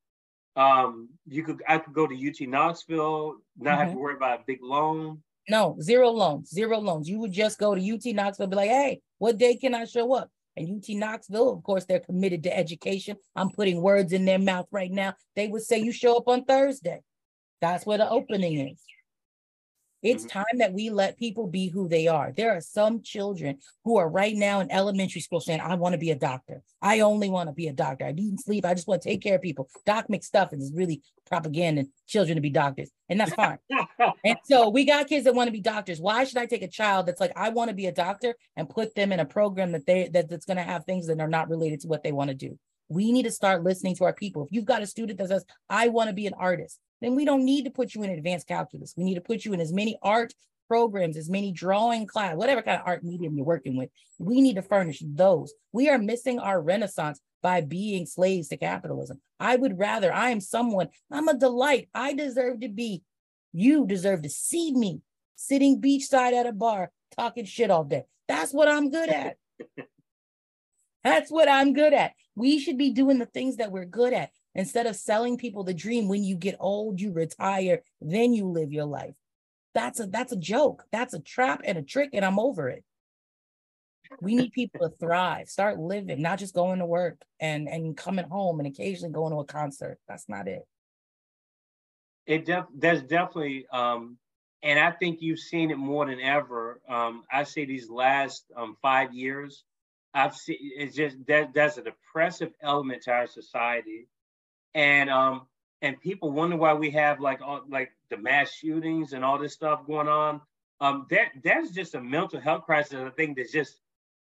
um, 0.56 1.08
you 1.26 1.42
could 1.42 1.62
I 1.68 1.78
could 1.78 1.94
go 1.94 2.06
to 2.06 2.14
UT 2.14 2.48
Knoxville, 2.48 3.36
not 3.58 3.72
mm-hmm. 3.72 3.80
have 3.80 3.92
to 3.92 3.98
worry 3.98 4.14
about 4.14 4.40
a 4.40 4.44
big 4.46 4.58
loan. 4.62 5.22
No, 5.48 5.76
zero 5.80 6.10
loans, 6.10 6.50
zero 6.50 6.78
loans. 6.78 7.08
You 7.08 7.18
would 7.20 7.32
just 7.32 7.58
go 7.58 7.74
to 7.74 7.92
UT 7.94 8.14
Knoxville, 8.14 8.46
be 8.46 8.56
like, 8.56 8.70
hey, 8.70 9.00
what 9.18 9.38
day 9.38 9.56
can 9.56 9.74
I 9.74 9.84
show 9.84 10.14
up? 10.14 10.30
And 10.56 10.68
UT 10.68 10.94
Knoxville, 10.94 11.50
of 11.50 11.62
course, 11.62 11.84
they're 11.84 12.00
committed 12.00 12.42
to 12.44 12.56
education. 12.56 13.16
I'm 13.34 13.50
putting 13.50 13.80
words 13.80 14.12
in 14.12 14.24
their 14.24 14.38
mouth 14.38 14.66
right 14.70 14.90
now. 14.90 15.14
They 15.34 15.48
would 15.48 15.62
say 15.62 15.78
you 15.78 15.92
show 15.92 16.16
up 16.16 16.28
on 16.28 16.44
Thursday. 16.44 17.00
That's 17.60 17.86
where 17.86 17.98
the 17.98 18.08
opening 18.08 18.68
is. 18.68 18.82
It's 20.02 20.24
mm-hmm. 20.24 20.38
time 20.38 20.58
that 20.58 20.72
we 20.72 20.90
let 20.90 21.18
people 21.18 21.46
be 21.46 21.68
who 21.68 21.88
they 21.88 22.08
are. 22.08 22.32
There 22.36 22.50
are 22.50 22.60
some 22.60 23.02
children 23.02 23.58
who 23.84 23.98
are 23.98 24.08
right 24.08 24.34
now 24.34 24.60
in 24.60 24.70
elementary 24.70 25.20
school 25.20 25.40
saying, 25.40 25.60
I 25.60 25.76
want 25.76 25.92
to 25.92 25.98
be 25.98 26.10
a 26.10 26.16
doctor. 26.16 26.62
I 26.80 27.00
only 27.00 27.30
want 27.30 27.48
to 27.48 27.52
be 27.52 27.68
a 27.68 27.72
doctor. 27.72 28.04
I 28.06 28.08
and 28.08 28.40
sleep. 28.40 28.64
I 28.64 28.74
just 28.74 28.88
want 28.88 29.02
to 29.02 29.08
take 29.08 29.22
care 29.22 29.36
of 29.36 29.42
people. 29.42 29.68
Doc 29.86 30.06
McStuffins 30.10 30.60
is 30.60 30.72
really 30.74 31.02
propaganda 31.26 31.84
children 32.06 32.34
to 32.36 32.42
be 32.42 32.50
doctors, 32.50 32.90
and 33.08 33.20
that's 33.20 33.32
fine. 33.34 33.58
and 34.24 34.38
so 34.44 34.68
we 34.68 34.84
got 34.84 35.06
kids 35.06 35.24
that 35.24 35.34
want 35.34 35.48
to 35.48 35.52
be 35.52 35.60
doctors. 35.60 36.00
Why 36.00 36.24
should 36.24 36.38
I 36.38 36.46
take 36.46 36.62
a 36.62 36.68
child 36.68 37.06
that's 37.06 37.20
like, 37.20 37.32
I 37.36 37.50
want 37.50 37.70
to 37.70 37.74
be 37.74 37.86
a 37.86 37.92
doctor 37.92 38.34
and 38.56 38.68
put 38.68 38.94
them 38.94 39.12
in 39.12 39.20
a 39.20 39.24
program 39.24 39.72
that 39.72 39.86
they 39.86 40.08
that, 40.12 40.28
that's 40.28 40.44
going 40.44 40.56
to 40.56 40.62
have 40.62 40.84
things 40.84 41.06
that 41.06 41.20
are 41.20 41.28
not 41.28 41.48
related 41.48 41.80
to 41.80 41.88
what 41.88 42.02
they 42.02 42.12
want 42.12 42.28
to 42.28 42.34
do? 42.34 42.58
We 42.88 43.12
need 43.12 43.22
to 43.22 43.30
start 43.30 43.62
listening 43.62 43.94
to 43.96 44.04
our 44.04 44.12
people. 44.12 44.44
If 44.44 44.48
you've 44.50 44.64
got 44.64 44.82
a 44.82 44.86
student 44.86 45.18
that 45.18 45.28
says, 45.28 45.44
I 45.70 45.88
want 45.88 46.08
to 46.08 46.14
be 46.14 46.26
an 46.26 46.34
artist, 46.34 46.78
then 47.02 47.14
we 47.14 47.24
don't 47.24 47.44
need 47.44 47.64
to 47.64 47.70
put 47.70 47.94
you 47.94 48.02
in 48.02 48.10
advanced 48.10 48.46
calculus. 48.46 48.94
We 48.96 49.04
need 49.04 49.16
to 49.16 49.20
put 49.20 49.44
you 49.44 49.52
in 49.52 49.60
as 49.60 49.72
many 49.72 49.98
art 50.02 50.32
programs, 50.68 51.16
as 51.16 51.28
many 51.28 51.52
drawing 51.52 52.06
class, 52.06 52.36
whatever 52.36 52.62
kind 52.62 52.80
of 52.80 52.86
art 52.86 53.04
medium 53.04 53.36
you're 53.36 53.44
working 53.44 53.76
with. 53.76 53.90
We 54.18 54.40
need 54.40 54.54
to 54.54 54.62
furnish 54.62 55.02
those. 55.04 55.52
We 55.72 55.88
are 55.88 55.98
missing 55.98 56.38
our 56.38 56.62
renaissance 56.62 57.20
by 57.42 57.60
being 57.60 58.06
slaves 58.06 58.48
to 58.48 58.56
capitalism. 58.56 59.20
I 59.40 59.56
would 59.56 59.78
rather, 59.78 60.12
I 60.12 60.30
am 60.30 60.40
someone, 60.40 60.88
I'm 61.10 61.28
a 61.28 61.36
delight. 61.36 61.88
I 61.92 62.14
deserve 62.14 62.60
to 62.60 62.68
be, 62.68 63.02
you 63.52 63.86
deserve 63.86 64.22
to 64.22 64.30
see 64.30 64.72
me 64.72 65.00
sitting 65.34 65.80
beachside 65.80 66.32
at 66.32 66.46
a 66.46 66.52
bar 66.52 66.90
talking 67.16 67.44
shit 67.44 67.70
all 67.70 67.84
day. 67.84 68.04
That's 68.28 68.52
what 68.52 68.68
I'm 68.68 68.90
good 68.90 69.08
at. 69.08 69.36
That's 71.04 71.30
what 71.32 71.48
I'm 71.48 71.72
good 71.72 71.92
at. 71.92 72.12
We 72.36 72.60
should 72.60 72.78
be 72.78 72.92
doing 72.92 73.18
the 73.18 73.26
things 73.26 73.56
that 73.56 73.72
we're 73.72 73.84
good 73.84 74.12
at 74.12 74.30
instead 74.54 74.86
of 74.86 74.96
selling 74.96 75.36
people 75.36 75.64
the 75.64 75.74
dream 75.74 76.08
when 76.08 76.22
you 76.24 76.36
get 76.36 76.56
old, 76.60 77.00
you 77.00 77.12
retire, 77.12 77.82
then 78.00 78.32
you 78.32 78.46
live 78.46 78.72
your 78.72 78.84
life. 78.84 79.14
That's 79.74 80.00
a 80.00 80.06
that's 80.06 80.32
a 80.32 80.36
joke. 80.36 80.84
That's 80.92 81.14
a 81.14 81.20
trap 81.20 81.62
and 81.64 81.78
a 81.78 81.82
trick, 81.82 82.10
and 82.12 82.24
I'm 82.24 82.38
over 82.38 82.68
it. 82.68 82.84
We 84.20 84.34
need 84.34 84.52
people 84.52 84.86
to 84.86 84.94
thrive, 84.94 85.48
start 85.48 85.78
living, 85.78 86.20
not 86.20 86.38
just 86.38 86.54
going 86.54 86.80
to 86.80 86.86
work 86.86 87.22
and 87.40 87.68
and 87.68 87.96
coming 87.96 88.28
home 88.28 88.60
and 88.60 88.66
occasionally 88.66 89.12
going 89.12 89.32
to 89.32 89.40
a 89.40 89.44
concert. 89.44 89.98
That's 90.06 90.28
not 90.28 90.48
it. 90.48 90.66
It 92.26 92.44
def- 92.44 92.66
there's 92.74 93.02
definitely 93.02 93.66
um 93.72 94.18
and 94.62 94.78
I 94.78 94.92
think 94.92 95.20
you've 95.20 95.40
seen 95.40 95.70
it 95.70 95.78
more 95.78 96.06
than 96.06 96.20
ever. 96.20 96.80
Um, 96.88 97.24
I 97.32 97.42
say 97.42 97.64
these 97.64 97.90
last 97.90 98.44
um, 98.56 98.76
five 98.80 99.12
years, 99.12 99.64
I've 100.14 100.36
seen 100.36 100.56
it's 100.60 100.94
just 100.94 101.16
that 101.26 101.52
there's 101.52 101.78
a 101.78 101.82
depressive 101.82 102.52
element 102.62 103.02
to 103.02 103.10
our 103.10 103.26
society, 103.26 104.06
and 104.74 105.10
um, 105.10 105.46
and 105.82 106.00
people 106.00 106.30
wonder 106.30 106.56
why 106.56 106.74
we 106.74 106.90
have 106.90 107.20
like 107.20 107.40
all 107.40 107.62
like 107.68 107.92
the 108.10 108.16
mass 108.16 108.52
shootings 108.52 109.12
and 109.12 109.24
all 109.24 109.38
this 109.38 109.52
stuff 109.52 109.86
going 109.86 110.08
on. 110.08 110.40
Um, 110.80 111.06
that 111.10 111.32
that's 111.44 111.70
just 111.70 111.94
a 111.94 112.00
mental 112.00 112.40
health 112.40 112.64
crisis. 112.64 112.94
I 112.94 113.10
think 113.10 113.36
that's 113.36 113.52
just 113.52 113.80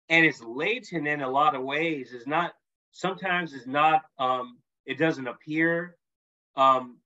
and 0.09 0.25
it's 0.25 0.43
latent 0.43 1.07
in 1.07 1.21
a 1.21 1.31
lot 1.31 1.55
of 1.55 1.63
ways. 1.63 2.13
It's 2.13 2.27
not 2.27 2.55
sometimes 2.93 3.53
it's 3.53 3.67
not 3.67 4.03
um, 4.19 4.59
it 4.87 4.99
doesn't 4.99 5.27
appear 5.27 5.97
um, 6.57 6.97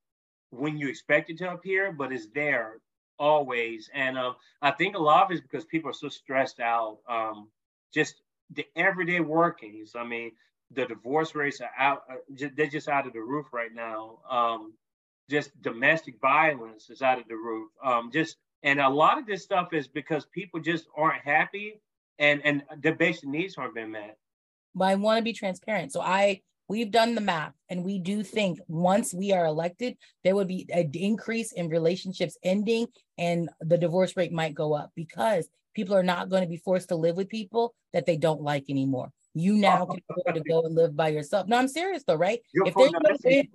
when 0.50 0.78
you 0.78 0.88
expect 0.88 1.30
it 1.30 1.38
to 1.38 1.50
appear, 1.50 1.92
but 1.92 2.12
it's 2.12 2.28
there 2.34 2.78
always. 3.18 3.90
And 3.94 4.18
uh, 4.18 4.34
I 4.60 4.70
think 4.70 4.96
a 4.96 5.02
lot 5.02 5.24
of 5.24 5.30
it 5.30 5.34
is 5.34 5.40
because 5.40 5.64
people 5.64 5.90
are 5.90 5.94
so 5.94 6.08
stressed 6.08 6.60
out. 6.60 6.98
Um, 7.08 7.48
just 7.92 8.22
the 8.50 8.66
everyday 8.76 9.20
workings. 9.20 9.92
I 9.96 10.04
mean, 10.04 10.32
the 10.74 10.86
divorce 10.86 11.34
rates 11.34 11.60
are 11.60 11.70
out; 11.78 12.02
uh, 12.10 12.46
they're 12.56 12.66
just 12.66 12.88
out 12.88 13.06
of 13.06 13.12
the 13.12 13.20
roof 13.20 13.46
right 13.52 13.72
now. 13.74 14.18
Um, 14.28 14.74
just 15.30 15.50
domestic 15.62 16.20
violence 16.20 16.90
is 16.90 17.02
out 17.02 17.18
of 17.18 17.28
the 17.28 17.36
roof. 17.36 17.70
Um, 17.84 18.10
just 18.12 18.36
and 18.62 18.80
a 18.80 18.88
lot 18.88 19.18
of 19.18 19.26
this 19.26 19.42
stuff 19.42 19.72
is 19.72 19.88
because 19.88 20.26
people 20.26 20.60
just 20.60 20.86
aren't 20.96 21.22
happy, 21.22 21.80
and 22.18 22.40
and 22.44 22.62
their 22.78 22.94
basic 22.94 23.28
needs 23.28 23.56
aren't 23.56 23.74
being 23.74 23.92
met. 23.92 24.16
But 24.74 24.86
I 24.86 24.94
want 24.94 25.18
to 25.18 25.24
be 25.24 25.32
transparent, 25.32 25.92
so 25.92 26.00
I 26.00 26.40
we've 26.68 26.90
done 26.90 27.14
the 27.14 27.20
math 27.20 27.52
and 27.68 27.84
we 27.84 27.98
do 27.98 28.22
think 28.22 28.58
once 28.66 29.12
we 29.12 29.30
are 29.32 29.44
elected 29.44 29.94
there 30.24 30.34
would 30.34 30.48
be 30.48 30.66
an 30.72 30.90
increase 30.94 31.52
in 31.52 31.68
relationships 31.68 32.38
ending 32.42 32.86
and 33.18 33.50
the 33.60 33.76
divorce 33.76 34.16
rate 34.16 34.32
might 34.32 34.54
go 34.54 34.72
up 34.72 34.90
because 34.94 35.48
people 35.74 35.94
are 35.94 36.02
not 36.02 36.30
going 36.30 36.42
to 36.42 36.48
be 36.48 36.56
forced 36.56 36.88
to 36.88 36.96
live 36.96 37.16
with 37.16 37.28
people 37.28 37.74
that 37.92 38.06
they 38.06 38.16
don't 38.16 38.40
like 38.40 38.64
anymore 38.70 39.12
you 39.34 39.54
now 39.54 39.86
can 39.86 40.00
afford 40.10 40.34
to 40.36 40.42
go 40.42 40.62
and 40.62 40.74
live 40.74 40.96
by 40.96 41.08
yourself 41.08 41.46
no 41.46 41.56
i'm 41.56 41.68
serious 41.68 42.04
though 42.06 42.14
right 42.14 42.40
if 42.54 42.74
there's, 42.74 42.92
no 42.92 43.00
rent, 43.24 43.48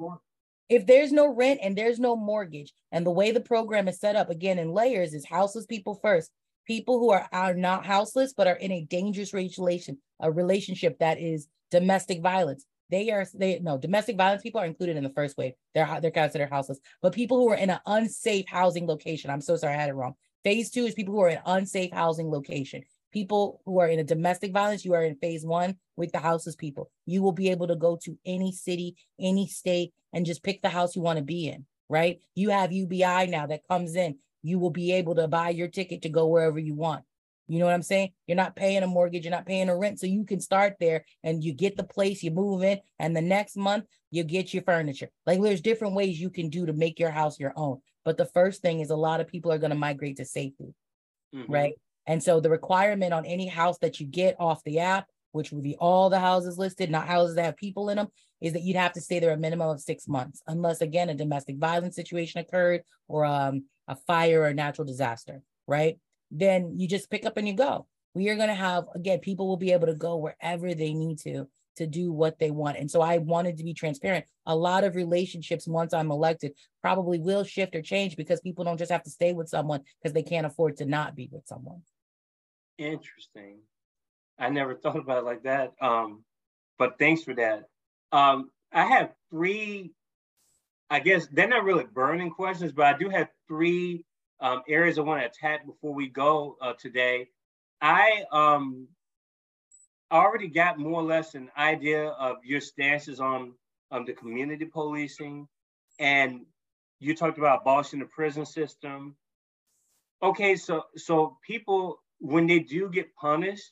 if 0.70 0.86
there's 0.86 1.12
no 1.12 1.34
rent 1.34 1.60
and 1.62 1.78
there's 1.78 2.00
no 2.00 2.16
mortgage 2.16 2.74
and 2.92 3.06
the 3.06 3.12
way 3.12 3.32
the 3.32 3.40
program 3.40 3.88
is 3.88 4.00
set 4.00 4.16
up 4.16 4.30
again 4.30 4.60
in 4.60 4.72
layers 4.72 5.14
is 5.14 5.26
houseless 5.26 5.66
people 5.66 6.00
first 6.02 6.32
people 6.66 7.00
who 7.00 7.12
are, 7.12 7.28
are 7.32 7.54
not 7.54 7.86
houseless 7.86 8.34
but 8.36 8.48
are 8.48 8.56
in 8.56 8.72
a 8.72 8.86
dangerous 8.86 9.34
relation 9.34 9.98
a 10.20 10.32
relationship 10.32 10.98
that 11.00 11.20
is 11.20 11.48
domestic 11.70 12.22
violence 12.22 12.66
they 12.90 13.12
are 13.12 13.26
they 13.34 13.60
no 13.60 13.78
domestic 13.78 14.16
violence 14.16 14.42
people 14.42 14.62
are 14.62 14.66
included 14.66 14.98
in 14.98 15.04
the 15.04 15.10
first 15.10 15.38
wave. 15.38 15.54
They're 15.74 16.00
they're 16.02 16.12
considered 16.12 16.50
houseless. 16.50 16.80
But 17.02 17.14
people 17.14 17.38
who 17.38 17.50
are 17.50 17.58
in 17.58 17.70
an 17.70 17.80
unsafe 17.86 18.46
housing 18.48 18.88
location, 18.88 19.30
I'm 19.30 19.42
so 19.42 19.58
sorry 19.58 19.74
I 19.76 19.78
had 19.78 19.90
it 19.90 19.94
wrong. 19.94 20.14
Phase 20.44 20.72
two 20.72 20.86
is 20.86 20.94
people 20.94 21.14
who 21.14 21.22
are 21.22 21.30
in 21.30 21.40
unsafe 21.46 21.92
housing 21.92 22.30
location. 22.30 22.84
People 23.12 23.62
who 23.66 23.80
are 23.80 23.88
in 23.88 24.00
a 24.00 24.04
domestic 24.04 24.52
violence, 24.52 24.84
you 24.84 24.94
are 24.94 25.04
in 25.04 25.16
phase 25.16 25.46
one 25.46 25.78
with 25.96 26.12
the 26.12 26.20
houseless 26.20 26.56
people. 26.56 26.90
You 27.06 27.22
will 27.22 27.32
be 27.32 27.50
able 27.50 27.68
to 27.68 27.76
go 27.76 27.98
to 28.04 28.18
any 28.26 28.52
city, 28.52 28.96
any 29.20 29.48
state, 29.48 29.94
and 30.14 30.26
just 30.26 30.44
pick 30.44 30.62
the 30.62 30.70
house 30.70 30.96
you 30.96 31.02
want 31.02 31.18
to 31.18 31.24
be 31.24 31.48
in, 31.48 31.66
right? 31.90 32.22
You 32.36 32.50
have 32.50 32.72
UBI 32.72 33.28
now 33.28 33.48
that 33.48 33.68
comes 33.68 33.96
in. 33.96 34.18
You 34.44 34.60
will 34.60 34.72
be 34.72 34.92
able 34.94 35.16
to 35.16 35.28
buy 35.28 35.50
your 35.50 35.68
ticket 35.68 36.04
to 36.04 36.10
go 36.10 36.28
wherever 36.28 36.60
you 36.60 36.76
want. 36.76 37.04
You 37.48 37.60
know 37.60 37.66
what 37.66 37.74
I'm 37.74 37.82
saying? 37.82 38.12
You're 38.28 38.36
not 38.36 38.56
paying 38.56 38.84
a 38.84 38.88
mortgage, 38.88 39.24
you're 39.24 39.32
not 39.32 39.46
paying 39.46 39.70
a 39.70 39.78
rent. 39.78 40.00
So 40.00 40.06
you 40.06 40.26
can 40.26 40.42
start 40.42 40.76
there 40.80 41.06
and 41.24 41.44
you 41.44 41.54
get 41.54 41.78
the 41.78 41.84
place, 41.84 42.22
you 42.22 42.32
move 42.32 42.62
in, 42.62 42.80
and 43.00 43.16
the 43.16 43.22
next 43.22 43.56
month 43.56 43.86
you 44.12 44.24
get 44.24 44.54
your 44.54 44.64
furniture. 44.64 45.10
Like 45.26 45.42
there's 45.42 45.62
different 45.62 45.96
ways 45.96 46.20
you 46.20 46.30
can 46.30 46.50
do 46.50 46.66
to 46.66 46.74
make 46.74 47.00
your 47.00 47.12
house 47.12 47.40
your 47.40 47.54
own. 47.56 47.80
But 48.04 48.18
the 48.18 48.26
first 48.26 48.62
thing 48.62 48.82
is 48.82 48.90
a 48.90 48.96
lot 48.96 49.22
of 49.22 49.28
people 49.28 49.52
are 49.52 49.58
going 49.58 49.72
to 49.72 49.78
migrate 49.78 50.18
to 50.18 50.26
safety, 50.26 50.74
mm-hmm. 51.34 51.52
right? 51.52 51.74
And 52.08 52.24
so 52.24 52.40
the 52.40 52.50
requirement 52.50 53.14
on 53.14 53.26
any 53.26 53.48
house 53.48 53.78
that 53.80 54.00
you 54.00 54.08
get 54.08 54.36
off 54.40 54.64
the 54.64 54.80
app, 54.80 55.08
which 55.34 55.52
would 55.52 55.64
be 55.64 55.76
all 55.76 56.10
the 56.10 56.20
houses 56.20 56.58
listed, 56.58 56.90
not 56.90 57.08
houses 57.08 57.36
that 57.36 57.46
have 57.46 57.58
people 57.58 57.90
in 57.90 57.98
them, 57.98 58.08
is 58.42 58.54
that 58.54 58.64
you'd 58.64 58.78
have 58.78 58.94
to 58.94 59.02
stay 59.02 59.20
there 59.20 59.32
a 59.32 59.38
minimum 59.38 59.70
of 59.70 59.82
six 59.82 60.08
months, 60.08 60.42
unless 60.48 60.82
again 60.82 61.10
a 61.10 61.14
domestic 61.14 61.58
violence 61.58 61.96
situation 61.96 62.40
occurred 62.40 62.82
or 63.08 63.26
um, 63.26 63.66
a 63.88 63.96
fire 63.96 64.44
or 64.44 64.54
natural 64.54 64.86
disaster, 64.86 65.42
right? 65.68 66.00
then 66.32 66.74
you 66.78 66.88
just 66.88 67.10
pick 67.10 67.26
up 67.26 67.38
and 67.38 67.48
you 67.48 67.54
go. 67.54 67.88
We 68.14 68.30
are 68.30 68.36
going 68.36 68.50
to 68.50 68.56
have, 68.56 68.86
again, 68.96 69.20
people 69.20 69.48
will 69.48 69.58
be 69.58 69.74
able 69.74 69.88
to 69.88 69.94
go 69.94 70.18
wherever 70.18 70.74
they 70.74 70.94
need 70.94 71.20
to 71.20 71.48
to 71.76 71.86
do 71.86 72.12
what 72.12 72.40
they 72.40 72.50
want. 72.50 72.76
And 72.78 72.90
so 72.90 73.02
I 73.02 73.20
wanted 73.20 73.58
to 73.58 73.64
be 73.64 73.76
transparent. 73.76 74.26
A 74.48 74.56
lot 74.56 74.84
of 74.84 74.96
relationships, 74.96 75.68
once 75.68 75.94
I'm 75.94 76.10
elected, 76.10 76.54
probably 76.82 77.20
will 77.20 77.44
shift 77.44 77.76
or 77.76 77.84
change 77.84 78.18
because 78.18 78.42
people 78.42 78.66
don't 78.66 78.80
just 78.80 78.92
have 78.92 79.04
to 79.04 79.12
stay 79.12 79.34
with 79.34 79.48
someone 79.48 79.82
because 80.02 80.12
they 80.12 80.24
can't 80.24 80.48
afford 80.48 80.78
to 80.78 80.88
not 80.88 81.16
be 81.16 81.30
with 81.32 81.46
someone. 81.46 81.84
Interesting. 82.78 83.60
I 84.40 84.50
never 84.50 84.76
thought 84.76 84.98
about 84.98 85.20
it 85.20 85.26
like 85.26 85.44
that. 85.44 85.74
Um, 85.82 86.24
but 86.78 87.00
thanks 87.00 87.24
for 87.24 87.34
that. 87.36 87.66
Um, 88.12 88.52
I 88.72 88.86
have 88.86 89.14
three, 89.30 89.92
I 90.90 91.00
guess 91.00 91.28
they're 91.28 91.48
not 91.48 91.64
really 91.64 91.86
burning 91.86 92.30
questions, 92.30 92.72
but 92.72 92.86
I 92.86 92.98
do 92.98 93.10
have 93.10 93.30
three 93.48 94.06
um, 94.40 94.62
areas 94.68 94.98
I 94.98 95.02
want 95.02 95.22
to 95.22 95.28
attack 95.28 95.66
before 95.66 95.94
we 95.94 96.08
go 96.08 96.58
uh, 96.62 96.74
today. 96.80 97.28
I 97.82 98.24
um, 98.32 98.88
already 100.12 100.48
got 100.48 100.78
more 100.78 101.02
or 101.02 101.04
less 101.04 101.36
an 101.36 101.50
idea 101.58 102.08
of 102.08 102.38
your 102.44 102.62
stances 102.62 103.20
on 103.20 103.54
um, 103.92 104.06
the 104.06 104.14
community 104.14 104.66
policing, 104.66 105.48
and 106.00 106.42
you 107.00 107.16
talked 107.16 107.38
about 107.38 107.62
abolishing 107.62 108.00
the 108.00 108.06
prison 108.06 108.46
system. 108.46 109.16
Okay, 110.22 110.56
so 110.56 110.84
so 110.96 111.38
people 111.46 112.00
when 112.20 112.48
they 112.48 112.60
do 112.60 112.90
get 112.90 113.16
punished, 113.16 113.72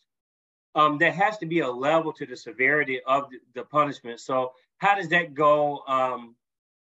um, 0.76 0.98
there 0.98 1.12
has 1.12 1.38
to 1.38 1.46
be 1.46 1.60
a 1.60 1.70
level 1.70 2.12
to 2.14 2.26
the 2.26 2.36
severity 2.36 3.02
of 3.06 3.30
the, 3.54 3.64
punishment. 3.64 4.20
So 4.20 4.54
how 4.78 4.96
does 4.96 5.10
that 5.10 5.34
go? 5.34 5.84
Um, 5.88 6.36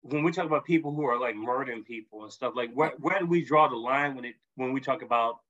when 0.01 0.23
we 0.23 0.33
talk 0.33 0.47
about 0.47 0.65
people 0.65 0.93
who 0.93 1.05
are 1.05 1.19
like 1.19 1.37
murdering 1.37 1.85
people 1.85 2.25
and 2.25 2.33
stuff, 2.33 2.55
like 2.57 2.73
where, 2.73 2.93
where 2.99 3.19
do 3.19 3.27
we 3.27 3.45
draw 3.45 3.69
the 3.69 3.77
line 3.77 4.15
when 4.15 4.25
it 4.25 4.35
when 4.57 4.73
we 4.73 4.81
talk 4.81 5.03
about 5.03 5.41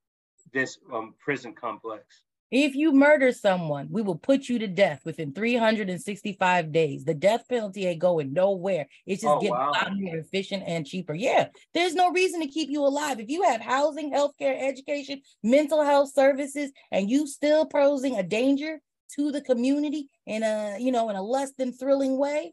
this 0.52 0.78
um, 0.92 1.14
prison 1.18 1.54
complex? 1.54 2.23
If 2.50 2.74
you 2.74 2.92
murder 2.92 3.32
someone, 3.32 3.88
we 3.90 4.02
will 4.02 4.18
put 4.18 4.48
you 4.48 4.58
to 4.60 4.66
death 4.66 5.00
within 5.04 5.32
365 5.32 6.72
days. 6.72 7.04
The 7.04 7.14
death 7.14 7.44
penalty 7.48 7.86
ain't 7.86 8.00
going 8.00 8.32
nowhere. 8.32 8.86
It's 9.06 9.22
just 9.22 9.34
oh, 9.34 9.40
getting 9.40 9.56
wow. 9.56 9.70
a 9.70 9.72
lot 9.72 9.92
more 9.94 10.16
efficient 10.16 10.62
and 10.66 10.86
cheaper. 10.86 11.14
Yeah, 11.14 11.48
there's 11.72 11.94
no 11.94 12.12
reason 12.12 12.40
to 12.40 12.46
keep 12.46 12.70
you 12.70 12.84
alive. 12.84 13.18
If 13.18 13.28
you 13.28 13.42
have 13.42 13.60
housing, 13.60 14.12
healthcare, 14.12 14.56
education, 14.62 15.22
mental 15.42 15.82
health 15.82 16.12
services, 16.12 16.70
and 16.92 17.10
you 17.10 17.26
still 17.26 17.66
posing 17.66 18.16
a 18.16 18.22
danger 18.22 18.80
to 19.16 19.32
the 19.32 19.40
community 19.40 20.08
in 20.26 20.42
a 20.42 20.76
you 20.78 20.92
know 20.92 21.08
in 21.10 21.16
a 21.16 21.22
less 21.22 21.52
than 21.58 21.72
thrilling 21.72 22.18
way, 22.18 22.52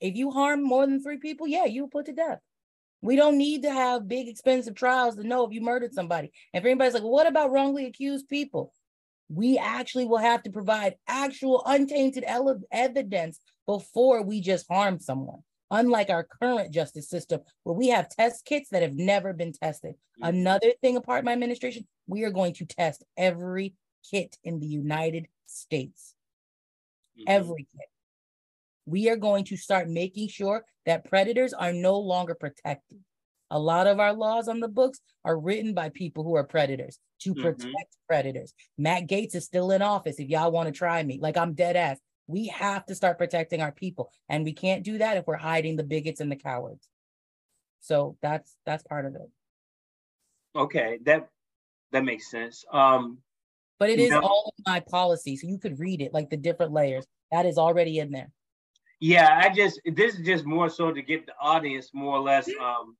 if 0.00 0.16
you 0.16 0.30
harm 0.30 0.62
more 0.62 0.86
than 0.86 1.02
three 1.02 1.18
people, 1.18 1.46
yeah, 1.46 1.66
you 1.66 1.86
put 1.86 2.06
to 2.06 2.12
death. 2.12 2.40
We 3.02 3.16
don't 3.16 3.38
need 3.38 3.62
to 3.62 3.72
have 3.72 4.08
big, 4.08 4.28
expensive 4.28 4.74
trials 4.74 5.16
to 5.16 5.24
know 5.24 5.46
if 5.46 5.52
you 5.52 5.60
murdered 5.60 5.94
somebody. 5.94 6.32
And 6.52 6.62
if 6.62 6.66
anybody's 6.66 6.94
like, 6.94 7.02
well, 7.02 7.12
what 7.12 7.26
about 7.26 7.50
wrongly 7.50 7.86
accused 7.86 8.28
people? 8.28 8.72
We 9.28 9.58
actually 9.58 10.06
will 10.06 10.18
have 10.18 10.42
to 10.42 10.50
provide 10.50 10.96
actual 11.06 11.62
untainted 11.64 12.24
evidence 12.24 13.40
before 13.66 14.22
we 14.22 14.40
just 14.40 14.66
harm 14.68 14.98
someone. 14.98 15.40
Unlike 15.70 16.10
our 16.10 16.24
current 16.24 16.74
justice 16.74 17.08
system, 17.08 17.42
where 17.62 17.76
we 17.76 17.88
have 17.88 18.08
test 18.08 18.44
kits 18.44 18.70
that 18.70 18.82
have 18.82 18.96
never 18.96 19.32
been 19.32 19.52
tested. 19.52 19.92
Mm-hmm. 19.92 20.24
Another 20.24 20.72
thing 20.80 20.96
apart 20.96 21.24
my 21.24 21.32
administration, 21.32 21.86
we 22.08 22.24
are 22.24 22.32
going 22.32 22.54
to 22.54 22.66
test 22.66 23.04
every 23.16 23.74
kit 24.10 24.36
in 24.42 24.58
the 24.58 24.66
United 24.66 25.28
States. 25.46 26.14
Mm-hmm. 27.16 27.24
Every 27.28 27.68
kit 27.72 27.89
we 28.90 29.08
are 29.08 29.16
going 29.16 29.44
to 29.44 29.56
start 29.56 29.88
making 29.88 30.28
sure 30.28 30.64
that 30.84 31.04
predators 31.04 31.52
are 31.52 31.72
no 31.72 31.98
longer 31.98 32.34
protected. 32.34 32.98
A 33.52 33.58
lot 33.58 33.86
of 33.86 34.00
our 34.00 34.12
laws 34.12 34.48
on 34.48 34.60
the 34.60 34.68
books 34.68 35.00
are 35.24 35.38
written 35.38 35.74
by 35.74 35.88
people 35.90 36.24
who 36.24 36.34
are 36.34 36.44
predators 36.44 36.98
to 37.20 37.30
mm-hmm. 37.32 37.42
protect 37.42 37.62
mm-hmm. 37.64 38.06
predators. 38.08 38.52
Matt 38.78 39.06
Gaetz 39.06 39.34
is 39.34 39.44
still 39.44 39.70
in 39.70 39.82
office. 39.82 40.18
If 40.18 40.28
y'all 40.28 40.52
want 40.52 40.66
to 40.66 40.72
try 40.72 41.02
me, 41.02 41.18
like 41.20 41.36
I'm 41.36 41.54
dead 41.54 41.76
ass. 41.76 41.98
We 42.26 42.46
have 42.46 42.86
to 42.86 42.94
start 42.94 43.18
protecting 43.18 43.60
our 43.60 43.72
people, 43.72 44.12
and 44.28 44.44
we 44.44 44.52
can't 44.52 44.84
do 44.84 44.98
that 44.98 45.16
if 45.16 45.26
we're 45.26 45.34
hiding 45.34 45.74
the 45.74 45.82
bigots 45.82 46.20
and 46.20 46.30
the 46.30 46.36
cowards. 46.36 46.86
So 47.80 48.16
that's 48.22 48.54
that's 48.64 48.84
part 48.84 49.04
of 49.04 49.16
it. 49.16 49.28
Okay, 50.54 50.98
that 51.06 51.28
that 51.90 52.04
makes 52.04 52.30
sense. 52.30 52.64
Um, 52.72 53.18
But 53.80 53.90
it 53.90 53.98
is 53.98 54.10
no. 54.10 54.20
all 54.20 54.54
in 54.56 54.64
my 54.64 54.78
policy. 54.78 55.36
So 55.36 55.48
you 55.48 55.58
could 55.58 55.80
read 55.80 56.00
it 56.00 56.14
like 56.14 56.30
the 56.30 56.36
different 56.36 56.72
layers. 56.72 57.04
That 57.32 57.46
is 57.46 57.58
already 57.58 57.98
in 57.98 58.12
there. 58.12 58.30
Yeah, 59.00 59.40
I 59.42 59.48
just 59.54 59.80
this 59.84 60.14
is 60.16 60.26
just 60.26 60.44
more 60.44 60.68
so 60.68 60.92
to 60.92 61.02
get 61.02 61.26
the 61.26 61.34
audience 61.40 61.90
more 61.94 62.16
or 62.16 62.20
less 62.20 62.48
um 62.60 62.96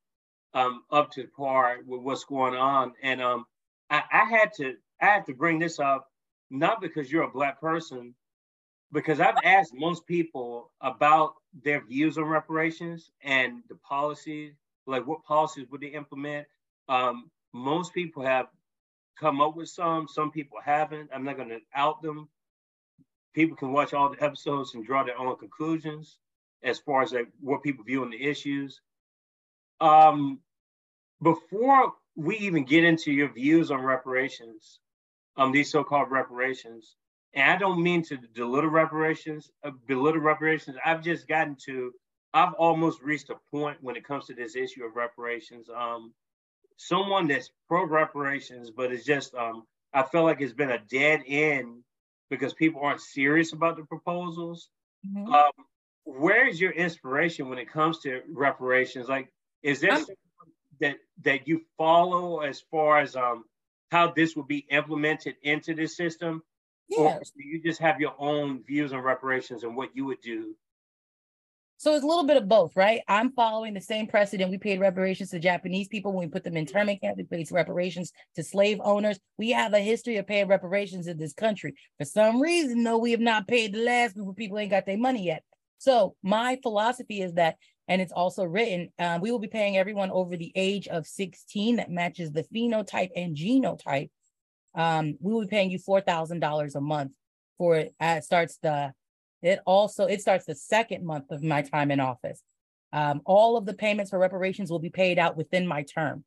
um 0.55 0.85
up 0.91 1.11
to 1.13 1.27
par 1.37 1.79
with 1.87 2.01
what's 2.03 2.25
going 2.25 2.55
on. 2.57 2.95
And 3.03 3.23
um 3.23 3.47
I, 3.91 4.03
I 4.13 4.25
had 4.25 4.53
to 4.55 4.77
I 5.01 5.07
had 5.07 5.27
to 5.27 5.35
bring 5.35 5.59
this 5.59 5.79
up 5.79 6.09
not 6.51 6.81
because 6.81 7.13
you're 7.13 7.25
a 7.25 7.31
black 7.31 7.61
person, 7.61 8.15
because 8.93 9.21
I've 9.21 9.39
asked 9.45 9.75
most 9.75 10.07
people 10.07 10.73
about 10.81 11.35
their 11.65 11.85
views 11.85 12.19
on 12.19 12.25
reparations 12.25 13.11
and 13.23 13.63
the 13.69 13.77
policies, 13.77 14.55
like 14.87 15.07
what 15.07 15.25
policies 15.25 15.67
would 15.71 15.81
they 15.83 15.89
implement. 15.89 16.47
Um, 16.89 17.31
most 17.53 17.95
people 17.95 18.25
have 18.25 18.47
come 19.19 19.41
up 19.41 19.57
with 19.57 19.69
some, 19.69 20.09
some 20.09 20.31
people 20.31 20.59
haven't. 20.65 21.11
I'm 21.15 21.25
not 21.25 21.37
going 21.37 21.51
to 21.51 21.61
out 21.75 22.03
them. 22.03 22.29
People 23.35 23.57
can 23.57 23.73
watch 23.73 23.95
all 23.95 24.11
the 24.11 24.23
episodes 24.23 24.75
and 24.75 24.85
draw 24.85 25.05
their 25.05 25.19
own 25.19 25.37
conclusions 25.37 26.19
as 26.63 26.79
far 26.79 27.03
as 27.03 27.13
like 27.13 27.29
what 27.41 27.63
people 27.63 27.85
view 27.85 28.03
on 28.03 28.11
the 28.11 28.23
issues. 28.23 28.81
Um, 29.81 30.41
before 31.23 31.93
we 32.17 32.37
even 32.39 32.65
get 32.65 32.85
into 32.85 33.13
your 33.13 33.33
views 33.33 33.71
on 33.71 33.83
reparations, 33.83 34.81
um, 35.37 35.53
these 35.53 35.71
so-called 35.71 36.11
reparations, 36.11 36.97
and 37.35 37.51
I 37.51 37.57
don't 37.57 37.83
mean 37.83 38.03
to 38.05 38.19
belittle 38.35 38.71
reparations, 38.71 39.51
uh, 39.65 39.71
belittle 39.87 40.21
reparations. 40.21 40.77
I've 40.85 41.03
just 41.03 41.29
gotten 41.29 41.57
to, 41.67 41.93
I've 42.35 42.55
almost 42.55 43.01
reached 43.01 43.31
a 43.31 43.37
point 43.51 43.79
when 43.81 43.97
it 43.97 44.05
comes 44.05 44.27
to 44.27 44.35
this 44.35 44.57
issue 44.57 44.85
of 44.85 44.97
reparations. 44.97 45.69
Um, 45.75 46.13
someone 46.77 47.29
that's 47.29 47.51
pro 47.69 47.87
reparations, 47.87 48.71
but 48.71 48.93
it's 48.93 49.05
just, 49.05 49.35
um, 49.35 49.65
I 49.95 50.03
feel 50.03 50.25
like 50.25 50.41
it's 50.41 50.53
been 50.53 50.73
a 50.73 50.79
dead 50.91 51.23
end 51.27 51.85
because 52.31 52.55
people 52.55 52.81
aren't 52.83 53.01
serious 53.01 53.53
about 53.53 53.77
the 53.77 53.85
proposals. 53.85 54.71
Mm-hmm. 55.07 55.33
Um, 55.33 55.51
where 56.05 56.49
is 56.49 56.61
your 56.61 56.73
inspiration 56.73 57.49
when 57.49 57.59
it 57.59 57.71
comes 57.71 58.01
to 58.01 58.23
reparations? 58.33 59.09
Like, 59.09 59.33
is 59.63 59.81
there 59.81 59.99
that 60.81 60.97
that 61.23 61.47
you 61.47 61.63
follow 61.77 62.41
as 62.41 62.63
far 62.71 63.01
as 63.01 63.17
um 63.17 63.45
how 63.91 64.13
this 64.13 64.35
will 64.37 64.45
be 64.45 64.67
implemented 64.71 65.37
into 65.43 65.75
the 65.75 65.87
system? 65.87 66.43
Or 66.97 67.21
do 67.21 67.45
you 67.45 67.63
just 67.63 67.81
have 67.81 68.01
your 68.01 68.15
own 68.19 68.65
views 68.65 68.93
on 68.93 69.01
reparations 69.01 69.63
and 69.63 69.77
what 69.77 69.95
you 69.95 70.07
would 70.07 70.21
do? 70.21 70.57
So 71.81 71.95
it's 71.95 72.05
a 72.05 72.07
little 72.07 72.27
bit 72.27 72.37
of 72.37 72.47
both, 72.47 72.77
right? 72.77 73.01
I'm 73.09 73.33
following 73.33 73.73
the 73.73 73.81
same 73.81 74.07
precedent. 74.07 74.51
We 74.51 74.59
paid 74.59 74.81
reparations 74.81 75.31
to 75.31 75.39
Japanese 75.39 75.89
people 75.89 76.13
when 76.13 76.27
we 76.27 76.31
put 76.31 76.45
them 76.45 76.53
in 76.53 76.67
internment 76.67 77.01
camps. 77.01 77.17
We 77.17 77.25
paid 77.25 77.51
reparations 77.51 78.13
to 78.35 78.45
slave 78.45 78.83
owners. 78.85 79.19
We 79.39 79.53
have 79.53 79.73
a 79.73 79.79
history 79.81 80.19
of 80.19 80.27
paying 80.27 80.47
reparations 80.47 81.07
in 81.07 81.17
this 81.17 81.33
country. 81.33 81.73
For 81.97 82.05
some 82.05 82.39
reason, 82.39 82.85
though, 82.85 82.99
we 82.99 83.13
have 83.13 83.21
not 83.21 83.49
paid 83.49 83.73
the 83.73 83.83
last 83.83 84.15
group 84.15 84.29
of 84.29 84.37
people 84.37 84.59
ain't 84.59 84.71
got 84.71 84.85
their 84.85 84.99
money 84.99 85.25
yet. 85.25 85.43
So 85.79 86.17
my 86.23 86.59
philosophy 86.63 87.23
is 87.23 87.33
that, 87.35 87.57
and 87.89 88.03
it's 88.03 88.13
also 88.13 88.45
written, 88.45 88.91
uh, 88.99 89.19
we 89.23 89.31
will 89.31 89.39
be 89.39 89.49
paying 89.49 89.79
everyone 89.79 90.11
over 90.11 90.37
the 90.37 90.53
age 90.55 90.87
of 90.87 91.07
16 91.07 91.77
that 91.77 91.91
matches 91.91 92.31
the 92.31 92.45
phenotype 92.45 93.09
and 93.17 93.35
genotype 93.35 94.11
um, 94.75 95.17
we 95.21 95.33
will 95.33 95.43
be 95.43 95.49
paying 95.49 95.71
you 95.71 95.79
four 95.79 96.01
thousand 96.01 96.41
dollars 96.41 96.75
a 96.75 96.81
month 96.81 97.13
for 97.59 97.77
it. 97.77 97.95
Uh, 98.01 98.21
starts 98.21 98.59
the 98.63 98.93
it 99.43 99.61
also 99.67 100.07
it 100.07 100.21
starts 100.21 100.47
the 100.47 100.55
second 100.55 101.05
month 101.05 101.31
of 101.31 101.43
my 101.43 101.63
time 101.63 101.91
in 101.91 102.01
office. 102.01 102.43
Um, 102.93 103.21
all 103.25 103.57
of 103.57 103.67
the 103.67 103.75
payments 103.75 104.11
for 104.11 104.19
reparations 104.19 104.71
will 104.71 104.81
be 104.81 104.91
paid 104.91 105.19
out 105.19 105.37
within 105.37 105.67
my 105.67 105.83
term. 105.83 106.25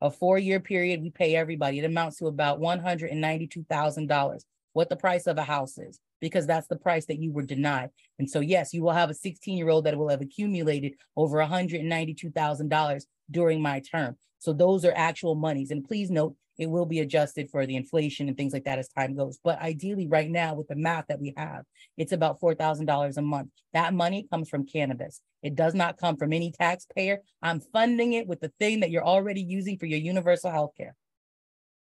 A 0.00 0.10
four-year 0.10 0.60
period, 0.60 1.00
we 1.02 1.10
pay 1.10 1.34
everybody. 1.34 1.78
It 1.78 1.84
amounts 1.84 2.18
to 2.18 2.26
about 2.26 2.60
one 2.60 2.80
hundred 2.80 3.10
and 3.10 3.20
ninety-two 3.20 3.64
thousand 3.64 4.08
dollars. 4.08 4.44
What 4.74 4.88
the 4.88 4.96
price 4.96 5.26
of 5.26 5.38
a 5.38 5.42
house 5.44 5.78
is, 5.78 6.00
because 6.20 6.46
that's 6.46 6.66
the 6.66 6.76
price 6.76 7.06
that 7.06 7.20
you 7.20 7.32
were 7.32 7.42
denied. 7.42 7.90
And 8.18 8.28
so, 8.28 8.40
yes, 8.40 8.74
you 8.74 8.82
will 8.82 8.90
have 8.90 9.08
a 9.08 9.14
16-year-old 9.14 9.84
that 9.84 9.96
will 9.96 10.08
have 10.08 10.20
accumulated 10.20 10.94
over 11.16 11.38
$192,000 11.38 13.04
during 13.30 13.62
my 13.62 13.80
term. 13.80 14.16
So 14.40 14.52
those 14.52 14.84
are 14.84 14.92
actual 14.96 15.36
monies. 15.36 15.70
And 15.70 15.84
please 15.84 16.10
note, 16.10 16.34
it 16.58 16.70
will 16.70 16.86
be 16.86 17.00
adjusted 17.00 17.50
for 17.50 17.66
the 17.66 17.76
inflation 17.76 18.28
and 18.28 18.36
things 18.36 18.52
like 18.52 18.64
that 18.64 18.78
as 18.78 18.88
time 18.88 19.16
goes. 19.16 19.38
But 19.42 19.60
ideally, 19.60 20.06
right 20.06 20.30
now, 20.30 20.54
with 20.54 20.68
the 20.68 20.76
math 20.76 21.06
that 21.08 21.20
we 21.20 21.34
have, 21.36 21.64
it's 21.96 22.12
about 22.12 22.40
$4,000 22.40 23.16
a 23.16 23.22
month. 23.22 23.50
That 23.72 23.94
money 23.94 24.26
comes 24.30 24.48
from 24.48 24.66
cannabis. 24.66 25.20
It 25.42 25.54
does 25.54 25.74
not 25.74 25.98
come 25.98 26.16
from 26.16 26.32
any 26.32 26.52
taxpayer. 26.52 27.18
I'm 27.42 27.60
funding 27.60 28.14
it 28.14 28.26
with 28.26 28.40
the 28.40 28.52
thing 28.58 28.80
that 28.80 28.90
you're 28.90 29.04
already 29.04 29.42
using 29.42 29.78
for 29.78 29.86
your 29.86 29.98
universal 29.98 30.50
health 30.50 30.72
care. 30.76 30.94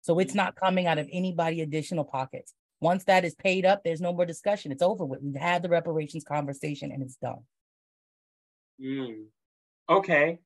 So 0.01 0.19
it's 0.19 0.35
not 0.35 0.57
coming 0.57 0.87
out 0.87 0.99
of 0.99 1.09
anybody 1.13 1.61
additional 1.61 2.05
pockets. 2.05 2.55
Once 2.81 3.05
that 3.05 3.25
is 3.25 3.37
paid 3.37 3.65
up, 3.65 3.83
there's 3.85 4.01
no 4.01 4.13
more 4.13 4.27
discussion. 4.27 4.73
It's 4.73 4.83
over 4.83 5.05
with. 5.05 5.21
We've 5.23 5.37
had 5.37 5.63
the 5.63 5.69
reparations 5.69 6.25
conversation 6.25 6.91
and 6.91 7.03
it's 7.03 7.17
done. 7.17 7.45
Mm. 8.83 9.27
Okay. 9.89 10.41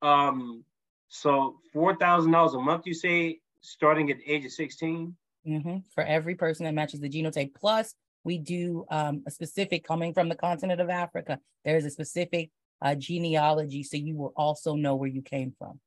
Um, 0.00 0.64
so 1.08 1.56
four 1.72 1.96
thousand 1.96 2.30
dollars 2.30 2.54
a 2.54 2.60
month, 2.60 2.86
you 2.86 2.94
say 2.94 3.40
starting 3.60 4.10
at 4.10 4.18
the 4.18 4.30
age 4.30 4.44
of 4.44 4.52
16? 4.52 5.14
Mm-hmm. 5.46 5.76
For 5.94 6.04
every 6.04 6.34
person 6.34 6.64
that 6.66 6.74
matches 6.74 7.00
the 7.00 7.08
genotype. 7.08 7.54
Plus, 7.54 7.94
we 8.24 8.38
do 8.38 8.84
um, 8.90 9.22
a 9.26 9.30
specific 9.30 9.86
coming 9.86 10.12
from 10.12 10.28
the 10.28 10.34
continent 10.34 10.80
of 10.80 10.90
Africa. 10.90 11.38
There 11.64 11.76
is 11.76 11.84
a 11.84 11.90
specific 11.90 12.50
uh, 12.82 12.94
genealogy, 12.94 13.82
so 13.82 13.96
you 13.96 14.16
will 14.16 14.32
also 14.36 14.74
know 14.74 14.96
where 14.96 15.08
you 15.08 15.22
came 15.22 15.54
from. 15.58 15.80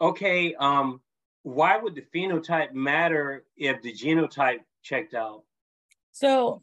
Okay. 0.00 0.54
Um, 0.54 1.00
why 1.42 1.76
would 1.76 1.94
the 1.94 2.04
phenotype 2.14 2.72
matter 2.72 3.44
if 3.56 3.82
the 3.82 3.92
genotype 3.92 4.60
checked 4.82 5.14
out? 5.14 5.44
So 6.12 6.62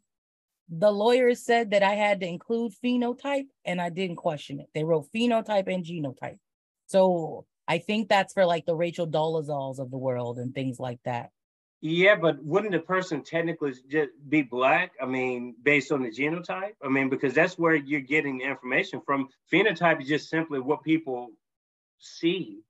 the 0.70 0.91
lawyers 0.91 1.44
said 1.45 1.72
that 1.72 1.84
I 1.84 1.94
had 1.94 2.20
to 2.22 2.28
include 2.28 2.74
phenotype, 2.84 3.48
and 3.66 3.82
I 3.82 3.90
didn't 3.90 4.18
question 4.18 4.60
it. 4.60 4.68
They 4.74 4.84
wrote 4.84 5.08
phenotype 5.16 5.74
and 5.74 5.86
genotype. 5.86 6.38
So 6.88 7.45
I 7.68 7.77
think 7.77 8.10
that's 8.10 8.34
for 8.34 8.45
like 8.45 8.65
the 8.65 8.76
Rachel 8.76 9.07
Dolezals 9.07 9.80
of 9.80 9.91
the 9.91 9.98
world 9.98 10.38
and 10.38 10.53
things 10.53 10.80
like 10.80 10.99
that. 11.06 11.31
Yeah, 11.81 12.15
but 12.15 12.41
wouldn't 12.44 12.72
the 12.72 12.80
person 12.80 13.23
technically 13.23 13.73
just 13.90 14.11
be 14.30 14.41
black? 14.41 14.94
I 15.02 15.06
mean, 15.06 15.56
based 15.64 15.91
on 15.91 16.02
the 16.02 16.10
genotype? 16.10 16.76
I 16.81 16.88
mean, 16.88 17.10
because 17.10 17.34
that's 17.34 17.57
where 17.57 17.76
you're 17.76 17.99
getting 17.99 18.38
the 18.38 18.45
information 18.45 19.02
from. 19.06 19.27
Phenotype 19.52 20.02
is 20.02 20.07
just 20.07 20.30
simply 20.30 20.61
what 20.61 20.81
people 20.84 21.31
see. 21.99 22.61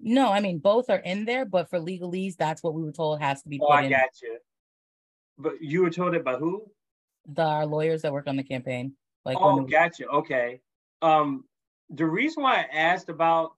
No, 0.00 0.32
I 0.32 0.40
mean 0.40 0.58
both 0.58 0.90
are 0.90 0.98
in 0.98 1.24
there, 1.24 1.44
but 1.44 1.68
for 1.68 1.78
legalese, 1.78 2.36
that's 2.36 2.62
what 2.62 2.74
we 2.74 2.82
were 2.82 2.92
told 2.92 3.20
has 3.20 3.42
to 3.42 3.48
be. 3.48 3.60
Oh, 3.60 3.68
I 3.68 3.82
in. 3.82 3.90
got 3.90 4.10
you. 4.22 4.38
But 5.38 5.60
you 5.60 5.82
were 5.82 5.90
told 5.90 6.14
it 6.14 6.24
by 6.24 6.36
who? 6.36 6.70
The 7.26 7.42
our 7.42 7.66
lawyers 7.66 8.02
that 8.02 8.12
work 8.12 8.26
on 8.26 8.36
the 8.36 8.42
campaign. 8.42 8.94
Like, 9.24 9.38
oh, 9.40 9.60
gotcha. 9.60 10.06
Okay. 10.06 10.60
Um, 11.00 11.44
the 11.90 12.06
reason 12.06 12.42
why 12.42 12.60
I 12.60 12.76
asked 12.76 13.08
about 13.08 13.52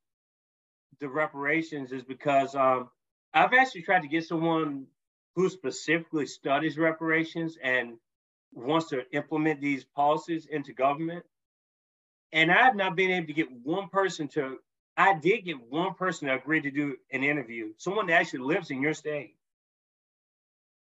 the 1.00 1.08
reparations 1.08 1.92
is 1.92 2.02
because 2.02 2.54
um, 2.54 2.88
I've 3.34 3.52
actually 3.52 3.82
tried 3.82 4.02
to 4.02 4.08
get 4.08 4.24
someone 4.24 4.86
who 5.34 5.48
specifically 5.50 6.26
studies 6.26 6.78
reparations 6.78 7.58
and 7.62 7.98
wants 8.52 8.88
to 8.88 9.02
implement 9.12 9.60
these 9.60 9.84
policies 9.84 10.46
into 10.46 10.72
government. 10.72 11.24
And 12.32 12.50
I've 12.50 12.76
not 12.76 12.96
been 12.96 13.10
able 13.10 13.26
to 13.26 13.32
get 13.32 13.52
one 13.62 13.88
person 13.88 14.28
to, 14.28 14.58
I 14.96 15.14
did 15.14 15.44
get 15.44 15.60
one 15.70 15.94
person 15.94 16.28
to 16.28 16.34
agree 16.34 16.60
to 16.62 16.70
do 16.70 16.96
an 17.12 17.22
interview, 17.22 17.72
someone 17.76 18.06
that 18.06 18.20
actually 18.20 18.40
lives 18.40 18.70
in 18.70 18.80
your 18.80 18.94
state. 18.94 19.36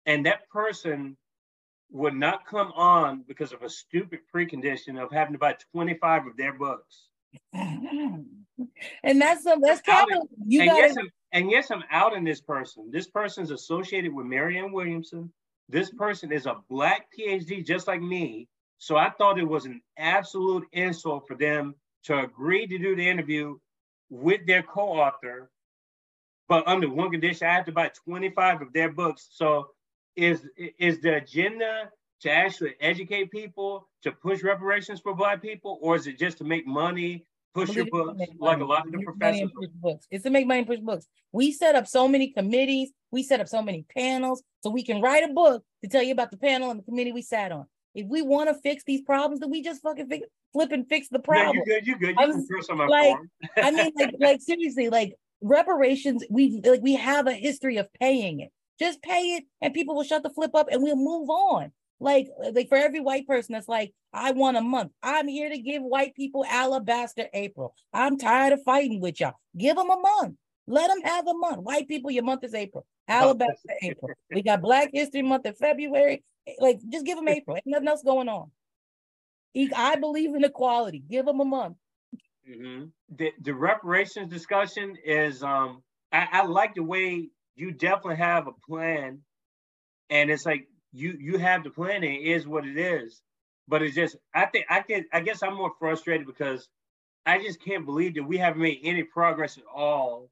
And 0.05 0.25
that 0.25 0.49
person 0.49 1.15
would 1.91 2.15
not 2.15 2.45
come 2.45 2.71
on 2.73 3.23
because 3.27 3.53
of 3.53 3.61
a 3.61 3.69
stupid 3.69 4.19
precondition 4.33 5.01
of 5.01 5.11
having 5.11 5.33
to 5.33 5.39
buy 5.39 5.55
25 5.73 6.27
of 6.27 6.37
their 6.37 6.53
books. 6.53 7.07
and 9.03 9.21
that's 9.21 9.43
some 9.43 9.61
that's 9.61 9.81
kind 9.81 10.07
of 10.11 10.27
you 10.45 10.61
and 10.61 10.69
gotta, 10.69 10.81
yes, 10.81 10.97
and 11.33 11.51
yes, 11.51 11.71
I'm 11.71 11.83
out 11.91 12.13
in 12.13 12.23
this 12.23 12.41
person. 12.41 12.89
This 12.91 13.07
person's 13.07 13.51
associated 13.51 14.13
with 14.13 14.25
Marianne 14.25 14.71
Williamson. 14.71 15.31
This 15.69 15.89
person 15.91 16.31
is 16.31 16.45
a 16.45 16.57
black 16.69 17.07
PhD 17.17 17.65
just 17.65 17.87
like 17.87 18.01
me. 18.01 18.47
So 18.77 18.97
I 18.97 19.11
thought 19.11 19.39
it 19.39 19.47
was 19.47 19.65
an 19.65 19.81
absolute 19.97 20.67
insult 20.73 21.27
for 21.27 21.35
them 21.35 21.75
to 22.05 22.19
agree 22.19 22.67
to 22.67 22.77
do 22.77 22.95
the 22.95 23.07
interview 23.07 23.57
with 24.09 24.45
their 24.45 24.63
co-author, 24.63 25.49
but 26.49 26.67
under 26.67 26.89
one 26.89 27.11
condition, 27.11 27.47
I 27.47 27.53
have 27.53 27.65
to 27.65 27.71
buy 27.71 27.91
25 28.03 28.61
of 28.63 28.73
their 28.73 28.91
books. 28.91 29.29
So 29.31 29.67
is 30.15 30.45
is 30.57 30.99
the 30.99 31.15
agenda 31.15 31.89
to 32.21 32.31
actually 32.31 32.75
educate 32.81 33.31
people 33.31 33.87
to 34.03 34.11
push 34.11 34.43
reparations 34.43 34.99
for 34.99 35.15
black 35.15 35.41
people, 35.41 35.79
or 35.81 35.95
is 35.95 36.07
it 36.07 36.19
just 36.19 36.37
to 36.39 36.43
make 36.43 36.67
money, 36.67 37.25
push 37.53 37.75
your 37.75 37.85
books 37.85 38.19
like 38.39 38.59
a 38.59 38.65
lot 38.65 38.85
of 38.85 38.91
the 38.91 38.99
professors? 38.99 39.51
Books. 39.75 40.07
It's 40.11 40.23
to 40.23 40.29
make 40.29 40.47
money, 40.47 40.59
and 40.59 40.67
push 40.67 40.79
books. 40.79 41.07
We 41.31 41.51
set 41.51 41.75
up 41.75 41.87
so 41.87 42.07
many 42.07 42.31
committees, 42.31 42.91
we 43.11 43.23
set 43.23 43.39
up 43.39 43.47
so 43.47 43.61
many 43.61 43.85
panels, 43.95 44.43
so 44.63 44.69
we 44.69 44.83
can 44.83 45.01
write 45.01 45.29
a 45.29 45.33
book 45.33 45.63
to 45.83 45.89
tell 45.89 46.03
you 46.03 46.11
about 46.11 46.31
the 46.31 46.37
panel 46.37 46.71
and 46.71 46.79
the 46.79 46.83
committee 46.83 47.11
we 47.11 47.21
sat 47.21 47.51
on. 47.51 47.65
If 47.93 48.07
we 48.07 48.21
want 48.21 48.49
to 48.49 48.55
fix 48.55 48.83
these 48.85 49.01
problems, 49.01 49.41
then 49.41 49.49
we 49.49 49.61
just 49.61 49.81
fucking 49.81 50.07
fix, 50.07 50.27
flip 50.53 50.71
and 50.71 50.87
fix 50.87 51.09
the 51.09 51.19
problem. 51.19 51.57
you 51.57 51.65
good. 51.65 51.87
You 51.87 51.97
good. 51.97 52.15
You 52.17 52.33
can 52.33 52.47
throw 52.47 52.75
like, 52.85 53.17
I 53.57 53.71
mean, 53.71 53.91
like, 53.99 54.15
like 54.19 54.41
seriously, 54.41 54.89
like 54.89 55.15
reparations. 55.41 56.23
We 56.29 56.61
like 56.63 56.81
we 56.81 56.95
have 56.95 57.27
a 57.27 57.33
history 57.33 57.77
of 57.77 57.91
paying 57.93 58.39
it 58.39 58.49
Just 58.79 59.01
pay 59.01 59.35
it 59.35 59.43
and 59.61 59.73
people 59.73 59.95
will 59.95 60.03
shut 60.03 60.23
the 60.23 60.29
flip 60.29 60.51
up 60.55 60.67
and 60.71 60.81
we'll 60.81 60.95
move 60.95 61.29
on. 61.29 61.71
Like, 62.01 62.27
like 62.51 62.67
for 62.67 62.77
every 62.77 62.99
white 62.99 63.27
person 63.27 63.53
that's 63.53 63.67
like, 63.67 63.93
I 64.11 64.31
want 64.31 64.57
a 64.57 64.61
month. 64.61 64.91
I'm 65.03 65.27
here 65.27 65.49
to 65.49 65.57
give 65.57 65.83
white 65.83 66.15
people 66.15 66.43
alabaster 66.49 67.27
April. 67.31 67.75
I'm 67.93 68.17
tired 68.17 68.53
of 68.53 68.63
fighting 68.63 68.99
with 68.99 69.19
y'all. 69.19 69.35
Give 69.55 69.75
them 69.77 69.89
a 69.89 69.99
month. 69.99 70.35
Let 70.67 70.87
them 70.87 71.01
have 71.03 71.27
a 71.27 71.33
month. 71.33 71.59
White 71.59 71.87
people, 71.87 72.09
your 72.09 72.23
month 72.23 72.43
is 72.43 72.55
April. 72.55 72.85
Alabaster 73.07 73.75
April. 73.83 74.11
We 74.33 74.41
got 74.41 74.61
Black 74.61 74.89
History 74.91 75.21
Month 75.21 75.45
in 75.45 75.53
February. 75.53 76.23
Like, 76.59 76.79
just 76.89 77.05
give 77.05 77.17
them 77.17 77.27
April. 77.27 77.57
Ain't 77.57 77.67
nothing 77.67 77.87
else 77.87 78.01
going 78.03 78.29
on. 78.29 78.49
I 79.75 79.95
believe 79.97 80.33
in 80.33 80.43
equality. 80.43 81.03
Give 81.07 81.25
them 81.25 81.39
a 81.39 81.45
month. 81.45 81.77
Mm-hmm. 82.49 82.85
The, 83.15 83.31
the 83.41 83.53
reparations 83.53 84.31
discussion 84.31 84.97
is 85.05 85.43
um 85.43 85.83
I, 86.11 86.27
I 86.31 86.45
like 86.45 86.73
the 86.73 86.83
way 86.83 87.29
you 87.55 87.71
definitely 87.71 88.15
have 88.15 88.47
a 88.47 88.53
plan, 88.67 89.19
and 90.09 90.31
it's 90.31 90.45
like 90.45 90.67
you 90.91 91.17
you 91.19 91.37
have 91.37 91.63
the 91.63 91.69
plan 91.69 92.03
and 92.03 92.05
it 92.05 92.21
is 92.21 92.47
what 92.47 92.65
it 92.65 92.77
is. 92.77 93.21
But 93.67 93.81
it's 93.81 93.95
just 93.95 94.17
I 94.33 94.45
think 94.45 94.65
I 94.69 94.81
can 94.81 95.05
I 95.13 95.21
guess 95.21 95.43
I'm 95.43 95.55
more 95.55 95.73
frustrated 95.79 96.27
because 96.27 96.67
I 97.25 97.37
just 97.41 97.63
can't 97.63 97.85
believe 97.85 98.15
that 98.15 98.23
we 98.23 98.37
haven't 98.37 98.61
made 98.61 98.79
any 98.83 99.03
progress 99.03 99.57
at 99.57 99.63
all 99.73 100.29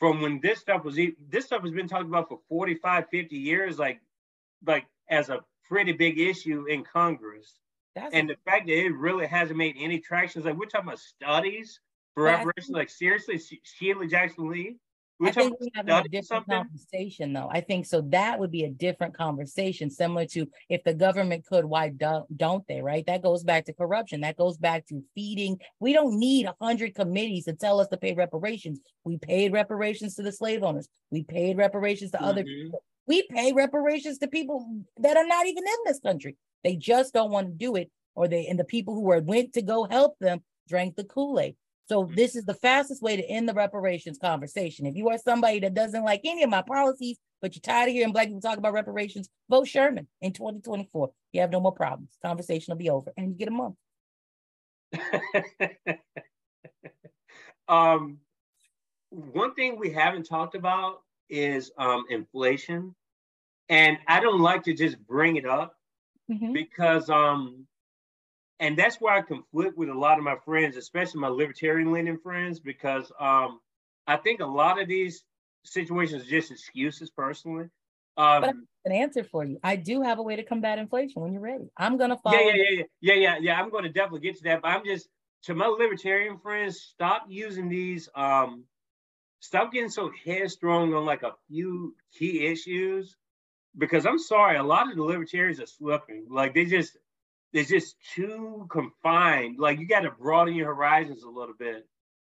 from 0.00 0.20
when 0.20 0.40
this 0.40 0.58
stuff 0.58 0.84
was 0.84 0.96
this 0.96 1.44
stuff 1.44 1.62
has 1.62 1.70
been 1.70 1.86
talked 1.86 2.06
about 2.06 2.28
for 2.28 2.40
45 2.48 3.04
50 3.10 3.36
years 3.36 3.78
like 3.78 4.00
like 4.66 4.86
as 5.08 5.28
a 5.28 5.40
pretty 5.68 5.92
big 5.92 6.18
issue 6.18 6.64
in 6.66 6.82
congress 6.82 7.58
That's 7.94 8.12
and 8.12 8.28
the 8.28 8.36
fact 8.44 8.66
that 8.66 8.76
it 8.76 8.94
really 8.96 9.26
hasn't 9.26 9.58
made 9.58 9.76
any 9.78 10.00
traction 10.00 10.40
is 10.40 10.46
like 10.46 10.56
we're 10.56 10.66
talking 10.66 10.88
about 10.88 10.98
studies 10.98 11.78
for 12.14 12.24
reparations 12.24 12.70
like 12.70 12.90
seriously 12.90 13.40
sheila 13.62 14.06
jackson 14.06 14.50
lee 14.50 14.76
I 15.22 15.30
think 15.32 15.60
we 15.60 15.70
have 15.74 15.88
a 15.88 16.02
different 16.08 16.46
something? 16.46 16.56
conversation, 16.56 17.32
though. 17.32 17.48
I 17.50 17.60
think 17.60 17.86
so. 17.86 18.00
That 18.02 18.38
would 18.38 18.50
be 18.50 18.64
a 18.64 18.70
different 18.70 19.16
conversation, 19.16 19.90
similar 19.90 20.26
to 20.26 20.46
if 20.68 20.82
the 20.84 20.94
government 20.94 21.46
could, 21.46 21.64
why 21.64 21.90
don't, 21.90 22.36
don't 22.36 22.66
they? 22.66 22.80
Right? 22.80 23.04
That 23.06 23.22
goes 23.22 23.44
back 23.44 23.66
to 23.66 23.72
corruption. 23.72 24.22
That 24.22 24.36
goes 24.36 24.56
back 24.56 24.86
to 24.88 25.02
feeding. 25.14 25.58
We 25.78 25.92
don't 25.92 26.18
need 26.18 26.46
a 26.46 26.54
hundred 26.60 26.94
committees 26.94 27.44
to 27.44 27.52
tell 27.52 27.80
us 27.80 27.88
to 27.88 27.96
pay 27.96 28.14
reparations. 28.14 28.80
We 29.04 29.18
paid 29.18 29.52
reparations 29.52 30.14
to 30.16 30.22
the 30.22 30.32
slave 30.32 30.62
owners. 30.62 30.88
We 31.10 31.24
paid 31.24 31.56
reparations 31.56 32.12
to 32.12 32.18
mm-hmm. 32.18 32.26
other 32.26 32.44
people. 32.44 32.82
We 33.06 33.26
pay 33.28 33.52
reparations 33.52 34.18
to 34.18 34.28
people 34.28 34.84
that 34.98 35.16
are 35.16 35.26
not 35.26 35.46
even 35.46 35.64
in 35.66 35.78
this 35.84 36.00
country. 36.00 36.36
They 36.62 36.76
just 36.76 37.12
don't 37.12 37.30
want 37.30 37.48
to 37.48 37.52
do 37.52 37.76
it, 37.76 37.90
or 38.14 38.28
they 38.28 38.46
and 38.46 38.58
the 38.58 38.64
people 38.64 38.94
who 38.94 39.02
were 39.02 39.20
went 39.20 39.54
to 39.54 39.62
go 39.62 39.84
help 39.84 40.18
them 40.20 40.42
drank 40.68 40.96
the 40.96 41.04
Kool 41.04 41.40
Aid. 41.40 41.56
So 41.90 42.08
this 42.14 42.36
is 42.36 42.44
the 42.44 42.54
fastest 42.54 43.02
way 43.02 43.16
to 43.16 43.28
end 43.28 43.48
the 43.48 43.52
reparations 43.52 44.16
conversation. 44.16 44.86
If 44.86 44.94
you 44.94 45.08
are 45.08 45.18
somebody 45.18 45.58
that 45.58 45.74
doesn't 45.74 46.04
like 46.04 46.20
any 46.22 46.44
of 46.44 46.50
my 46.50 46.62
policies, 46.62 47.18
but 47.42 47.56
you're 47.56 47.62
tired 47.62 47.88
of 47.88 47.94
hearing 47.94 48.12
black 48.12 48.28
people 48.28 48.40
talk 48.40 48.58
about 48.58 48.74
reparations, 48.74 49.28
vote 49.48 49.66
Sherman 49.66 50.06
in 50.20 50.32
2024. 50.32 51.10
You 51.32 51.40
have 51.40 51.50
no 51.50 51.58
more 51.58 51.72
problems. 51.72 52.16
Conversation 52.24 52.70
will 52.70 52.78
be 52.78 52.90
over, 52.90 53.12
and 53.16 53.32
you 53.32 53.34
get 53.34 53.48
a 53.48 53.50
month. 53.50 53.74
um, 57.68 58.18
one 59.08 59.54
thing 59.56 59.76
we 59.76 59.90
haven't 59.90 60.28
talked 60.28 60.54
about 60.54 61.02
is 61.28 61.72
um, 61.76 62.04
inflation, 62.08 62.94
and 63.68 63.98
I 64.06 64.20
don't 64.20 64.40
like 64.40 64.62
to 64.62 64.74
just 64.74 64.96
bring 65.08 65.34
it 65.34 65.44
up 65.44 65.74
mm-hmm. 66.30 66.52
because 66.52 67.10
um, 67.10 67.66
and 68.60 68.76
that's 68.76 69.00
where 69.00 69.14
I 69.14 69.22
conflict 69.22 69.76
with 69.76 69.88
a 69.88 69.94
lot 69.94 70.18
of 70.18 70.24
my 70.24 70.36
friends, 70.44 70.76
especially 70.76 71.20
my 71.20 71.28
libertarian 71.28 71.92
leaning 71.92 72.18
friends, 72.18 72.60
because 72.60 73.10
um, 73.18 73.58
I 74.06 74.16
think 74.16 74.40
a 74.40 74.46
lot 74.46 74.80
of 74.80 74.86
these 74.86 75.24
situations 75.64 76.22
are 76.22 76.30
just 76.30 76.50
excuses 76.50 77.10
personally. 77.10 77.70
Um, 78.16 78.42
but 78.42 78.54
an 78.84 78.92
answer 78.92 79.24
for 79.24 79.44
you. 79.44 79.58
I 79.64 79.76
do 79.76 80.02
have 80.02 80.18
a 80.18 80.22
way 80.22 80.36
to 80.36 80.42
combat 80.42 80.78
inflation 80.78 81.22
when 81.22 81.32
you're 81.32 81.42
ready. 81.42 81.70
I'm 81.76 81.96
gonna 81.96 82.18
follow. 82.18 82.38
Yeah, 82.38 82.52
yeah, 82.54 82.64
yeah, 82.70 82.84
yeah, 83.00 83.14
yeah, 83.14 83.38
yeah. 83.40 83.60
I'm 83.60 83.70
gonna 83.70 83.88
definitely 83.88 84.20
get 84.20 84.36
to 84.36 84.42
that. 84.44 84.62
But 84.62 84.68
I'm 84.68 84.84
just 84.84 85.08
to 85.44 85.54
my 85.54 85.66
libertarian 85.66 86.38
friends, 86.38 86.80
stop 86.80 87.24
using 87.28 87.68
these. 87.68 88.10
Um, 88.14 88.64
stop 89.40 89.72
getting 89.72 89.88
so 89.88 90.10
headstrong 90.26 90.92
on 90.92 91.06
like 91.06 91.22
a 91.22 91.32
few 91.48 91.96
key 92.18 92.46
issues, 92.46 93.16
because 93.78 94.04
I'm 94.04 94.18
sorry, 94.18 94.58
a 94.58 94.62
lot 94.62 94.90
of 94.90 94.96
the 94.96 95.02
libertarians 95.02 95.60
are 95.60 95.66
slipping. 95.66 96.26
Like 96.28 96.52
they 96.52 96.66
just 96.66 96.98
it's 97.52 97.70
just 97.70 97.96
too 98.14 98.66
confined. 98.70 99.58
Like 99.58 99.78
you 99.78 99.86
got 99.86 100.00
to 100.00 100.10
broaden 100.10 100.54
your 100.54 100.74
horizons 100.74 101.22
a 101.22 101.28
little 101.28 101.54
bit 101.58 101.86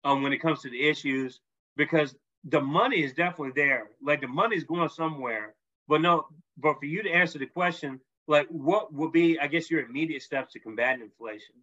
um, 0.03 0.21
when 0.21 0.33
it 0.33 0.39
comes 0.39 0.61
to 0.61 0.69
the 0.69 0.87
issues 0.87 1.39
because 1.75 2.15
the 2.43 2.61
money 2.61 3.03
is 3.03 3.13
definitely 3.13 3.53
there. 3.55 3.89
Like 4.01 4.21
the 4.21 4.27
money 4.27 4.55
is 4.55 4.63
going 4.63 4.89
somewhere. 4.89 5.55
But 5.87 6.01
no, 6.01 6.27
but 6.57 6.79
for 6.79 6.85
you 6.85 7.01
to 7.03 7.09
answer 7.09 7.39
the 7.39 7.45
question, 7.47 7.99
like 8.27 8.47
what 8.49 8.93
would 8.93 9.11
be, 9.11 9.39
I 9.39 9.47
guess, 9.47 9.71
your 9.71 9.85
immediate 9.85 10.21
steps 10.21 10.53
to 10.53 10.59
combat 10.59 10.99
inflation? 10.99 11.55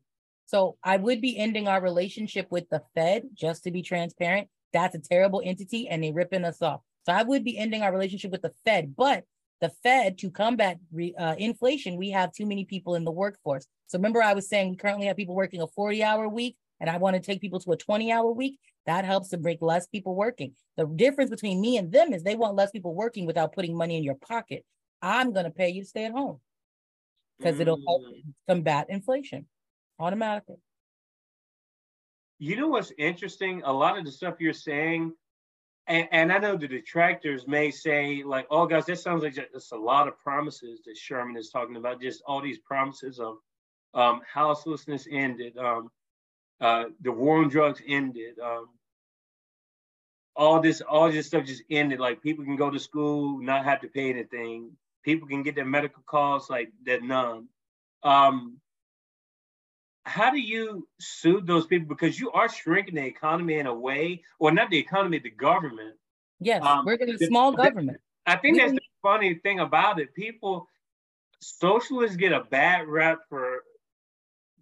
So 0.47 0.77
I 0.83 0.97
would 0.97 1.21
be 1.21 1.39
ending 1.39 1.69
our 1.69 1.81
relationship 1.81 2.51
with 2.51 2.69
the 2.71 2.83
Fed, 2.95 3.29
just 3.35 3.65
to 3.65 3.71
be 3.71 3.83
transparent. 3.83 4.49
That's 4.73 4.95
a 4.95 4.99
terrible 4.99 5.43
entity 5.45 5.89
and 5.89 6.03
they're 6.03 6.13
ripping 6.13 6.45
us 6.45 6.61
off. 6.61 6.81
So 7.07 7.13
I 7.13 7.23
would 7.23 7.45
be 7.45 7.57
ending 7.57 7.83
our 7.83 7.93
relationship 7.93 8.31
with 8.31 8.43
the 8.43 8.53
Fed, 8.65 8.95
but 8.97 9.25
the 9.65 9.71
Fed 9.83 10.19
to 10.19 10.31
combat 10.31 10.79
re, 10.93 11.15
uh, 11.19 11.35
inflation, 11.37 11.97
we 11.97 12.11
have 12.11 12.33
too 12.33 12.45
many 12.45 12.67
people 12.67 12.97
in 12.97 13.05
the 13.05 13.11
workforce. 13.11 13.67
So 13.87 13.97
remember, 13.97 14.23
I 14.23 14.35
was 14.35 14.47
saying 14.47 14.69
we 14.69 14.77
currently 14.77 15.07
have 15.07 15.17
people 15.17 15.35
working 15.35 15.63
a 15.63 15.67
40 15.67 16.03
hour 16.03 16.29
week, 16.29 16.57
and 16.81 16.91
I 16.91 16.99
want 16.99 17.17
to 17.17 17.23
take 17.23 17.41
people 17.41 17.61
to 17.61 17.73
a 17.73 17.77
20 17.77 18.13
hour 18.13 18.31
week. 18.31 18.59
That 18.85 19.07
helps 19.07 19.31
to 19.31 19.39
break 19.39 19.63
less 19.63 19.87
people 19.87 20.15
working. 20.15 20.53
The 20.77 20.85
difference 20.85 21.31
between 21.31 21.63
me 21.63 21.79
and 21.79 21.91
them 21.91 22.13
is 22.13 22.23
they 22.23 22.35
want 22.35 22.57
less 22.57 22.73
people 22.73 22.95
working 22.95 23.25
without 23.25 23.55
putting 23.55 23.75
money 23.75 23.97
in 23.97 24.05
your 24.05 24.17
pocket. 24.17 24.67
I'm 25.01 25.33
going 25.33 25.47
to 25.47 25.51
pay 25.51 25.71
you 25.71 25.81
to 25.81 25.89
stay 25.89 26.05
at 26.05 26.13
home 26.13 26.41
because 27.39 27.57
mm. 27.57 27.61
it'll 27.61 27.81
help 27.87 28.03
mm. 28.03 28.23
combat 28.47 28.89
inflation 28.91 29.47
automatically. 29.99 30.57
You 32.39 32.57
know 32.57 32.69
what's 32.69 32.93
interesting? 32.99 33.63
A 33.65 33.73
lot 33.73 33.97
of 33.97 34.05
the 34.05 34.13
stuff 34.13 34.35
you're 34.41 34.53
saying 34.53 35.15
and, 35.87 36.09
and, 36.13 36.33
I 36.33 36.39
know 36.39 36.57
the 36.57 36.69
detractors 36.69 37.47
may 37.47 37.71
say, 37.71 38.23
like, 38.25 38.47
oh, 38.51 38.67
guys, 38.67 38.87
that 38.87 38.99
sounds 38.99 39.23
like 39.23 39.35
just 39.35 39.73
a 39.73 39.77
lot 39.77 40.09
of 40.09 40.19
promises 40.19 40.81
that 40.87 40.97
Sherman 40.97 41.37
is 41.37 41.51
talking 41.51 41.77
about, 41.77 42.01
just 42.01 42.23
all 42.27 42.41
these 42.41 42.59
promises 42.59 43.19
of 43.19 43.37
um, 43.93 44.23
houselessness 44.33 45.07
ended, 45.11 45.57
um, 45.59 45.91
uh, 46.61 46.85
the 47.03 47.13
war 47.13 47.39
on 47.39 47.49
drugs 47.49 47.83
ended, 47.87 48.39
um, 48.39 48.69
all 50.37 50.61
this, 50.61 50.81
all 50.81 51.11
this 51.13 51.27
stuff 51.27 51.45
just 51.45 51.63
ended. 51.71 52.01
Like, 52.01 52.23
people 52.23 52.45
can 52.45 52.57
go 52.57 52.71
to 52.71 52.79
school, 52.79 53.39
not 53.41 53.65
have 53.65 53.81
to 53.83 53.89
pay 53.89 54.11
anything. 54.11 54.71
People 55.05 55.29
can 55.29 55.43
get 55.43 55.55
their 55.55 55.67
medical 55.67 56.03
costs 56.07 56.49
like 56.49 56.73
that 56.87 57.03
none. 57.03 57.49
Um, 58.03 58.59
how 60.07 60.31
do 60.31 60.39
you 60.39 60.87
soothe 61.01 61.47
those 61.47 61.67
people 61.67 61.89
because 61.89 62.21
you 62.21 62.31
are 62.33 62.49
shrinking 62.49 62.97
the 62.97 63.05
economy 63.05 63.59
in 63.59 63.67
a 63.67 63.75
way, 63.75 64.23
or 64.39 64.53
not 64.53 64.71
the 64.71 64.79
economy, 64.79 65.19
the 65.19 65.31
government. 65.31 65.97
Yes, 66.41 66.63
um, 66.65 66.85
we're 66.85 66.97
getting 66.97 67.15
a 67.15 67.27
small 67.27 67.53
government. 67.53 67.99
I 68.27 68.37
think 68.37 68.57
we, 68.57 68.61
that's 68.61 68.73
the 68.73 68.81
funny 69.03 69.35
thing 69.35 69.61
about 69.61 69.99
it. 70.01 70.15
People, 70.15 70.69
socialists 71.41 72.17
get 72.17 72.33
a 72.33 72.41
bad 72.41 72.87
rep 72.87 73.21
for 73.29 73.63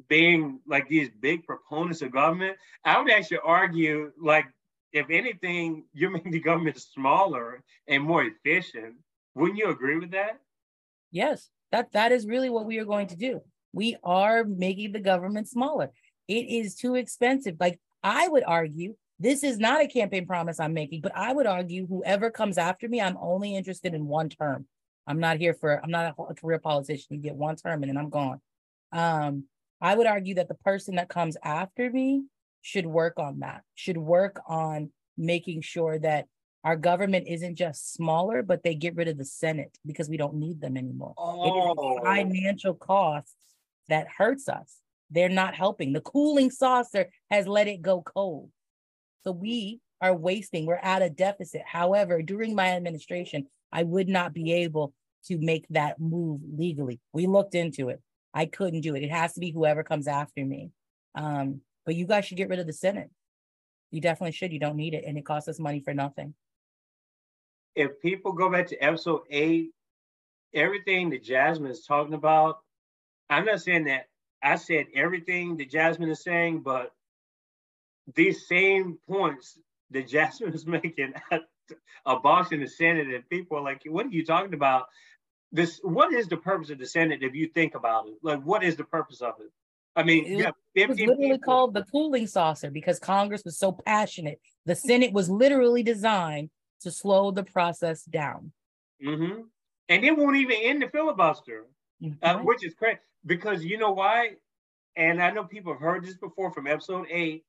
being 0.09 0.61
like 0.67 0.89
these 0.89 1.11
big 1.21 1.45
proponents 1.45 2.03
of 2.03 2.13
government. 2.13 2.57
I 2.85 3.01
would 3.01 3.11
actually 3.11 3.41
argue, 3.45 4.13
like, 4.21 4.47
if 4.93 5.11
anything, 5.11 5.85
you're 5.93 6.11
making 6.11 6.33
the 6.33 6.41
government 6.41 6.81
smaller 6.81 7.63
and 7.89 8.03
more 8.03 8.25
efficient. 8.25 8.95
Wouldn't 9.35 9.59
you 9.59 9.71
agree 9.71 9.99
with 9.99 10.13
that? 10.13 10.39
Yes, 11.11 11.51
that 11.73 11.93
that 11.93 12.13
is 12.13 12.27
really 12.27 12.51
what 12.51 12.67
we 12.67 12.79
are 12.79 12.85
going 12.85 13.09
to 13.09 13.17
do 13.17 13.43
we 13.73 13.97
are 14.03 14.45
making 14.45 14.93
the 14.93 15.01
government 15.01 15.49
smaller. 15.49 15.91
It 16.29 16.47
is 16.49 16.75
too 16.75 16.95
expensive. 16.95 17.57
Like 17.59 17.81
I 18.03 18.29
would 18.29 18.45
argue, 18.47 18.95
this 19.19 19.43
is 19.43 19.59
not 19.59 19.83
a 19.83 19.89
campaign 19.89 20.27
promise 20.27 20.61
I'm 20.61 20.75
making, 20.75 21.01
but 21.01 21.13
I 21.15 21.33
would 21.33 21.47
argue 21.47 21.87
whoever 21.87 22.31
comes 22.31 22.59
after 22.59 22.89
me, 22.89 23.01
I'm 23.01 23.19
only 23.21 23.57
interested 23.57 23.95
in 23.95 24.07
one 24.07 24.29
term. 24.29 24.67
I'm 25.07 25.21
not 25.21 25.39
here 25.39 25.55
for, 25.55 25.83
I'm 25.83 25.91
not 25.91 26.15
a 26.19 26.35
career 26.35 26.59
politician. 26.59 27.07
You 27.11 27.19
get 27.19 27.35
one 27.35 27.57
term 27.57 27.83
and 27.83 27.91
then 27.91 27.97
I'm 27.97 28.11
gone. 28.11 28.41
Um, 28.93 29.45
I 29.81 29.95
would 29.95 30.07
argue 30.07 30.37
that 30.37 30.49
the 30.49 30.55
person 30.55 30.97
that 30.97 31.09
comes 31.09 31.37
after 31.43 31.91
me 31.91 32.25
should 32.61 32.87
work 32.87 33.19
on 33.19 33.41
that, 33.41 33.63
should 33.75 33.99
work 33.99 34.41
on 34.47 34.91
making 35.17 35.63
sure 35.63 35.99
that 35.99 36.27
our 36.65 36.77
government 36.77 37.27
isn't 37.27 37.57
just 37.57 37.93
smaller, 37.93 38.43
but 38.43 38.63
they 38.63 38.77
get 38.77 38.95
rid 38.95 39.09
of 39.09 39.19
the 39.19 39.25
Senate 39.25 39.77
because 39.85 40.09
we 40.09 40.17
don't 40.17 40.35
need 40.35 40.61
them 40.61 40.77
anymore. 40.77 41.15
Oh. 41.19 42.01
financial 42.05 42.75
costs 42.75 43.35
that 43.89 44.07
hurts 44.17 44.49
us. 44.49 44.77
They're 45.11 45.29
not 45.29 45.55
helping. 45.55 45.93
The 45.93 46.01
cooling 46.01 46.51
saucer 46.51 47.11
has 47.31 47.47
let 47.47 47.69
it 47.69 47.83
go 47.83 48.03
cold. 48.03 48.51
So 49.25 49.33
we 49.33 49.81
are 50.01 50.15
wasting, 50.15 50.67
we're 50.67 50.77
at 50.77 51.03
a 51.03 51.11
deficit. 51.11 51.63
However, 51.67 52.23
during 52.23 52.55
my 52.55 52.69
administration, 52.71 53.47
I 53.73 53.83
would 53.85 54.09
not 54.09 54.33
be 54.33 54.53
able 54.53 54.95
to 55.27 55.39
make 55.39 55.67
that 55.71 56.01
move 56.01 56.41
legally. 56.57 57.01
We 57.13 57.27
looked 57.27 57.55
into 57.55 57.89
it. 57.89 58.01
I 58.35 58.47
couldn't 58.47 58.81
do 58.81 58.97
it. 58.97 59.03
It 59.05 59.11
has 59.11 59.35
to 59.35 59.41
be 59.41 59.51
whoever 59.53 59.85
comes 59.85 60.09
after 60.09 60.45
me. 60.45 60.71
Um, 61.15 61.61
but 61.87 61.95
you 61.95 62.07
guys 62.07 62.25
should 62.25 62.39
get 62.39 62.49
rid 62.49 62.59
of 62.59 62.67
the 62.67 62.73
Senate. 62.73 63.11
You 63.91 64.01
definitely 64.01 64.33
should. 64.33 64.53
You 64.53 64.59
don't 64.59 64.77
need 64.77 64.95
it. 64.95 65.05
And 65.07 65.19
it 65.19 65.25
costs 65.27 65.49
us 65.49 65.61
money 65.61 65.81
for 65.81 65.95
nothing. 65.95 66.35
if 67.75 68.01
people 68.01 68.33
go 68.33 68.51
back 68.51 68.67
to 68.69 68.77
episode 68.79 69.23
eight, 69.31 69.71
everything 70.55 71.11
that 71.11 71.23
Jasmine 71.23 71.71
is 71.71 71.85
talking 71.85 72.15
about, 72.15 72.59
I'm 73.33 73.45
not 73.45 73.61
saying 73.61 73.85
that 73.85 74.09
I 74.43 74.57
said 74.57 74.87
everything 74.95 75.57
that 75.57 75.71
Jasmine 75.71 76.11
is 76.11 76.23
saying, 76.23 76.61
but 76.61 76.93
these 78.15 78.47
same 78.47 78.99
points 79.09 79.59
that 79.91 80.09
Jasmine 80.09 80.53
is 80.53 80.67
making 80.67 81.15
at 81.31 81.43
abolishing 82.05 82.61
the 82.61 82.69
Senate, 82.69 83.09
and 83.09 83.29
people 83.29 83.59
are 83.59 83.63
like, 83.63 83.83
"What 83.87 84.07
are 84.07 84.11
you 84.11 84.25
talking 84.25 84.55
about?" 84.55 84.87
This, 85.55 85.81
what 85.83 86.15
is 86.15 86.29
the 86.29 86.39
purpose 86.39 86.71
of 86.71 86.79
the 86.79 86.87
Senate 86.87 87.23
if 87.23 87.35
you 87.35 87.47
think 87.49 87.75
about 87.75 88.09
it? 88.09 88.15
Like, 88.23 88.43
what 88.43 88.65
is 88.65 88.77
the 88.77 88.85
purpose 88.85 89.21
of 89.21 89.35
it? 89.39 89.51
I 89.95 90.03
mean, 90.03 90.25
it, 90.25 90.37
was, 90.37 90.55
it 90.75 90.89
was 90.89 90.99
literally 90.99 91.33
people. 91.33 91.45
called 91.45 91.75
the 91.75 91.85
cooling 91.85 92.27
saucer 92.27 92.71
because 92.71 92.99
Congress 92.99 93.43
was 93.45 93.59
so 93.59 93.73
passionate. 93.73 94.41
The 94.65 94.75
Senate 94.75 95.13
was 95.13 95.29
literally 95.29 95.83
designed 95.83 96.49
to 96.81 96.91
slow 96.91 97.31
the 97.31 97.45
process 97.45 98.03
down. 98.05 98.53
Mm-hmm. 99.05 99.43
And 99.91 100.05
it 100.05 100.17
won't 100.17 100.37
even 100.37 100.57
end 100.57 100.81
the 100.83 100.89
filibuster, 100.89 101.67
mm-hmm. 102.03 102.13
uh, 102.23 102.43
which 102.43 102.65
is 102.65 102.75
crazy 102.75 102.99
because 103.25 103.65
you 103.65 103.79
know 103.79 103.93
why? 103.93 104.33
And 104.97 105.23
I 105.23 105.31
know 105.31 105.45
people 105.45 105.73
have 105.73 105.81
heard 105.81 106.05
this 106.05 106.17
before 106.17 106.53
from 106.53 106.67
episode 106.67 107.07
eight. 107.11 107.45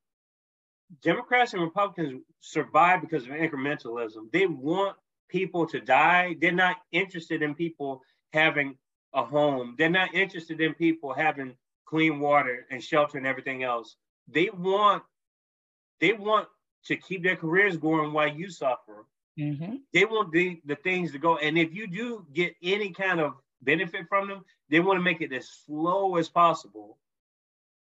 Democrats 1.01 1.53
and 1.53 1.61
Republicans 1.61 2.21
survive 2.39 3.01
because 3.01 3.23
of 3.23 3.31
incrementalism. 3.31 4.31
They 4.31 4.45
want 4.45 4.95
people 5.27 5.65
to 5.67 5.79
die. 5.79 6.35
They're 6.39 6.51
not 6.51 6.77
interested 6.91 7.41
in 7.41 7.55
people 7.55 8.01
having 8.31 8.77
a 9.13 9.23
home. 9.23 9.75
They're 9.77 9.89
not 9.89 10.13
interested 10.13 10.61
in 10.61 10.73
people 10.75 11.13
having 11.13 11.55
clean 11.85 12.19
water 12.19 12.65
and 12.69 12.83
shelter 12.83 13.17
and 13.17 13.27
everything 13.27 13.63
else. 13.63 13.95
They 14.27 14.49
want 14.49 15.03
they 15.99 16.13
want 16.13 16.47
to 16.85 16.95
keep 16.97 17.23
their 17.23 17.35
careers 17.35 17.77
going 17.77 18.13
while 18.13 18.27
you 18.27 18.49
suffer. 18.49 19.05
Mm-hmm. 19.39 19.75
They 19.93 20.05
want 20.05 20.31
the, 20.31 20.61
the 20.65 20.75
things 20.75 21.11
to 21.13 21.17
go. 21.17 21.37
And 21.37 21.57
if 21.57 21.73
you 21.73 21.87
do 21.87 22.25
get 22.33 22.55
any 22.61 22.91
kind 22.91 23.19
of 23.19 23.33
benefit 23.63 24.07
from 24.07 24.27
them, 24.27 24.43
they 24.69 24.79
want 24.79 24.97
to 24.97 25.03
make 25.03 25.21
it 25.21 25.33
as 25.33 25.49
slow 25.65 26.15
as 26.17 26.29
possible. 26.29 26.97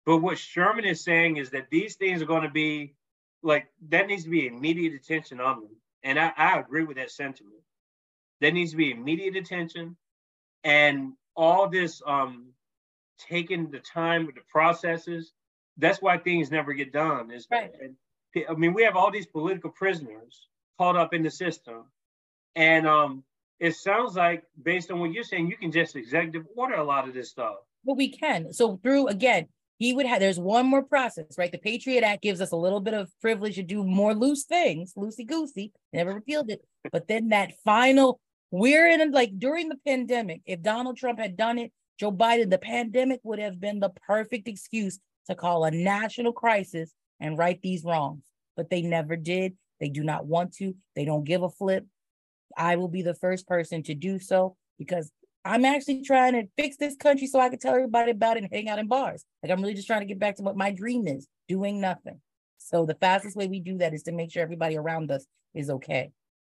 But 0.05 0.17
what 0.17 0.37
Sherman 0.37 0.85
is 0.85 1.03
saying 1.03 1.37
is 1.37 1.51
that 1.51 1.69
these 1.69 1.95
things 1.95 2.21
are 2.21 2.25
going 2.25 2.43
to 2.43 2.49
be 2.49 2.95
like 3.43 3.67
that 3.89 4.07
needs 4.07 4.23
to 4.23 4.29
be 4.29 4.47
immediate 4.47 4.93
attention 4.93 5.39
on 5.39 5.61
them. 5.61 5.75
And 6.03 6.19
I, 6.19 6.31
I 6.35 6.59
agree 6.59 6.83
with 6.83 6.97
that 6.97 7.11
sentiment. 7.11 7.61
There 8.39 8.51
needs 8.51 8.71
to 8.71 8.77
be 8.77 8.91
immediate 8.91 9.35
attention 9.35 9.95
and 10.63 11.13
all 11.35 11.69
this 11.69 12.01
um 12.05 12.47
taking 13.17 13.69
the 13.69 13.79
time 13.79 14.25
with 14.25 14.35
the 14.35 14.41
processes. 14.49 15.33
That's 15.77 16.01
why 16.01 16.17
things 16.17 16.51
never 16.51 16.73
get 16.73 16.91
done. 16.91 17.31
Is 17.31 17.47
right. 17.51 17.71
I 18.49 18.53
mean, 18.53 18.73
we 18.73 18.83
have 18.83 18.95
all 18.95 19.11
these 19.11 19.27
political 19.27 19.69
prisoners 19.69 20.47
caught 20.77 20.95
up 20.95 21.13
in 21.13 21.23
the 21.23 21.31
system, 21.31 21.83
and 22.55 22.87
um, 22.87 23.23
it 23.61 23.75
sounds 23.75 24.15
like, 24.15 24.43
based 24.63 24.89
on 24.89 24.99
what 24.99 25.13
you're 25.13 25.23
saying, 25.23 25.47
you 25.47 25.55
can 25.55 25.71
just 25.71 25.95
executive 25.95 26.47
order 26.57 26.75
a 26.75 26.83
lot 26.83 27.07
of 27.07 27.13
this 27.13 27.29
stuff. 27.29 27.55
But 27.85 27.95
we 27.95 28.09
can. 28.09 28.51
So 28.51 28.79
through 28.81 29.07
again, 29.07 29.47
he 29.77 29.93
would 29.93 30.07
have. 30.07 30.19
There's 30.19 30.39
one 30.39 30.65
more 30.65 30.81
process, 30.83 31.37
right? 31.37 31.51
The 31.51 31.59
Patriot 31.59 32.03
Act 32.03 32.23
gives 32.23 32.41
us 32.41 32.51
a 32.51 32.55
little 32.55 32.79
bit 32.79 32.95
of 32.95 33.11
privilege 33.21 33.55
to 33.55 33.63
do 33.63 33.83
more 33.83 34.15
loose 34.15 34.45
things, 34.45 34.93
loosey 34.97 35.27
goosey. 35.27 35.71
Never 35.93 36.13
repealed 36.13 36.49
it, 36.49 36.61
but 36.91 37.07
then 37.07 37.29
that 37.29 37.53
final. 37.63 38.19
We're 38.53 38.89
in 38.89 39.11
like 39.11 39.39
during 39.39 39.69
the 39.69 39.79
pandemic. 39.87 40.41
If 40.45 40.61
Donald 40.61 40.97
Trump 40.97 41.19
had 41.19 41.37
done 41.37 41.57
it, 41.57 41.71
Joe 41.99 42.11
Biden, 42.11 42.49
the 42.49 42.57
pandemic 42.57 43.21
would 43.23 43.39
have 43.39 43.61
been 43.61 43.79
the 43.79 43.91
perfect 44.07 44.47
excuse 44.47 44.99
to 45.27 45.35
call 45.35 45.63
a 45.63 45.71
national 45.71 46.33
crisis 46.33 46.93
and 47.21 47.37
right 47.37 47.61
these 47.61 47.85
wrongs. 47.85 48.25
But 48.57 48.69
they 48.69 48.81
never 48.81 49.15
did. 49.15 49.55
They 49.79 49.87
do 49.87 50.03
not 50.03 50.25
want 50.25 50.53
to. 50.55 50.75
They 50.95 51.05
don't 51.05 51.23
give 51.23 51.43
a 51.43 51.49
flip. 51.49 51.85
I 52.57 52.75
will 52.75 52.87
be 52.87 53.01
the 53.01 53.15
first 53.15 53.47
person 53.47 53.83
to 53.83 53.95
do 53.95 54.19
so 54.19 54.55
because 54.77 55.11
I'm 55.43 55.65
actually 55.65 56.03
trying 56.03 56.33
to 56.33 56.47
fix 56.55 56.77
this 56.77 56.95
country 56.95 57.27
so 57.27 57.39
I 57.39 57.49
can 57.49 57.59
tell 57.59 57.73
everybody 57.73 58.11
about 58.11 58.37
it 58.37 58.43
and 58.43 58.53
hang 58.53 58.69
out 58.69 58.79
in 58.79 58.87
bars. 58.87 59.25
Like 59.41 59.51
I'm 59.51 59.61
really 59.61 59.73
just 59.73 59.87
trying 59.87 60.01
to 60.01 60.05
get 60.05 60.19
back 60.19 60.35
to 60.37 60.43
what 60.43 60.55
my 60.55 60.71
dream 60.71 61.07
is, 61.07 61.27
doing 61.47 61.81
nothing. 61.81 62.21
So 62.59 62.85
the 62.85 62.95
fastest 62.95 63.35
way 63.35 63.47
we 63.47 63.59
do 63.59 63.79
that 63.79 63.93
is 63.93 64.03
to 64.03 64.11
make 64.11 64.31
sure 64.31 64.43
everybody 64.43 64.77
around 64.77 65.11
us 65.11 65.25
is 65.55 65.69
okay. 65.69 66.11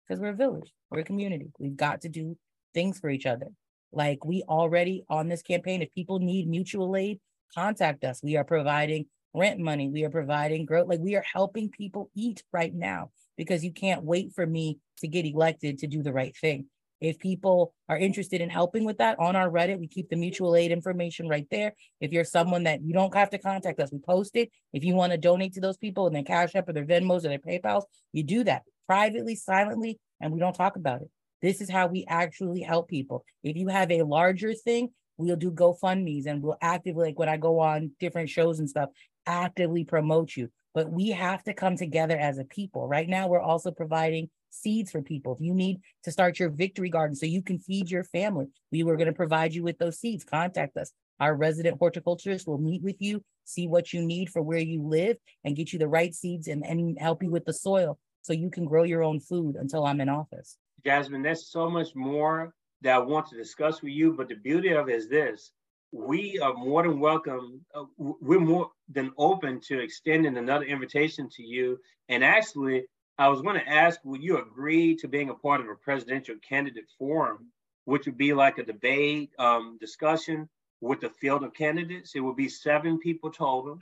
Because 0.08 0.22
we're 0.22 0.30
a 0.30 0.36
village, 0.36 0.72
we're 0.90 1.02
a 1.02 1.04
community. 1.04 1.52
We've 1.60 1.76
got 1.76 2.02
to 2.02 2.10
do 2.10 2.38
things 2.74 2.98
for 3.00 3.10
each 3.10 3.26
other. 3.26 3.48
Like 3.92 4.24
we 4.24 4.44
already 4.44 5.04
on 5.10 5.28
this 5.28 5.42
campaign, 5.42 5.82
if 5.82 5.92
people 5.92 6.20
need 6.20 6.48
mutual 6.48 6.96
aid, 6.96 7.20
contact 7.54 8.06
us. 8.06 8.22
We 8.24 8.38
are 8.38 8.46
providing 8.46 9.08
rent 9.34 9.60
money. 9.60 9.90
We 9.90 10.06
are 10.06 10.10
providing 10.10 10.66
growth. 10.66 10.88
Like 10.88 11.00
we 11.00 11.16
are 11.16 11.26
helping 11.34 11.70
people 11.70 12.10
eat 12.16 12.42
right 12.54 12.74
now 12.74 13.12
because 13.38 13.64
you 13.64 13.72
can't 13.72 14.04
wait 14.04 14.34
for 14.34 14.46
me 14.46 14.80
to 15.00 15.08
get 15.08 15.26
elected 15.26 15.80
to 15.80 15.88
do 15.88 16.04
the 16.04 16.14
right 16.14 16.36
thing. 16.36 16.66
If 17.00 17.20
people 17.20 17.74
are 17.88 17.98
interested 17.98 18.42
in 18.42 18.50
helping 18.50 18.84
with 18.84 18.98
that 18.98 19.20
on 19.20 19.36
our 19.36 19.50
Reddit, 19.50 19.80
we 19.80 19.88
keep 19.88 20.10
the 20.10 20.16
mutual 20.16 20.56
aid 20.56 20.72
information 20.72 21.30
right 21.30 21.46
there. 21.52 21.74
If 22.02 22.12
you're 22.12 22.24
someone 22.24 22.64
that 22.64 22.82
you 22.82 22.94
don't 22.94 23.14
have 23.14 23.30
to 23.32 23.38
contact 23.38 23.80
us, 23.80 23.92
we 23.92 24.00
post 24.00 24.36
it. 24.36 24.50
If 24.74 24.84
you 24.84 24.96
want 24.96 25.12
to 25.12 25.18
donate 25.18 25.54
to 25.54 25.62
those 25.62 25.78
people 25.78 26.08
and 26.08 26.16
then 26.16 26.26
Cash 26.26 26.56
App 26.56 26.68
or 26.68 26.74
their 26.74 26.86
Venmos 26.86 27.24
or 27.24 27.30
their 27.30 27.38
PayPals, 27.38 27.84
you 28.14 28.24
do 28.24 28.44
that 28.46 28.64
privately, 28.88 29.36
silently, 29.36 30.00
and 30.20 30.34
we 30.34 30.40
don't 30.40 30.56
talk 30.56 30.76
about 30.76 31.02
it. 31.02 31.10
This 31.42 31.62
is 31.62 31.70
how 31.70 31.86
we 31.86 32.04
actually 32.08 32.62
help 32.62 32.90
people. 32.90 33.24
If 33.44 33.56
you 33.58 33.68
have 33.68 33.92
a 33.92 34.02
larger 34.02 34.54
thing, 34.54 34.90
we'll 35.18 35.36
do 35.36 35.52
GoFundMe's 35.52 36.26
and 36.26 36.42
we'll 36.42 36.58
actively, 36.62 37.10
like 37.10 37.20
when 37.20 37.30
I 37.30 37.38
go 37.38 37.60
on 37.60 37.92
different 38.00 38.30
shows 38.30 38.58
and 38.60 38.70
stuff, 38.70 38.90
actively 39.28 39.84
promote 39.84 40.36
you. 40.36 40.50
But 40.78 40.92
we 40.92 41.10
have 41.10 41.44
to 41.46 41.56
come 41.56 41.76
together 41.76 42.16
as 42.16 42.38
a 42.38 42.44
people. 42.44 42.88
Right 42.88 43.10
now, 43.10 43.28
we're 43.28 43.40
also 43.40 43.72
providing 43.72 44.30
seeds 44.52 44.92
for 44.92 45.02
people. 45.02 45.34
If 45.34 45.42
you 45.42 45.56
need 45.56 45.80
to 46.04 46.12
start 46.12 46.38
your 46.38 46.52
victory 46.52 46.92
garden 46.92 47.16
so 47.16 47.26
you 47.26 47.42
can 47.42 47.58
feed 47.58 47.90
your 47.90 48.04
family, 48.04 48.46
we 48.72 48.84
were 48.84 48.96
going 48.96 49.08
to 49.08 49.12
provide 49.12 49.56
you 49.56 49.64
with 49.64 49.80
those 49.80 49.98
seeds. 49.98 50.24
Contact 50.24 50.78
us. 50.78 50.92
Our 51.20 51.34
resident 51.34 51.80
horticulturist 51.80 52.46
will 52.46 52.60
meet 52.60 52.84
with 52.84 52.98
you, 53.00 53.24
see 53.44 53.66
what 53.66 53.92
you 53.92 54.04
need 54.04 54.30
for 54.30 54.44
where 54.44 54.60
you 54.60 54.84
live, 54.84 55.18
and 55.44 55.56
get 55.56 55.74
you 55.74 55.80
the 55.80 55.88
right 55.88 56.14
seeds 56.14 56.48
and, 56.48 56.64
and 56.64 56.96
help 57.00 57.24
you 57.24 57.32
with 57.32 57.46
the 57.46 57.54
soil 57.54 57.98
so 58.22 58.34
you 58.34 58.52
can 58.52 58.66
grow 58.66 58.84
your 58.84 59.02
own 59.02 59.20
food 59.20 59.56
until 59.56 59.84
I'm 59.84 60.00
in 60.00 60.10
office. 60.10 60.60
Jasmine, 60.86 61.24
there's 61.24 61.50
so 61.50 61.72
much 61.72 61.96
more 61.96 62.54
that 62.84 62.94
I 62.94 63.00
want 63.00 63.26
to 63.30 63.36
discuss 63.36 63.82
with 63.82 63.94
you, 63.94 64.14
but 64.14 64.30
the 64.30 64.36
beauty 64.36 64.74
of 64.74 64.90
it 64.90 64.96
is 64.96 65.10
this. 65.10 65.54
We 65.92 66.40
are 66.40 66.54
more 66.54 66.84
than 66.84 67.00
welcome, 67.00 67.62
uh, 67.74 67.86
we're 67.98 68.40
more 68.40 68.72
than 68.90 69.12
open 69.18 69.62
to 69.68 69.80
extending 69.80 70.38
another 70.38 70.66
invitation 70.66 71.30
to 71.36 71.44
you. 71.44 71.80
And 72.10 72.24
actually, 72.24 72.86
I 73.18 73.30
was 73.30 73.42
going 73.42 73.60
to 73.60 73.68
ask, 73.68 74.00
would 74.04 74.22
you 74.22 74.38
agree 74.38 74.96
to 74.98 75.08
being 75.08 75.30
a 75.30 75.34
part 75.34 75.62
of 75.62 75.70
a 75.70 75.76
presidential 75.76 76.36
candidate 76.48 76.86
forum, 77.00 77.48
which 77.86 78.06
would 78.06 78.18
be 78.18 78.34
like 78.34 78.58
a 78.58 78.64
debate 78.64 79.32
um, 79.40 79.78
discussion 79.80 80.50
with 80.82 81.00
the 81.02 81.10
field 81.10 81.44
of 81.44 81.54
candidates? 81.54 82.16
It 82.16 82.20
would 82.20 82.36
be 82.36 82.50
seven 82.50 83.00
people 83.00 83.32
total. 83.32 83.80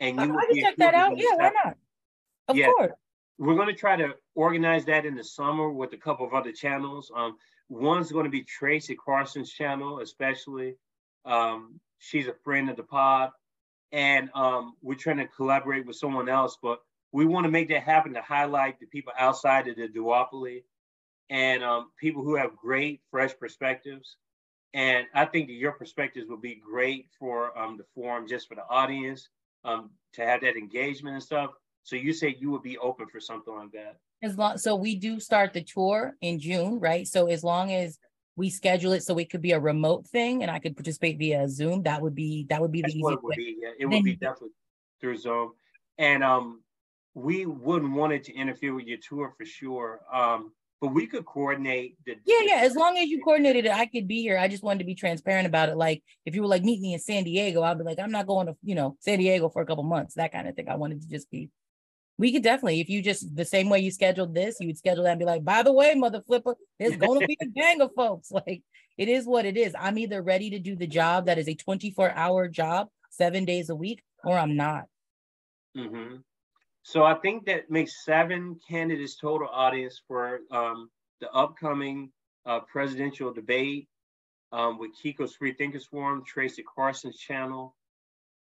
And 0.00 0.20
you 0.20 0.32
would 0.32 0.60
check 0.60 0.76
that 0.76 0.94
out. 0.94 1.16
Yeah, 1.16 1.34
why 1.36 1.50
not? 1.64 1.76
Of 2.48 2.56
yeah. 2.56 2.66
course 2.66 2.92
we're 3.42 3.56
going 3.56 3.66
to 3.66 3.74
try 3.74 3.96
to 3.96 4.14
organize 4.34 4.84
that 4.84 5.04
in 5.04 5.16
the 5.16 5.24
summer 5.24 5.70
with 5.70 5.92
a 5.92 5.96
couple 5.96 6.26
of 6.26 6.32
other 6.32 6.52
channels. 6.52 7.10
Um, 7.14 7.36
one's 7.68 8.12
going 8.12 8.24
to 8.24 8.30
be 8.30 8.42
Tracy 8.42 8.94
Carson's 8.94 9.50
channel, 9.50 10.00
especially. 10.00 10.76
Um, 11.24 11.80
she's 11.98 12.26
a 12.26 12.34
friend 12.44 12.68
of 12.70 12.76
the 12.76 12.82
pod, 12.82 13.30
and 13.92 14.30
um, 14.34 14.74
we're 14.82 14.94
trying 14.94 15.18
to 15.18 15.26
collaborate 15.26 15.86
with 15.86 15.96
someone 15.96 16.28
else. 16.28 16.56
But 16.62 16.80
we 17.12 17.26
want 17.26 17.44
to 17.44 17.50
make 17.50 17.68
that 17.68 17.82
happen 17.82 18.14
to 18.14 18.22
highlight 18.22 18.80
the 18.80 18.86
people 18.86 19.12
outside 19.18 19.68
of 19.68 19.76
the 19.76 19.88
duopoly 19.88 20.62
and 21.30 21.62
um, 21.62 21.90
people 21.98 22.22
who 22.22 22.34
have 22.36 22.56
great, 22.56 23.00
fresh 23.10 23.32
perspectives. 23.38 24.16
And 24.74 25.06
I 25.14 25.26
think 25.26 25.48
that 25.48 25.54
your 25.54 25.72
perspectives 25.72 26.28
will 26.28 26.38
be 26.38 26.54
great 26.54 27.06
for 27.18 27.56
um, 27.58 27.76
the 27.76 27.84
forum, 27.94 28.26
just 28.26 28.48
for 28.48 28.54
the 28.54 28.64
audience, 28.70 29.28
um, 29.64 29.90
to 30.14 30.24
have 30.24 30.40
that 30.40 30.56
engagement 30.56 31.14
and 31.14 31.22
stuff. 31.22 31.50
So 31.82 31.96
you 31.96 32.12
say 32.12 32.36
you 32.38 32.50
would 32.50 32.62
be 32.62 32.78
open 32.78 33.06
for 33.06 33.20
something 33.20 33.54
like 33.54 33.72
that? 33.72 33.96
As 34.22 34.38
long 34.38 34.56
so 34.56 34.76
we 34.76 34.94
do 34.94 35.18
start 35.18 35.52
the 35.52 35.62
tour 35.62 36.14
in 36.20 36.38
June, 36.38 36.78
right? 36.78 37.06
So 37.06 37.26
as 37.26 37.42
long 37.42 37.72
as 37.72 37.98
we 38.36 38.50
schedule 38.50 38.92
it 38.92 39.02
so 39.02 39.18
it 39.18 39.30
could 39.30 39.42
be 39.42 39.52
a 39.52 39.60
remote 39.60 40.06
thing 40.06 40.42
and 40.42 40.50
I 40.50 40.58
could 40.58 40.76
participate 40.76 41.18
via 41.18 41.48
Zoom, 41.48 41.82
that 41.82 42.00
would 42.00 42.14
be 42.14 42.46
that 42.48 42.60
would 42.60 42.72
be 42.72 42.82
That's 42.82 42.94
the 42.94 42.98
easiest. 42.98 43.18
It 43.18 43.22
would 43.22 43.36
be, 43.36 43.56
yeah. 43.60 43.70
It 43.78 43.86
would 43.86 44.04
be 44.04 44.16
definitely 44.16 44.50
through 45.00 45.18
Zoom. 45.18 45.52
And 45.98 46.24
um 46.24 46.62
we 47.14 47.46
wouldn't 47.46 47.92
want 47.92 48.12
it 48.12 48.24
to 48.24 48.34
interfere 48.34 48.74
with 48.74 48.86
your 48.86 48.98
tour 48.98 49.34
for 49.36 49.44
sure. 49.44 50.00
Um, 50.12 50.52
but 50.82 50.88
we 50.88 51.06
could 51.06 51.24
coordinate 51.24 51.96
the 52.04 52.16
yeah 52.26 52.40
yeah 52.42 52.56
as 52.56 52.74
long 52.74 52.98
as 52.98 53.08
you 53.08 53.22
coordinated 53.22 53.66
it 53.66 53.70
i 53.70 53.86
could 53.86 54.08
be 54.08 54.20
here 54.20 54.36
i 54.36 54.48
just 54.48 54.64
wanted 54.64 54.80
to 54.80 54.84
be 54.84 54.96
transparent 54.96 55.46
about 55.46 55.68
it 55.68 55.76
like 55.76 56.02
if 56.26 56.34
you 56.34 56.42
were 56.42 56.48
like 56.48 56.64
meet 56.64 56.80
me 56.80 56.92
in 56.92 56.98
san 56.98 57.22
diego 57.22 57.62
i'd 57.62 57.78
be 57.78 57.84
like 57.84 58.00
i'm 58.00 58.10
not 58.10 58.26
going 58.26 58.48
to 58.48 58.56
you 58.64 58.74
know 58.74 58.96
san 58.98 59.20
diego 59.20 59.48
for 59.48 59.62
a 59.62 59.66
couple 59.66 59.84
months 59.84 60.14
that 60.14 60.32
kind 60.32 60.48
of 60.48 60.56
thing 60.56 60.68
i 60.68 60.74
wanted 60.74 61.00
to 61.00 61.08
just 61.08 61.30
be 61.30 61.48
we 62.18 62.32
could 62.32 62.42
definitely, 62.42 62.80
if 62.80 62.88
you 62.88 63.02
just 63.02 63.34
the 63.34 63.44
same 63.44 63.68
way 63.68 63.80
you 63.80 63.90
scheduled 63.90 64.34
this, 64.34 64.56
you 64.60 64.66
would 64.66 64.78
schedule 64.78 65.04
that 65.04 65.12
and 65.12 65.18
be 65.18 65.24
like, 65.24 65.44
by 65.44 65.62
the 65.62 65.72
way, 65.72 65.94
mother 65.94 66.22
flipper, 66.26 66.56
there's 66.78 66.96
gonna 66.96 67.26
be 67.26 67.36
a 67.40 67.46
gang 67.46 67.80
of 67.80 67.90
folks. 67.94 68.30
Like 68.46 68.62
it 68.98 69.08
is 69.08 69.26
what 69.26 69.46
it 69.46 69.56
is. 69.56 69.74
I'm 69.78 69.98
either 69.98 70.22
ready 70.22 70.50
to 70.50 70.58
do 70.58 70.76
the 70.76 70.86
job 70.86 71.26
that 71.26 71.38
is 71.38 71.48
a 71.48 71.54
24 71.54 72.10
hour 72.12 72.48
job, 72.48 72.88
seven 73.10 73.44
days 73.44 73.70
a 73.70 73.74
week, 73.74 74.02
or 74.24 74.36
I'm 74.36 74.56
not. 74.56 74.84
Mm-hmm. 75.76 76.16
So 76.82 77.04
I 77.04 77.14
think 77.14 77.46
that 77.46 77.70
makes 77.70 78.04
seven 78.04 78.58
candidates 78.68 79.16
total 79.16 79.48
audience 79.48 80.02
for 80.06 80.40
um, 80.50 80.90
the 81.20 81.30
upcoming 81.30 82.10
uh, 82.44 82.60
presidential 82.60 83.32
debate 83.32 83.88
um, 84.50 84.78
with 84.78 84.90
Kiko's 85.00 85.36
Free 85.36 85.54
Thinkers 85.54 85.86
Forum, 85.86 86.22
Tracy 86.26 86.64
Carson's 86.74 87.18
channel, 87.18 87.74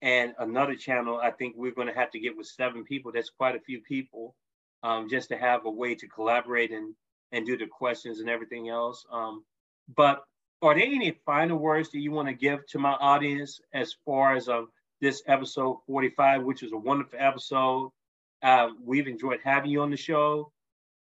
and 0.01 0.33
another 0.39 0.75
channel. 0.75 1.19
I 1.21 1.31
think 1.31 1.55
we're 1.57 1.73
going 1.73 1.87
to 1.87 1.93
have 1.93 2.11
to 2.11 2.19
get 2.19 2.37
with 2.37 2.47
seven 2.47 2.83
people. 2.83 3.11
That's 3.11 3.29
quite 3.29 3.55
a 3.55 3.59
few 3.59 3.81
people, 3.81 4.35
um, 4.83 5.09
just 5.09 5.29
to 5.29 5.37
have 5.37 5.65
a 5.65 5.71
way 5.71 5.95
to 5.95 6.07
collaborate 6.07 6.71
and 6.71 6.93
and 7.31 7.45
do 7.45 7.57
the 7.57 7.67
questions 7.67 8.19
and 8.19 8.29
everything 8.29 8.69
else. 8.69 9.05
Um, 9.11 9.43
but 9.95 10.23
are 10.61 10.73
there 10.73 10.83
any 10.83 11.19
final 11.25 11.57
words 11.57 11.91
that 11.91 11.99
you 11.99 12.11
want 12.11 12.29
to 12.29 12.33
give 12.33 12.65
to 12.67 12.79
my 12.79 12.93
audience 12.93 13.59
as 13.73 13.95
far 14.05 14.35
as 14.35 14.47
um, 14.47 14.69
this 15.01 15.21
episode 15.27 15.79
45, 15.87 16.43
which 16.43 16.63
is 16.63 16.71
a 16.71 16.77
wonderful 16.77 17.19
episode? 17.21 17.91
Uh, 18.41 18.69
we've 18.83 19.07
enjoyed 19.07 19.39
having 19.43 19.71
you 19.71 19.81
on 19.81 19.91
the 19.91 19.97
show. 19.97 20.51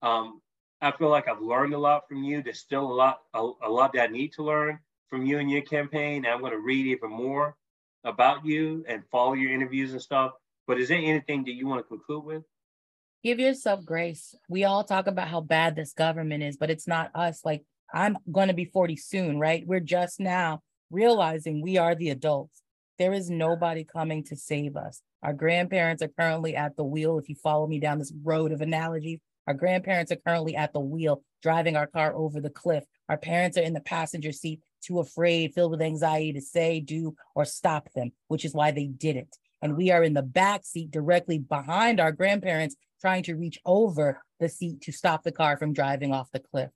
Um, 0.02 0.42
I 0.82 0.92
feel 0.92 1.10
like 1.10 1.28
I've 1.28 1.42
learned 1.42 1.74
a 1.74 1.78
lot 1.78 2.08
from 2.08 2.24
you. 2.24 2.42
There's 2.42 2.60
still 2.60 2.84
a 2.84 2.94
lot, 2.94 3.22
a, 3.34 3.52
a 3.64 3.70
lot 3.70 3.94
that 3.94 4.10
I 4.10 4.12
need 4.12 4.34
to 4.34 4.44
learn 4.44 4.80
from 5.10 5.26
you 5.26 5.40
and 5.40 5.50
your 5.50 5.62
campaign. 5.62 6.26
I'm 6.26 6.40
going 6.40 6.54
to 6.54 6.60
read 6.60 6.86
even 6.88 7.10
more 7.10 7.56
about 8.04 8.46
you 8.46 8.84
and 8.88 9.04
follow 9.12 9.34
your 9.34 9.52
interviews 9.52 9.92
and 9.94 10.02
stuff. 10.02 10.32
But 10.68 10.80
is 10.80 10.90
there 10.90 10.98
anything 10.98 11.44
that 11.46 11.54
you 11.54 11.68
want 11.68 11.80
to 11.80 11.88
conclude 11.88 12.24
with? 12.24 12.44
Give 13.24 13.40
yourself 13.40 13.86
grace. 13.86 14.36
We 14.50 14.64
all 14.64 14.84
talk 14.84 15.08
about 15.08 15.28
how 15.28 15.42
bad 15.42 15.76
this 15.76 15.94
government 15.94 16.44
is, 16.44 16.58
but 16.58 16.72
it's 16.72 16.88
not 16.88 17.12
us. 17.14 17.42
Like 17.46 17.64
I'm 17.94 18.18
going 18.32 18.48
to 18.48 18.54
be 18.54 18.66
40 18.66 18.96
soon, 18.96 19.40
right? 19.40 19.66
We're 19.66 19.80
just 19.80 20.20
now 20.20 20.62
realizing 20.90 21.62
we 21.62 21.78
are 21.78 21.96
the 21.96 22.10
adults. 22.10 22.62
There 22.98 23.14
is 23.14 23.30
nobody 23.30 23.84
coming 23.84 24.24
to 24.26 24.36
save 24.36 24.76
us. 24.76 25.02
Our 25.24 25.34
grandparents 25.34 26.02
are 26.02 26.08
currently 26.08 26.56
at 26.56 26.76
the 26.76 26.84
wheel. 26.84 27.18
If 27.18 27.30
you 27.30 27.36
follow 27.36 27.68
me 27.68 27.80
down 27.80 28.00
this 28.00 28.14
road 28.24 28.52
of 28.52 28.62
analogies, 28.62 29.20
our 29.48 29.54
grandparents 29.54 30.12
are 30.12 30.18
currently 30.18 30.56
at 30.56 30.74
the 30.74 30.80
wheel, 30.80 31.24
driving 31.42 31.76
our 31.76 31.88
car 31.88 32.14
over 32.16 32.40
the 32.40 32.50
cliff. 32.50 32.84
Our 33.10 33.18
parents 33.18 33.58
are 33.58 33.64
in 33.64 33.74
the 33.74 33.82
passenger 33.82 34.32
seat, 34.32 34.62
too 34.82 35.00
afraid, 35.00 35.54
filled 35.54 35.72
with 35.72 35.82
anxiety 35.82 36.34
to 36.34 36.42
say, 36.42 36.80
do, 36.80 37.16
or 37.36 37.46
stop 37.46 37.90
them, 37.94 38.12
which 38.28 38.46
is 38.46 38.54
why 38.54 38.72
they 38.72 38.88
didn't. 38.88 39.38
And 39.62 39.78
we 39.78 39.92
are 39.92 40.04
in 40.04 40.14
the 40.14 40.24
back 40.24 40.66
seat 40.66 40.92
directly 40.92 41.38
behind 41.38 42.00
our 42.00 42.12
grandparents, 42.12 42.76
trying 43.00 43.24
to 43.24 43.36
reach 43.36 43.60
over 43.66 44.22
the 44.40 44.50
seat 44.50 44.82
to 44.82 44.92
stop 44.92 45.24
the 45.24 45.32
car 45.32 45.58
from 45.58 45.74
driving 45.74 46.14
off 46.14 46.32
the 46.32 46.40
cliff 46.40 46.70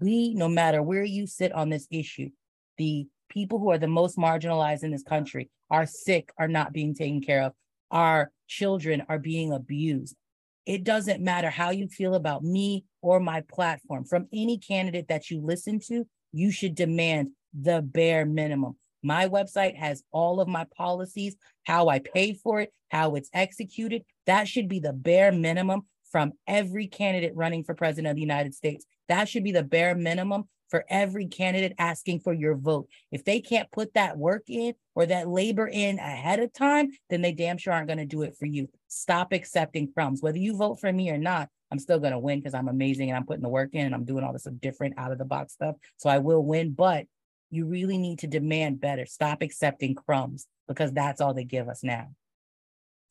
we, 0.00 0.34
no 0.34 0.48
matter 0.48 0.82
where 0.82 1.04
you 1.04 1.26
sit 1.26 1.52
on 1.52 1.68
this 1.68 1.86
issue, 1.90 2.30
the 2.78 3.06
people 3.28 3.58
who 3.58 3.70
are 3.70 3.78
the 3.78 3.86
most 3.86 4.16
marginalized 4.16 4.82
in 4.82 4.90
this 4.90 5.02
country 5.02 5.50
are 5.70 5.86
sick, 5.86 6.30
are 6.38 6.48
not 6.48 6.72
being 6.72 6.94
taken 6.94 7.20
care 7.20 7.42
of, 7.42 7.52
our 7.90 8.30
children 8.46 9.02
are 9.08 9.18
being 9.18 9.52
abused. 9.52 10.16
It 10.64 10.84
doesn't 10.84 11.22
matter 11.22 11.50
how 11.50 11.70
you 11.70 11.88
feel 11.88 12.14
about 12.14 12.42
me 12.42 12.84
or 13.00 13.20
my 13.20 13.42
platform. 13.42 14.04
From 14.04 14.28
any 14.32 14.58
candidate 14.58 15.08
that 15.08 15.30
you 15.30 15.40
listen 15.40 15.80
to, 15.86 16.06
you 16.32 16.50
should 16.50 16.74
demand 16.74 17.30
the 17.54 17.82
bare 17.82 18.26
minimum. 18.26 18.76
My 19.02 19.28
website 19.28 19.76
has 19.76 20.02
all 20.10 20.40
of 20.40 20.48
my 20.48 20.66
policies, 20.76 21.36
how 21.64 21.88
I 21.88 22.00
pay 22.00 22.34
for 22.34 22.60
it, 22.60 22.72
how 22.90 23.14
it's 23.14 23.30
executed. 23.32 24.02
That 24.26 24.48
should 24.48 24.68
be 24.68 24.80
the 24.80 24.92
bare 24.92 25.32
minimum 25.32 25.82
from 26.10 26.32
every 26.46 26.86
candidate 26.86 27.34
running 27.34 27.64
for 27.64 27.74
president 27.74 28.10
of 28.10 28.16
the 28.16 28.22
United 28.22 28.54
States. 28.54 28.84
That 29.08 29.28
should 29.28 29.44
be 29.44 29.52
the 29.52 29.62
bare 29.62 29.94
minimum 29.94 30.44
for 30.68 30.84
every 30.88 31.26
candidate 31.26 31.74
asking 31.78 32.20
for 32.20 32.32
your 32.32 32.56
vote. 32.56 32.88
If 33.12 33.24
they 33.24 33.40
can't 33.40 33.70
put 33.70 33.94
that 33.94 34.18
work 34.18 34.44
in 34.48 34.74
or 34.94 35.06
that 35.06 35.28
labor 35.28 35.68
in 35.68 35.98
ahead 35.98 36.40
of 36.40 36.52
time, 36.52 36.90
then 37.08 37.22
they 37.22 37.32
damn 37.32 37.58
sure 37.58 37.72
aren't 37.72 37.86
going 37.86 37.98
to 37.98 38.06
do 38.06 38.22
it 38.22 38.36
for 38.36 38.46
you. 38.46 38.68
Stop 38.88 39.32
accepting 39.32 39.92
crumbs. 39.92 40.22
Whether 40.22 40.38
you 40.38 40.56
vote 40.56 40.80
for 40.80 40.92
me 40.92 41.10
or 41.10 41.18
not, 41.18 41.48
I'm 41.70 41.78
still 41.78 41.98
going 41.98 42.12
to 42.12 42.18
win 42.18 42.40
because 42.40 42.54
I'm 42.54 42.68
amazing 42.68 43.10
and 43.10 43.16
I'm 43.16 43.26
putting 43.26 43.42
the 43.42 43.48
work 43.48 43.70
in 43.72 43.86
and 43.86 43.94
I'm 43.94 44.04
doing 44.04 44.24
all 44.24 44.32
this 44.32 44.46
different 44.60 44.94
out 44.98 45.12
of 45.12 45.18
the 45.18 45.24
box 45.24 45.52
stuff. 45.52 45.76
So 45.96 46.08
I 46.08 46.18
will 46.18 46.44
win, 46.44 46.72
but 46.72 47.06
you 47.50 47.66
really 47.66 47.98
need 47.98 48.20
to 48.20 48.26
demand 48.26 48.80
better. 48.80 49.06
Stop 49.06 49.42
accepting 49.42 49.94
crumbs 49.94 50.46
because 50.68 50.92
that's 50.92 51.20
all 51.20 51.34
they 51.34 51.44
give 51.44 51.68
us 51.68 51.82
now. 51.82 52.08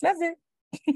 That's 0.01 0.19
it. 0.21 0.83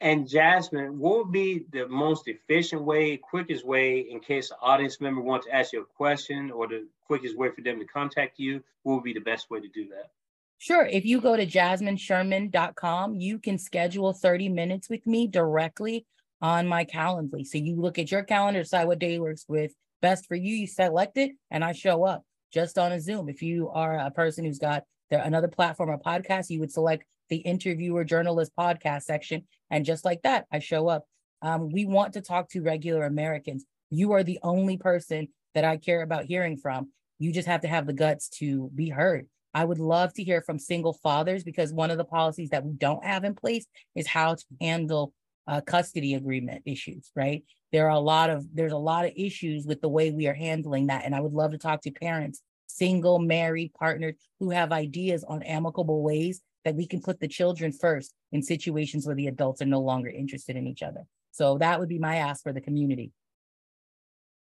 And 0.00 0.28
Jasmine, 0.28 0.96
what 0.98 1.18
would 1.18 1.32
be 1.32 1.64
the 1.72 1.88
most 1.88 2.28
efficient 2.28 2.82
way, 2.82 3.16
quickest 3.16 3.66
way, 3.66 3.98
in 3.98 4.20
case 4.20 4.50
an 4.50 4.58
audience 4.62 5.00
member 5.00 5.20
wants 5.20 5.46
to 5.46 5.54
ask 5.54 5.72
you 5.72 5.82
a 5.82 5.84
question 5.84 6.52
or 6.52 6.68
the 6.68 6.86
quickest 7.06 7.36
way 7.36 7.50
for 7.50 7.62
them 7.62 7.80
to 7.80 7.84
contact 7.84 8.38
you? 8.38 8.62
What 8.84 8.94
would 8.94 9.04
be 9.04 9.12
the 9.12 9.20
best 9.20 9.50
way 9.50 9.60
to 9.60 9.68
do 9.68 9.88
that? 9.88 10.10
Sure. 10.58 10.86
If 10.86 11.04
you 11.04 11.20
go 11.20 11.36
to 11.36 11.46
jasminesherman.com, 11.46 13.16
you 13.16 13.38
can 13.40 13.58
schedule 13.58 14.12
30 14.12 14.48
minutes 14.50 14.88
with 14.88 15.04
me 15.04 15.26
directly 15.26 16.06
on 16.40 16.68
my 16.68 16.84
Calendly. 16.84 17.44
So 17.44 17.58
you 17.58 17.74
look 17.74 17.98
at 17.98 18.12
your 18.12 18.22
calendar, 18.22 18.62
decide 18.62 18.86
what 18.86 19.00
day 19.00 19.18
works 19.18 19.46
with 19.48 19.72
best 20.00 20.26
for 20.26 20.36
you. 20.36 20.54
You 20.54 20.68
select 20.68 21.16
it, 21.16 21.32
and 21.50 21.64
I 21.64 21.72
show 21.72 22.04
up 22.04 22.24
just 22.52 22.78
on 22.78 22.92
a 22.92 23.00
Zoom. 23.00 23.28
If 23.28 23.42
you 23.42 23.68
are 23.70 23.98
a 23.98 24.10
person 24.10 24.44
who's 24.44 24.58
got 24.58 24.84
there 25.10 25.22
another 25.22 25.48
platform 25.48 25.90
or 25.90 25.98
podcast, 25.98 26.50
you 26.50 26.60
would 26.60 26.72
select 26.72 27.04
the 27.28 27.36
interviewer 27.36 28.04
journalist 28.04 28.52
podcast 28.58 29.02
section. 29.02 29.44
And 29.70 29.84
just 29.84 30.04
like 30.04 30.22
that, 30.22 30.46
I 30.52 30.58
show 30.58 30.88
up. 30.88 31.04
Um, 31.42 31.70
we 31.70 31.84
want 31.84 32.14
to 32.14 32.20
talk 32.20 32.48
to 32.50 32.62
regular 32.62 33.04
Americans. 33.04 33.64
You 33.90 34.12
are 34.12 34.22
the 34.22 34.38
only 34.42 34.76
person 34.76 35.28
that 35.54 35.64
I 35.64 35.76
care 35.76 36.02
about 36.02 36.24
hearing 36.24 36.56
from. 36.56 36.90
You 37.18 37.32
just 37.32 37.48
have 37.48 37.62
to 37.62 37.68
have 37.68 37.86
the 37.86 37.92
guts 37.92 38.28
to 38.38 38.70
be 38.74 38.88
heard. 38.88 39.26
I 39.54 39.64
would 39.64 39.78
love 39.78 40.12
to 40.14 40.24
hear 40.24 40.42
from 40.42 40.58
single 40.58 40.92
fathers 40.92 41.42
because 41.42 41.72
one 41.72 41.90
of 41.90 41.98
the 41.98 42.04
policies 42.04 42.50
that 42.50 42.64
we 42.64 42.74
don't 42.74 43.04
have 43.04 43.24
in 43.24 43.34
place 43.34 43.66
is 43.94 44.06
how 44.06 44.34
to 44.34 44.44
handle 44.60 45.12
uh, 45.46 45.60
custody 45.62 46.14
agreement 46.14 46.62
issues, 46.66 47.10
right? 47.16 47.44
There 47.72 47.86
are 47.86 47.96
a 47.96 48.00
lot 48.00 48.30
of 48.30 48.46
there's 48.54 48.72
a 48.72 48.78
lot 48.78 49.04
of 49.04 49.12
issues 49.16 49.66
with 49.66 49.80
the 49.80 49.88
way 49.88 50.10
we 50.10 50.26
are 50.26 50.34
handling 50.34 50.86
that, 50.86 51.04
and 51.04 51.14
I 51.14 51.20
would 51.20 51.32
love 51.32 51.52
to 51.52 51.58
talk 51.58 51.82
to 51.82 51.90
parents, 51.90 52.42
single, 52.66 53.18
married, 53.18 53.74
partnered, 53.74 54.16
who 54.40 54.50
have 54.50 54.72
ideas 54.72 55.24
on 55.24 55.42
amicable 55.42 56.02
ways 56.02 56.40
that 56.64 56.74
we 56.74 56.86
can 56.86 57.00
put 57.00 57.20
the 57.20 57.28
children 57.28 57.72
first 57.72 58.14
in 58.32 58.42
situations 58.42 59.06
where 59.06 59.16
the 59.16 59.26
adults 59.26 59.62
are 59.62 59.66
no 59.66 59.80
longer 59.80 60.08
interested 60.08 60.56
in 60.56 60.66
each 60.66 60.82
other. 60.82 61.04
So 61.30 61.58
that 61.58 61.78
would 61.78 61.88
be 61.88 61.98
my 61.98 62.16
ask 62.16 62.42
for 62.42 62.52
the 62.52 62.60
community. 62.60 63.12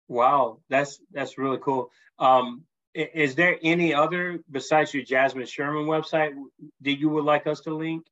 Wow, 0.08 0.60
that's 0.68 0.98
that's 1.12 1.38
really 1.38 1.58
cool. 1.62 1.90
Um, 2.18 2.64
is 2.94 3.34
there 3.34 3.58
any 3.62 3.94
other 3.94 4.40
besides 4.50 4.92
your 4.92 5.04
Jasmine 5.04 5.46
Sherman 5.46 5.86
website 5.86 6.32
that 6.82 6.98
you 6.98 7.08
would 7.08 7.24
like 7.24 7.46
us 7.46 7.60
to 7.60 7.74
link? 7.74 8.04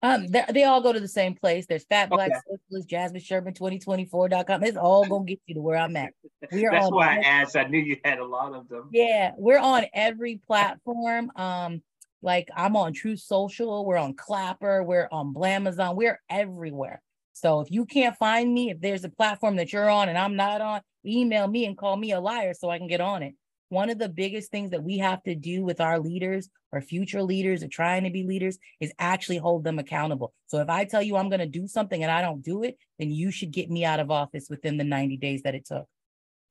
Um, 0.00 0.28
they 0.28 0.62
all 0.62 0.80
go 0.80 0.92
to 0.92 1.00
the 1.00 1.08
same 1.08 1.34
place. 1.34 1.66
There's 1.66 1.84
Fat 1.84 2.08
Black 2.08 2.30
okay. 2.30 2.38
Socialist, 2.48 2.88
Jasmine 2.88 3.20
Sherman 3.20 3.54
2024.com. 3.54 4.62
It's 4.62 4.76
all 4.76 5.04
gonna 5.04 5.24
get 5.24 5.40
you 5.46 5.56
to 5.56 5.60
where 5.60 5.76
I'm 5.76 5.96
at. 5.96 6.12
We 6.52 6.66
are 6.66 6.70
That's 6.70 6.90
why 6.90 7.16
I 7.16 7.20
asked. 7.20 7.56
I 7.56 7.64
knew 7.64 7.80
you 7.80 7.96
had 8.04 8.18
a 8.18 8.24
lot 8.24 8.54
of 8.54 8.68
them. 8.68 8.90
Yeah, 8.92 9.32
we're 9.36 9.58
on 9.58 9.86
every 9.92 10.40
platform. 10.46 11.32
Um, 11.34 11.82
like 12.22 12.48
I'm 12.56 12.76
on 12.76 12.92
Truth 12.92 13.20
Social, 13.20 13.84
we're 13.84 13.96
on 13.96 14.14
Clapper, 14.14 14.82
we're 14.82 15.08
on 15.10 15.34
Blamazon, 15.34 15.96
we're 15.96 16.20
everywhere. 16.28 17.02
So 17.32 17.60
if 17.60 17.70
you 17.70 17.84
can't 17.86 18.16
find 18.16 18.52
me, 18.52 18.70
if 18.70 18.80
there's 18.80 19.04
a 19.04 19.08
platform 19.08 19.56
that 19.56 19.72
you're 19.72 19.88
on 19.88 20.08
and 20.08 20.18
I'm 20.18 20.34
not 20.34 20.60
on, 20.60 20.80
email 21.06 21.46
me 21.46 21.64
and 21.66 21.78
call 21.78 21.96
me 21.96 22.12
a 22.12 22.20
liar 22.20 22.54
so 22.54 22.70
I 22.70 22.78
can 22.78 22.88
get 22.88 23.00
on 23.00 23.22
it. 23.22 23.34
One 23.70 23.90
of 23.90 23.98
the 23.98 24.08
biggest 24.08 24.50
things 24.50 24.70
that 24.70 24.82
we 24.82 24.98
have 24.98 25.22
to 25.24 25.34
do 25.34 25.62
with 25.62 25.80
our 25.80 25.98
leaders 25.98 26.48
or 26.72 26.80
future 26.80 27.22
leaders 27.22 27.62
or 27.62 27.68
trying 27.68 28.04
to 28.04 28.10
be 28.10 28.24
leaders 28.24 28.58
is 28.80 28.92
actually 28.98 29.38
hold 29.38 29.64
them 29.64 29.78
accountable. 29.78 30.32
So 30.46 30.58
if 30.60 30.68
I 30.70 30.84
tell 30.84 31.02
you 31.02 31.16
I'm 31.16 31.28
going 31.28 31.40
to 31.40 31.46
do 31.46 31.66
something 31.66 32.02
and 32.02 32.10
I 32.10 32.22
don't 32.22 32.42
do 32.42 32.62
it, 32.62 32.78
then 32.98 33.10
you 33.10 33.30
should 33.30 33.50
get 33.50 33.70
me 33.70 33.84
out 33.84 34.00
of 34.00 34.10
office 34.10 34.48
within 34.48 34.78
the 34.78 34.84
90 34.84 35.18
days 35.18 35.42
that 35.42 35.54
it 35.54 35.66
took. 35.66 35.86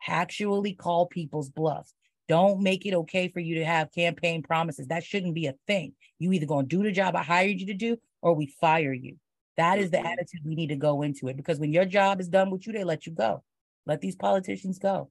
Actually 0.07 0.73
call 0.73 1.07
people's 1.07 1.49
bluffs. 1.49 1.93
Don't 2.27 2.61
make 2.61 2.85
it 2.85 2.93
okay 2.93 3.29
for 3.29 3.39
you 3.39 3.55
to 3.55 3.65
have 3.65 3.91
campaign 3.91 4.43
promises. 4.43 4.87
That 4.87 5.03
shouldn't 5.03 5.33
be 5.33 5.47
a 5.47 5.55
thing. 5.65 5.93
You 6.19 6.33
either 6.33 6.45
going 6.45 6.67
to 6.67 6.75
do 6.75 6.83
the 6.83 6.91
job 6.91 7.15
I 7.15 7.23
hired 7.23 7.59
you 7.59 7.67
to 7.67 7.73
do 7.73 7.97
or 8.21 8.33
we 8.33 8.53
fire 8.59 8.93
you. 8.93 9.17
That 9.55 9.79
is 9.79 9.89
the 9.89 9.97
mm-hmm. 9.97 10.07
attitude 10.07 10.41
we 10.45 10.55
need 10.55 10.67
to 10.67 10.75
go 10.75 11.01
into 11.01 11.29
it 11.29 11.37
because 11.37 11.59
when 11.59 11.73
your 11.73 11.85
job 11.85 12.19
is 12.19 12.27
done 12.27 12.51
with 12.51 12.67
you, 12.67 12.73
they 12.73 12.83
let 12.83 13.07
you 13.07 13.11
go. 13.11 13.43
Let 13.85 14.01
these 14.01 14.15
politicians 14.15 14.77
go. 14.77 15.09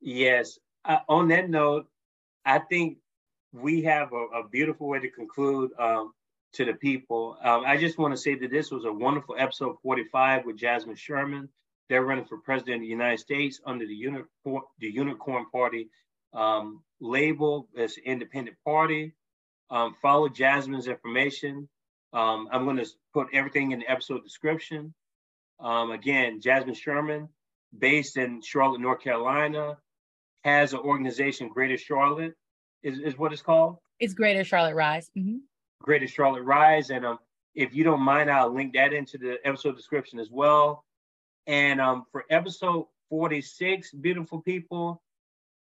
Yes. 0.00 0.58
Uh, 0.84 0.98
on 1.08 1.28
that 1.28 1.50
note, 1.50 1.86
I 2.44 2.58
think 2.58 2.98
we 3.52 3.82
have 3.82 4.12
a, 4.12 4.40
a 4.40 4.48
beautiful 4.48 4.88
way 4.88 5.00
to 5.00 5.10
conclude 5.10 5.70
um, 5.78 6.12
to 6.54 6.64
the 6.64 6.74
people. 6.74 7.36
Um, 7.42 7.64
I 7.66 7.76
just 7.76 7.98
want 7.98 8.14
to 8.14 8.20
say 8.20 8.34
that 8.36 8.50
this 8.50 8.70
was 8.70 8.84
a 8.84 8.92
wonderful 8.92 9.36
episode 9.38 9.76
45 9.82 10.44
with 10.46 10.56
Jasmine 10.56 10.96
Sherman. 10.96 11.48
They're 11.88 12.04
running 12.04 12.26
for 12.26 12.38
president 12.38 12.76
of 12.76 12.80
the 12.82 12.88
United 12.88 13.18
States 13.18 13.60
under 13.64 13.86
the 13.86 13.94
Unicorn, 13.94 14.62
the 14.78 14.88
Unicorn 14.88 15.46
Party 15.50 15.88
um, 16.34 16.82
label. 17.00 17.68
An 17.76 17.88
independent 18.04 18.56
party. 18.64 19.14
Um, 19.70 19.96
follow 20.00 20.28
Jasmine's 20.28 20.86
information. 20.86 21.68
Um, 22.12 22.48
I'm 22.50 22.64
going 22.64 22.76
to 22.76 22.86
put 23.12 23.28
everything 23.32 23.72
in 23.72 23.80
the 23.80 23.90
episode 23.90 24.22
description. 24.24 24.94
Um, 25.60 25.90
again, 25.90 26.40
Jasmine 26.40 26.74
Sherman, 26.74 27.28
based 27.76 28.16
in 28.16 28.40
Charlotte, 28.42 28.80
North 28.80 29.02
Carolina, 29.02 29.76
has 30.44 30.72
an 30.72 30.80
organization, 30.80 31.48
Greater 31.48 31.76
Charlotte, 31.76 32.34
is, 32.82 32.98
is 32.98 33.18
what 33.18 33.32
it's 33.32 33.42
called. 33.42 33.78
It's 34.00 34.14
Greater 34.14 34.44
Charlotte 34.44 34.74
Rise. 34.74 35.10
Mm-hmm. 35.16 35.38
Greater 35.82 36.06
Charlotte 36.06 36.42
Rise. 36.42 36.90
And 36.90 37.04
um, 37.04 37.18
if 37.54 37.74
you 37.74 37.84
don't 37.84 38.00
mind, 38.00 38.30
I'll 38.30 38.52
link 38.52 38.74
that 38.74 38.92
into 38.92 39.18
the 39.18 39.38
episode 39.44 39.76
description 39.76 40.18
as 40.18 40.30
well. 40.30 40.84
And 41.46 41.80
um, 41.80 42.04
for 42.12 42.24
episode 42.30 42.86
46, 43.10 43.92
beautiful 43.92 44.40
people, 44.40 45.02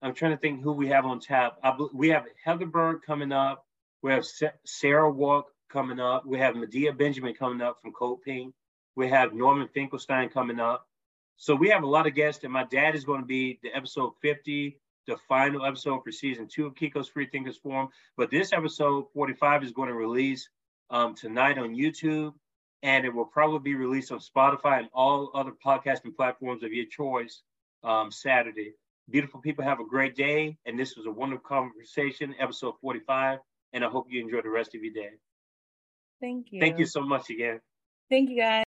I'm 0.02 0.14
trying 0.14 0.32
to 0.32 0.38
think 0.38 0.64
who 0.64 0.72
we 0.72 0.88
have 0.88 1.06
on 1.06 1.20
tap. 1.20 1.58
I, 1.64 1.76
we 1.94 2.10
have 2.10 2.26
Heather 2.44 2.66
Bird 2.66 3.02
coming 3.06 3.32
up. 3.32 3.66
We 4.02 4.12
have 4.12 4.26
Sarah 4.66 5.12
Walk 5.12 5.48
coming 5.70 6.00
up. 6.00 6.26
We 6.26 6.38
have 6.40 6.56
Medea 6.56 6.94
Benjamin 6.94 7.34
coming 7.34 7.62
up 7.62 7.80
from 7.82 7.92
CodePink. 7.94 8.54
We 8.96 9.10
have 9.10 9.34
Norman 9.34 9.68
Finkelstein 9.74 10.30
coming 10.30 10.60
up. 10.60 10.88
So 11.38 11.54
we 11.56 11.70
have 11.70 11.84
a 11.84 11.88
lot 11.88 12.08
of 12.08 12.16
guests, 12.16 12.44
and 12.44 12.54
my 12.54 12.64
dad 12.64 12.96
is 12.96 13.04
going 13.04 13.22
to 13.22 13.26
be 13.26 13.60
the 13.62 13.74
episode 13.74 14.14
50, 14.22 14.80
the 15.08 15.18
final 15.28 15.66
episode 15.66 16.02
for 16.04 16.12
season 16.12 16.48
two 16.48 16.66
of 16.66 16.76
Kiko's 16.76 17.10
Free 17.10 17.28
Thinkers 17.28 17.58
Forum. 17.58 17.90
But 18.18 18.32
this 18.32 18.54
episode 18.54 19.06
45 19.14 19.64
is 19.64 19.72
going 19.72 19.90
to 19.90 19.96
release 19.96 20.48
um, 20.90 21.14
tonight 21.14 21.58
on 21.58 21.76
YouTube, 21.76 22.34
and 22.84 23.06
it 23.06 23.14
will 23.14 23.26
probably 23.26 23.60
be 23.60 23.76
released 23.76 24.12
on 24.12 24.20
Spotify 24.20 24.80
and 24.80 24.90
all 24.94 25.32
other 25.34 25.52
podcasting 25.66 26.16
platforms 26.16 26.64
of 26.64 26.72
your 26.72 26.86
choice 26.86 27.42
um, 27.84 28.12
Saturday. 28.12 28.74
Beautiful 29.10 29.42
people, 29.42 29.64
have 29.64 29.80
a 29.80 29.86
great 29.86 30.16
day. 30.16 30.58
And 30.66 30.80
this 30.80 30.96
was 30.96 31.06
a 31.06 31.12
wonderful 31.12 31.48
conversation, 31.48 32.34
episode 32.40 32.74
45. 32.82 33.40
And 33.74 33.84
I 33.84 33.90
hope 33.90 34.08
you 34.10 34.22
enjoy 34.22 34.42
the 34.42 34.50
rest 34.50 34.74
of 34.74 34.84
your 34.84 34.94
day. 34.94 35.12
Thank 36.22 36.48
you. 36.52 36.60
Thank 36.62 36.80
you 36.80 36.86
so 36.86 37.02
much 37.02 37.30
again. 37.30 37.60
Thank 38.10 38.30
you, 38.30 38.38
guys. 38.38 38.64